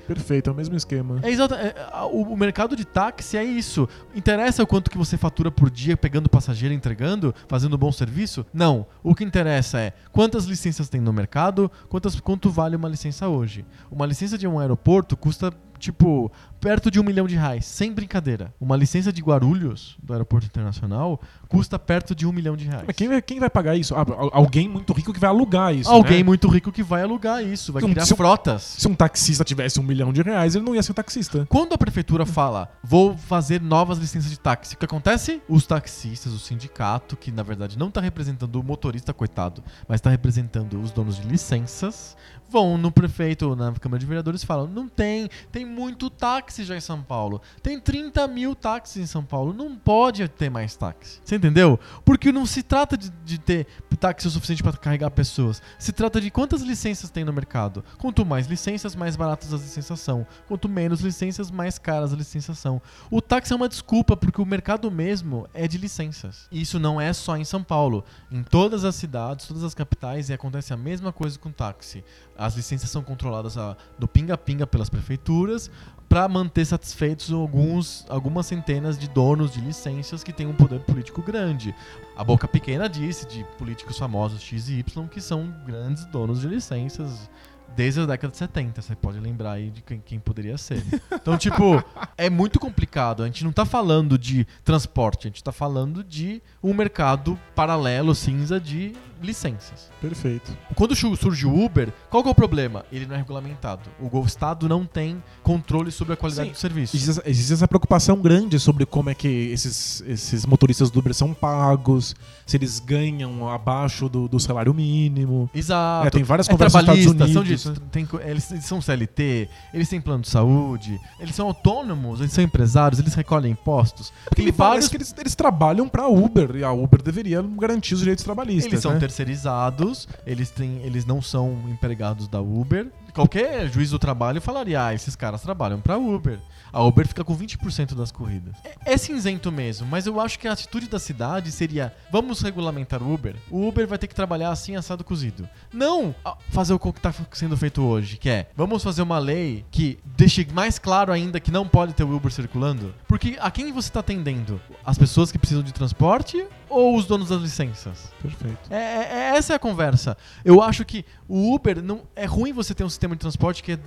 Perfeito, 0.07 0.51
é 0.51 0.53
o 0.53 0.57
mesmo 0.57 0.77
esquema. 0.77 1.19
É 1.23 1.31
exato. 1.31 1.55
é, 1.55 1.75
o, 2.11 2.37
mercado 2.37 2.77
de 2.77 2.85
táxi 2.85 3.37
é 3.37 3.45
isso. 3.45 3.89
Interessa 4.15 4.63
o 4.63 4.67
quanto 4.67 4.91
que 4.91 4.99
você 4.99 5.17
fatura 5.17 5.51
por 5.51 5.71
dia 5.71 5.97
pegando 5.97 6.29
passageiro, 6.29 6.75
entregando, 6.75 7.35
fazendo 7.49 7.75
um 7.75 7.79
bom 7.79 7.93
serviço? 7.93 8.45
Não. 8.53 8.87
O 9.03 9.15
que 9.15 9.25
interessa 9.25 9.81
é 9.81 9.93
quantas 10.13 10.45
licenças 10.45 10.89
tem 10.89 11.01
no 11.01 11.13
mercado, 11.13 11.71
quantas, 11.89 12.19
quanto 12.21 12.51
vale 12.51 12.77
uma 12.77 12.89
licença 12.89 13.29
hoje. 13.29 13.65
Uma 13.91 14.07
licença 14.07 14.37
de 14.37 14.47
um 14.47 14.59
aeroporto 14.59 15.17
custa 15.17 15.53
tipo 15.85 16.31
perto 16.61 16.91
de 16.91 16.99
um 16.99 17.03
milhão 17.03 17.27
de 17.27 17.37
reais, 17.37 17.67
sem 17.67 17.93
brincadeira. 17.93 18.55
Uma 18.59 18.75
licença 18.75 19.13
de 19.13 19.21
Guarulhos 19.21 19.99
do 20.03 20.15
aeroporto 20.15 20.47
internacional 20.47 21.21
custa 21.47 21.79
perto 21.79 22.15
de 22.15 22.27
um 22.27 22.33
milhão 22.33 22.57
de 22.57 22.65
reais. 22.67 22.85
Mas 22.87 22.97
quem 22.97 23.07
vai, 23.07 23.21
quem 23.21 23.39
vai 23.39 23.51
pagar 23.51 23.77
isso? 23.77 23.95
Ah, 23.95 24.01
al- 24.01 24.31
alguém 24.33 24.67
muito 24.67 24.93
rico 24.95 25.13
que 25.13 25.21
vai 25.21 25.29
alugar 25.29 25.75
isso. 25.75 25.91
Alguém 25.91 26.19
né? 26.19 26.25
muito 26.25 26.49
rico 26.49 26.73
que 26.73 26.83
vai 26.83 27.03
alugar 27.03 27.45
isso, 27.45 27.71
vai 27.71 27.85
um- 27.85 27.91
criar 27.91 28.07
se 28.07 28.15
um- 28.15 28.17
frotas. 28.17 28.63
Se 28.63 28.89
um 28.89 28.95
taxista 28.95 29.45
tivesse 29.45 29.79
um 29.79 29.83
milhão 29.83 30.11
de 30.11 30.23
reais, 30.23 30.55
ele 30.55 30.65
não 30.65 30.75
ia 30.75 30.83
ser 30.83 30.93
um 30.93 30.95
taxista. 30.95 31.45
Quando 31.51 31.75
a 31.75 31.79
prefeitura 31.79 32.25
fala, 32.25 32.71
vou 32.83 33.15
fazer 33.17 33.61
novas 33.61 33.99
licenças 33.99 34.31
de 34.31 34.39
táxi, 34.41 34.75
o 34.75 34.79
que 34.79 34.87
acontece? 34.87 35.43
Os 35.47 35.67
taxistas, 35.67 36.33
o 36.33 36.39
sindicato, 36.39 37.15
que 37.15 37.31
na 37.31 37.43
verdade 37.43 37.79
não 37.79 37.89
está 37.89 38.01
representando 38.01 38.57
o 38.57 38.63
motorista, 38.63 39.13
coitado, 39.13 39.63
mas 39.87 39.97
está 39.97 40.09
representando 40.09 40.81
os 40.81 40.91
donos 40.91 41.17
de 41.21 41.29
licenças, 41.29 42.17
vão 42.49 42.79
no 42.79 42.91
prefeito 42.91 43.49
ou 43.51 43.57
na 43.57 43.73
Câmara 43.73 43.99
de 43.99 44.07
Vereadores 44.07 44.43
e 44.43 44.47
falam: 44.47 44.67
não 44.67 44.89
tem, 44.89 45.29
tem 45.51 45.65
muito 45.65 46.09
táxi 46.11 46.65
já 46.65 46.77
em 46.77 46.81
São 46.81 47.03
Paulo. 47.03 47.41
Tem 47.63 47.79
30 47.79 48.27
mil 48.29 48.55
táxis 48.55 49.03
em 49.03 49.07
São 49.07 49.25
Paulo, 49.25 49.53
não 49.53 49.77
pode 49.77 50.27
ter 50.29 50.51
mais 50.51 50.77
táxi. 50.77 51.21
Você 51.25 51.37
entendeu? 51.37 51.79
Porque 52.05 52.33
não 52.33 52.47
se 52.47 52.63
trata 52.63 52.97
de, 52.97 53.11
de 53.25 53.39
ter 53.39 53.67
táxi 54.05 54.29
o 54.29 54.31
suficiente 54.31 54.63
para 54.63 54.77
carregar 54.77 55.11
pessoas. 55.11 55.63
Se 55.79 55.91
trata 55.91 56.21
de 56.21 56.31
quantas 56.31 56.61
licenças 56.61 57.09
tem 57.09 57.25
no 57.25 57.33
mercado. 57.33 57.83
Quanto 57.97 58.27
mais 58.27 58.47
licenças, 58.47 58.95
mais 58.95 59.17
baratas 59.17 59.51
as 59.53 59.63
licenças 59.63 59.99
são. 59.99 60.27
Quanto 60.47 60.69
menos 60.69 61.01
licenças, 61.01 61.51
mais 61.51 61.79
caras 61.79 62.13
as 62.13 62.19
licenças 62.19 62.59
são. 62.59 62.83
O 63.11 63.23
táxi 63.23 63.55
é 63.55 63.57
uma 63.57 63.69
desculpa 63.69 64.15
porque 64.15 64.43
o 64.43 64.45
mercado 64.45 64.91
mesmo 64.91 65.49
é 65.55 65.67
de 65.67 65.79
licenças. 65.79 66.49
E 66.53 66.61
isso 66.61 66.79
não 66.79 67.01
é 67.01 67.15
só 67.15 67.35
em 67.37 67.45
São 67.45 67.65
Paulo. 67.65 68.05
Em 68.31 68.43
todas 68.43 68.85
as 68.85 68.95
cidades, 68.95 69.47
todas 69.47 69.65
as 69.65 69.75
capitais, 69.75 70.29
e 70.29 70.35
acontece 70.35 70.75
a 70.75 70.77
mesma 70.77 71.11
coisa 71.11 71.39
com 71.39 71.51
táxi. 71.51 72.05
As 72.37 72.57
licenças 72.57 72.91
são 72.91 73.03
controladas 73.03 73.57
a- 73.57 73.77
do 73.99 74.07
pinga-pinga 74.09 74.67
pelas 74.67 74.89
prefeituras 74.89 75.71
para 76.09 76.29
manter 76.29 76.65
satisfeitos 76.65 77.33
alguns, 77.33 78.05
algumas 78.09 78.47
centenas 78.47 78.99
de 78.99 79.09
donos 79.09 79.53
de 79.53 79.61
licenças 79.61 80.23
que 80.23 80.33
têm 80.33 80.47
um 80.47 80.53
poder 80.55 80.81
político 80.81 81.23
grande. 81.23 81.75
A 82.17 82.23
Boca 82.23 82.47
Pequena 82.47 82.89
disse 82.89 83.27
de 83.27 83.45
políticos 83.59 83.99
famosos 83.99 84.41
X 84.43 84.69
e 84.69 84.75
Y 84.81 85.09
que 85.09 85.21
são 85.21 85.53
grandes 85.67 86.05
donos 86.07 86.41
de 86.43 86.47
licenças 86.49 87.29
desde 87.75 88.01
a 88.03 88.07
década 88.07 88.31
de 88.31 88.37
70. 88.39 88.81
Você 88.83 88.95
pode 88.95 89.19
lembrar 89.19 89.53
aí 89.53 89.71
de 89.71 89.83
quem, 89.83 89.99
quem 89.99 90.21
poderia 90.21 90.57
ser. 90.57 90.85
Então, 91.13 91.37
tipo, 91.37 91.83
é 92.17 92.31
muito 92.31 92.61
complicado. 92.61 93.25
A 93.25 93.27
gente 93.27 93.43
não 93.43 93.51
tá 93.51 93.65
falando 93.65 94.17
de 94.17 94.47
transporte, 94.63 95.27
a 95.27 95.31
gente 95.31 95.43
tá 95.43 95.51
falando 95.51 96.05
de 96.05 96.41
um 96.63 96.73
mercado 96.73 97.37
paralelo, 97.57 98.15
cinza 98.15 98.61
de 98.61 98.93
licenças. 99.23 99.91
Perfeito. 100.01 100.57
Quando 100.75 100.95
surge 100.95 101.47
o 101.47 101.65
Uber, 101.65 101.93
qual 102.11 102.23
que 102.23 102.29
é 102.29 102.33
o 102.33 102.35
problema? 102.35 102.85
Ele 102.93 103.07
não 103.07 103.15
é 103.15 103.19
regulamentado. 103.19 103.83
O 104.01 104.25
Estado 104.25 104.69
não 104.69 104.85
tem 104.85 105.23
controle 105.43 105.91
sobre 105.91 106.13
a 106.15 106.17
qualidade 106.17 106.49
Sim. 106.49 106.53
do 106.55 106.59
serviço. 106.59 106.97
Existe, 106.97 107.11
essa- 107.11 107.23
existe 107.31 107.53
essa 107.53 107.69
preocupação 107.69 108.17
grande 108.21 108.59
sobre 108.59 108.85
como 108.87 109.11
é 109.11 109.15
que 109.15 109.29
esses, 109.29 110.03
esses 110.07 110.47
motoristas 110.47 110.91
do 110.91 110.99
Uber 110.99 111.15
são 111.15 111.33
pagos, 111.35 112.15
se 112.47 112.57
eles 112.57 112.79
ganham 112.81 113.49
abaixo 113.49 114.09
do, 114.09 114.29
do 114.29 114.39
salário 114.39 114.73
mínimo. 114.75 115.49
Exato. 115.55 116.07
É, 116.07 116.11
tem 116.11 116.23
várias 116.23 116.49
É 116.49 116.53
conversas 116.53 116.83
nos 116.83 116.83
Estados 116.95 117.05
trabalhista, 117.05 117.33
são, 117.33 117.43
Unidos. 117.43 117.63
de, 117.63 117.71
né? 117.71 117.77
tem 117.91 118.09
eles, 118.31 118.51
eles 118.51 118.65
são 118.65 118.81
CLT, 118.81 119.49
eles 119.73 119.89
têm 119.89 120.01
plano 120.01 120.23
de 120.23 120.29
saúde, 120.29 120.99
eles 121.19 121.35
são 121.35 121.47
autônomos, 121.47 122.21
eles 122.21 122.33
são 122.33 122.45
empresários, 122.45 123.01
eles 123.01 123.15
recolhem 123.15 123.53
impostos. 123.53 124.13
Porque 124.25 124.37
Tem 124.43 124.47
me 124.47 124.53
parece 124.53 124.71
vários 124.75 124.89
que 124.89 124.97
eles, 124.97 125.15
eles 125.19 125.35
trabalham 125.35 125.89
pra 125.89 126.07
Uber 126.09 126.57
e 126.57 126.65
a 126.65 126.73
Uber 126.73 127.03
deveria 127.03 127.43
garantir 127.43 127.95
os 127.95 128.01
direitos 128.01 128.25
trabalhistas. 128.25 128.67
Eles 128.73 128.81
são 128.83 128.93
né? 128.93 128.99
Terceirizados, 129.05 130.09
eles, 130.27 130.51
têm, 130.51 130.81
eles 130.83 131.05
não 131.05 131.21
são 131.21 131.69
empregados 131.69 132.27
da 132.27 132.41
Uber. 132.41 132.91
Qualquer 133.15 133.69
juiz 133.69 133.91
do 133.91 133.99
trabalho 133.99 134.41
falaria: 134.41 134.87
ah, 134.87 134.93
esses 134.95 135.15
caras 135.15 135.41
trabalham 135.41 135.81
pra 135.81 135.97
Uber. 135.97 136.39
A 136.73 136.83
Uber 136.83 137.07
fica 137.07 137.23
com 137.23 137.37
20% 137.37 137.95
das 137.95 138.11
corridas. 138.11 138.57
É, 138.65 138.95
é 138.95 138.97
cinzento 138.97 139.53
mesmo, 139.53 139.87
mas 139.87 140.07
eu 140.07 140.21
acho 140.21 140.37
que 140.39 140.49
a 140.49 140.53
atitude 140.53 140.89
da 140.89 140.99
cidade 140.99 141.53
seria: 141.53 141.95
vamos 142.11 142.41
regulamentar 142.41 143.01
o 143.01 143.15
Uber? 143.15 143.37
O 143.49 143.69
Uber 143.69 143.87
vai 143.87 143.97
ter 143.99 144.09
que 144.09 144.15
trabalhar 144.15 144.51
assim, 144.51 144.75
assado 144.75 145.05
cozido. 145.05 145.49
Não 145.73 146.13
fazer 146.49 146.75
o 146.75 146.79
que 146.79 146.89
está 146.89 147.15
sendo 147.33 147.57
feito 147.57 147.81
hoje, 147.83 148.17
que 148.17 148.29
é: 148.29 148.49
vamos 148.57 148.83
fazer 148.83 149.03
uma 149.03 149.19
lei 149.19 149.65
que 149.71 149.99
deixe 150.17 150.45
mais 150.53 150.79
claro 150.79 151.13
ainda 151.13 151.39
que 151.39 151.53
não 151.53 151.69
pode 151.69 151.93
ter 151.95 152.03
o 152.03 152.17
Uber 152.17 152.33
circulando. 152.33 152.93
Porque 153.07 153.37
a 153.41 153.51
quem 153.51 153.71
você 153.73 153.89
está 153.89 154.01
atendendo? 154.01 154.61
As 154.85 154.99
pessoas 154.99 155.31
que 155.31 155.39
precisam 155.39 155.63
de 155.63 155.73
transporte 155.73 156.45
ou 156.69 156.97
os 156.97 157.07
donos 157.07 157.29
das 157.29 157.41
licenças? 157.41 158.13
Perfeito. 158.21 158.59
É, 158.69 158.75
é- 158.77 159.09
é- 159.13 159.37
essa 159.37 159.53
é 159.53 159.57
a 159.57 159.59
conversa. 159.61 160.17
Eu 160.45 160.61
acho 160.61 160.85
que 160.85 161.05
o 161.29 161.55
Uber 161.55 161.81
não 161.81 162.03
é 162.17 162.25
ruim 162.25 162.53
você 162.53 162.75
ter 162.75 162.83
um 162.83 162.89
sistema 162.89 163.04
de 163.13 163.21
transporte 163.21 163.63
que 163.63 163.73
é, 163.73 163.79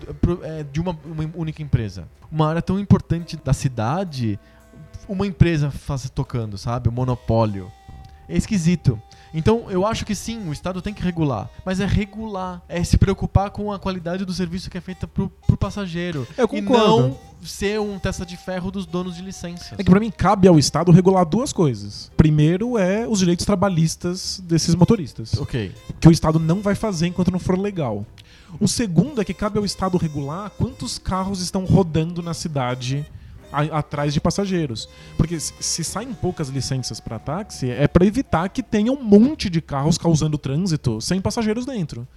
é 0.44 0.64
de 0.64 0.80
uma, 0.80 0.98
uma 1.06 1.30
única 1.36 1.62
empresa. 1.62 2.08
Uma 2.32 2.50
área 2.50 2.62
tão 2.62 2.80
importante 2.80 3.38
da 3.44 3.54
cidade, 3.54 4.40
uma 5.08 5.26
empresa 5.26 5.72
faz 5.72 6.10
tocando, 6.10 6.58
sabe? 6.58 6.90
O 6.90 6.92
monopólio. 6.92 7.72
É 8.30 8.36
esquisito. 8.36 9.02
Então, 9.34 9.70
eu 9.70 9.86
acho 9.86 10.06
que 10.06 10.14
sim, 10.16 10.50
o 10.50 10.52
Estado 10.54 10.82
tem 10.82 10.94
que 10.94 11.02
regular. 11.02 11.50
Mas 11.66 11.80
é 11.80 11.86
regular. 11.86 12.62
É 12.68 12.84
se 12.84 12.98
preocupar 12.98 13.52
com 13.52 13.72
a 13.72 13.80
qualidade 13.80 14.26
do 14.26 14.34
serviço 14.34 14.70
que 14.70 14.78
é 14.78 14.82
feita 14.82 15.08
pro, 15.08 15.30
pro 15.46 15.56
passageiro. 15.56 16.28
Eu 16.38 16.46
e 16.46 16.48
concordo. 16.48 16.88
não 17.10 17.18
ser 17.42 17.80
um 17.80 18.00
testa 18.00 18.26
de 18.26 18.36
ferro 18.36 18.72
dos 18.72 18.86
donos 18.86 19.16
de 19.16 19.22
licenças. 19.22 19.74
É 19.74 19.84
que 19.84 19.90
pra 19.90 20.00
mim 20.00 20.12
cabe 20.12 20.48
ao 20.48 20.58
Estado 20.58 20.92
regular 20.92 21.26
duas 21.26 21.54
coisas. 21.54 22.12
Primeiro 22.18 22.78
é 22.78 23.08
os 23.08 23.20
direitos 23.20 23.46
trabalhistas 23.46 24.42
desses 24.44 24.76
motoristas, 24.76 25.38
Ok. 25.40 25.74
que 26.00 26.08
o 26.08 26.12
Estado 26.12 26.40
não 26.40 26.62
vai 26.62 26.76
fazer 26.76 27.08
enquanto 27.08 27.32
não 27.32 27.40
for 27.40 27.58
legal. 27.58 28.06
O 28.60 28.68
segundo 28.68 29.22
é 29.22 29.26
que 29.26 29.34
cabe 29.34 29.58
ao 29.58 29.66
Estado 29.66 29.98
regular 29.98 30.50
quantos 30.52 30.98
carros 30.98 31.42
estão 31.42 31.66
rodando 31.66 32.22
na 32.22 32.34
cidade 32.34 33.06
a- 33.52 33.80
atrás 33.80 34.14
de 34.14 34.22
passageiros. 34.22 34.88
Porque 35.18 35.40
se, 35.40 35.54
se 35.60 35.84
saem 35.84 36.14
poucas 36.14 36.50
licenças 36.50 37.00
para 37.00 37.20
táxi, 37.20 37.70
é 37.70 37.88
para 37.88 38.06
evitar 38.06 38.50
que 38.50 38.64
tenha 38.64 38.92
um 38.92 39.02
monte 39.04 39.50
de 39.50 39.62
carros 39.62 39.98
causando 39.98 40.38
trânsito 40.38 41.00
sem 41.02 41.20
passageiros 41.22 41.66
dentro. 41.66 42.08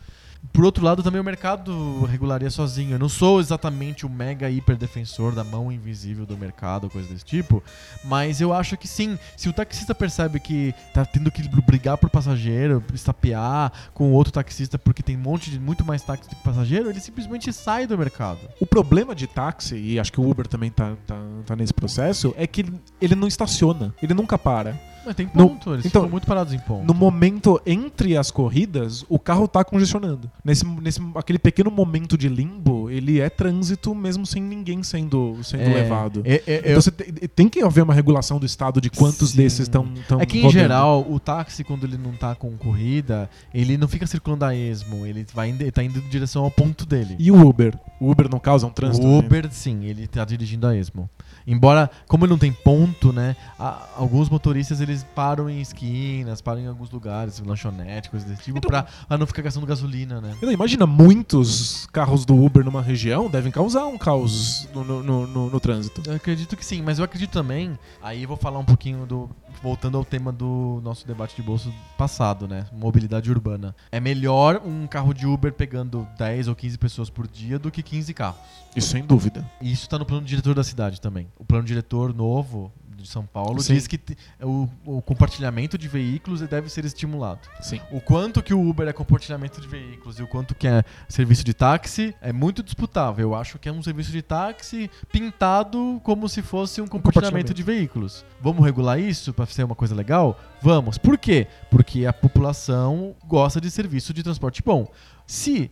Por 0.52 0.64
outro 0.64 0.84
lado, 0.84 1.02
também 1.02 1.20
o 1.20 1.24
mercado 1.24 2.02
regularia 2.04 2.50
sozinho. 2.50 2.92
Eu 2.94 2.98
não 2.98 3.08
sou 3.08 3.40
exatamente 3.40 4.04
o 4.04 4.08
mega 4.10 4.50
hiper 4.50 4.76
defensor 4.76 5.32
da 5.34 5.44
mão 5.44 5.70
invisível 5.70 6.24
do 6.26 6.36
mercado, 6.36 6.88
coisa 6.90 7.08
desse 7.08 7.24
tipo, 7.24 7.62
mas 8.04 8.40
eu 8.40 8.52
acho 8.52 8.76
que 8.76 8.88
sim. 8.88 9.18
Se 9.36 9.48
o 9.48 9.52
taxista 9.52 9.94
percebe 9.94 10.40
que 10.40 10.74
tá 10.92 11.04
tendo 11.04 11.30
que 11.30 11.46
brigar 11.60 11.96
por 11.98 12.10
passageiro, 12.10 12.82
estapear 12.92 13.70
com 13.94 14.12
outro 14.12 14.32
taxista 14.32 14.78
porque 14.78 15.02
tem 15.02 15.16
um 15.16 15.20
monte 15.20 15.50
de 15.50 15.60
muito 15.60 15.84
mais 15.84 16.02
táxi 16.02 16.28
do 16.28 16.36
que 16.36 16.42
passageiro, 16.42 16.90
ele 16.90 17.00
simplesmente 17.00 17.52
sai 17.52 17.86
do 17.86 17.96
mercado. 17.96 18.40
O 18.60 18.66
problema 18.66 19.14
de 19.14 19.26
táxi, 19.26 19.76
e 19.76 20.00
acho 20.00 20.12
que 20.12 20.20
o 20.20 20.28
Uber 20.28 20.46
também 20.46 20.70
tá, 20.70 20.94
tá, 21.06 21.16
tá 21.46 21.54
nesse 21.56 21.72
processo, 21.74 22.34
é 22.36 22.46
que 22.46 22.62
ele- 22.62 22.80
ele 23.00 23.14
não 23.14 23.28
estaciona, 23.28 23.94
ele 24.02 24.14
nunca 24.14 24.38
para. 24.38 24.74
Mas 25.05 25.14
tem 25.14 25.27
No- 25.35 25.48
ponto, 25.51 25.72
eles 25.72 25.86
então, 25.86 26.02
ficam 26.02 26.10
muito 26.10 26.27
parados 26.27 26.52
em 26.52 26.59
ponto. 26.59 26.85
No 26.86 26.93
momento 26.93 27.60
entre 27.64 28.16
as 28.16 28.31
corridas, 28.31 29.05
o 29.09 29.18
carro 29.18 29.48
tá 29.48 29.64
congestionando. 29.64 30.31
Nesse, 30.44 30.64
nesse 30.66 31.01
aquele 31.14 31.39
pequeno 31.39 31.70
momento 31.70 32.18
de 32.18 32.28
limbo, 32.28 32.90
ele 32.90 33.18
é 33.20 33.31
trânsito 33.31 33.94
mesmo 33.94 34.27
sem 34.27 34.43
ninguém 34.43 34.82
sendo, 34.82 35.39
sendo 35.43 35.62
É, 35.62 35.74
levado. 35.74 36.22
é- 36.24 36.43
é- 36.47 36.59
Então 36.59 36.70
eu- 36.72 36.82
você 36.82 36.90
tem, 36.90 37.12
tem 37.35 37.48
que 37.48 37.62
haver 37.62 37.82
uma 37.82 37.94
regulação 37.94 38.39
do 38.39 38.44
Estado 38.44 38.81
de 38.81 38.90
quantos 38.90 39.31
Sim. 39.31 39.39
desses 39.39 39.60
estão 39.60 39.89
É 40.20 40.27
que 40.27 40.39
em 40.44 40.51
geral, 40.51 41.06
o 41.10 41.18
táxi, 41.18 41.64
quando 41.64 41.85
ele 41.85 41.97
não 41.97 42.12
tá 42.12 42.35
com 42.35 42.51
corrida, 42.59 43.28
ele 43.55 43.78
não 43.78 43.89
fica 43.89 44.06
circulando 44.06 44.44
a 44.44 44.55
esmo, 44.55 45.06
ele 45.06 45.27
vai 45.35 45.48
indo, 45.51 45.62
ele 45.62 45.70
tá 45.72 45.82
indo 45.82 45.98
em 45.98 46.09
direção 46.09 46.44
ao 46.44 46.51
ponto 46.51 46.85
dele. 46.85 47.16
E 47.18 47.31
o 47.31 47.48
Uber? 47.48 47.78
O 47.98 48.10
Uber 48.10 48.28
não 48.31 48.39
causa 48.39 48.66
um 48.66 48.70
trânsito? 48.70 49.06
O 49.06 49.10
né? 49.10 49.18
Uber, 49.18 49.48
sim, 49.51 49.85
ele 49.85 50.06
tá 50.06 50.24
dirigindo 50.24 50.66
a 50.66 50.77
esmo. 50.77 51.09
Embora, 51.46 51.90
como 52.06 52.24
ele 52.24 52.30
não 52.30 52.38
tem 52.38 52.52
ponto, 52.52 53.12
né? 53.12 53.36
a- 53.58 53.88
alguns 53.96 54.28
motoristas 54.28 54.80
eles 54.80 55.04
param 55.14 55.48
em 55.50 55.60
esquinas, 55.60 56.40
param 56.40 56.60
em 56.60 56.66
alguns 56.66 56.90
lugares, 56.90 57.38
lanchonete, 57.40 58.08
coisas 58.08 58.28
desse 58.28 58.42
tipo, 58.44 58.58
Então- 58.58 58.68
pra, 58.70 58.84
pra 59.06 59.18
não 59.18 59.26
ficar 59.26 59.42
gastando 59.42 59.66
gasolina, 59.66 60.20
né? 60.20 60.34
Não, 60.40 60.50
imagina, 60.52 60.86
muitos 60.86 61.86
carros 61.92 62.24
do 62.24 62.34
Uber 62.42 62.64
numa 62.64 62.80
região 62.82 63.28
devem 63.28 63.52
causar 63.52 63.84
um 63.86 63.98
caos 63.98 64.66
no, 64.74 64.82
no- 64.84 65.02
no- 65.02 65.26
no- 65.26 65.50
no 65.50 65.60
trânsito. 65.60 66.02
Eu 66.06 66.14
acredito 66.14 66.56
que 66.56 66.64
sim, 66.64 66.80
mas 66.82 66.98
eu 66.98 67.04
acredito 67.04 67.30
também. 67.30 67.78
Aí 68.02 68.22
eu 68.22 68.28
vou 68.28 68.36
falar 68.36 68.58
um 68.58 68.64
pouquinho 68.64 69.04
do. 69.06 69.28
Voltando 69.62 69.98
ao 69.98 70.04
tema 70.04 70.32
do 70.32 70.80
nosso 70.82 71.06
debate 71.06 71.36
de 71.36 71.42
bolso 71.42 71.70
passado, 71.98 72.48
né? 72.48 72.66
Mobilidade 72.72 73.30
urbana. 73.30 73.74
É 73.92 74.00
melhor 74.00 74.62
um 74.64 74.86
carro 74.86 75.12
de 75.12 75.26
Uber 75.26 75.52
pegando 75.52 76.06
10 76.16 76.48
ou 76.48 76.54
15 76.54 76.78
pessoas 76.78 77.10
por 77.10 77.26
dia 77.28 77.58
do 77.58 77.70
que 77.70 77.82
15 77.82 78.14
carros. 78.14 78.40
Isso 78.74 78.88
sem 78.88 79.04
dúvida. 79.04 79.44
E 79.60 79.70
isso 79.70 79.88
tá 79.88 79.98
no 79.98 80.06
plano 80.06 80.24
diretor 80.24 80.54
da 80.54 80.64
cidade 80.64 81.00
também. 81.00 81.28
O 81.39 81.44
plano 81.44 81.65
diretor 81.65 82.15
novo 82.15 82.73
de 83.02 83.09
São 83.09 83.24
Paulo 83.24 83.61
Sim. 83.61 83.74
diz 83.74 83.86
que 83.86 83.98
o, 84.43 84.69
o 84.85 85.02
compartilhamento 85.02 85.78
de 85.78 85.89
veículos 85.89 86.40
deve 86.43 86.69
ser 86.69 86.85
estimulado. 86.85 87.40
Sim. 87.61 87.81
O 87.90 88.01
quanto 88.01 88.43
que 88.43 88.52
o 88.52 88.69
Uber 88.69 88.86
é 88.86 88.93
compartilhamento 88.93 89.61
de 89.61 89.66
veículos 89.66 90.19
e 90.19 90.23
o 90.23 90.27
quanto 90.27 90.55
que 90.55 90.69
é 90.69 90.85
serviço 91.09 91.43
de 91.44 91.55
táxi 91.55 92.15
é 92.20 92.32
muito 92.32 92.62
disputável. 92.62 93.31
Eu 93.31 93.35
acho 93.35 93.59
que 93.59 93.69
é 93.69 93.73
um 93.73 93.82
serviço 93.82 94.12
de 94.12 94.23
táxi 94.23 94.90
pintado 95.11 96.01
como 96.05 96.28
se 96.28 96.43
fosse 96.43 96.81
um 96.81 96.86
compartilhamento, 96.86 97.52
compartilhamento. 97.52 97.55
de 97.55 97.62
veículos. 97.62 98.24
Vamos 98.40 98.65
regular 98.65 99.01
isso 99.01 99.32
para 99.32 99.47
ser 99.47 99.65
uma 99.65 99.74
coisa 99.74 99.94
legal? 99.94 100.39
Vamos. 100.61 100.98
Por 100.98 101.16
quê? 101.16 101.47
Porque 101.70 102.07
a 102.07 102.12
população 102.12 103.15
gosta 103.27 103.61
de 103.61 103.70
serviço 103.70 104.12
de 104.12 104.23
transporte 104.23 104.62
bom. 104.62 104.86
Se 105.27 105.70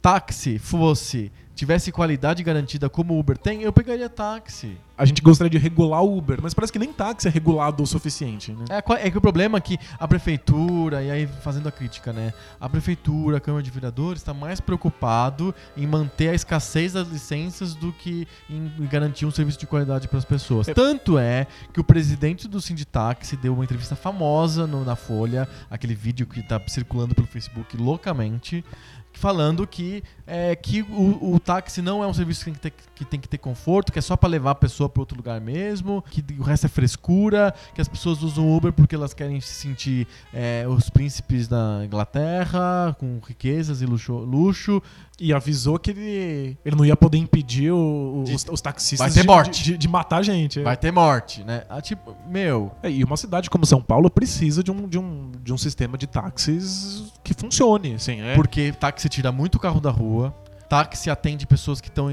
táxi 0.00 0.58
fosse 0.58 1.30
tivesse 1.60 1.92
qualidade 1.92 2.42
garantida 2.42 2.88
como 2.88 3.12
o 3.14 3.18
Uber 3.18 3.36
tem, 3.36 3.62
eu 3.62 3.72
pegaria 3.72 4.08
táxi. 4.08 4.78
A 4.96 5.04
gente 5.04 5.20
gostaria 5.22 5.50
de 5.50 5.58
regular 5.58 6.02
o 6.02 6.16
Uber, 6.16 6.38
mas 6.42 6.52
parece 6.54 6.72
que 6.72 6.78
nem 6.78 6.90
táxi 6.92 7.28
é 7.28 7.30
regulado 7.30 7.82
o 7.82 7.86
suficiente, 7.86 8.52
né? 8.52 8.64
É, 8.70 9.06
é 9.06 9.10
que 9.10 9.18
o 9.18 9.20
problema 9.20 9.58
é 9.58 9.60
que 9.60 9.78
a 9.98 10.08
prefeitura, 10.08 11.02
e 11.02 11.10
aí 11.10 11.26
fazendo 11.26 11.68
a 11.68 11.72
crítica, 11.72 12.12
né? 12.12 12.32
A 12.58 12.68
prefeitura, 12.68 13.36
a 13.36 13.40
Câmara 13.40 13.62
de 13.62 13.70
Vereadores 13.70 14.20
está 14.22 14.32
mais 14.32 14.58
preocupado 14.60 15.54
em 15.76 15.86
manter 15.86 16.28
a 16.28 16.34
escassez 16.34 16.94
das 16.94 17.08
licenças 17.08 17.74
do 17.74 17.92
que 17.92 18.26
em 18.48 18.70
garantir 18.90 19.26
um 19.26 19.30
serviço 19.30 19.58
de 19.58 19.66
qualidade 19.66 20.08
para 20.08 20.18
as 20.18 20.24
pessoas. 20.24 20.66
É. 20.68 20.72
Tanto 20.74 21.18
é 21.18 21.46
que 21.72 21.80
o 21.80 21.84
presidente 21.84 22.48
do 22.48 22.60
Sinditaxi 22.60 23.36
deu 23.36 23.52
uma 23.54 23.64
entrevista 23.64 23.94
famosa 23.96 24.66
no- 24.66 24.84
na 24.84 24.96
Folha, 24.96 25.46
aquele 25.70 25.94
vídeo 25.94 26.26
que 26.26 26.40
está 26.40 26.60
circulando 26.66 27.14
pelo 27.14 27.26
Facebook 27.26 27.76
loucamente, 27.76 28.64
falando 29.12 29.66
que, 29.66 30.02
é, 30.26 30.54
que 30.56 30.82
o, 30.82 31.34
o 31.34 31.40
táxi 31.40 31.82
não 31.82 32.02
é 32.02 32.06
um 32.06 32.14
serviço 32.14 32.44
que 32.44 32.44
tem 32.44 32.54
que 32.54 32.60
ter, 32.60 32.72
que 32.94 33.04
tem 33.04 33.20
que 33.20 33.28
ter 33.28 33.38
conforto, 33.38 33.92
que 33.92 33.98
é 33.98 34.02
só 34.02 34.16
para 34.16 34.28
levar 34.28 34.52
a 34.52 34.54
pessoa 34.54 34.88
para 34.88 35.02
outro 35.02 35.16
lugar 35.16 35.40
mesmo, 35.40 36.02
que 36.10 36.24
o 36.38 36.42
resto 36.42 36.66
é 36.66 36.68
frescura, 36.68 37.54
que 37.74 37.80
as 37.80 37.88
pessoas 37.88 38.22
usam 38.22 38.50
Uber 38.56 38.72
porque 38.72 38.94
elas 38.94 39.12
querem 39.12 39.40
se 39.40 39.54
sentir 39.54 40.06
é, 40.32 40.64
os 40.68 40.88
príncipes 40.88 41.48
da 41.48 41.82
Inglaterra, 41.84 42.96
com 42.98 43.20
riquezas 43.26 43.82
e 43.82 43.86
luxo, 43.86 44.14
luxo. 44.18 44.82
E 45.20 45.34
avisou 45.34 45.78
que 45.78 45.90
ele, 45.90 46.56
ele 46.64 46.74
não 46.76 46.84
ia 46.84 46.96
poder 46.96 47.18
impedir 47.18 47.70
o- 47.70 48.22
De- 48.24 48.34
os, 48.34 48.46
os 48.50 48.60
taxistas 48.60 49.12
de, 49.20 49.26
de- 49.50 49.76
de- 49.76 49.88
matar 49.88 50.22
gente. 50.24 50.60
Vai 50.62 50.76
ter 50.78 50.90
morte, 50.90 51.44
né? 51.44 51.64
Ah, 51.68 51.80
tipo, 51.82 52.16
meu, 52.26 52.72
É, 52.82 52.90
e 52.90 53.04
uma 53.04 53.16
cidade 53.18 53.50
como 53.50 53.66
São 53.66 53.82
Paulo 53.82 54.08
precisa 54.10 54.62
de 54.64 54.70
um, 54.70 54.88
de 54.88 54.98
um, 54.98 55.30
de 55.42 55.52
um 55.52 55.58
sistema 55.58 55.98
de 55.98 56.06
táxis 56.06 57.12
que 57.22 57.34
funcione, 57.34 57.94
assim, 57.94 58.20
é. 58.22 58.34
Porque 58.34 58.72
táxi 58.72 59.08
tira 59.10 59.30
muito 59.30 59.58
carro 59.58 59.80
da 59.80 59.90
rua. 59.90 60.34
Táxi 60.70 61.10
atende 61.10 61.48
pessoas 61.48 61.80
que 61.80 61.88
estão 61.88 62.08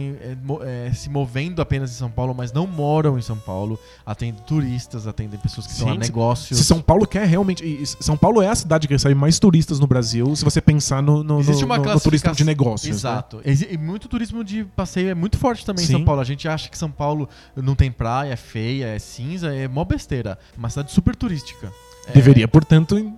se 0.96 1.10
movendo 1.10 1.62
apenas 1.62 1.92
em 1.92 1.94
São 1.94 2.10
Paulo, 2.10 2.34
mas 2.36 2.52
não 2.52 2.66
moram 2.66 3.18
em 3.18 3.22
São 3.22 3.38
Paulo. 3.38 3.80
Atende 4.06 4.42
turistas, 4.42 5.06
atendem 5.06 5.40
pessoas 5.40 5.68
que 5.68 5.74
estão 5.74 5.90
a 5.90 5.94
se- 5.94 5.98
negócios. 6.00 6.58
Se 6.58 6.66
São 6.66 6.82
Paulo 6.82 7.06
quer 7.06 7.28
realmente. 7.28 7.64
São 8.00 8.18
Paulo 8.18 8.42
é 8.42 8.48
a 8.48 8.56
cidade 8.56 8.88
que 8.88 8.94
recebe 8.94 9.14
mais 9.14 9.38
turistas 9.38 9.80
no 9.80 9.86
Brasil, 9.86 10.36
se 10.36 10.44
você 10.44 10.60
pensar 10.60 11.04
no, 11.04 11.24
no, 11.24 11.40
Existe 11.40 11.62
no- 11.62 11.68
uma 11.68 11.78
no- 11.78 11.94
no 11.94 12.00
turismo 12.00 12.34
de 12.34 12.44
negócios. 12.44 12.90
né? 12.90 12.96
Exato. 12.96 13.42
Exi- 13.46 13.68
E 13.72 13.78
muito 13.78 14.08
turismo 14.08 14.44
de 14.44 14.64
passeio 14.64 15.10
é 15.10 15.14
muito 15.16 15.38
forte 15.38 15.64
também 15.66 15.84
em 15.84 15.88
Sim. 15.88 15.94
São 15.94 16.04
Paulo. 16.04 16.22
A 16.22 16.26
gente 16.26 16.48
acha 16.48 16.68
que 16.70 16.78
São 16.78 16.90
Paulo 16.90 17.30
não 17.56 17.76
tem 17.76 17.92
praia, 17.92 18.34
é 18.34 18.36
feia, 18.36 18.88
é 18.88 18.98
cinza, 19.00 19.54
é 19.54 19.68
mó 19.68 19.86
besteira. 19.86 20.38
Uma 20.58 20.70
cidade 20.70 20.92
super 20.92 21.16
turística. 21.16 21.72
Deveria, 22.14 22.48
portanto, 22.48 22.98
in- 22.98 23.14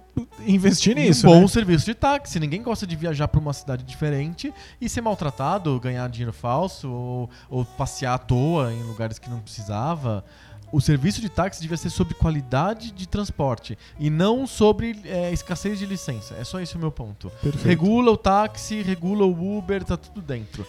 investir 0.45 0.95
nisso. 0.95 1.27
um 1.27 1.31
bom 1.31 1.41
né? 1.41 1.47
serviço 1.47 1.85
de 1.85 1.93
táxi. 1.93 2.39
Ninguém 2.39 2.61
gosta 2.61 2.87
de 2.87 2.95
viajar 2.95 3.27
pra 3.27 3.39
uma 3.39 3.53
cidade 3.53 3.83
diferente 3.83 4.53
e 4.79 4.89
ser 4.89 5.01
maltratado, 5.01 5.79
ganhar 5.79 6.07
dinheiro 6.09 6.33
falso 6.33 6.89
ou, 6.89 7.29
ou 7.49 7.65
passear 7.65 8.13
à 8.13 8.17
toa 8.17 8.73
em 8.73 8.83
lugares 8.83 9.19
que 9.19 9.29
não 9.29 9.39
precisava. 9.39 10.23
O 10.71 10.79
serviço 10.79 11.19
de 11.21 11.29
táxi 11.29 11.61
devia 11.61 11.77
ser 11.77 11.89
sobre 11.89 12.13
qualidade 12.13 12.91
de 12.91 13.07
transporte 13.07 13.77
e 13.99 14.09
não 14.09 14.45
sobre 14.45 14.99
é, 15.05 15.31
escassez 15.33 15.79
de 15.79 15.85
licença. 15.85 16.35
É 16.39 16.43
só 16.43 16.59
esse 16.59 16.75
o 16.75 16.79
meu 16.79 16.91
ponto. 16.91 17.29
Perfeito. 17.41 17.67
Regula 17.67 18.11
o 18.11 18.17
táxi, 18.17 18.81
regula 18.81 19.25
o 19.25 19.57
Uber, 19.57 19.83
tá 19.83 19.97
tudo 19.97 20.21
dentro. 20.21 20.65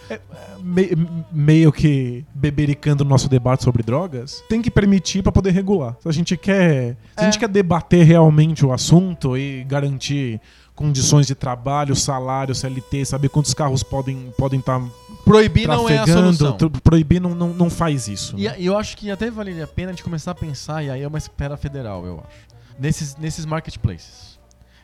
Me- 0.62 0.90
meio 1.31 1.70
que 1.72 2.24
bebericando 2.35 3.05
o 3.05 3.06
nosso 3.06 3.28
debate 3.28 3.62
sobre 3.62 3.82
drogas, 3.82 4.43
tem 4.48 4.62
que 4.62 4.70
permitir 4.70 5.22
pra 5.22 5.31
poder 5.32 5.51
regular. 5.51 5.97
Se 6.01 6.09
a 6.09 6.12
gente 6.12 6.36
quer, 6.36 6.97
se 7.16 7.20
a 7.20 7.24
gente 7.24 7.36
É. 7.36 7.40
quer 7.40 7.48
debater 7.48 8.05
realmente 8.05 8.64
o 8.64 8.72
assunto 8.72 9.36
e 9.36 9.64
garantir 9.64 10.40
condições 10.81 11.27
de 11.27 11.35
trabalho, 11.35 11.94
salário, 11.94 12.55
CLT, 12.55 13.05
saber 13.05 13.28
quantos 13.28 13.52
carros 13.52 13.82
podem 13.82 14.32
podem 14.39 14.61
estar 14.61 14.81
Proibir 15.23 15.69
não 15.69 15.86
é 15.86 15.98
a 15.98 16.07
solução. 16.07 16.57
proibir 16.82 17.20
não, 17.20 17.35
não, 17.35 17.52
não 17.52 17.69
faz 17.70 18.09
isso. 18.09 18.35
E 18.39 18.48
né? 18.48 18.57
eu 18.59 18.77
acho 18.77 18.97
que 18.97 19.11
até 19.11 19.31
valeria 19.31 19.65
a 19.65 19.66
pena 19.66 19.90
a 19.90 19.93
gente 19.93 20.02
começar 20.02 20.31
a 20.31 20.35
pensar, 20.35 20.82
e 20.82 20.90
aí 20.90 21.02
é 21.02 21.07
uma 21.07 21.19
esfera 21.19 21.57
federal, 21.57 22.07
eu 22.07 22.19
acho. 22.27 22.51
Nesses, 22.78 23.15
nesses 23.16 23.44
marketplaces. 23.44 24.30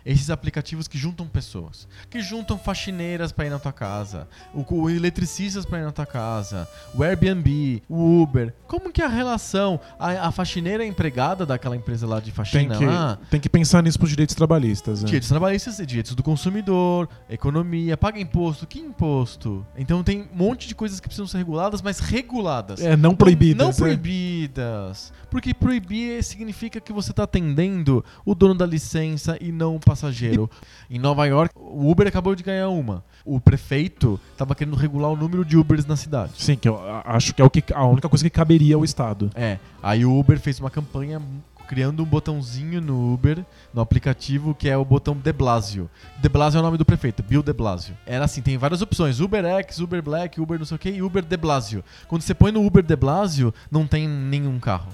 Esses 0.06 0.30
aplicativos 0.30 0.86
que 0.86 0.96
juntam 0.96 1.26
pessoas. 1.26 1.88
Que 2.08 2.20
juntam 2.20 2.56
faxineiras 2.56 3.32
pra 3.32 3.44
ir 3.44 3.50
na 3.50 3.58
tua 3.58 3.72
casa. 3.72 4.28
O, 4.54 4.64
o 4.82 4.88
eletricistas 4.88 5.66
pra 5.66 5.80
ir 5.80 5.82
na 5.84 5.90
tua 5.90 6.06
casa. 6.06 6.68
O 6.94 7.02
Airbnb, 7.02 7.82
o 7.88 8.22
Uber. 8.22 8.54
Como 8.68 8.92
que 8.92 9.02
é 9.02 9.04
a 9.04 9.08
relação? 9.08 9.80
A, 9.98 10.28
a 10.28 10.30
faxineira 10.30 10.84
é 10.84 10.86
empregada 10.86 11.44
daquela 11.44 11.76
empresa 11.76 12.06
lá 12.06 12.20
de 12.20 12.26
Tem 12.26 12.32
faxina 12.34 12.78
que, 12.78 12.86
lá. 12.86 13.18
tem 13.28 13.40
que 13.40 13.48
pensar 13.48 13.82
nisso 13.82 13.98
pros 13.98 14.10
direitos 14.10 14.36
trabalhistas. 14.36 15.00
né? 15.00 15.06
Direitos 15.06 15.28
trabalhistas, 15.28 15.76
direitos 15.84 16.14
do 16.14 16.22
consumidor, 16.22 17.08
economia, 17.28 17.96
paga 17.96 18.20
imposto. 18.20 18.64
Que 18.64 18.78
imposto? 18.78 19.66
Então 19.76 20.04
tem 20.04 20.22
um 20.22 20.36
monte 20.36 20.68
de 20.68 20.74
coisas 20.76 21.00
que 21.00 21.08
precisam 21.08 21.26
ser 21.26 21.38
reguladas, 21.38 21.82
mas 21.82 21.98
reguladas. 21.98 22.80
É, 22.80 22.96
não 22.96 23.16
proibidas. 23.16 23.58
Não 23.58 23.72
né? 23.72 23.76
proibidas. 23.76 25.12
Porque 25.36 25.52
proibir 25.52 26.24
significa 26.24 26.80
que 26.80 26.94
você 26.94 27.10
está 27.10 27.24
atendendo 27.24 28.02
o 28.24 28.34
dono 28.34 28.54
da 28.54 28.64
licença 28.64 29.36
e 29.38 29.52
não 29.52 29.76
o 29.76 29.78
passageiro. 29.78 30.48
Em 30.88 30.98
Nova 30.98 31.26
York, 31.26 31.54
o 31.54 31.90
Uber 31.90 32.06
acabou 32.06 32.34
de 32.34 32.42
ganhar 32.42 32.70
uma. 32.70 33.04
O 33.22 33.38
prefeito 33.38 34.18
estava 34.32 34.54
querendo 34.54 34.74
regular 34.74 35.10
o 35.10 35.16
número 35.16 35.44
de 35.44 35.58
Ubers 35.58 35.84
na 35.84 35.94
cidade. 35.94 36.32
Sim, 36.38 36.56
que 36.56 36.66
eu 36.66 36.80
acho 37.04 37.34
que 37.34 37.42
é 37.42 37.44
o 37.44 37.50
que, 37.50 37.62
a 37.74 37.84
única 37.84 38.08
coisa 38.08 38.24
que 38.24 38.30
caberia 38.30 38.76
ao 38.76 38.82
Estado. 38.82 39.30
É. 39.34 39.58
Aí 39.82 40.06
o 40.06 40.18
Uber 40.18 40.40
fez 40.40 40.58
uma 40.58 40.70
campanha 40.70 41.20
criando 41.66 42.02
um 42.02 42.06
botãozinho 42.06 42.80
no 42.80 43.12
Uber, 43.12 43.44
no 43.74 43.82
aplicativo, 43.82 44.54
que 44.54 44.70
é 44.70 44.76
o 44.76 44.84
botão 44.86 45.14
De 45.14 45.32
Blasio. 45.34 45.90
De 46.18 46.30
Blasio 46.30 46.56
é 46.56 46.60
o 46.60 46.64
nome 46.64 46.78
do 46.78 46.84
prefeito, 46.84 47.22
Bill 47.22 47.42
De 47.42 47.52
Blasio. 47.52 47.94
Era 48.06 48.24
assim, 48.24 48.40
tem 48.40 48.56
várias 48.56 48.80
opções, 48.80 49.20
Uber 49.20 49.44
X, 49.44 49.80
Uber 49.80 50.02
Black, 50.02 50.40
Uber 50.40 50.58
não 50.58 50.64
sei 50.64 50.76
o 50.76 50.78
que, 50.78 50.88
e 50.88 51.02
Uber 51.02 51.22
De 51.22 51.36
Blasio. 51.36 51.84
Quando 52.08 52.22
você 52.22 52.34
põe 52.34 52.52
no 52.52 52.64
Uber 52.64 52.82
De 52.82 52.96
Blasio, 52.96 53.52
não 53.70 53.86
tem 53.86 54.08
nenhum 54.08 54.58
carro. 54.58 54.88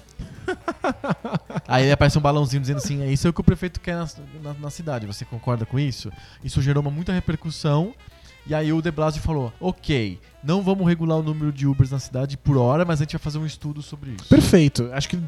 Aí 1.69 1.91
aparece 1.91 2.19
um 2.19 2.21
balãozinho 2.21 2.61
dizendo 2.61 2.79
assim, 2.79 3.03
é 3.03 3.13
isso 3.13 3.27
é 3.27 3.31
o 3.31 3.33
que 3.33 3.41
o 3.41 3.45
prefeito 3.45 3.81
quer 3.81 3.97
na, 3.97 4.09
na- 4.43 4.55
na 4.55 4.71
cidade, 4.71 5.07
você 5.07 5.25
concorda 5.25 5.65
com 5.65 5.79
isso? 5.79 6.11
Isso 6.43 6.61
gerou 6.61 6.81
uma 6.83 6.91
muita 6.91 7.13
repercussão, 7.13 7.95
e 8.47 8.55
aí 8.55 8.73
o 8.73 8.83
De 8.83 8.91
Blasio 8.91 9.23
falou, 9.23 9.53
ok, 9.61 10.19
não 10.43 10.63
vamos 10.63 10.87
regular 10.87 11.19
o 11.19 11.23
número 11.23 11.53
de 11.53 11.67
Ubers 11.67 11.91
na 11.91 11.99
cidade 12.01 12.37
por 12.37 12.57
hora, 12.57 12.85
mas 12.85 13.01
a 13.01 13.05
gente 13.05 13.13
vai 13.13 13.21
fazer 13.23 13.39
um 13.39 13.47
estudo 13.47 13.81
sobre 13.83 14.11
isso. 14.11 14.29
Perfeito. 14.29 14.91
Acho 14.93 15.09
que 15.09 15.19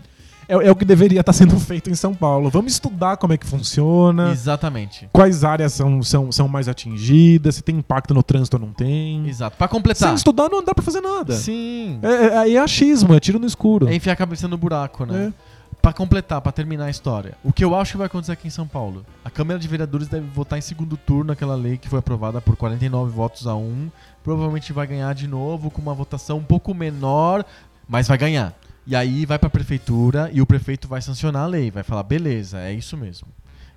é, 0.49 0.55
é 0.55 0.71
o 0.71 0.77
que 0.77 0.85
deveria 0.85 1.21
estar 1.21 1.33
sendo 1.33 1.59
feito 1.59 1.91
em 1.91 1.95
São 1.95 2.15
Paulo. 2.15 2.51
Vamos 2.51 2.73
estudar 2.73 3.17
como 3.17 3.33
é 3.33 3.37
que 3.37 3.47
funciona. 3.47 4.31
Exatamente. 4.31 5.09
Quais 5.13 5.45
áreas 5.45 5.73
são, 5.73 6.03
são, 6.03 6.31
são 6.31 6.49
mais 6.49 6.69
atingidas, 6.69 7.57
se 7.57 7.63
tem 7.63 7.77
impacto 7.77 8.15
no 8.15 8.23
trânsito 8.23 8.57
ou 8.57 8.61
não 8.61 8.73
tem. 8.73 9.27
Exato. 9.29 9.57
Pra 9.57 9.69
completar. 9.69 10.09
Sem 10.09 10.15
estudar 10.15 10.49
não 10.49 10.63
dá 10.63 10.75
pra 10.75 10.85
fazer 10.85 11.01
nada. 11.01 11.35
Sim. 11.35 11.99
É, 12.03 12.49
é, 12.49 12.53
é 12.55 12.59
achismo, 12.59 13.15
é 13.15 13.21
tiro 13.21 13.39
no 13.39 13.47
escuro. 13.47 13.89
É 13.89 13.95
enfiar 13.95 14.13
a 14.13 14.17
cabeça 14.17 14.47
no 14.49 14.57
buraco, 14.57 15.05
né? 15.05 15.33
É. 15.51 15.55
Pra 15.83 15.93
completar, 15.93 16.41
pra 16.41 16.51
terminar 16.51 16.87
a 16.87 16.91
história. 16.91 17.35
O 17.45 17.53
que 17.53 17.63
eu 17.63 17.75
acho 17.75 17.93
que 17.93 17.99
vai 17.99 18.07
acontecer 18.07 18.33
aqui 18.33 18.49
em 18.49 18.51
São 18.51 18.67
Paulo? 18.67 19.05
A 19.23 19.29
Câmara 19.29 19.59
de 19.59 19.69
Vereadores 19.69 20.09
deve 20.09 20.27
votar 20.29 20.59
em 20.59 20.63
segundo 20.63 20.97
turno 20.97 21.31
aquela 21.31 21.55
lei 21.55 21.77
que 21.77 21.91
foi 21.91 21.99
aprovada 21.99 22.41
por 22.41 22.57
49 22.57 23.11
votos 23.11 23.47
a 23.47 23.55
1. 23.55 23.91
Provavelmente 24.23 24.73
vai 24.73 24.87
ganhar 24.87 25.15
de 25.15 25.29
novo 25.29 25.71
com 25.71 25.83
uma 25.83 25.93
votação 25.93 26.39
um 26.39 26.43
pouco 26.43 26.73
menor, 26.73 27.45
mas 27.87 28.09
vai 28.09 28.17
ganhar. 28.17 28.55
E 28.87 28.95
aí 28.95 29.25
vai 29.25 29.39
pra 29.39 29.49
prefeitura 29.49 30.31
e 30.33 30.41
o 30.43 30.47
prefeito 30.47 30.87
vai 30.87 31.01
sancionar 31.01 31.45
a 31.45 31.47
lei, 31.47 31.71
vai 31.71 31.83
falar, 31.83 32.03
beleza, 32.03 32.59
é 32.61 32.73
isso 32.73 32.97
mesmo. 32.97 33.29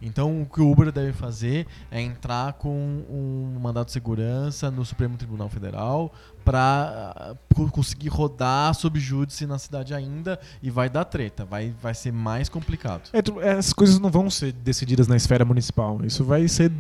Então 0.02 0.42
o 0.42 0.46
que 0.46 0.62
o 0.62 0.72
Uber 0.72 0.92
deve 0.92 1.12
fazer 1.12 1.66
é 1.90 2.00
entrar 2.00 2.54
com 2.54 2.70
um 3.10 3.58
mandato 3.60 3.88
de 3.88 3.94
segurança 3.94 4.70
no 4.70 4.86
Supremo 4.86 5.18
Tribunal 5.18 5.50
Federal 5.50 6.14
para 6.46 7.36
conseguir 7.72 8.10
rodar 8.10 8.74
sob 8.76 9.00
júdice 9.00 9.48
na 9.48 9.58
cidade 9.58 9.94
ainda 9.94 10.40
e 10.62 10.70
vai 10.70 10.90
dar 10.90 11.04
treta, 11.06 11.46
vai, 11.46 11.74
vai 11.82 11.94
ser 11.94 12.14
mais 12.14 12.48
complicado. 12.48 13.10
É, 13.12 13.50
essas 13.50 13.74
coisas 13.74 13.98
não 14.00 14.12
vão 14.12 14.30
ser 14.30 14.52
decididas 14.52 15.08
na 15.08 15.16
esfera 15.16 15.44
municipal. 15.44 16.00
Isso 16.06 16.24
vai 16.24 16.48
ser. 16.48 16.72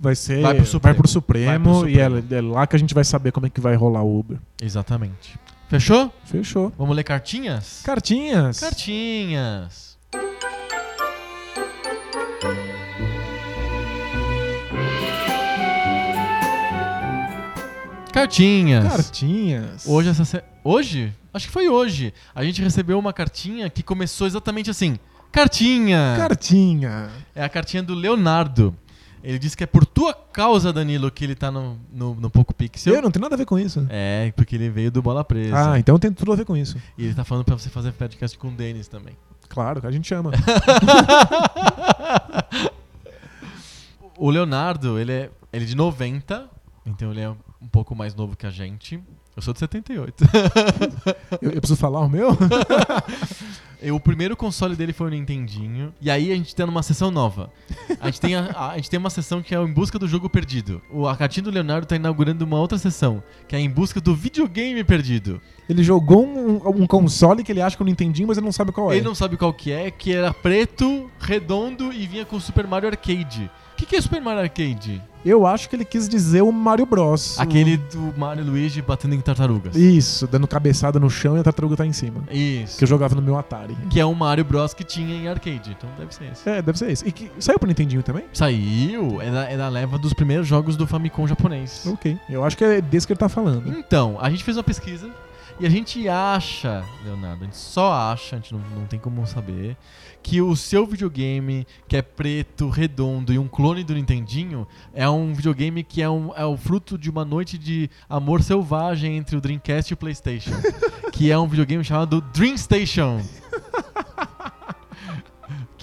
Vai 0.00 0.14
ser. 0.14 0.40
Vai 0.40 0.54
pro 0.54 0.64
Supremo. 0.64 0.96
pro 0.98 1.08
Supremo, 1.08 1.46
Vai 1.46 1.58
pro 1.58 1.88
e 1.88 2.00
é, 2.00 2.04
Supremo. 2.08 2.34
é 2.34 2.40
lá 2.54 2.66
que 2.66 2.76
a 2.76 2.78
gente 2.78 2.94
vai 2.94 3.04
saber 3.04 3.32
como 3.32 3.46
é 3.46 3.50
que 3.50 3.60
vai 3.60 3.74
rolar 3.74 4.02
o 4.02 4.18
Uber. 4.18 4.38
Exatamente. 4.62 5.38
Fechou? 5.70 6.12
Fechou. 6.24 6.72
Vamos 6.76 6.96
ler 6.96 7.04
cartinhas? 7.04 7.82
Cartinhas. 7.84 8.58
Cartinhas. 8.58 9.96
Cartinhas. 18.12 18.88
Cartinhas. 18.88 19.86
Hoje 19.86 20.08
essa 20.08 20.24
se... 20.24 20.42
hoje? 20.64 21.12
Acho 21.32 21.46
que 21.46 21.52
foi 21.52 21.68
hoje. 21.68 22.12
A 22.34 22.42
gente 22.42 22.60
recebeu 22.60 22.98
uma 22.98 23.12
cartinha 23.12 23.70
que 23.70 23.84
começou 23.84 24.26
exatamente 24.26 24.70
assim. 24.70 24.98
Cartinha. 25.30 26.16
Cartinha. 26.18 27.10
É 27.32 27.44
a 27.44 27.48
cartinha 27.48 27.84
do 27.84 27.94
Leonardo. 27.94 28.76
Ele 29.22 29.38
disse 29.38 29.56
que 29.56 29.64
é 29.64 29.66
por 29.66 29.84
tua 29.84 30.14
causa, 30.14 30.72
Danilo, 30.72 31.10
que 31.10 31.24
ele 31.24 31.34
tá 31.34 31.50
no, 31.50 31.78
no, 31.92 32.14
no 32.14 32.30
Poco 32.30 32.54
Pixel. 32.54 32.94
Eu 32.94 33.02
não 33.02 33.10
tem 33.10 33.20
nada 33.20 33.34
a 33.34 33.38
ver 33.38 33.44
com 33.44 33.58
isso. 33.58 33.86
É, 33.90 34.32
porque 34.34 34.56
ele 34.56 34.70
veio 34.70 34.90
do 34.90 35.02
Bola 35.02 35.24
Presa. 35.24 35.72
Ah, 35.72 35.78
então 35.78 35.98
tem 35.98 36.12
tudo 36.12 36.32
a 36.32 36.36
ver 36.36 36.44
com 36.44 36.56
isso. 36.56 36.78
E 36.96 37.04
ele 37.04 37.14
tá 37.14 37.24
falando 37.24 37.44
pra 37.44 37.56
você 37.56 37.68
fazer 37.68 37.92
podcast 37.92 38.38
com 38.38 38.48
o 38.48 38.52
Denis 38.52 38.88
também. 38.88 39.16
Claro, 39.48 39.86
a 39.86 39.90
gente 39.90 40.08
chama. 40.08 40.30
O 44.22 44.28
Leonardo, 44.28 44.98
ele 44.98 45.12
é, 45.12 45.30
ele 45.50 45.64
é 45.64 45.66
de 45.66 45.74
90, 45.74 46.46
então 46.84 47.10
ele 47.10 47.22
é 47.22 47.30
um 47.30 47.68
pouco 47.72 47.96
mais 47.96 48.14
novo 48.14 48.36
que 48.36 48.44
a 48.44 48.50
gente. 48.50 49.02
Eu 49.34 49.40
sou 49.40 49.54
de 49.54 49.60
78. 49.60 50.24
eu, 51.40 51.50
eu 51.52 51.58
preciso 51.58 51.80
falar 51.80 52.00
o 52.00 52.08
meu? 52.08 52.28
E 53.82 53.90
o 53.90 53.98
primeiro 53.98 54.36
console 54.36 54.76
dele 54.76 54.92
foi 54.92 55.06
o 55.06 55.10
Nintendinho. 55.10 55.92
E 56.00 56.10
aí 56.10 56.30
a 56.30 56.34
gente 56.34 56.54
tá 56.54 56.66
numa 56.66 56.82
sessão 56.82 57.10
nova. 57.10 57.50
A 58.00 58.06
gente 58.06 58.20
tem, 58.20 58.34
a, 58.34 58.50
a- 58.70 58.76
gente 58.76 58.90
tem 58.90 58.98
uma 58.98 59.08
sessão 59.10 59.40
que 59.42 59.54
é 59.54 59.58
o 59.58 59.66
Em 59.66 59.72
Busca 59.72 59.98
do 59.98 60.06
Jogo 60.06 60.28
Perdido. 60.28 60.82
O, 60.90 61.06
a 61.08 61.16
cartinha 61.16 61.44
do 61.44 61.50
Leonardo 61.50 61.86
tá 61.86 61.96
inaugurando 61.96 62.44
uma 62.44 62.58
outra 62.58 62.76
sessão, 62.76 63.22
que 63.48 63.56
é 63.56 63.58
Em 63.60 63.70
Busca 63.70 64.00
do 64.00 64.14
Videogame 64.14 64.84
Perdido. 64.84 65.40
Ele 65.68 65.82
jogou 65.82 66.26
um, 66.26 66.82
um 66.82 66.86
console 66.86 67.42
que 67.42 67.50
ele 67.52 67.62
acha 67.62 67.76
que 67.76 67.82
eu 67.82 67.86
não 67.86 67.92
entendi, 67.92 68.26
mas 68.26 68.36
ele 68.36 68.44
não 68.44 68.52
sabe 68.52 68.72
qual 68.72 68.92
é. 68.92 68.96
Ele 68.96 69.04
não 69.06 69.14
sabe 69.14 69.36
qual 69.36 69.52
que 69.54 69.70
é, 69.72 69.90
que 69.90 70.12
era 70.12 70.34
preto, 70.34 71.10
redondo 71.18 71.92
e 71.92 72.06
vinha 72.06 72.24
com 72.26 72.36
o 72.36 72.40
Super 72.40 72.66
Mario 72.66 72.88
Arcade. 72.90 73.50
O 73.80 73.82
que, 73.82 73.86
que 73.86 73.96
é 73.96 74.00
Super 74.02 74.20
Mario 74.20 74.42
Arcade? 74.42 75.02
Eu 75.24 75.46
acho 75.46 75.66
que 75.66 75.74
ele 75.74 75.86
quis 75.86 76.06
dizer 76.06 76.42
o 76.42 76.52
Mario 76.52 76.84
Bros. 76.84 77.40
Aquele 77.40 77.78
do 77.78 78.12
Mario 78.14 78.44
e 78.44 78.46
Luigi 78.46 78.82
batendo 78.82 79.14
em 79.14 79.20
tartarugas. 79.22 79.74
Isso, 79.74 80.26
dando 80.26 80.46
cabeçada 80.46 81.00
no 81.00 81.08
chão 81.08 81.34
e 81.34 81.40
a 81.40 81.42
tartaruga 81.42 81.78
tá 81.78 81.86
em 81.86 81.92
cima. 81.94 82.22
Isso. 82.30 82.76
Que 82.76 82.84
eu 82.84 82.88
jogava 82.88 83.14
no 83.14 83.22
meu 83.22 83.38
Atari. 83.38 83.74
Que 83.88 83.98
é 83.98 84.04
um 84.04 84.12
Mario 84.12 84.44
Bros 84.44 84.74
que 84.74 84.84
tinha 84.84 85.16
em 85.16 85.28
arcade, 85.28 85.74
então 85.78 85.88
deve 85.98 86.14
ser 86.14 86.24
esse. 86.30 86.46
É, 86.46 86.60
deve 86.60 86.78
ser 86.78 86.90
esse. 86.90 87.08
E 87.08 87.10
que 87.10 87.30
saiu 87.38 87.58
pro 87.58 87.66
Nintendinho 87.66 88.02
também? 88.02 88.24
Saiu, 88.34 89.18
é 89.22 89.30
da, 89.30 89.50
é 89.50 89.56
da 89.56 89.68
leva 89.70 89.96
dos 89.96 90.12
primeiros 90.12 90.46
jogos 90.46 90.76
do 90.76 90.86
Famicom 90.86 91.26
japonês. 91.26 91.86
Ok. 91.86 92.18
Eu 92.28 92.44
acho 92.44 92.58
que 92.58 92.64
é 92.64 92.82
desse 92.82 93.06
que 93.06 93.14
ele 93.14 93.20
tá 93.20 93.30
falando. 93.30 93.74
Então, 93.78 94.18
a 94.20 94.28
gente 94.28 94.44
fez 94.44 94.58
uma 94.58 94.62
pesquisa 94.62 95.10
e 95.58 95.66
a 95.66 95.70
gente 95.70 96.08
acha, 96.08 96.82
Leonardo, 97.04 97.42
a 97.42 97.44
gente 97.44 97.56
só 97.56 97.92
acha, 97.92 98.36
a 98.36 98.38
gente 98.38 98.52
não, 98.52 98.60
não 98.74 98.86
tem 98.86 98.98
como 98.98 99.26
saber, 99.26 99.76
que 100.22 100.40
o 100.40 100.54
seu 100.54 100.86
videogame, 100.86 101.66
que 101.88 101.96
é 101.96 102.02
preto, 102.02 102.68
redondo 102.68 103.32
e 103.32 103.38
um 103.38 103.48
clone 103.48 103.82
do 103.84 103.94
Nintendinho, 103.94 104.66
é 104.92 105.08
um 105.08 105.34
videogame 105.34 105.82
que 105.82 106.02
é, 106.02 106.08
um, 106.08 106.32
é 106.34 106.44
o 106.44 106.56
fruto 106.56 106.96
de 106.98 107.10
uma 107.10 107.24
noite 107.24 107.56
de 107.58 107.90
amor 108.08 108.42
selvagem 108.42 109.16
entre 109.16 109.36
o 109.36 109.40
Dreamcast 109.40 109.92
e 109.92 109.94
o 109.94 109.96
PlayStation. 109.96 110.52
que 111.12 111.30
é 111.30 111.38
um 111.38 111.46
videogame 111.46 111.84
chamado 111.84 112.20
Dream 112.32 112.56
Station. 112.56 113.20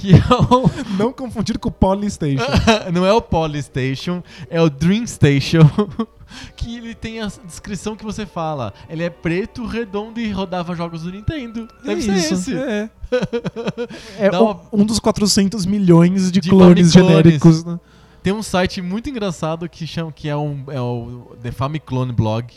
Que 0.08 0.14
é 0.14 0.36
o... 0.56 0.70
Não 0.98 1.12
confundir 1.12 1.58
com 1.58 1.70
o 1.70 1.72
Polystation. 1.72 2.44
não 2.94 3.06
é 3.06 3.14
o 3.14 3.22
Polystation, 3.22 4.22
é 4.50 4.62
o 4.62 4.70
Dream 4.70 5.06
Station. 5.06 5.60
que 6.58 6.78
ele 6.78 6.94
tem 6.94 7.22
a 7.22 7.28
descrição 7.46 7.96
que 7.96 8.04
você 8.04 8.26
fala. 8.26 8.74
Ele 8.90 9.04
é 9.04 9.10
preto, 9.10 9.66
redondo 9.66 10.20
e 10.20 10.30
rodava 10.32 10.76
jogos 10.76 11.04
do 11.04 11.12
Nintendo. 11.12 11.68
Deve 11.84 12.02
ser 12.02 12.16
Isso, 12.16 12.34
esse. 12.34 12.54
É, 12.58 12.90
é 14.20 14.32
um- 14.40 14.44
uma- 14.44 14.62
um 14.74 14.86
dos 14.86 15.00
400 15.00 15.66
milhões 15.66 16.32
de, 16.32 16.40
De 16.42 16.50
clones 16.50 16.94
Famiclones. 16.94 17.24
genéricos. 17.24 17.64
Né? 17.64 17.80
Tem 18.22 18.34
um 18.34 18.44
site 18.44 18.82
muito 18.82 19.10
engraçado 19.10 19.70
que 19.70 19.88
chama 19.88 20.12
que 20.12 20.28
é, 20.28 20.36
um, 20.36 20.64
é 20.68 20.82
o 20.82 21.36
The 21.42 21.52
Famiclone 21.52 22.12
Blog, 22.12 22.48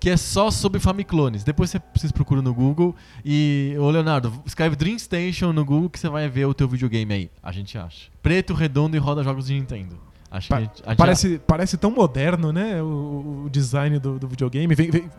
que 0.00 0.08
é 0.10 0.16
só 0.16 0.50
sobre 0.50 0.78
Famiclones. 0.80 1.42
Depois 1.44 1.70
você- 1.70 1.80
vocês 1.94 2.12
procuram 2.12 2.40
no 2.42 2.54
Google 2.54 2.94
e 3.24 3.74
ô 3.78 3.90
Leonardo, 3.90 4.32
escreve 4.46 4.76
Dream 4.76 4.98
Station 4.98 5.52
no 5.52 5.64
Google 5.64 5.90
que 5.90 5.98
você 5.98 6.08
vai 6.08 6.28
ver 6.28 6.46
o 6.46 6.54
teu 6.54 6.68
videogame 6.68 7.12
aí. 7.14 7.30
A 7.42 7.50
gente 7.52 7.76
acha. 7.76 8.08
Preto, 8.22 8.54
redondo 8.54 8.96
e 8.96 8.98
roda 8.98 9.22
jogos 9.24 9.46
de 9.46 9.54
Nintendo. 9.54 9.98
Acho 10.30 10.48
Pa- 10.50 10.56
que 10.58 10.62
a 10.62 10.66
gente- 10.66 10.82
a 10.86 10.94
Parece, 10.96 11.40
parece 11.46 11.76
tão 11.78 11.90
moderno, 11.90 12.52
né? 12.52 12.82
O, 12.82 13.44
o 13.46 13.48
design 13.50 13.98
do, 13.98 14.18
do 14.18 14.28
videogame. 14.28 14.74
Vem- 14.74 14.90
vem- 14.90 15.10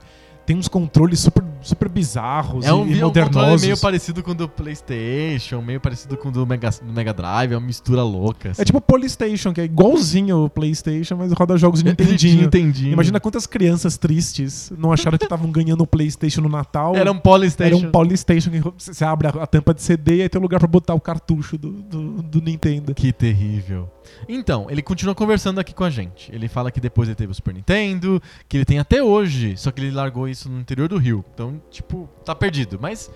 tem 0.50 0.58
uns 0.58 0.68
controles 0.68 1.20
super, 1.20 1.44
super 1.62 1.88
bizarros 1.88 2.66
é 2.66 2.74
um, 2.74 2.88
e, 2.88 2.96
e 2.96 3.00
é 3.02 3.06
um 3.06 3.10
controle 3.10 3.30
modernosos. 3.30 3.62
meio 3.62 3.78
parecido 3.78 4.24
com 4.24 4.32
o 4.32 4.34
do 4.34 4.50
PlayStation, 4.50 5.62
meio 5.62 5.80
parecido 5.80 6.18
com 6.18 6.30
o 6.30 6.32
do 6.32 6.44
Mega, 6.48 6.72
do 6.72 6.92
Mega 6.92 7.14
Drive, 7.14 7.52
é 7.52 7.56
uma 7.56 7.68
mistura 7.68 8.02
louca. 8.02 8.50
assim. 8.50 8.64
É 8.64 8.66
tipo 8.66 8.80
o 8.80 8.82
Polystation, 8.82 9.54
que 9.54 9.62
é 9.62 9.66
igualzinho 9.66 10.46
o 10.46 10.50
PlayStation, 10.50 11.18
mas 11.18 11.32
roda 11.34 11.56
jogos 11.56 11.84
de 11.84 11.90
Nintendinho. 11.90 12.42
Nintendinho. 12.42 12.94
Imagina 12.94 13.20
quantas 13.20 13.46
crianças 13.46 13.96
tristes 13.96 14.74
não 14.76 14.92
acharam 14.92 15.20
que 15.20 15.26
estavam 15.26 15.52
ganhando 15.52 15.82
o 15.84 15.88
PlayStation 15.88 16.42
no 16.42 16.50
Natal. 16.50 16.96
Era 16.96 17.12
um 17.12 17.20
Polystation. 17.20 17.78
Era 17.78 17.88
um 17.88 17.92
Polystation 17.92 18.50
que 18.50 18.60
você 18.76 19.06
abre 19.06 19.28
a, 19.28 19.30
a 19.30 19.46
tampa 19.46 19.72
de 19.72 19.84
CD 19.84 20.16
e 20.16 20.22
aí 20.24 20.30
tem 20.30 20.40
um 20.40 20.42
lugar 20.42 20.58
pra 20.58 20.68
botar 20.68 20.96
o 20.96 21.00
cartucho 21.00 21.60
do, 21.60 21.74
do, 21.74 22.24
do 22.24 22.42
Nintendo. 22.42 22.96
Que 22.96 23.14
terrível. 23.14 23.88
Então, 24.28 24.68
ele 24.70 24.82
continua 24.82 25.14
conversando 25.14 25.60
aqui 25.60 25.74
com 25.74 25.84
a 25.84 25.90
gente. 25.90 26.34
Ele 26.34 26.48
fala 26.48 26.72
que 26.72 26.80
depois 26.80 27.08
ele 27.08 27.16
teve 27.16 27.32
o 27.32 27.36
Super 27.36 27.54
Nintendo, 27.54 28.22
que 28.48 28.58
ele 28.58 28.66
tem 28.66 28.80
até 28.80 29.04
hoje, 29.04 29.56
só 29.58 29.72
que 29.72 29.82
ele 29.82 29.92
largou 29.92 30.28
isso 30.28 30.39
no 30.48 30.60
interior 30.60 30.88
do 30.88 30.98
Rio. 30.98 31.26
Então, 31.34 31.62
tipo, 31.70 32.10
tá 32.24 32.36
perdido. 32.36 32.78
Mas. 32.80 33.12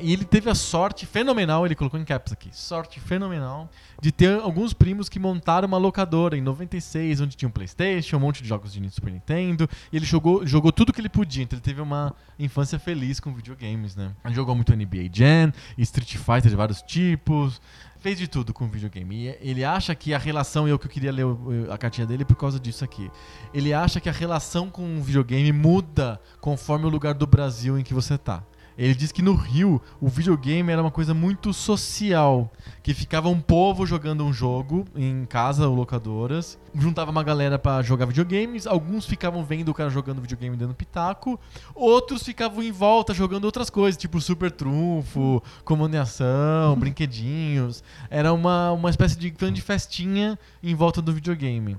E 0.00 0.12
ele 0.12 0.24
teve 0.24 0.50
a 0.50 0.54
sorte 0.54 1.06
fenomenal, 1.06 1.64
ele 1.64 1.76
colocou 1.76 1.98
em 1.98 2.04
caps 2.04 2.32
aqui, 2.32 2.50
sorte 2.52 2.98
fenomenal, 2.98 3.70
de 4.00 4.10
ter 4.10 4.40
alguns 4.40 4.72
primos 4.72 5.08
que 5.08 5.16
montaram 5.16 5.68
uma 5.68 5.78
locadora 5.78 6.36
em 6.36 6.40
96, 6.40 7.20
onde 7.20 7.36
tinha 7.36 7.48
um 7.48 7.52
Playstation, 7.52 8.16
um 8.16 8.20
monte 8.20 8.42
de 8.42 8.48
jogos 8.48 8.72
de 8.72 8.90
Super 8.90 9.12
Nintendo, 9.12 9.70
e 9.92 9.96
ele 9.96 10.04
jogou, 10.04 10.44
jogou 10.44 10.72
tudo 10.72 10.92
que 10.92 11.00
ele 11.00 11.08
podia, 11.08 11.44
então 11.44 11.56
ele 11.56 11.62
teve 11.62 11.80
uma 11.80 12.12
infância 12.36 12.80
feliz 12.80 13.20
com 13.20 13.32
videogames, 13.32 13.94
né? 13.94 14.12
Ele 14.24 14.34
jogou 14.34 14.56
muito 14.56 14.74
NBA 14.74 15.08
Jam, 15.12 15.52
Street 15.78 16.16
Fighter 16.16 16.50
de 16.50 16.56
vários 16.56 16.82
tipos, 16.82 17.60
fez 18.02 18.18
de 18.18 18.26
tudo 18.26 18.52
com 18.52 18.66
videogame. 18.66 19.28
E 19.28 19.38
ele 19.40 19.64
acha 19.64 19.94
que 19.94 20.12
a 20.12 20.18
relação, 20.18 20.66
eu 20.66 20.78
que 20.78 20.86
eu 20.86 20.90
queria 20.90 21.12
ler 21.12 21.24
a 21.70 21.78
cartinha 21.78 22.06
dele 22.06 22.24
por 22.24 22.34
causa 22.34 22.58
disso 22.58 22.84
aqui. 22.84 23.08
Ele 23.54 23.72
acha 23.72 24.00
que 24.00 24.08
a 24.08 24.12
relação 24.12 24.68
com 24.68 24.98
o 24.98 25.02
videogame 25.02 25.52
muda 25.52 26.20
conforme 26.40 26.84
o 26.84 26.88
lugar 26.88 27.14
do 27.14 27.26
Brasil 27.26 27.78
em 27.78 27.84
que 27.84 27.94
você 27.94 28.18
tá. 28.18 28.42
Ele 28.76 28.94
diz 28.94 29.12
que 29.12 29.22
no 29.22 29.34
Rio 29.34 29.80
o 30.00 30.08
videogame 30.08 30.72
era 30.72 30.80
uma 30.80 30.90
coisa 30.90 31.12
muito 31.12 31.52
social, 31.52 32.50
que 32.82 32.94
ficava 32.94 33.28
um 33.28 33.40
povo 33.40 33.86
jogando 33.86 34.24
um 34.24 34.32
jogo 34.32 34.84
em 34.96 35.24
casa 35.26 35.68
ou 35.68 35.74
locadoras, 35.74 36.58
juntava 36.74 37.10
uma 37.10 37.22
galera 37.22 37.58
pra 37.58 37.82
jogar 37.82 38.06
videogames, 38.06 38.66
alguns 38.66 39.06
ficavam 39.06 39.44
vendo 39.44 39.68
o 39.68 39.74
cara 39.74 39.90
jogando 39.90 40.22
videogame 40.22 40.56
dando 40.56 40.74
pitaco, 40.74 41.38
outros 41.74 42.22
ficavam 42.22 42.62
em 42.62 42.72
volta 42.72 43.12
jogando 43.12 43.44
outras 43.44 43.68
coisas, 43.68 44.00
tipo 44.00 44.20
super 44.20 44.50
trunfo, 44.50 45.42
comando 45.64 45.94
em 45.94 45.98
ação, 45.98 46.76
brinquedinhos. 46.80 47.82
Era 48.08 48.32
uma, 48.32 48.72
uma 48.72 48.90
espécie 48.90 49.18
de 49.18 49.30
grande 49.30 49.60
festinha 49.60 50.38
em 50.62 50.74
volta 50.74 51.02
do 51.02 51.12
videogame. 51.12 51.76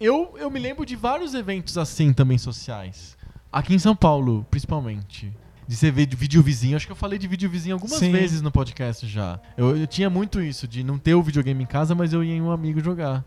Eu, 0.00 0.34
eu 0.36 0.50
me 0.50 0.58
lembro 0.58 0.84
de 0.84 0.96
vários 0.96 1.34
eventos 1.34 1.78
assim 1.78 2.12
também 2.12 2.36
sociais. 2.36 3.16
Aqui 3.52 3.74
em 3.74 3.78
São 3.78 3.94
Paulo, 3.94 4.44
principalmente. 4.50 5.32
De 5.66 5.76
você 5.76 5.90
ver 5.90 6.06
de 6.06 6.16
vídeo 6.16 6.42
vizinho. 6.42 6.76
Acho 6.76 6.86
que 6.86 6.92
eu 6.92 6.96
falei 6.96 7.18
de 7.18 7.26
vídeo 7.26 7.48
vizinho 7.48 7.74
algumas 7.74 7.98
Sim. 7.98 8.12
vezes 8.12 8.42
no 8.42 8.50
podcast 8.50 9.06
já. 9.06 9.40
Eu, 9.56 9.76
eu 9.76 9.86
tinha 9.86 10.10
muito 10.10 10.40
isso, 10.40 10.68
de 10.68 10.84
não 10.84 10.98
ter 10.98 11.14
o 11.14 11.22
videogame 11.22 11.62
em 11.62 11.66
casa, 11.66 11.94
mas 11.94 12.12
eu 12.12 12.22
ia 12.22 12.34
em 12.34 12.42
um 12.42 12.50
amigo 12.50 12.80
jogar. 12.80 13.24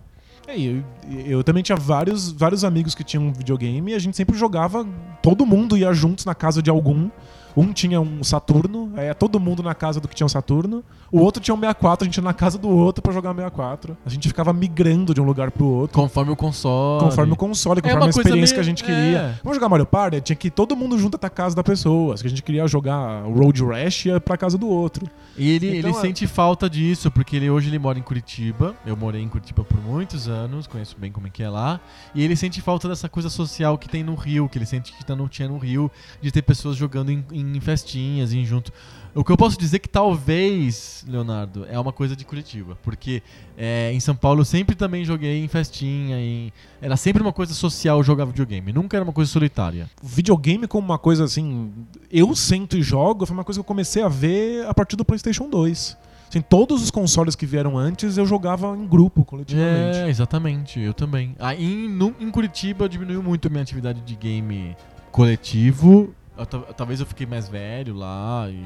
É, 0.47 0.57
eu, 0.57 0.83
eu 1.25 1.43
também 1.43 1.61
tinha 1.61 1.75
vários, 1.75 2.31
vários 2.31 2.63
amigos 2.63 2.95
que 2.95 3.03
tinham 3.03 3.33
videogame 3.33 3.91
e 3.91 3.95
a 3.95 3.99
gente 3.99 4.15
sempre 4.15 4.37
jogava, 4.37 4.87
todo 5.21 5.45
mundo 5.45 5.75
ia 5.75 5.91
juntos 5.93 6.23
na 6.25 6.33
casa 6.33 6.61
de 6.61 6.69
algum. 6.69 7.09
Um 7.57 7.73
tinha 7.73 7.99
um 7.99 8.23
Saturno, 8.23 8.91
é 8.95 9.13
todo 9.15 9.39
mundo 9.39 9.63
na 9.63 9.73
casa 9.73 9.99
do 9.99 10.07
que 10.07 10.13
tinha 10.15 10.25
um 10.25 10.29
Saturno. 10.29 10.83
O 11.11 11.19
outro 11.19 11.41
tinha 11.41 11.55
um 11.55 11.59
64, 11.59 12.03
a 12.03 12.05
gente 12.05 12.17
ia 12.17 12.23
na 12.23 12.33
casa 12.33 12.57
do 12.57 12.69
outro 12.69 13.01
pra 13.01 13.11
jogar 13.11 13.33
64. 13.33 13.97
A 14.05 14.09
gente 14.09 14.27
ficava 14.27 14.53
migrando 14.53 15.13
de 15.13 15.19
um 15.19 15.23
lugar 15.23 15.49
pro 15.49 15.65
outro. 15.65 15.95
Conforme 15.99 16.31
o 16.31 16.35
console. 16.35 17.03
Conforme 17.05 17.33
o 17.33 17.35
console, 17.35 17.79
É 17.79 17.81
conforme 17.81 18.01
uma 18.03 18.07
a 18.07 18.09
experiência 18.09 18.35
meio- 18.39 18.53
que 18.53 18.59
a 18.59 18.63
gente 18.63 18.83
é. 18.83 18.85
queria. 18.85 19.39
Vamos 19.43 19.55
jogar 19.57 19.69
Mario 19.69 19.85
Party? 19.87 20.21
Tinha 20.21 20.35
que 20.35 20.49
ir 20.49 20.51
todo 20.51 20.75
mundo 20.75 20.99
junto 20.99 21.15
até 21.15 21.25
a 21.27 21.29
casa 21.31 21.55
da 21.55 21.63
pessoa. 21.63 22.15
Se 22.15 22.27
a 22.27 22.29
gente 22.29 22.43
queria 22.43 22.67
jogar 22.67 23.23
Road 23.23 23.63
Rash, 23.65 24.05
ia 24.05 24.19
pra 24.21 24.37
casa 24.37 24.57
do 24.57 24.67
outro. 24.67 25.07
E 25.35 25.49
ele, 25.49 25.77
Então, 25.79 25.89
ele 25.89 25.97
é- 25.97 26.01
sente 26.01 26.27
falta 26.27 26.69
disso, 26.69 27.09
porque 27.09 27.35
ele 27.37 27.49
hoje 27.49 27.69
ele 27.69 27.79
mora 27.79 27.97
em 27.97 28.01
Curitiba. 28.03 28.75
Eu 28.85 28.95
morei 28.95 29.21
em 29.21 29.27
Curitiba 29.29 29.63
por 29.63 29.81
muitos 29.81 30.27
anos, 30.27 30.67
conheço 30.67 30.95
bem 30.99 31.11
como 31.11 31.25
é 31.27 31.29
que 31.31 31.41
é 31.41 31.49
lá. 31.49 31.79
E 32.13 32.23
ele 32.23 32.35
sente 32.35 32.61
falta 32.61 32.87
dessa 32.87 33.09
coisa 33.09 33.29
social 33.29 33.77
que 33.77 33.87
tem 33.89 34.03
no 34.03 34.13
Rio, 34.15 34.47
que 34.49 34.57
ele 34.57 34.65
sente 34.65 34.93
que 34.93 35.03
tá- 35.05 35.15
não 35.15 35.27
tinha 35.27 35.47
no 35.47 35.57
Rio, 35.57 35.89
de 36.21 36.31
ter 36.31 36.41
pessoas 36.41 36.75
jogando 36.75 37.09
em, 37.11 37.25
em 37.31 37.46
festinhas, 37.61 38.33
em 38.33 38.45
junto. 38.45 38.71
O 39.15 39.23
que 39.23 39.31
eu 39.31 39.37
posso 39.37 39.57
dizer 39.57 39.79
que 39.79 39.89
talvez, 39.89 41.03
Leonardo, 41.07 41.65
é 41.67 41.79
uma 41.79 41.91
coisa 41.91 42.15
de 42.15 42.23
Curitiba. 42.23 42.77
Porque 42.83 43.23
é, 43.57 43.91
em 43.91 43.99
São 43.99 44.15
Paulo 44.15 44.41
eu 44.41 44.45
sempre 44.45 44.75
também 44.75 45.03
joguei 45.03 45.43
em 45.43 45.47
festinha. 45.47 46.19
Em... 46.19 46.53
Era 46.79 46.95
sempre 46.95 47.21
uma 47.23 47.33
coisa 47.33 47.53
social 47.55 48.03
jogar 48.03 48.25
videogame, 48.25 48.71
nunca 48.71 48.95
era 48.95 49.03
uma 49.03 49.13
coisa 49.13 49.31
solitária. 49.31 49.89
Videogame 50.03 50.67
como 50.67 50.85
uma 50.85 50.99
coisa 50.99 51.23
assim, 51.23 51.71
eu 52.11 52.35
sento 52.35 52.77
e 52.77 52.83
jogo, 52.83 53.25
foi 53.25 53.35
uma 53.35 53.43
coisa 53.43 53.57
que 53.57 53.61
eu 53.61 53.65
comecei 53.67 54.03
a 54.03 54.07
ver 54.07 54.67
a 54.67 54.73
partir 54.73 54.95
do 54.95 55.03
PlayStation 55.03 55.49
2. 55.49 55.97
Assim, 56.29 56.41
todos 56.41 56.83
os 56.83 56.91
consoles 56.91 57.35
que 57.35 57.45
vieram 57.45 57.77
antes 57.77 58.17
eu 58.17 58.25
jogava 58.25 58.75
em 58.77 58.85
grupo, 58.85 59.23
coletivamente. 59.25 59.97
É, 59.99 60.09
exatamente, 60.09 60.79
eu 60.79 60.93
também. 60.93 61.33
Aí 61.39 61.63
em, 61.85 61.89
no- 61.89 62.13
em 62.19 62.29
Curitiba 62.29 62.87
diminuiu 62.87 63.23
muito 63.23 63.47
a 63.47 63.49
minha 63.49 63.63
atividade 63.63 64.01
de 64.01 64.13
game 64.15 64.75
coletivo. 65.11 66.13
Eu 66.37 66.45
ta- 66.45 66.59
talvez 66.73 66.99
eu 66.99 67.05
fiquei 67.05 67.25
mais 67.25 67.47
velho 67.49 67.95
lá 67.95 68.47
e 68.49 68.63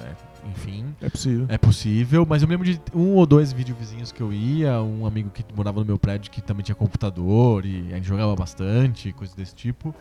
é, 0.00 0.14
enfim. 0.50 0.84
É 1.00 1.08
possível. 1.08 1.46
É 1.48 1.58
possível, 1.58 2.26
mas 2.28 2.42
eu 2.42 2.48
me 2.48 2.54
lembro 2.54 2.70
de 2.70 2.80
um 2.94 3.14
ou 3.14 3.26
dois 3.26 3.52
videovizinhos 3.52 4.12
que 4.12 4.20
eu 4.20 4.32
ia, 4.32 4.80
um 4.82 5.06
amigo 5.06 5.30
que 5.30 5.44
morava 5.54 5.80
no 5.80 5.86
meu 5.86 5.98
prédio 5.98 6.30
que 6.30 6.40
também 6.42 6.62
tinha 6.62 6.74
computador 6.74 7.64
e 7.64 7.88
a 7.92 7.96
gente 7.96 8.06
jogava 8.06 8.34
bastante, 8.36 9.12
coisas 9.12 9.34
desse 9.34 9.54
tipo. 9.54 9.94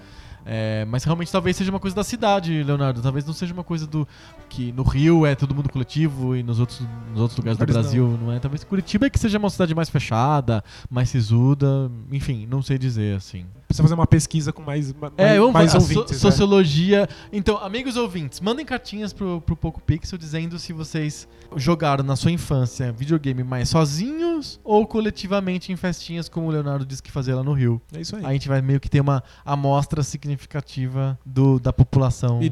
É, 0.48 0.86
mas 0.86 1.04
realmente 1.04 1.32
talvez 1.32 1.58
seja 1.58 1.72
uma 1.72 1.80
coisa 1.80 1.96
da 1.96 2.04
cidade, 2.04 2.62
Leonardo. 2.62 3.02
Talvez 3.02 3.26
não 3.26 3.34
seja 3.34 3.52
uma 3.52 3.64
coisa 3.64 3.88
do. 3.88 4.08
que 4.48 4.72
no 4.74 4.84
Rio 4.84 5.26
é 5.26 5.34
todo 5.34 5.56
mundo 5.56 5.70
coletivo 5.70 6.36
e 6.36 6.44
nos 6.44 6.60
outros, 6.60 6.82
nos 7.12 7.20
outros 7.22 7.38
lugares 7.40 7.58
do 7.58 7.66
Brasil 7.66 8.20
não. 8.22 8.32
é. 8.32 8.38
Talvez 8.40 8.64
Curitiba 8.64 9.08
é 9.08 9.10
que 9.10 9.18
seja 9.18 9.40
uma 9.40 9.50
cidade 9.50 9.74
mais 9.74 9.90
fechada, 9.90 10.64
mais 10.88 11.10
sisuda. 11.10 11.90
Enfim, 12.12 12.46
não 12.46 12.62
sei 12.62 12.78
dizer 12.78 13.18
assim. 13.18 13.46
Precisa 13.68 13.84
fazer 13.84 13.96
uma 13.96 14.06
pesquisa 14.08 14.54
com 14.54 14.62
mais, 14.62 14.94
ma- 14.94 15.12
É, 15.18 15.40
mais, 15.40 15.54
mais 15.54 15.76
a 15.76 15.80
so- 15.80 15.86
ouvintes. 16.00 16.12
né? 16.14 16.18
sociologia. 16.20 17.10
Então, 17.34 17.58
amigos 17.58 17.98
ouvintes, 17.98 18.40
mandem 18.40 18.66
cartinhas 18.66 19.12
pro, 19.12 19.42
pro 19.42 19.56
Poco 19.56 19.82
Pixel 19.82 20.18
dizendo 20.18 20.60
se 20.60 20.72
vocês 20.72 21.28
jogaram 21.56 22.04
na 22.04 22.16
sua 22.16 22.32
infância 22.32 22.92
videogame 22.92 23.44
mais 23.44 23.70
sozinhos 23.70 24.60
ou 24.64 24.86
coletivamente 24.86 25.72
em 25.72 25.76
festinhas, 25.76 26.30
como 26.30 26.48
o 26.48 26.52
Leonardo 26.52 26.86
disse 26.86 27.02
que 27.02 27.12
fazia 27.12 27.36
lá 27.36 27.44
no 27.44 27.54
Rio. 27.54 27.82
É 27.96 28.02
isso 28.02 28.16
aí. 28.16 28.22
Aí 28.24 28.30
a 28.30 28.34
gente 28.34 28.48
vai 28.48 28.62
meio 28.62 28.80
que 28.80 28.90
ter 28.90 29.00
uma 29.02 29.24
amostra 29.44 30.04
significativa 30.04 31.18
do, 31.26 31.60
da 31.60 31.74
população 31.74 32.42
E- 32.44 32.52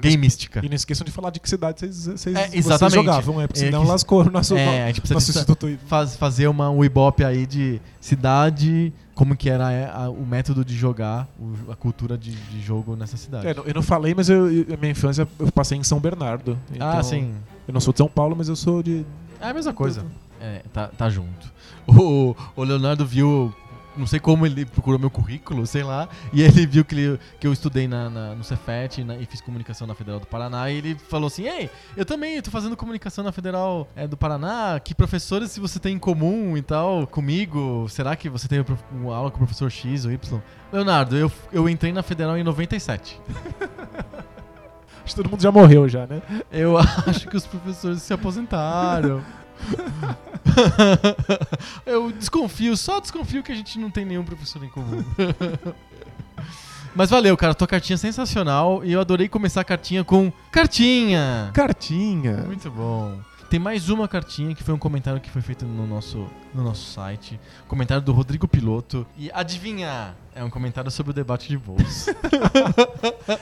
gameística. 0.00 0.60
E 0.64 0.68
não 0.68 0.74
esqueçam 0.76 1.04
de 1.04 1.10
falar 1.10 1.30
de 1.30 1.40
que 1.40 1.48
cidade 1.48 1.80
vocês, 1.80 2.06
vocês, 2.06 2.36
É, 2.36 2.48
vocês 2.62 2.92
jogavam, 2.92 3.40
é, 3.40 3.46
porque 3.46 3.60
É, 3.62 3.66
senão 3.66 3.82
que- 3.82 3.88
lascou 3.88 4.22
o 4.22 4.30
nosso, 4.30 4.56
É, 4.56 4.84
a 4.84 4.86
gente 4.86 5.00
precisa 5.00 5.14
nosso 5.14 5.30
instituto. 5.30 5.68
faz- 5.86 6.16
fazer 6.16 6.46
uma, 6.46 6.70
um 6.70 6.84
ibope 6.84 7.24
aí 7.24 7.46
de 7.46 7.80
cidade, 8.00 8.92
como 9.22 9.36
que 9.36 9.48
era 9.48 9.70
é, 9.70 9.88
a- 9.88 10.10
o 10.10 10.26
método 10.26 10.64
de 10.64 10.74
jogar, 10.76 11.28
o- 11.38 11.70
a 11.70 11.76
cultura 11.76 12.18
de, 12.18 12.32
de 12.32 12.60
jogo 12.60 12.96
nessa 12.96 13.16
cidade. 13.16 13.46
É, 13.46 13.50
eu 13.52 13.72
não 13.72 13.80
falei, 13.82 14.14
mas 14.16 14.28
eu, 14.28 14.50
eu- 14.50 14.74
a 14.74 14.76
minha 14.76 14.90
infância 14.90 15.28
eu 15.38 15.52
passei 15.52 15.78
em 15.78 15.84
São 15.84 16.00
Bernardo. 16.00 16.58
ah, 16.72 16.74
Então, 16.74 17.02
sim. 17.04 17.32
Eu 17.68 17.72
não 17.72 17.80
sou 17.80 17.92
de 17.92 17.98
São 17.98 18.08
Paulo, 18.08 18.34
mas 18.36 18.48
eu 18.48 18.56
sou 18.56 18.82
de. 18.82 19.06
É 19.40 19.46
a 19.50 19.54
mesma 19.54 19.72
coisa. 19.72 20.04
É, 20.40 20.62
tá, 20.72 20.88
tá 20.88 21.08
junto. 21.08 21.52
O, 21.86 22.34
o 22.56 22.64
Leonardo 22.64 23.06
viu. 23.06 23.54
Não 23.96 24.06
sei 24.06 24.18
como 24.18 24.46
ele 24.46 24.64
procurou 24.64 24.98
meu 24.98 25.10
currículo, 25.10 25.66
sei 25.66 25.82
lá. 25.82 26.08
E 26.32 26.42
ele 26.42 26.64
viu 26.66 26.84
que, 26.84 26.94
ele- 26.94 27.20
que 27.38 27.46
eu 27.46 27.52
estudei 27.52 27.86
na, 27.86 28.08
na- 28.08 28.34
no 28.34 28.42
Cefet 28.42 29.00
e, 29.00 29.04
na- 29.04 29.16
e 29.16 29.26
fiz 29.26 29.40
comunicação 29.40 29.86
na 29.86 29.94
Federal 29.94 30.18
do 30.18 30.26
Paraná. 30.26 30.70
E 30.70 30.76
ele 30.78 30.94
falou 31.08 31.26
assim: 31.26 31.46
Ei, 31.46 31.68
eu 31.96 32.04
também 32.04 32.40
tô 32.40 32.50
fazendo 32.50 32.76
comunicação 32.76 33.22
na 33.22 33.32
Federal 33.32 33.88
é, 33.94 34.06
do 34.08 34.16
Paraná. 34.16 34.80
Que 34.82 34.94
professores 34.94 35.50
se 35.50 35.60
você 35.60 35.78
tem 35.78 35.94
em 35.96 35.98
comum 35.98 36.56
e 36.56 36.62
tal 36.62 37.06
comigo? 37.06 37.86
Será 37.88 38.16
que 38.16 38.28
você 38.28 38.48
prof- 38.64 38.82
uma 38.92 39.14
aula 39.14 39.30
com 39.30 39.36
o 39.36 39.40
professor 39.40 39.70
X 39.70 40.04
ou 40.06 40.12
Y? 40.12 40.40
Leonardo, 40.72 41.16
eu, 41.16 41.30
eu 41.52 41.68
entrei 41.68 41.92
na 41.92 42.02
Federal 42.02 42.36
em 42.38 42.42
97. 42.42 43.20
Acho 45.04 45.04
que 45.04 45.14
todo 45.16 45.28
mundo 45.30 45.42
já 45.42 45.50
morreu 45.50 45.88
já, 45.88 46.06
né? 46.06 46.22
Eu 46.50 46.78
acho 47.06 47.28
que 47.28 47.36
os 47.36 47.46
professores 47.46 48.02
se 48.02 48.12
aposentaram. 48.12 49.22
Eu 51.86 52.12
desconfio, 52.12 52.76
só 52.76 53.00
desconfio 53.00 53.42
que 53.42 53.52
a 53.52 53.54
gente 53.54 53.78
não 53.78 53.90
tem 53.90 54.04
nenhum 54.04 54.24
professor 54.24 54.62
em 54.62 54.68
comum. 54.68 55.04
Mas 56.94 57.08
valeu, 57.08 57.36
cara. 57.36 57.54
Tua 57.54 57.66
cartinha 57.66 57.94
é 57.94 57.98
sensacional 57.98 58.84
e 58.84 58.92
eu 58.92 59.00
adorei 59.00 59.28
começar 59.28 59.62
a 59.62 59.64
cartinha 59.64 60.04
com 60.04 60.30
cartinha. 60.50 61.50
Cartinha. 61.54 62.44
Muito 62.46 62.70
bom. 62.70 63.18
Tem 63.52 63.60
mais 63.60 63.90
uma 63.90 64.08
cartinha 64.08 64.54
que 64.54 64.62
foi 64.62 64.72
um 64.72 64.78
comentário 64.78 65.20
que 65.20 65.28
foi 65.28 65.42
feito 65.42 65.66
no 65.66 65.86
nosso, 65.86 66.26
no 66.54 66.64
nosso 66.64 66.90
site. 66.90 67.38
Comentário 67.68 68.02
do 68.02 68.10
Rodrigo 68.10 68.48
Piloto. 68.48 69.06
E 69.14 69.30
adivinha, 69.30 70.16
é 70.34 70.42
um 70.42 70.48
comentário 70.48 70.90
sobre 70.90 71.10
o 71.10 71.14
debate 71.14 71.50
de 71.50 71.58
bolsa. 71.58 72.16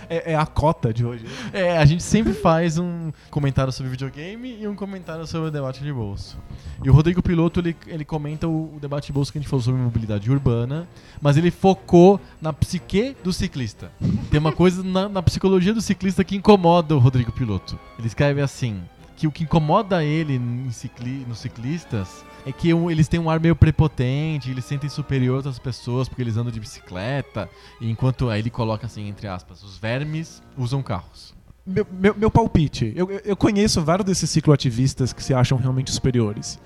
É, 0.08 0.32
é 0.32 0.36
a 0.36 0.44
cota 0.44 0.92
de 0.92 1.04
hoje. 1.04 1.24
é, 1.52 1.78
a 1.78 1.84
gente 1.84 2.02
sempre 2.02 2.32
faz 2.34 2.76
um 2.78 3.12
comentário 3.30 3.72
sobre 3.72 3.90
videogame 3.90 4.58
e 4.60 4.68
um 4.68 4.74
comentário 4.74 5.26
sobre 5.26 5.48
o 5.48 5.50
debate 5.50 5.82
de 5.82 5.92
bolsa. 5.92 6.36
E 6.84 6.90
o 6.90 6.92
Rodrigo 6.92 7.22
Piloto, 7.22 7.60
ele, 7.60 7.76
ele 7.86 8.04
comenta 8.04 8.46
o, 8.46 8.74
o 8.76 8.78
debate 8.80 9.06
de 9.06 9.12
bolsa 9.12 9.32
que 9.32 9.38
a 9.38 9.40
gente 9.40 9.48
falou 9.48 9.62
sobre 9.62 9.80
mobilidade 9.80 10.30
urbana, 10.30 10.86
mas 11.20 11.36
ele 11.36 11.50
focou 11.50 12.20
na 12.42 12.52
psique 12.52 13.16
do 13.22 13.32
ciclista. 13.32 13.90
Tem 14.30 14.38
uma 14.38 14.52
coisa 14.52 14.82
na, 14.82 15.08
na 15.08 15.22
psicologia 15.22 15.72
do 15.72 15.80
ciclista 15.80 16.24
que 16.24 16.36
incomoda 16.36 16.94
o 16.94 16.98
Rodrigo 16.98 17.32
Piloto. 17.32 17.78
Ele 17.98 18.08
escreve 18.08 18.40
assim, 18.42 18.82
que 19.20 19.26
o 19.26 19.30
que 19.32 19.44
incomoda 19.44 20.02
ele 20.02 20.38
cicli, 20.72 21.26
nos 21.28 21.40
ciclistas 21.40 22.24
é 22.46 22.50
que 22.52 22.72
um- 22.72 22.90
eles 22.90 23.06
têm 23.06 23.20
um 23.20 23.28
ar 23.28 23.38
meio 23.38 23.54
prepotente, 23.54 24.50
eles 24.50 24.64
se 24.64 24.70
sentem 24.70 24.88
superior 24.88 25.36
outras 25.36 25.58
pessoas 25.58 26.08
porque 26.08 26.22
eles 26.22 26.38
andam 26.38 26.50
de 26.50 26.58
bicicleta, 26.58 27.46
enquanto 27.82 28.30
aí 28.30 28.40
ele 28.40 28.48
coloca 28.48 28.86
assim, 28.86 29.06
entre 29.08 29.28
aspas, 29.28 29.62
os 29.62 29.76
vermes 29.76 30.42
usam 30.56 30.82
carros. 30.82 31.34
Meu, 31.66 31.86
meu, 31.92 32.14
meu 32.16 32.30
palpite. 32.30 32.94
Eu- 32.96 33.10
eu 33.22 33.36
conheço 33.36 33.82
vários 33.84 34.06
desses 34.06 34.30
cicloativistas 34.30 35.12
que 35.12 35.22
se 35.22 35.34
acham 35.34 35.58
realmente 35.58 35.92
superiores. 35.92 36.58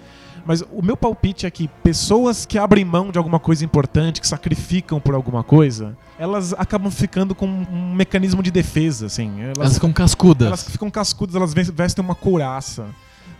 Mas 0.46 0.62
o 0.70 0.82
meu 0.82 0.96
palpite 0.96 1.46
é 1.46 1.50
que 1.50 1.68
pessoas 1.82 2.44
que 2.44 2.58
abrem 2.58 2.84
mão 2.84 3.10
de 3.10 3.16
alguma 3.18 3.38
coisa 3.40 3.64
importante, 3.64 4.20
que 4.20 4.26
sacrificam 4.28 5.00
por 5.00 5.14
alguma 5.14 5.42
coisa, 5.42 5.96
elas 6.18 6.52
acabam 6.52 6.90
ficando 6.90 7.34
com 7.34 7.46
um 7.46 7.94
mecanismo 7.94 8.42
de 8.42 8.50
defesa, 8.50 9.06
assim. 9.06 9.40
Elas, 9.40 9.58
Elas, 9.58 9.74
ficam 9.74 9.92
cascudas. 9.92 10.46
elas 10.46 10.68
ficam 10.68 10.90
cascudas, 10.90 11.34
elas 11.34 11.54
ves- 11.54 11.70
vestem 11.70 12.04
uma 12.04 12.14
couraça. 12.14 12.86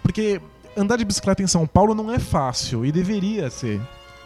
Porque 0.03 0.41
andar 0.77 0.97
de 0.97 1.05
bicicleta 1.05 1.43
em 1.43 1.47
São 1.47 1.67
Paulo 1.67 1.95
não 1.95 2.11
é 2.11 2.19
fácil 2.19 2.85
e 2.87 2.91
deveria 2.91 3.51
ser. 3.51 3.81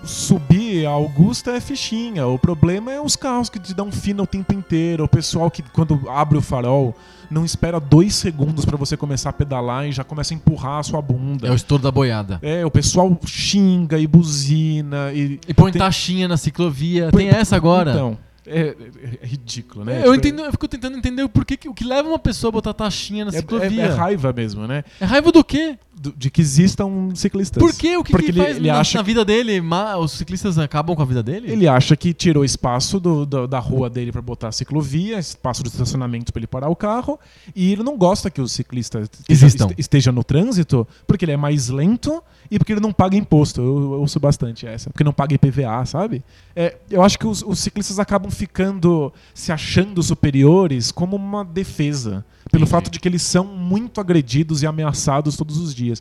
Subir 0.04 0.86
a 0.86 0.90
Augusta 0.90 1.50
é 1.52 1.60
fichinha. 1.60 2.26
O 2.26 2.38
problema 2.38 2.92
é 2.92 3.00
os 3.00 3.16
carros 3.16 3.48
que 3.50 3.58
te 3.58 3.74
dão 3.74 3.90
fina 3.90 4.22
o 4.22 4.26
tempo 4.26 4.52
inteiro. 4.54 5.04
O 5.04 5.08
pessoal 5.08 5.50
que, 5.50 5.62
quando 5.62 6.00
abre 6.08 6.38
o 6.38 6.40
farol, 6.40 6.94
não 7.30 7.44
espera 7.44 7.80
dois 7.80 8.14
segundos 8.14 8.64
pra 8.64 8.76
você 8.76 8.96
começar 8.96 9.30
a 9.30 9.32
pedalar 9.32 9.86
e 9.88 9.92
já 9.92 10.04
começa 10.04 10.32
a 10.32 10.36
empurrar 10.36 10.78
a 10.78 10.82
sua 10.82 11.02
bunda. 11.02 11.48
É 11.48 11.50
o 11.50 11.54
estouro 11.54 11.82
da 11.82 11.90
boiada. 11.90 12.38
É, 12.42 12.64
o 12.64 12.70
pessoal 12.70 13.18
xinga 13.26 13.98
e 13.98 14.06
buzina 14.06 15.12
e. 15.12 15.40
E 15.48 15.52
põe 15.52 15.72
Tem- 15.72 15.80
taxinha 15.80 16.28
na 16.28 16.36
ciclovia. 16.36 17.08
Põe- 17.10 17.24
Tem 17.28 17.36
essa 17.36 17.56
agora. 17.56 17.90
Então, 17.90 18.16
é, 18.48 18.60
é- 18.68 19.18
é 19.22 19.26
ridículo, 19.26 19.84
né? 19.84 19.98
eu, 20.00 20.12
Tipo, 20.14 20.14
entendo, 20.28 20.40
eu 20.44 20.50
fico 20.52 20.68
tentando 20.68 20.96
entender 20.98 21.22
o 21.22 21.28
porquê 21.28 21.56
que, 21.56 21.68
o 21.68 21.74
que 21.74 21.84
leva 21.84 22.08
uma 22.08 22.18
pessoa 22.18 22.48
a 22.50 22.52
botar 22.52 22.72
taxinha 22.74 23.24
na 23.24 23.30
É, 23.30 23.34
ciclovia. 23.38 23.82
é- 23.82 23.86
é 23.86 23.88
raiva 23.92 24.32
mesmo, 24.32 24.66
né? 24.66 24.84
É 25.00 25.04
raiva 25.04 25.30
do 25.32 25.44
quê? 25.44 25.78
Do- 26.00 26.12
de 26.16 26.30
que 26.30 26.40
existam 26.40 27.10
ciclistas. 27.14 27.60
Por 27.60 27.74
quê? 27.74 27.96
O 27.96 28.04
que, 28.04 28.12
Porque 28.12 28.26
que 28.26 28.30
ele, 28.32 28.40
faz 28.40 28.56
ele 28.56 28.68
na, 28.68 28.78
acha 28.78 28.98
na 28.98 29.02
vida 29.02 29.24
dele? 29.24 29.60
Os 30.00 30.12
ciclistas 30.12 30.56
acabam 30.56 30.94
com 30.94 31.02
a 31.02 31.04
vida 31.04 31.24
dele? 31.24 31.50
Ele 31.50 31.66
acha 31.66 31.96
que 31.96 32.14
tirou 32.14 32.44
espaço 32.44 33.00
do- 33.00 33.26
do- 33.26 33.48
da 33.48 33.58
rua 33.58 33.90
dele 33.90 34.12
pra 34.12 34.22
botar 34.22 34.48
a 34.48 34.52
ciclovia, 34.52 35.18
espaço 35.18 35.60
de 35.64 35.68
estacionamento 35.70 36.32
pra 36.32 36.38
ele 36.38 36.46
parar 36.46 36.68
o 36.68 36.76
carro, 36.76 37.18
e 37.54 37.72
ele 37.72 37.82
não 37.82 37.96
gosta 37.98 38.30
que 38.30 38.40
os 38.40 38.52
ciclistas 38.52 39.08
esteja- 39.12 39.24
Existam. 39.46 39.64
este- 39.70 39.80
estejam 39.80 40.12
no 40.12 40.22
trânsito 40.22 40.86
porque 41.04 41.24
ele 41.24 41.32
é 41.32 41.36
mais 41.36 41.68
lento 41.68 42.22
e 42.48 42.58
porque 42.60 42.72
ele 42.72 42.80
não 42.80 42.92
paga 42.92 43.16
imposto. 43.16 43.60
Eu, 43.60 43.66
eu 43.94 44.00
ouço 44.00 44.20
bastante 44.20 44.66
essa, 44.68 44.90
porque 44.90 45.02
não 45.02 45.12
paga 45.12 45.34
IPVA, 45.34 45.84
sabe? 45.84 46.22
É, 46.54 46.76
eu 46.90 47.02
acho 47.02 47.18
que 47.18 47.26
os, 47.26 47.42
os 47.42 47.58
ciclistas 47.58 47.98
acabam 47.98 48.30
ficando 48.38 49.12
se 49.34 49.50
achando 49.50 50.00
superiores 50.02 50.92
como 50.92 51.16
uma 51.16 51.44
defesa, 51.44 52.24
pelo 52.50 52.62
Entendi. 52.62 52.70
fato 52.70 52.90
de 52.90 53.00
que 53.00 53.08
eles 53.08 53.22
são 53.22 53.44
muito 53.44 54.00
agredidos 54.00 54.62
e 54.62 54.66
ameaçados 54.66 55.36
todos 55.36 55.58
os 55.58 55.74
dias. 55.74 56.00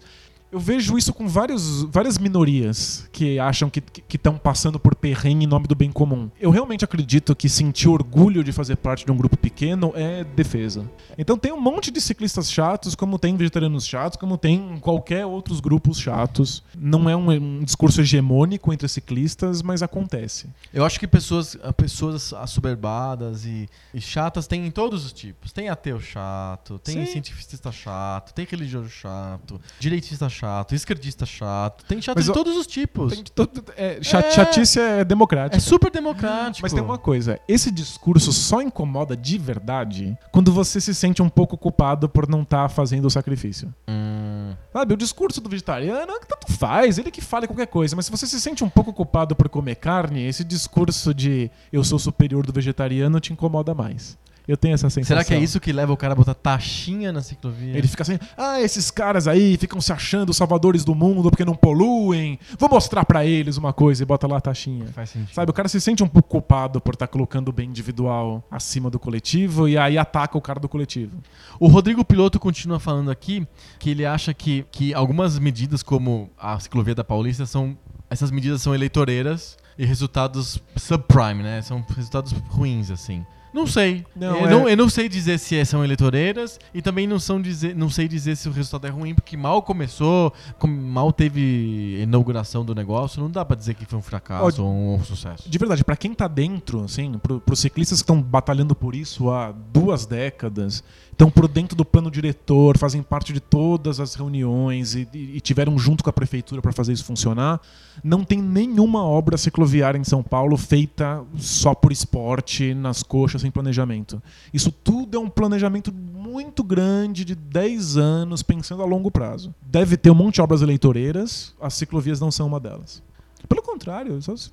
Eu 0.49 0.59
vejo 0.59 0.97
isso 0.97 1.13
com 1.13 1.27
vários, 1.27 1.83
várias 1.83 2.17
minorias 2.17 3.07
que 3.11 3.37
acham 3.37 3.69
que 3.69 3.83
estão 4.13 4.37
passando 4.37 4.79
por 4.79 4.95
perrengue 4.95 5.43
em 5.43 5.47
nome 5.47 5.67
do 5.67 5.75
bem 5.75 5.91
comum. 5.91 6.31
Eu 6.39 6.51
realmente 6.51 6.85
acredito 6.85 7.35
que 7.35 7.49
sentir 7.49 7.89
orgulho 7.89 8.43
de 8.43 8.53
fazer 8.53 8.77
parte 8.77 9.05
de 9.05 9.11
um 9.11 9.17
grupo 9.17 9.35
pequeno 9.35 9.91
é 9.93 10.23
defesa. 10.23 10.89
Então 11.17 11.37
tem 11.37 11.51
um 11.51 11.59
monte 11.59 11.91
de 11.91 11.99
ciclistas 11.99 12.49
chatos, 12.49 12.95
como 12.95 13.19
tem 13.19 13.35
vegetarianos 13.35 13.85
chatos, 13.85 14.17
como 14.17 14.37
tem 14.37 14.79
qualquer 14.79 15.25
outros 15.25 15.59
grupos 15.59 15.99
chatos. 15.99 16.63
Não 16.77 17.09
é 17.09 17.15
um, 17.15 17.29
um 17.29 17.63
discurso 17.63 17.99
hegemônico 17.99 18.71
entre 18.71 18.87
ciclistas, 18.87 19.61
mas 19.61 19.83
acontece. 19.83 20.47
Eu 20.73 20.85
acho 20.85 20.97
que 20.97 21.07
pessoas, 21.07 21.57
ah, 21.61 21.73
pessoas 21.73 22.31
assoberbadas 22.33 23.45
e, 23.45 23.67
e 23.93 23.99
chatas 23.99 24.47
tem 24.47 24.65
em 24.65 24.71
todos 24.71 25.05
os 25.05 25.11
tipos. 25.11 25.51
Tem 25.51 25.67
ateu 25.67 25.99
chato, 25.99 26.79
tem 26.79 27.05
Sim. 27.05 27.11
cientista 27.11 27.71
chato, 27.71 28.33
tem 28.33 28.45
religioso 28.49 28.89
chato, 28.89 29.59
direitista 29.77 30.29
chato, 30.29 30.36
esquerdista 30.71 31.25
chato. 31.25 31.83
Tem 31.85 32.01
chato 32.01 32.17
Mas, 32.17 32.25
de 32.25 32.33
todos 32.33 32.55
os 32.55 32.67
tipos. 32.67 33.13
Tem 33.13 33.23
de 33.23 33.31
todo- 33.31 33.63
é, 33.75 33.99
cha- 34.01 34.19
É. 34.19 34.31
Chatice 34.31 34.79
é 34.79 35.03
democrática. 35.05 35.57
É 35.57 35.59
super 35.59 35.89
democrático. 35.91 36.59
Mas 36.63 36.73
tem 36.73 36.81
uma 36.83 36.97
coisa, 36.97 37.39
esse 37.47 37.71
discurso 37.71 38.31
só 38.31 38.61
incomoda 38.61 39.15
de 39.15 39.37
verdade 39.37 40.17
quando 40.31 40.51
você 40.51 40.79
se 40.81 40.93
sente 40.93 41.21
um 41.21 41.29
pouco 41.29 41.57
culpado 41.57 42.07
por 42.09 42.27
não 42.27 42.41
estar 42.43 42.69
fazendo 42.69 43.05
o 43.05 43.09
sacrifício. 43.09 43.73
Hum, 43.89 44.53
Sabe, 44.73 44.93
o 44.93 44.97
discurso 44.97 45.41
do 45.41 45.49
vegetariano, 45.49 46.13
tanto 46.27 46.51
faz, 46.53 46.97
ele 46.97 47.09
que 47.11 47.21
fale 47.21 47.47
qualquer 47.47 47.67
coisa, 47.67 47.95
mas 47.95 48.05
se 48.05 48.11
você 48.11 48.27
se 48.27 48.39
sente 48.39 48.63
um 48.63 48.69
pouco 48.69 48.93
culpado 48.93 49.35
por 49.35 49.49
comer 49.49 49.75
carne, 49.75 50.23
esse 50.25 50.43
discurso 50.43 51.13
de 51.13 51.49
eu 51.73 51.83
sou 51.83 51.97
superior 51.97 52.45
do 52.45 52.53
vegetariano 52.53 53.19
te 53.19 53.33
incomoda 53.33 53.73
mais. 53.73 54.17
Eu 54.47 54.55
tenho 54.55 54.73
essa 54.73 54.89
sensação. 54.89 55.17
será 55.17 55.25
que 55.25 55.33
é 55.33 55.39
isso 55.43 55.59
que 55.59 55.73
leva 55.73 55.91
o 55.91 55.97
cara 55.97 56.13
a 56.13 56.15
botar 56.15 56.33
taxinha 56.33 57.11
na 57.11 57.21
ciclovia? 57.21 57.77
Ele 57.77 57.87
fica 57.87 58.03
assim, 58.03 58.17
ah, 58.37 58.61
esses 58.61 58.89
caras 58.89 59.27
aí 59.27 59.57
ficam 59.57 59.81
se 59.81 59.91
achando 59.91 60.33
salvadores 60.33 60.85
do 60.85 60.95
mundo 60.95 61.29
porque 61.29 61.43
não 61.43 61.55
poluem. 61.55 62.39
Vou 62.57 62.69
mostrar 62.69 63.03
pra 63.03 63.25
eles 63.25 63.57
uma 63.57 63.73
coisa 63.73 64.03
e 64.03 64.05
bota 64.05 64.25
lá 64.25 64.37
a 64.37 64.41
taxinha. 64.41 64.87
Faz 64.87 65.09
sentido. 65.09 65.33
Sabe, 65.33 65.51
o 65.51 65.53
cara 65.53 65.67
se 65.67 65.81
sente 65.81 66.01
um 66.01 66.07
pouco 66.07 66.29
culpado 66.29 66.79
por 66.79 66.93
estar 66.93 67.07
colocando 67.07 67.49
o 67.49 67.51
bem 67.51 67.69
individual 67.69 68.41
acima 68.49 68.89
do 68.89 68.97
coletivo 68.97 69.67
e 69.67 69.77
aí 69.77 69.97
ataca 69.97 70.37
o 70.37 70.41
cara 70.41 70.59
do 70.59 70.69
coletivo. 70.69 71.17
O 71.59 71.67
Rodrigo 71.67 72.05
Piloto 72.05 72.39
continua 72.39 72.79
falando 72.79 73.11
aqui 73.11 73.45
que 73.79 73.89
ele 73.89 74.05
acha 74.05 74.33
que, 74.33 74.65
que 74.71 74.93
algumas 74.93 75.37
medidas, 75.39 75.83
como 75.83 76.29
a 76.37 76.57
ciclovia 76.59 76.95
da 76.95 77.03
Paulista, 77.03 77.45
são. 77.45 77.77
Essas 78.09 78.31
medidas 78.31 78.61
são 78.61 78.73
eleitoreiras 78.73 79.57
e 79.77 79.85
resultados 79.85 80.61
subprime, 80.77 81.43
né? 81.43 81.61
São 81.61 81.85
resultados 81.93 82.31
ruins, 82.31 82.89
assim. 82.89 83.25
Não 83.57 83.65
sei. 83.65 84.05
Não, 84.15 84.37
eu, 84.37 84.45
é- 84.45 84.49
não, 84.51 84.69
eu 84.69 84.77
não 84.77 84.87
sei 84.87 85.09
dizer 85.09 85.39
se 85.39 85.65
são 85.65 85.83
eleitoreiras 85.83 86.59
e 86.73 86.81
também 86.81 87.07
não, 87.07 87.17
são 87.17 87.41
dizer, 87.41 87.75
não 87.75 87.89
sei 87.89 88.07
dizer 88.07 88.35
se 88.37 88.47
o 88.47 88.51
resultado 88.51 88.85
é 88.85 88.89
ruim, 88.91 89.15
porque 89.15 89.35
mal 89.35 89.63
começou, 89.63 90.31
com- 90.59 90.67
mal 90.67 91.11
teve 91.11 91.99
inauguração 92.03 92.63
do 92.63 92.75
negócio, 92.75 93.19
não 93.21 93.31
dá 93.31 93.43
pra 93.43 93.55
dizer 93.57 93.73
que 93.73 93.83
foi 93.85 93.97
um 93.97 94.01
fracasso 94.01 94.63
ou 94.63 94.95
um, 94.95 95.03
sucesso. 95.03 95.49
De 95.49 95.57
verdade, 95.57 95.83
pra 95.83 95.95
quem 95.97 96.13
tá 96.13 96.27
dentro, 96.27 96.83
assim, 96.83 97.17
pro, 97.17 97.41
pros 97.41 97.59
ciclistas 97.59 97.99
que 97.99 98.03
estão 98.03 98.21
batalhando 98.21 98.75
por 98.75 98.93
isso 98.93 99.29
há 99.31 99.51
duas 99.73 100.05
décadas, 100.05 100.83
estão 101.17 101.31
por 101.31 101.47
dentro 101.47 101.75
do 101.75 101.83
plano 101.83 102.11
diretor, 102.11 102.77
fazem 102.77 103.01
parte 103.01 103.33
de 103.33 103.39
todas 103.39 103.99
as 103.99 104.13
reuniões 104.13 104.93
e, 104.93 105.07
e- 105.11 105.41
tiveram 105.41 105.75
junto 105.79 106.03
com 106.03 106.11
a 106.11 106.13
prefeitura 106.13 106.61
pra 106.61 106.71
fazer 106.71 106.93
isso 106.93 107.03
funcionar, 107.03 107.59
não 108.03 108.23
tem 108.23 108.39
nenhuma 108.39 109.03
obra 109.03 109.35
cicloviária 109.35 109.97
em 109.97 110.03
São 110.03 110.21
Paulo 110.21 110.55
feita 110.57 111.23
só 111.35 111.73
por 111.73 111.91
esporte, 111.91 112.75
nas 112.75 113.01
coxas, 113.01 113.41
sem 113.41 113.49
planejamento. 113.49 114.21
Isso 114.53 114.71
tudo 114.71 115.17
é 115.17 115.19
um 115.19 115.27
planejamento 115.27 115.91
muito 115.91 116.63
grande 116.63 117.25
de 117.25 117.33
10 117.33 117.97
anos, 117.97 118.43
pensando 118.43 118.83
a 118.83 118.85
longo 118.85 119.09
prazo. 119.09 119.55
Deve 119.59 119.97
ter 119.97 120.11
um 120.11 120.15
monte 120.15 120.35
de 120.35 120.41
obras 120.41 120.61
eleitoreiras, 120.61 121.55
as 121.59 121.73
ciclovias 121.73 122.19
não 122.19 122.29
são 122.29 122.45
uma 122.45 122.59
delas. 122.59 123.01
Pelo 123.49 123.63
contrário, 123.63 124.21
só 124.21 124.35
se, 124.35 124.51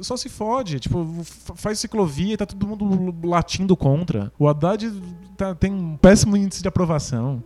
só 0.00 0.16
se 0.16 0.28
fode. 0.28 0.78
Tipo, 0.78 1.06
faz 1.56 1.80
ciclovia 1.80 2.34
e 2.34 2.36
tá 2.36 2.46
todo 2.46 2.66
mundo 2.66 3.26
latindo 3.26 3.76
contra. 3.76 4.32
O 4.38 4.46
Haddad 4.48 4.92
tá- 5.42 5.54
tem 5.54 5.72
um 5.72 5.96
péssimo 5.96 6.36
índice 6.36 6.62
de 6.62 6.68
aprovação. 6.68 7.42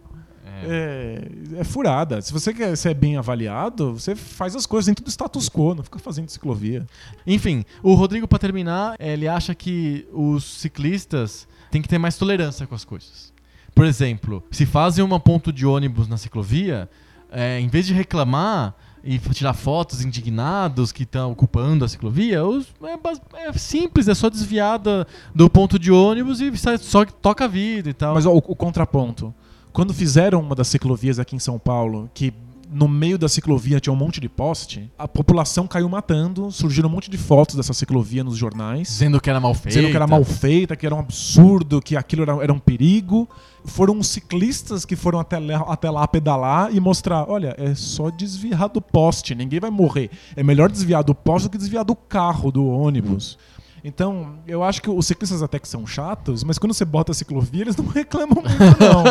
É, 0.64 1.28
é 1.59 1.64
furada. 1.64 2.20
Se 2.23 2.32
você 2.32 2.52
quer 2.52 2.74
ser 2.77 2.94
bem 2.94 3.16
avaliado, 3.18 3.93
você 3.93 4.16
faz 4.16 4.56
as 4.56 4.64
coisas 4.64 4.86
dentro 4.86 5.05
do 5.05 5.10
status 5.10 5.51
quo, 5.51 5.74
não 5.74 5.82
fica 5.85 5.98
fazendo 5.98 6.31
ciclovia. 6.31 6.86
Enfim, 7.27 7.62
o 7.82 7.93
Rodrigo, 7.94 8.27
pra 8.27 8.39
terminar, 8.39 8.97
ele 8.98 9.28
acha 9.28 9.55
que 9.55 10.06
os 10.12 10.44
ciclistas 10.44 11.47
têm 11.70 11.82
que 11.82 11.89
ter 11.89 11.98
mais 11.98 12.16
tolerância 12.16 12.66
com 12.66 12.74
as 12.74 12.85
coisas. 12.86 13.32
Por 13.74 13.85
exemplo, 13.85 14.43
se 14.51 14.64
fazem 14.64 15.05
uma 15.05 15.20
ponto 15.20 15.52
de 15.52 15.66
ônibus 15.66 16.09
na 16.09 16.16
ciclovia, 16.16 16.89
eh, 17.31 17.60
em 17.60 17.68
vez 17.68 17.86
de 17.86 17.93
reclamar 17.93 18.74
e 19.05 19.18
tirar 19.18 19.52
fotos 19.55 20.05
indignados 20.05 20.90
que 20.93 21.05
estão 21.05 21.32
ocupando 21.32 21.85
a 21.85 21.89
ciclovia, 21.89 22.40
é, 22.82 23.48
é 23.48 23.52
simples, 23.52 24.09
é 24.09 24.14
só 24.14 24.28
desviar 24.28 24.78
da- 24.78 25.06
do 25.35 25.48
ponto 25.48 25.78
de 25.78 25.93
ônibus 25.93 26.40
e 26.40 26.51
só 26.78 27.05
toca 27.05 27.44
a 27.44 27.48
vida 27.48 27.89
e 27.90 27.94
tal. 27.94 28.14
Mas 28.14 28.27
ó, 28.27 28.32
o, 28.32 28.39
o 28.39 28.56
contraponto. 28.56 29.32
Quando 29.73 29.93
fizeram 29.93 30.40
uma 30.40 30.55
das 30.55 30.68
ciclovias 30.68 31.18
aqui 31.18 31.36
em 31.36 31.39
São 31.39 31.59
Paulo, 31.59 32.10
que 32.14 32.32
no 32.71 32.89
meio 32.89 33.17
da 33.19 33.29
ciclovia 33.29 33.81
tinha 33.81 33.93
um 33.93 33.97
monte 33.97 34.21
de 34.21 34.29
poste, 34.29 34.91
a 34.99 35.07
população 35.07 35.67
caiu 35.67 35.89
matando, 35.89 36.51
surgiram 36.51 36.89
um 36.89 36.93
monte 36.93 37.11
de 37.11 37.17
fotos 37.17 37.55
dessa 37.55 37.73
ciclovia 37.73 38.25
nos 38.25 38.37
jornais. 38.37 38.89
Dizendo 38.89 39.21
que 39.21 39.31
era 39.31 39.41
mal 39.41 39.55
feito. 39.55 39.69
Dizendo 39.69 39.91
que 39.91 39.97
era 39.97 40.07
mal 40.07 40.25
feita, 40.25 40.77
que 40.77 40.87
era 40.87 40.95
um 40.95 40.99
absurdo, 40.99 41.81
que 41.81 41.97
aquilo 41.97 42.23
era, 42.23 42.33
era 42.43 42.53
um 42.53 42.59
perigo. 42.59 43.29
Foram 43.65 43.99
os 43.99 44.09
ciclistas 44.09 44.85
que 44.85 44.97
foram 44.97 45.19
até 45.19 45.39
lá, 45.39 45.65
até 45.69 45.91
lá 45.91 46.07
pedalar 46.07 46.75
e 46.75 46.81
mostrar: 46.81 47.29
olha, 47.29 47.55
é 47.59 47.75
só 47.75 48.11
desviar 48.11 48.69
do 48.69 48.81
poste, 48.81 49.35
ninguém 49.35 49.61
vai 49.61 49.71
morrer. 49.71 50.11
É 50.35 50.43
melhor 50.43 50.71
desviar 50.71 51.03
do 51.03 51.15
poste 51.15 51.49
do 51.49 51.53
que 51.53 51.59
desviar 51.59 51.85
do 51.85 51.95
carro, 51.95 52.51
do 52.51 52.67
ônibus. 52.67 53.39
Então, 53.85 54.41
eu 54.49 54.65
acho 54.65 54.83
que 54.83 54.91
os 54.91 55.07
ciclistas 55.07 55.45
até 55.45 55.61
que 55.61 55.69
são 55.69 55.87
chatos, 55.87 56.43
mas 56.43 56.59
quando 56.59 56.75
você 56.75 56.85
bota 56.85 57.13
a 57.13 57.15
ciclovia, 57.15 57.63
eles 57.63 57.77
não 57.77 57.87
reclamam 57.89 58.43
muito, 58.43 58.81
não. 58.81 59.05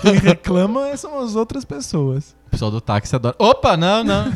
Quem 0.00 0.14
reclama 0.14 0.96
são 0.96 1.18
as 1.18 1.34
outras 1.34 1.64
pessoas. 1.64 2.35
Pessoal 2.56 2.70
do 2.70 2.80
táxi 2.80 3.14
adora. 3.14 3.36
Opa, 3.38 3.76
não, 3.76 4.02
não. 4.02 4.32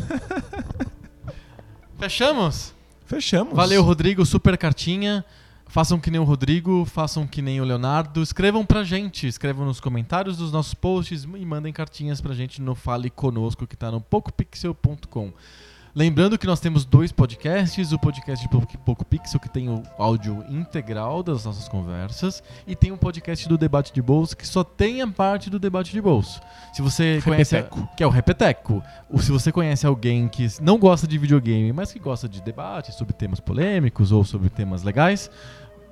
Fechamos? 1.98 2.74
Fechamos. 3.06 3.54
Valeu, 3.54 3.82
Rodrigo. 3.82 4.26
Super 4.26 4.58
cartinha. 4.58 5.24
Façam 5.66 5.98
que 5.98 6.10
nem 6.10 6.20
o 6.20 6.24
Rodrigo, 6.24 6.84
façam 6.84 7.26
que 7.26 7.40
nem 7.40 7.62
o 7.62 7.64
Leonardo. 7.64 8.22
Escrevam 8.22 8.66
pra 8.66 8.84
gente, 8.84 9.26
escrevam 9.26 9.64
nos 9.64 9.80
comentários 9.80 10.36
dos 10.36 10.52
nossos 10.52 10.74
posts 10.74 11.24
e 11.24 11.46
mandem 11.46 11.72
cartinhas 11.72 12.20
pra 12.20 12.34
gente 12.34 12.60
no 12.60 12.74
Fale 12.74 13.08
Conosco, 13.08 13.66
que 13.66 13.74
tá 13.74 13.90
no 13.90 14.02
pocopixel.com. 14.02 15.32
Lembrando 15.92 16.38
que 16.38 16.46
nós 16.46 16.60
temos 16.60 16.84
dois 16.84 17.10
podcasts, 17.10 17.90
o 17.90 17.98
podcast 17.98 18.46
de 18.46 18.78
Poco 18.84 19.04
Pixel, 19.04 19.40
que 19.40 19.48
tem 19.48 19.68
o 19.68 19.82
áudio 19.98 20.44
integral 20.48 21.20
das 21.20 21.44
nossas 21.44 21.68
conversas, 21.68 22.44
e 22.64 22.76
tem 22.76 22.92
um 22.92 22.96
podcast 22.96 23.48
do 23.48 23.58
Debate 23.58 23.92
de 23.92 24.00
Bolso, 24.00 24.36
que 24.36 24.46
só 24.46 24.62
tem 24.62 25.02
a 25.02 25.08
parte 25.08 25.50
do 25.50 25.58
Debate 25.58 25.90
de 25.90 26.00
Bolso. 26.00 26.40
Se 26.72 26.80
você 26.80 27.20
conhece... 27.24 27.56
Repeteco. 27.56 27.88
Que 27.96 28.04
é 28.04 28.06
o 28.06 28.10
Repeteco. 28.10 28.80
Ou 29.10 29.18
se 29.18 29.32
você 29.32 29.50
conhece 29.50 29.84
alguém 29.84 30.28
que 30.28 30.46
não 30.62 30.78
gosta 30.78 31.08
de 31.08 31.18
videogame, 31.18 31.72
mas 31.72 31.92
que 31.92 31.98
gosta 31.98 32.28
de 32.28 32.40
debate 32.40 32.94
sobre 32.94 33.12
temas 33.12 33.40
polêmicos 33.40 34.12
ou 34.12 34.24
sobre 34.24 34.48
temas 34.48 34.84
legais, 34.84 35.28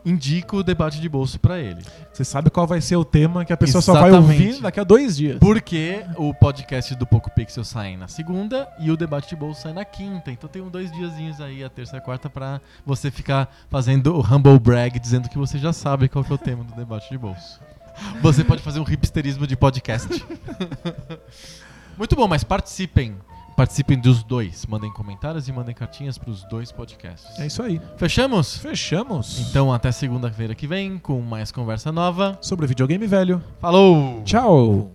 indico 0.05 0.59
o 0.59 0.62
Debate 0.62 1.01
de 1.01 1.09
Bolso 1.09 1.39
pra 1.39 1.59
ele. 1.59 1.83
Você 2.12 2.25
sabe 2.25 2.51
qual 2.51 2.66
vai 2.66 2.81
ser 2.81 2.97
o 2.97 3.05
tema 3.05 3.45
que 3.45 3.53
a 3.53 3.57
pessoa 3.57 3.83
só 3.83 3.93
vai 3.95 4.11
Exatamente. 4.11 4.47
ouvir 4.47 4.62
daqui 4.62 4.81
a 4.81 4.85
dois 4.85 5.16
dias. 5.16 5.39
Porque 5.39 6.05
o 6.16 6.33
podcast 6.35 6.95
do 6.95 7.07
Poco 7.07 7.31
Pixel 7.31 7.65
sai 7.65 7.97
na 7.97 8.09
segunda 8.09 8.69
e 8.79 8.91
o 8.91 8.97
debate 8.97 9.29
de 9.29 9.37
bolso 9.37 9.62
sai 9.62 9.73
na 9.73 9.85
quinta. 9.85 10.31
Então 10.31 10.49
tem 10.49 10.62
uns 10.62 10.70
dois 10.70 10.91
diazinhos 10.93 11.41
aí, 11.41 11.62
a 11.62 11.69
terça 11.69 11.97
e 11.97 11.99
a 11.99 12.03
quarta, 12.03 12.31
pra 12.31 12.61
você 12.85 13.11
ficar 13.11 13.55
fazendo 13.69 14.15
o 14.16 14.20
humble 14.20 14.59
brag, 14.59 14.99
dizendo 14.99 15.29
que 15.29 15.39
você 15.39 15.59
já 15.59 15.73
sabe 15.73 16.09
qual 16.09 16.25
é 16.29 16.33
o 16.33 16.39
tema 16.39 16.65
do 16.65 16.75
debate 16.75 17.09
de 17.11 17.19
bolso. 17.19 17.61
Você 18.23 18.45
pode 18.45 18.62
fazer 18.62 18.81
um 18.81 18.85
hipsterismo 18.85 19.47
de 19.47 19.57
podcast. 19.57 20.25
Muito 21.99 22.15
bom, 22.15 22.29
mas 22.29 22.45
participem. 22.45 23.16
Participem 23.59 23.99
dos 23.99 24.23
dois. 24.23 24.65
Mandem 24.67 24.89
comentários 24.93 25.49
e 25.49 25.53
mandem 25.53 25.75
cartinhas 25.75 26.17
pros 26.17 26.45
dois 26.45 26.71
podcasts. 26.71 27.37
É 27.41 27.47
isso 27.47 27.61
aí. 27.61 27.81
Fechamos? 27.97 28.57
Fechamos. 28.57 29.41
Então 29.51 29.73
até 29.73 29.91
segunda-feira 29.91 30.55
que 30.55 30.65
vem 30.65 30.97
com 30.97 31.21
mais 31.21 31.51
conversa 31.51 31.91
nova. 31.91 32.39
Sobre 32.41 32.69
videogame 32.69 33.09
velho. 33.09 33.43
Falou! 33.61 34.23
Tchau. 34.25 34.93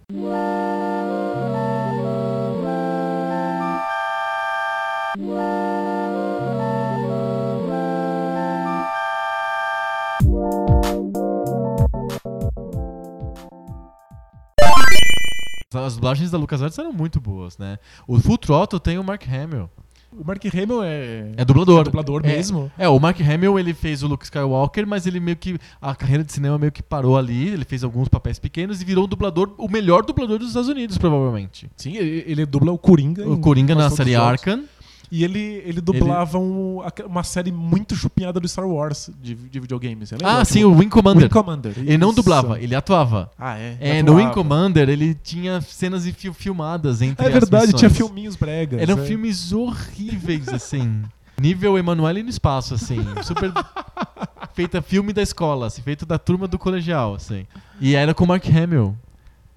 As 15.76 15.96
dublagens 15.96 16.32
da 16.32 16.38
LucasArts 16.38 16.78
eram 16.78 16.94
muito 16.94 17.20
boas, 17.20 17.58
né? 17.58 17.78
O 18.08 18.20
Full 18.20 18.38
Throttle 18.38 18.80
tem 18.80 18.98
o 18.98 19.04
Mark 19.04 19.24
Hamill. 19.28 19.70
O 20.16 20.24
Mark 20.24 20.44
Hamill 20.46 20.84
é... 20.84 21.32
É 21.38 21.44
dublador. 21.44 21.82
É 21.82 21.84
dublador 21.86 22.22
É. 22.24 22.28
mesmo. 22.28 22.72
É, 22.78 22.88
o 22.88 23.00
Mark 23.00 23.20
Hamill, 23.20 23.58
ele 23.58 23.74
fez 23.74 24.04
o 24.04 24.08
Luke 24.08 24.24
Skywalker, 24.24 24.86
mas 24.86 25.08
ele 25.08 25.20
meio 25.20 25.36
que... 25.36 25.58
A 25.82 25.96
carreira 25.96 26.24
de 26.24 26.32
cinema 26.32 26.56
meio 26.60 26.72
que 26.72 26.84
parou 26.84 27.18
ali, 27.18 27.48
ele 27.48 27.66
fez 27.66 27.84
alguns 27.84 28.08
papéis 28.08 28.38
pequenos 28.38 28.80
e 28.80 28.86
virou 28.86 29.06
um 29.06 29.08
dublador, 29.08 29.56
o 29.58 29.68
melhor 29.68 30.06
dublador 30.06 30.38
dos 30.38 30.50
Estados 30.50 30.70
Unidos, 30.70 31.00
provavelmente. 31.00 31.68
Sim, 31.76 31.98
ele, 31.98 32.24
ele 32.28 32.46
dubla 32.46 32.72
o 32.72 32.78
Coringa. 32.78 33.28
O 33.28 33.40
Coringa 33.40 33.74
na 33.74 33.90
série. 33.90 34.16
Arkham. 34.16 34.66
E 35.16 35.24
ele, 35.24 35.62
ele 35.64 35.80
dublava 35.80 36.40
um- 36.40 36.82
aque- 36.82 37.04
uma 37.04 37.24
série 37.24 37.52
muito 37.52 37.96
chupinhada 37.96 38.40
do 38.40 38.48
Star 38.48 38.68
Wars 38.68 39.12
de, 39.22 39.36
de 39.36 39.60
videogames. 39.60 40.12
Ah, 40.14 40.18
Tipo, 40.18 40.46
sim, 40.46 40.64
o 40.64 40.76
Wing 40.76 40.90
Commander. 40.90 41.24
Wing 41.26 41.30
Commander. 41.30 41.74
Ele 41.78 41.98
não 42.00 42.12
dublava, 42.12 42.60
ele 42.60 42.74
atuava. 42.74 43.30
Ah, 43.38 43.56
é? 43.56 43.78
É, 43.80 43.90
Ele 44.00 44.04
no 44.04 44.14
Wing 44.16 44.26
atuava. 44.30 44.34
Commander 44.50 44.90
ele 44.90 45.14
tinha 45.14 45.62
cenas 45.62 46.08
e 46.08 46.12
fil- 46.12 46.34
filmadas 46.34 47.04
entre 47.04 47.24
É 47.24 47.30
verdade, 47.30 47.74
tinha 47.74 47.92
filminhos 47.92 48.36
bregas. 48.36 48.82
Eram 48.82 48.98
é. 49.04 49.06
filmes 49.06 49.52
horríveis, 49.54 50.50
assim. 50.50 51.04
Nível 51.40 51.78
Emanuele 51.78 52.24
no 52.24 52.30
espaço, 52.30 52.74
assim. 52.74 52.98
Super. 53.22 53.52
feita 54.56 54.82
filme 54.82 55.14
da 55.14 55.22
escola, 55.22 55.68
assim, 55.68 55.82
feito 55.84 56.06
da 56.08 56.18
turma 56.18 56.48
do 56.48 56.58
colegial, 56.58 57.14
assim. 57.16 57.46
E 57.80 57.96
era 57.96 58.16
com 58.16 58.24
o 58.24 58.28
Mark 58.28 58.46
Hamill. 58.50 58.96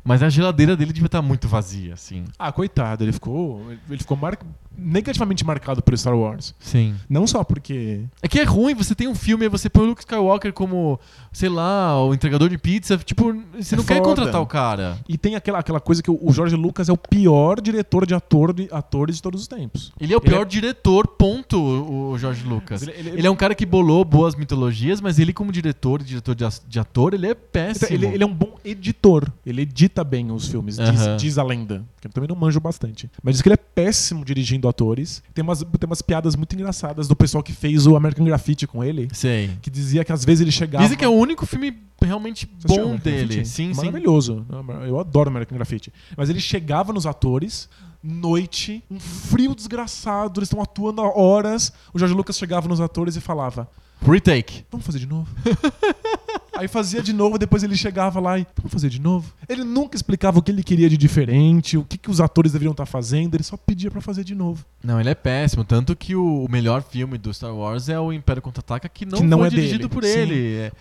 Mas 0.04 0.22
a 0.22 0.28
geladeira 0.28 0.76
dele 0.76 0.92
devia 0.92 1.06
estar 1.06 1.20
muito 1.20 1.48
vazia, 1.48 1.94
assim. 1.94 2.24
Ah, 2.38 2.52
coitado, 2.52 3.02
ele 3.02 3.10
ficou, 3.12 3.60
ele 3.90 3.98
ficou 3.98 4.16
mar... 4.16 4.38
negativamente 4.76 5.44
marcado 5.44 5.82
por 5.82 5.96
Star 5.96 6.16
Wars. 6.16 6.54
Sim. 6.58 6.94
Não 7.08 7.26
só 7.26 7.42
porque. 7.44 8.00
É 8.22 8.28
que 8.28 8.38
é 8.40 8.44
ruim, 8.44 8.74
você 8.74 8.94
tem 8.94 9.08
um 9.08 9.14
filme 9.14 9.46
e 9.46 9.48
você 9.48 9.68
põe 9.68 9.84
o 9.84 9.88
Luke 9.88 10.00
Skywalker 10.00 10.52
como, 10.52 10.98
sei 11.32 11.48
lá, 11.48 12.02
o 12.04 12.12
entregador 12.14 12.48
de 12.48 12.58
pizza. 12.58 12.96
Tipo, 12.98 13.32
você 13.58 13.74
É 13.74 13.78
não 13.78 13.84
quer 13.84 14.00
contratar 14.02 14.40
o 14.40 14.46
cara. 14.46 14.98
E 15.08 15.16
tem 15.18 15.34
aquela, 15.34 15.58
aquela 15.58 15.80
coisa 15.80 16.02
que 16.02 16.10
o 16.10 16.32
George 16.32 16.56
Lucas 16.56 16.88
é 16.88 16.92
o 16.92 16.96
pior 16.96 17.60
diretor 17.60 18.06
de 18.06 18.14
ator 18.14 18.52
de 18.52 18.68
atores 18.70 19.16
de 19.16 19.22
todos 19.22 19.40
os 19.42 19.48
tempos. 19.48 19.92
Ele 20.00 20.12
é 20.12 20.16
o 20.16 20.20
Ele 20.20 20.28
pior 20.30 20.44
diretor, 20.44 21.06
ponto, 21.06 21.58
o 21.60 22.18
George 22.18 22.44
Lucas. 22.44 22.82
Ele- 22.82 22.92
ele- 22.92 23.10
Ele 23.18 23.26
é 23.26 23.30
um 23.30 23.36
cara 23.36 23.54
que 23.54 23.64
bolou 23.66 24.04
boas 24.04 24.34
mitologias, 24.34 25.00
mas 25.00 25.18
ele 25.18 25.32
como 25.32 25.50
diretor, 25.52 26.02
diretor 26.02 26.34
de, 26.34 26.78
ator, 26.78 27.14
ele 27.14 27.26
é 27.28 27.34
péssimo. 27.34 27.86
Ele, 27.92 28.22
é 28.22 28.26
um 28.26 28.32
bom 28.34 28.56
editor. 28.64 29.30
Ele 29.44 29.62
edita 29.62 30.04
bem 30.04 30.30
os 30.30 30.48
filmes, 30.48 30.76
diz, 30.76 31.00
Aham. 31.00 31.16
diz 31.16 31.38
a 31.38 31.42
lenda. 31.42 31.84
Eu 32.06 32.12
também 32.12 32.28
não 32.28 32.36
manjo 32.36 32.60
bastante. 32.60 33.10
Mas 33.22 33.34
diz 33.34 33.42
que 33.42 33.48
ele 33.48 33.54
é 33.54 33.56
péssimo 33.56 34.24
dirigindo 34.24 34.68
atores. 34.68 35.22
Tem 35.34 35.42
umas, 35.42 35.60
tem 35.60 35.86
umas 35.86 36.02
piadas 36.02 36.36
muito 36.36 36.54
engraçadas 36.54 37.08
do 37.08 37.16
pessoal 37.16 37.42
que 37.42 37.52
fez 37.52 37.86
o 37.86 37.96
American 37.96 38.24
Graffiti 38.24 38.66
com 38.66 38.82
ele. 38.82 39.08
Sei. 39.12 39.50
Que 39.60 39.70
dizia 39.70 40.04
que 40.04 40.12
às 40.12 40.24
vezes 40.24 40.40
ele 40.42 40.52
chegava. 40.52 40.82
Dizem 40.84 40.96
que 40.98 41.04
é 41.04 41.08
o 41.08 41.12
único 41.12 41.46
filme 41.46 41.76
realmente 42.02 42.48
Você 42.58 42.80
bom 42.80 42.96
dele. 42.96 43.26
Graffiti? 43.26 43.48
Sim, 43.48 43.74
sim. 43.74 43.86
Maravilhoso. 43.86 44.46
Eu 44.86 44.98
adoro 44.98 45.30
American 45.30 45.56
Graffiti. 45.56 45.92
Mas 46.16 46.28
ele 46.28 46.40
chegava 46.40 46.92
nos 46.92 47.06
atores, 47.06 47.68
noite, 48.02 48.82
um 48.90 49.00
frio 49.00 49.54
desgraçado, 49.54 50.40
eles 50.40 50.48
estão 50.48 50.62
atuando 50.62 51.00
há 51.00 51.18
horas. 51.18 51.72
O 51.92 51.98
Jorge 51.98 52.14
Lucas 52.14 52.38
chegava 52.38 52.68
nos 52.68 52.80
atores 52.80 53.16
e 53.16 53.20
falava: 53.20 53.68
Retake. 54.00 54.64
Vamos 54.70 54.86
fazer 54.86 54.98
de 54.98 55.06
novo? 55.06 55.28
Aí 56.58 56.68
fazia 56.68 57.02
de 57.02 57.12
novo, 57.12 57.38
depois 57.38 57.62
ele 57.62 57.76
chegava 57.76 58.20
lá 58.20 58.38
e 58.38 58.46
vamos 58.56 58.72
fazer 58.72 58.88
de 58.88 59.00
novo. 59.00 59.32
Ele 59.48 59.64
nunca 59.64 59.96
explicava 59.96 60.38
o 60.38 60.42
que 60.42 60.50
ele 60.50 60.62
queria 60.62 60.88
de 60.88 60.96
diferente, 60.96 61.76
o 61.76 61.84
que, 61.84 61.98
que 61.98 62.10
os 62.10 62.20
atores 62.20 62.52
deveriam 62.52 62.72
estar 62.72 62.86
fazendo, 62.86 63.34
ele 63.34 63.42
só 63.42 63.56
pedia 63.56 63.90
pra 63.90 64.00
fazer 64.00 64.24
de 64.24 64.34
novo. 64.34 64.64
Não, 64.82 65.00
ele 65.00 65.10
é 65.10 65.14
péssimo. 65.14 65.64
Tanto 65.64 65.94
que 65.96 66.14
o, 66.14 66.44
o 66.44 66.50
melhor 66.50 66.82
filme 66.82 67.18
do 67.18 67.32
Star 67.32 67.54
Wars 67.54 67.88
é 67.88 67.98
o 67.98 68.12
Império 68.12 68.42
Contra-Ataca, 68.42 68.88
que 68.88 69.04
não, 69.04 69.18
Que 69.18 69.24
não 69.24 69.38
foi 69.38 69.46
é 69.48 69.50
dirigido 69.50 69.88
dele, 69.88 69.88
por 69.88 70.04
sim. 70.04 70.10
ele. 70.10 70.56
É, 70.56 70.72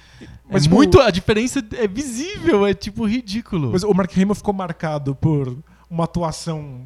Mas, 0.49 0.61
é 0.61 0.63
tipo, 0.63 0.75
muito. 0.75 0.99
A 0.99 1.11
diferença 1.11 1.63
é 1.73 1.87
visível, 1.87 2.65
é 2.65 2.73
tipo 2.73 3.05
ridículo. 3.05 3.71
Mas 3.71 3.83
o 3.83 3.93
Mark 3.93 4.11
Hamill 4.15 4.35
ficou 4.35 4.53
marcado 4.53 5.15
por 5.15 5.57
uma 5.89 6.03
atuação 6.03 6.81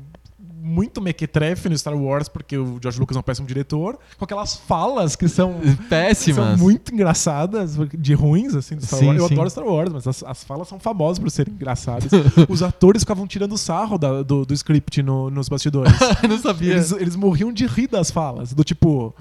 muito 0.62 1.02
mequetrefe 1.02 1.70
no 1.70 1.78
Star 1.78 1.96
Wars, 1.96 2.28
porque 2.28 2.58
o 2.58 2.78
George 2.82 3.00
Lucas 3.00 3.16
é 3.16 3.20
um 3.20 3.24
péssimo 3.24 3.48
diretor, 3.48 3.98
com 4.18 4.26
aquelas 4.26 4.56
falas 4.56 5.16
que 5.16 5.28
são, 5.28 5.54
que 5.60 5.68
são 5.68 5.86
Péssimas. 5.88 6.60
muito 6.60 6.94
engraçadas, 6.94 7.78
de 7.98 8.14
ruins, 8.14 8.54
assim, 8.56 8.76
do 8.76 8.86
Star 8.86 9.00
Sim, 9.00 9.08
Wars. 9.08 9.20
Eu 9.20 9.28
sim. 9.28 9.34
adoro 9.34 9.50
Star 9.50 9.66
Wars, 9.66 9.92
mas 9.94 10.08
as, 10.08 10.24
as 10.24 10.44
falas 10.44 10.68
são 10.68 10.80
famosas 10.80 11.20
por 11.20 11.30
serem 11.32 11.54
engraçadas. 11.54 12.12
Os 12.50 12.62
atores 12.62 13.04
ficavam 13.04 13.26
tirando 13.26 13.58
sarro 13.58 13.98
da- 13.98 14.22
do, 14.22 14.46
do 14.46 14.54
script 14.54 15.02
no- 15.02 15.30
nos 15.30 15.48
bastidores. 15.50 15.94
Não 16.28 16.38
sabia. 16.38 16.74
Eles, 16.74 16.92
eles 16.92 17.16
morriam 17.16 17.52
de 17.54 17.66
rir 17.66 17.88
das 17.88 18.12
falas, 18.12 18.54
do 18.54 18.64
tipo. 18.64 19.14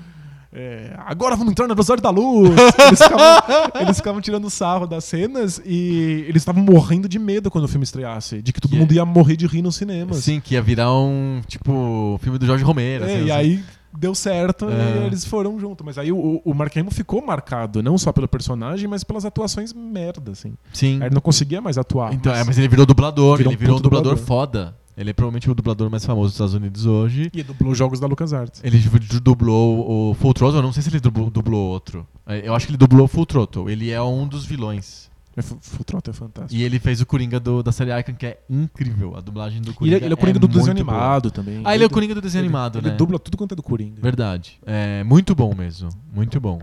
É, 0.53 0.95
agora 1.07 1.37
vamos 1.37 1.51
entrar 1.53 1.67
na 1.69 1.75
velocidade 1.75 2.01
da 2.03 2.11
luz. 2.11 2.51
Eles 2.87 3.03
ficavam, 3.03 3.71
eles 3.83 3.97
ficavam 3.99 4.21
tirando 4.21 4.49
sarro 4.49 4.87
das 4.87 5.05
cenas 5.05 5.61
e 5.65 6.25
eles 6.27 6.41
estavam 6.43 6.63
morrendo 6.63 7.09
de 7.09 7.19
medo 7.19 7.51
quando 7.51 7.65
o 7.65 7.69
filme 7.69 7.85
estreasse, 7.85 8.41
de 8.41 8.53
que 8.53 8.61
todo 8.61 8.71
Que- 8.71 8.79
mundo 8.79 8.93
ia 8.93 9.05
morrer 9.05 9.37
de 9.37 9.47
rir 9.47 9.61
nos 9.63 9.77
cinemas. 9.77 10.19
Sim, 10.19 10.41
que 10.41 10.55
ia 10.55 10.63
virar 10.63 10.93
um, 10.93 11.41
tipo, 11.47 12.19
filme 12.23 12.39
do 12.39 12.47
Jorge 12.47 12.65
Romero. 12.65 13.05
É, 13.05 13.15
assim, 13.15 13.25
e 13.27 13.31
assim. 13.31 13.41
aí 13.41 13.65
deu 13.93 14.15
certo 14.15 14.67
É. 14.71 15.03
e 15.03 15.07
eles 15.07 15.25
foram 15.25 15.59
junto. 15.61 15.85
Mas 15.85 15.99
aí 15.99 16.11
o, 16.13 16.41
o 16.45 16.55
Mark 16.55 16.75
Hamill 16.77 16.93
ficou 16.93 17.25
marcado, 17.25 17.83
não 17.83 17.99
só 17.99 18.11
pelo 18.13 18.29
personagem, 18.29 18.89
mas 18.89 19.05
pelas 19.05 19.25
atuações 19.25 19.73
merda, 19.75 20.33
assim. 20.33 20.55
Sim. 20.73 20.99
Aí 21.01 21.09
ele 21.09 21.15
não 21.15 21.21
conseguia 21.21 21.61
mais 21.61 21.77
atuar. 21.77 22.13
Então, 22.15 22.33
é, 22.35 22.43
mas 22.45 22.57
ele 22.57 22.69
virou 22.69 22.87
dublador. 22.87 23.37
Virou 23.37 23.53
ele 23.53 23.57
um 23.57 23.61
virou 23.61 23.77
um 23.79 23.81
dublador, 23.81 24.15
dublador. 24.15 24.27
foda. 24.27 24.75
Ele 24.99 25.11
é 25.11 25.13
provavelmente 25.13 25.49
o 25.49 25.55
dublador 25.55 25.89
mais 25.89 26.05
famoso 26.05 26.27
dos 26.29 26.35
Estados 26.35 26.55
Unidos 26.55 26.85
hoje. 26.85 27.31
E 27.33 27.43
dublou 27.45 27.73
jogos 27.75 28.01
da 28.01 28.07
LucasArts. 28.09 28.61
Ele 28.65 28.79
dublou 29.23 30.11
o 30.11 30.15
Full 30.15 30.35
Throttle, 30.35 30.59
eu 30.59 30.63
não 30.63 30.73
sei 30.73 30.83
se 30.83 30.89
ele 30.89 30.99
dublou, 30.99 31.31
dublou 31.31 31.69
outro. 31.71 32.05
É, 32.27 32.49
Eu 32.49 32.55
acho 32.55 32.67
que 32.67 32.73
ele 32.73 32.79
dublou 32.79 33.05
o 33.05 33.09
Full 33.09 33.25
Throttle. 33.25 33.71
Ele 33.71 33.91
é 33.91 34.03
um 34.03 34.27
dos 34.27 34.45
vilões. 34.45 35.09
É, 35.37 35.41
Fu- 35.43 35.57
Full 35.61 35.85
Throttle 35.85 36.11
é 36.11 36.15
fantástico. 36.15 36.61
E 36.61 36.65
ele 36.65 36.81
fez 36.81 37.01
o 37.01 37.07
Coringa 37.07 37.39
do- 37.39 37.63
da 37.63 37.71
série 37.71 37.97
Icon, 37.97 38.13
que 38.15 38.27
é 38.27 38.41
incrível. 38.51 39.15
A 39.17 39.21
dublagem 39.21 39.63
do 39.63 39.73
Coringa 39.73 39.97
ele, 39.99 40.05
ele 40.07 40.13
é 40.13 40.17
o 40.17 40.19
Coringa 40.19 40.41
do 40.41 40.49
muito 40.49 40.59
desenho 40.59 40.85
boa. 40.85 40.97
animado 40.97 41.31
também. 41.31 41.61
Ah, 41.65 41.77
ele 41.77 41.85
é 41.85 41.87
o 41.87 41.91
Coringa 41.91 42.15
do 42.17 42.21
desenho 42.21 42.41
ele- 42.41 42.49
animado, 42.49 42.79
ele 42.79 42.91
né? 42.91 42.97
dubla 42.97 43.21
tudo 43.21 43.37
quanto 43.37 43.53
é 43.53 43.55
do 43.55 43.63
Coringa. 43.63 44.03
Verdade. 44.03 44.59
É 44.67 45.05
muito 45.05 45.33
bom 45.37 45.55
mesmo. 45.55 45.91
Muito 46.13 46.41
bom. 46.41 46.59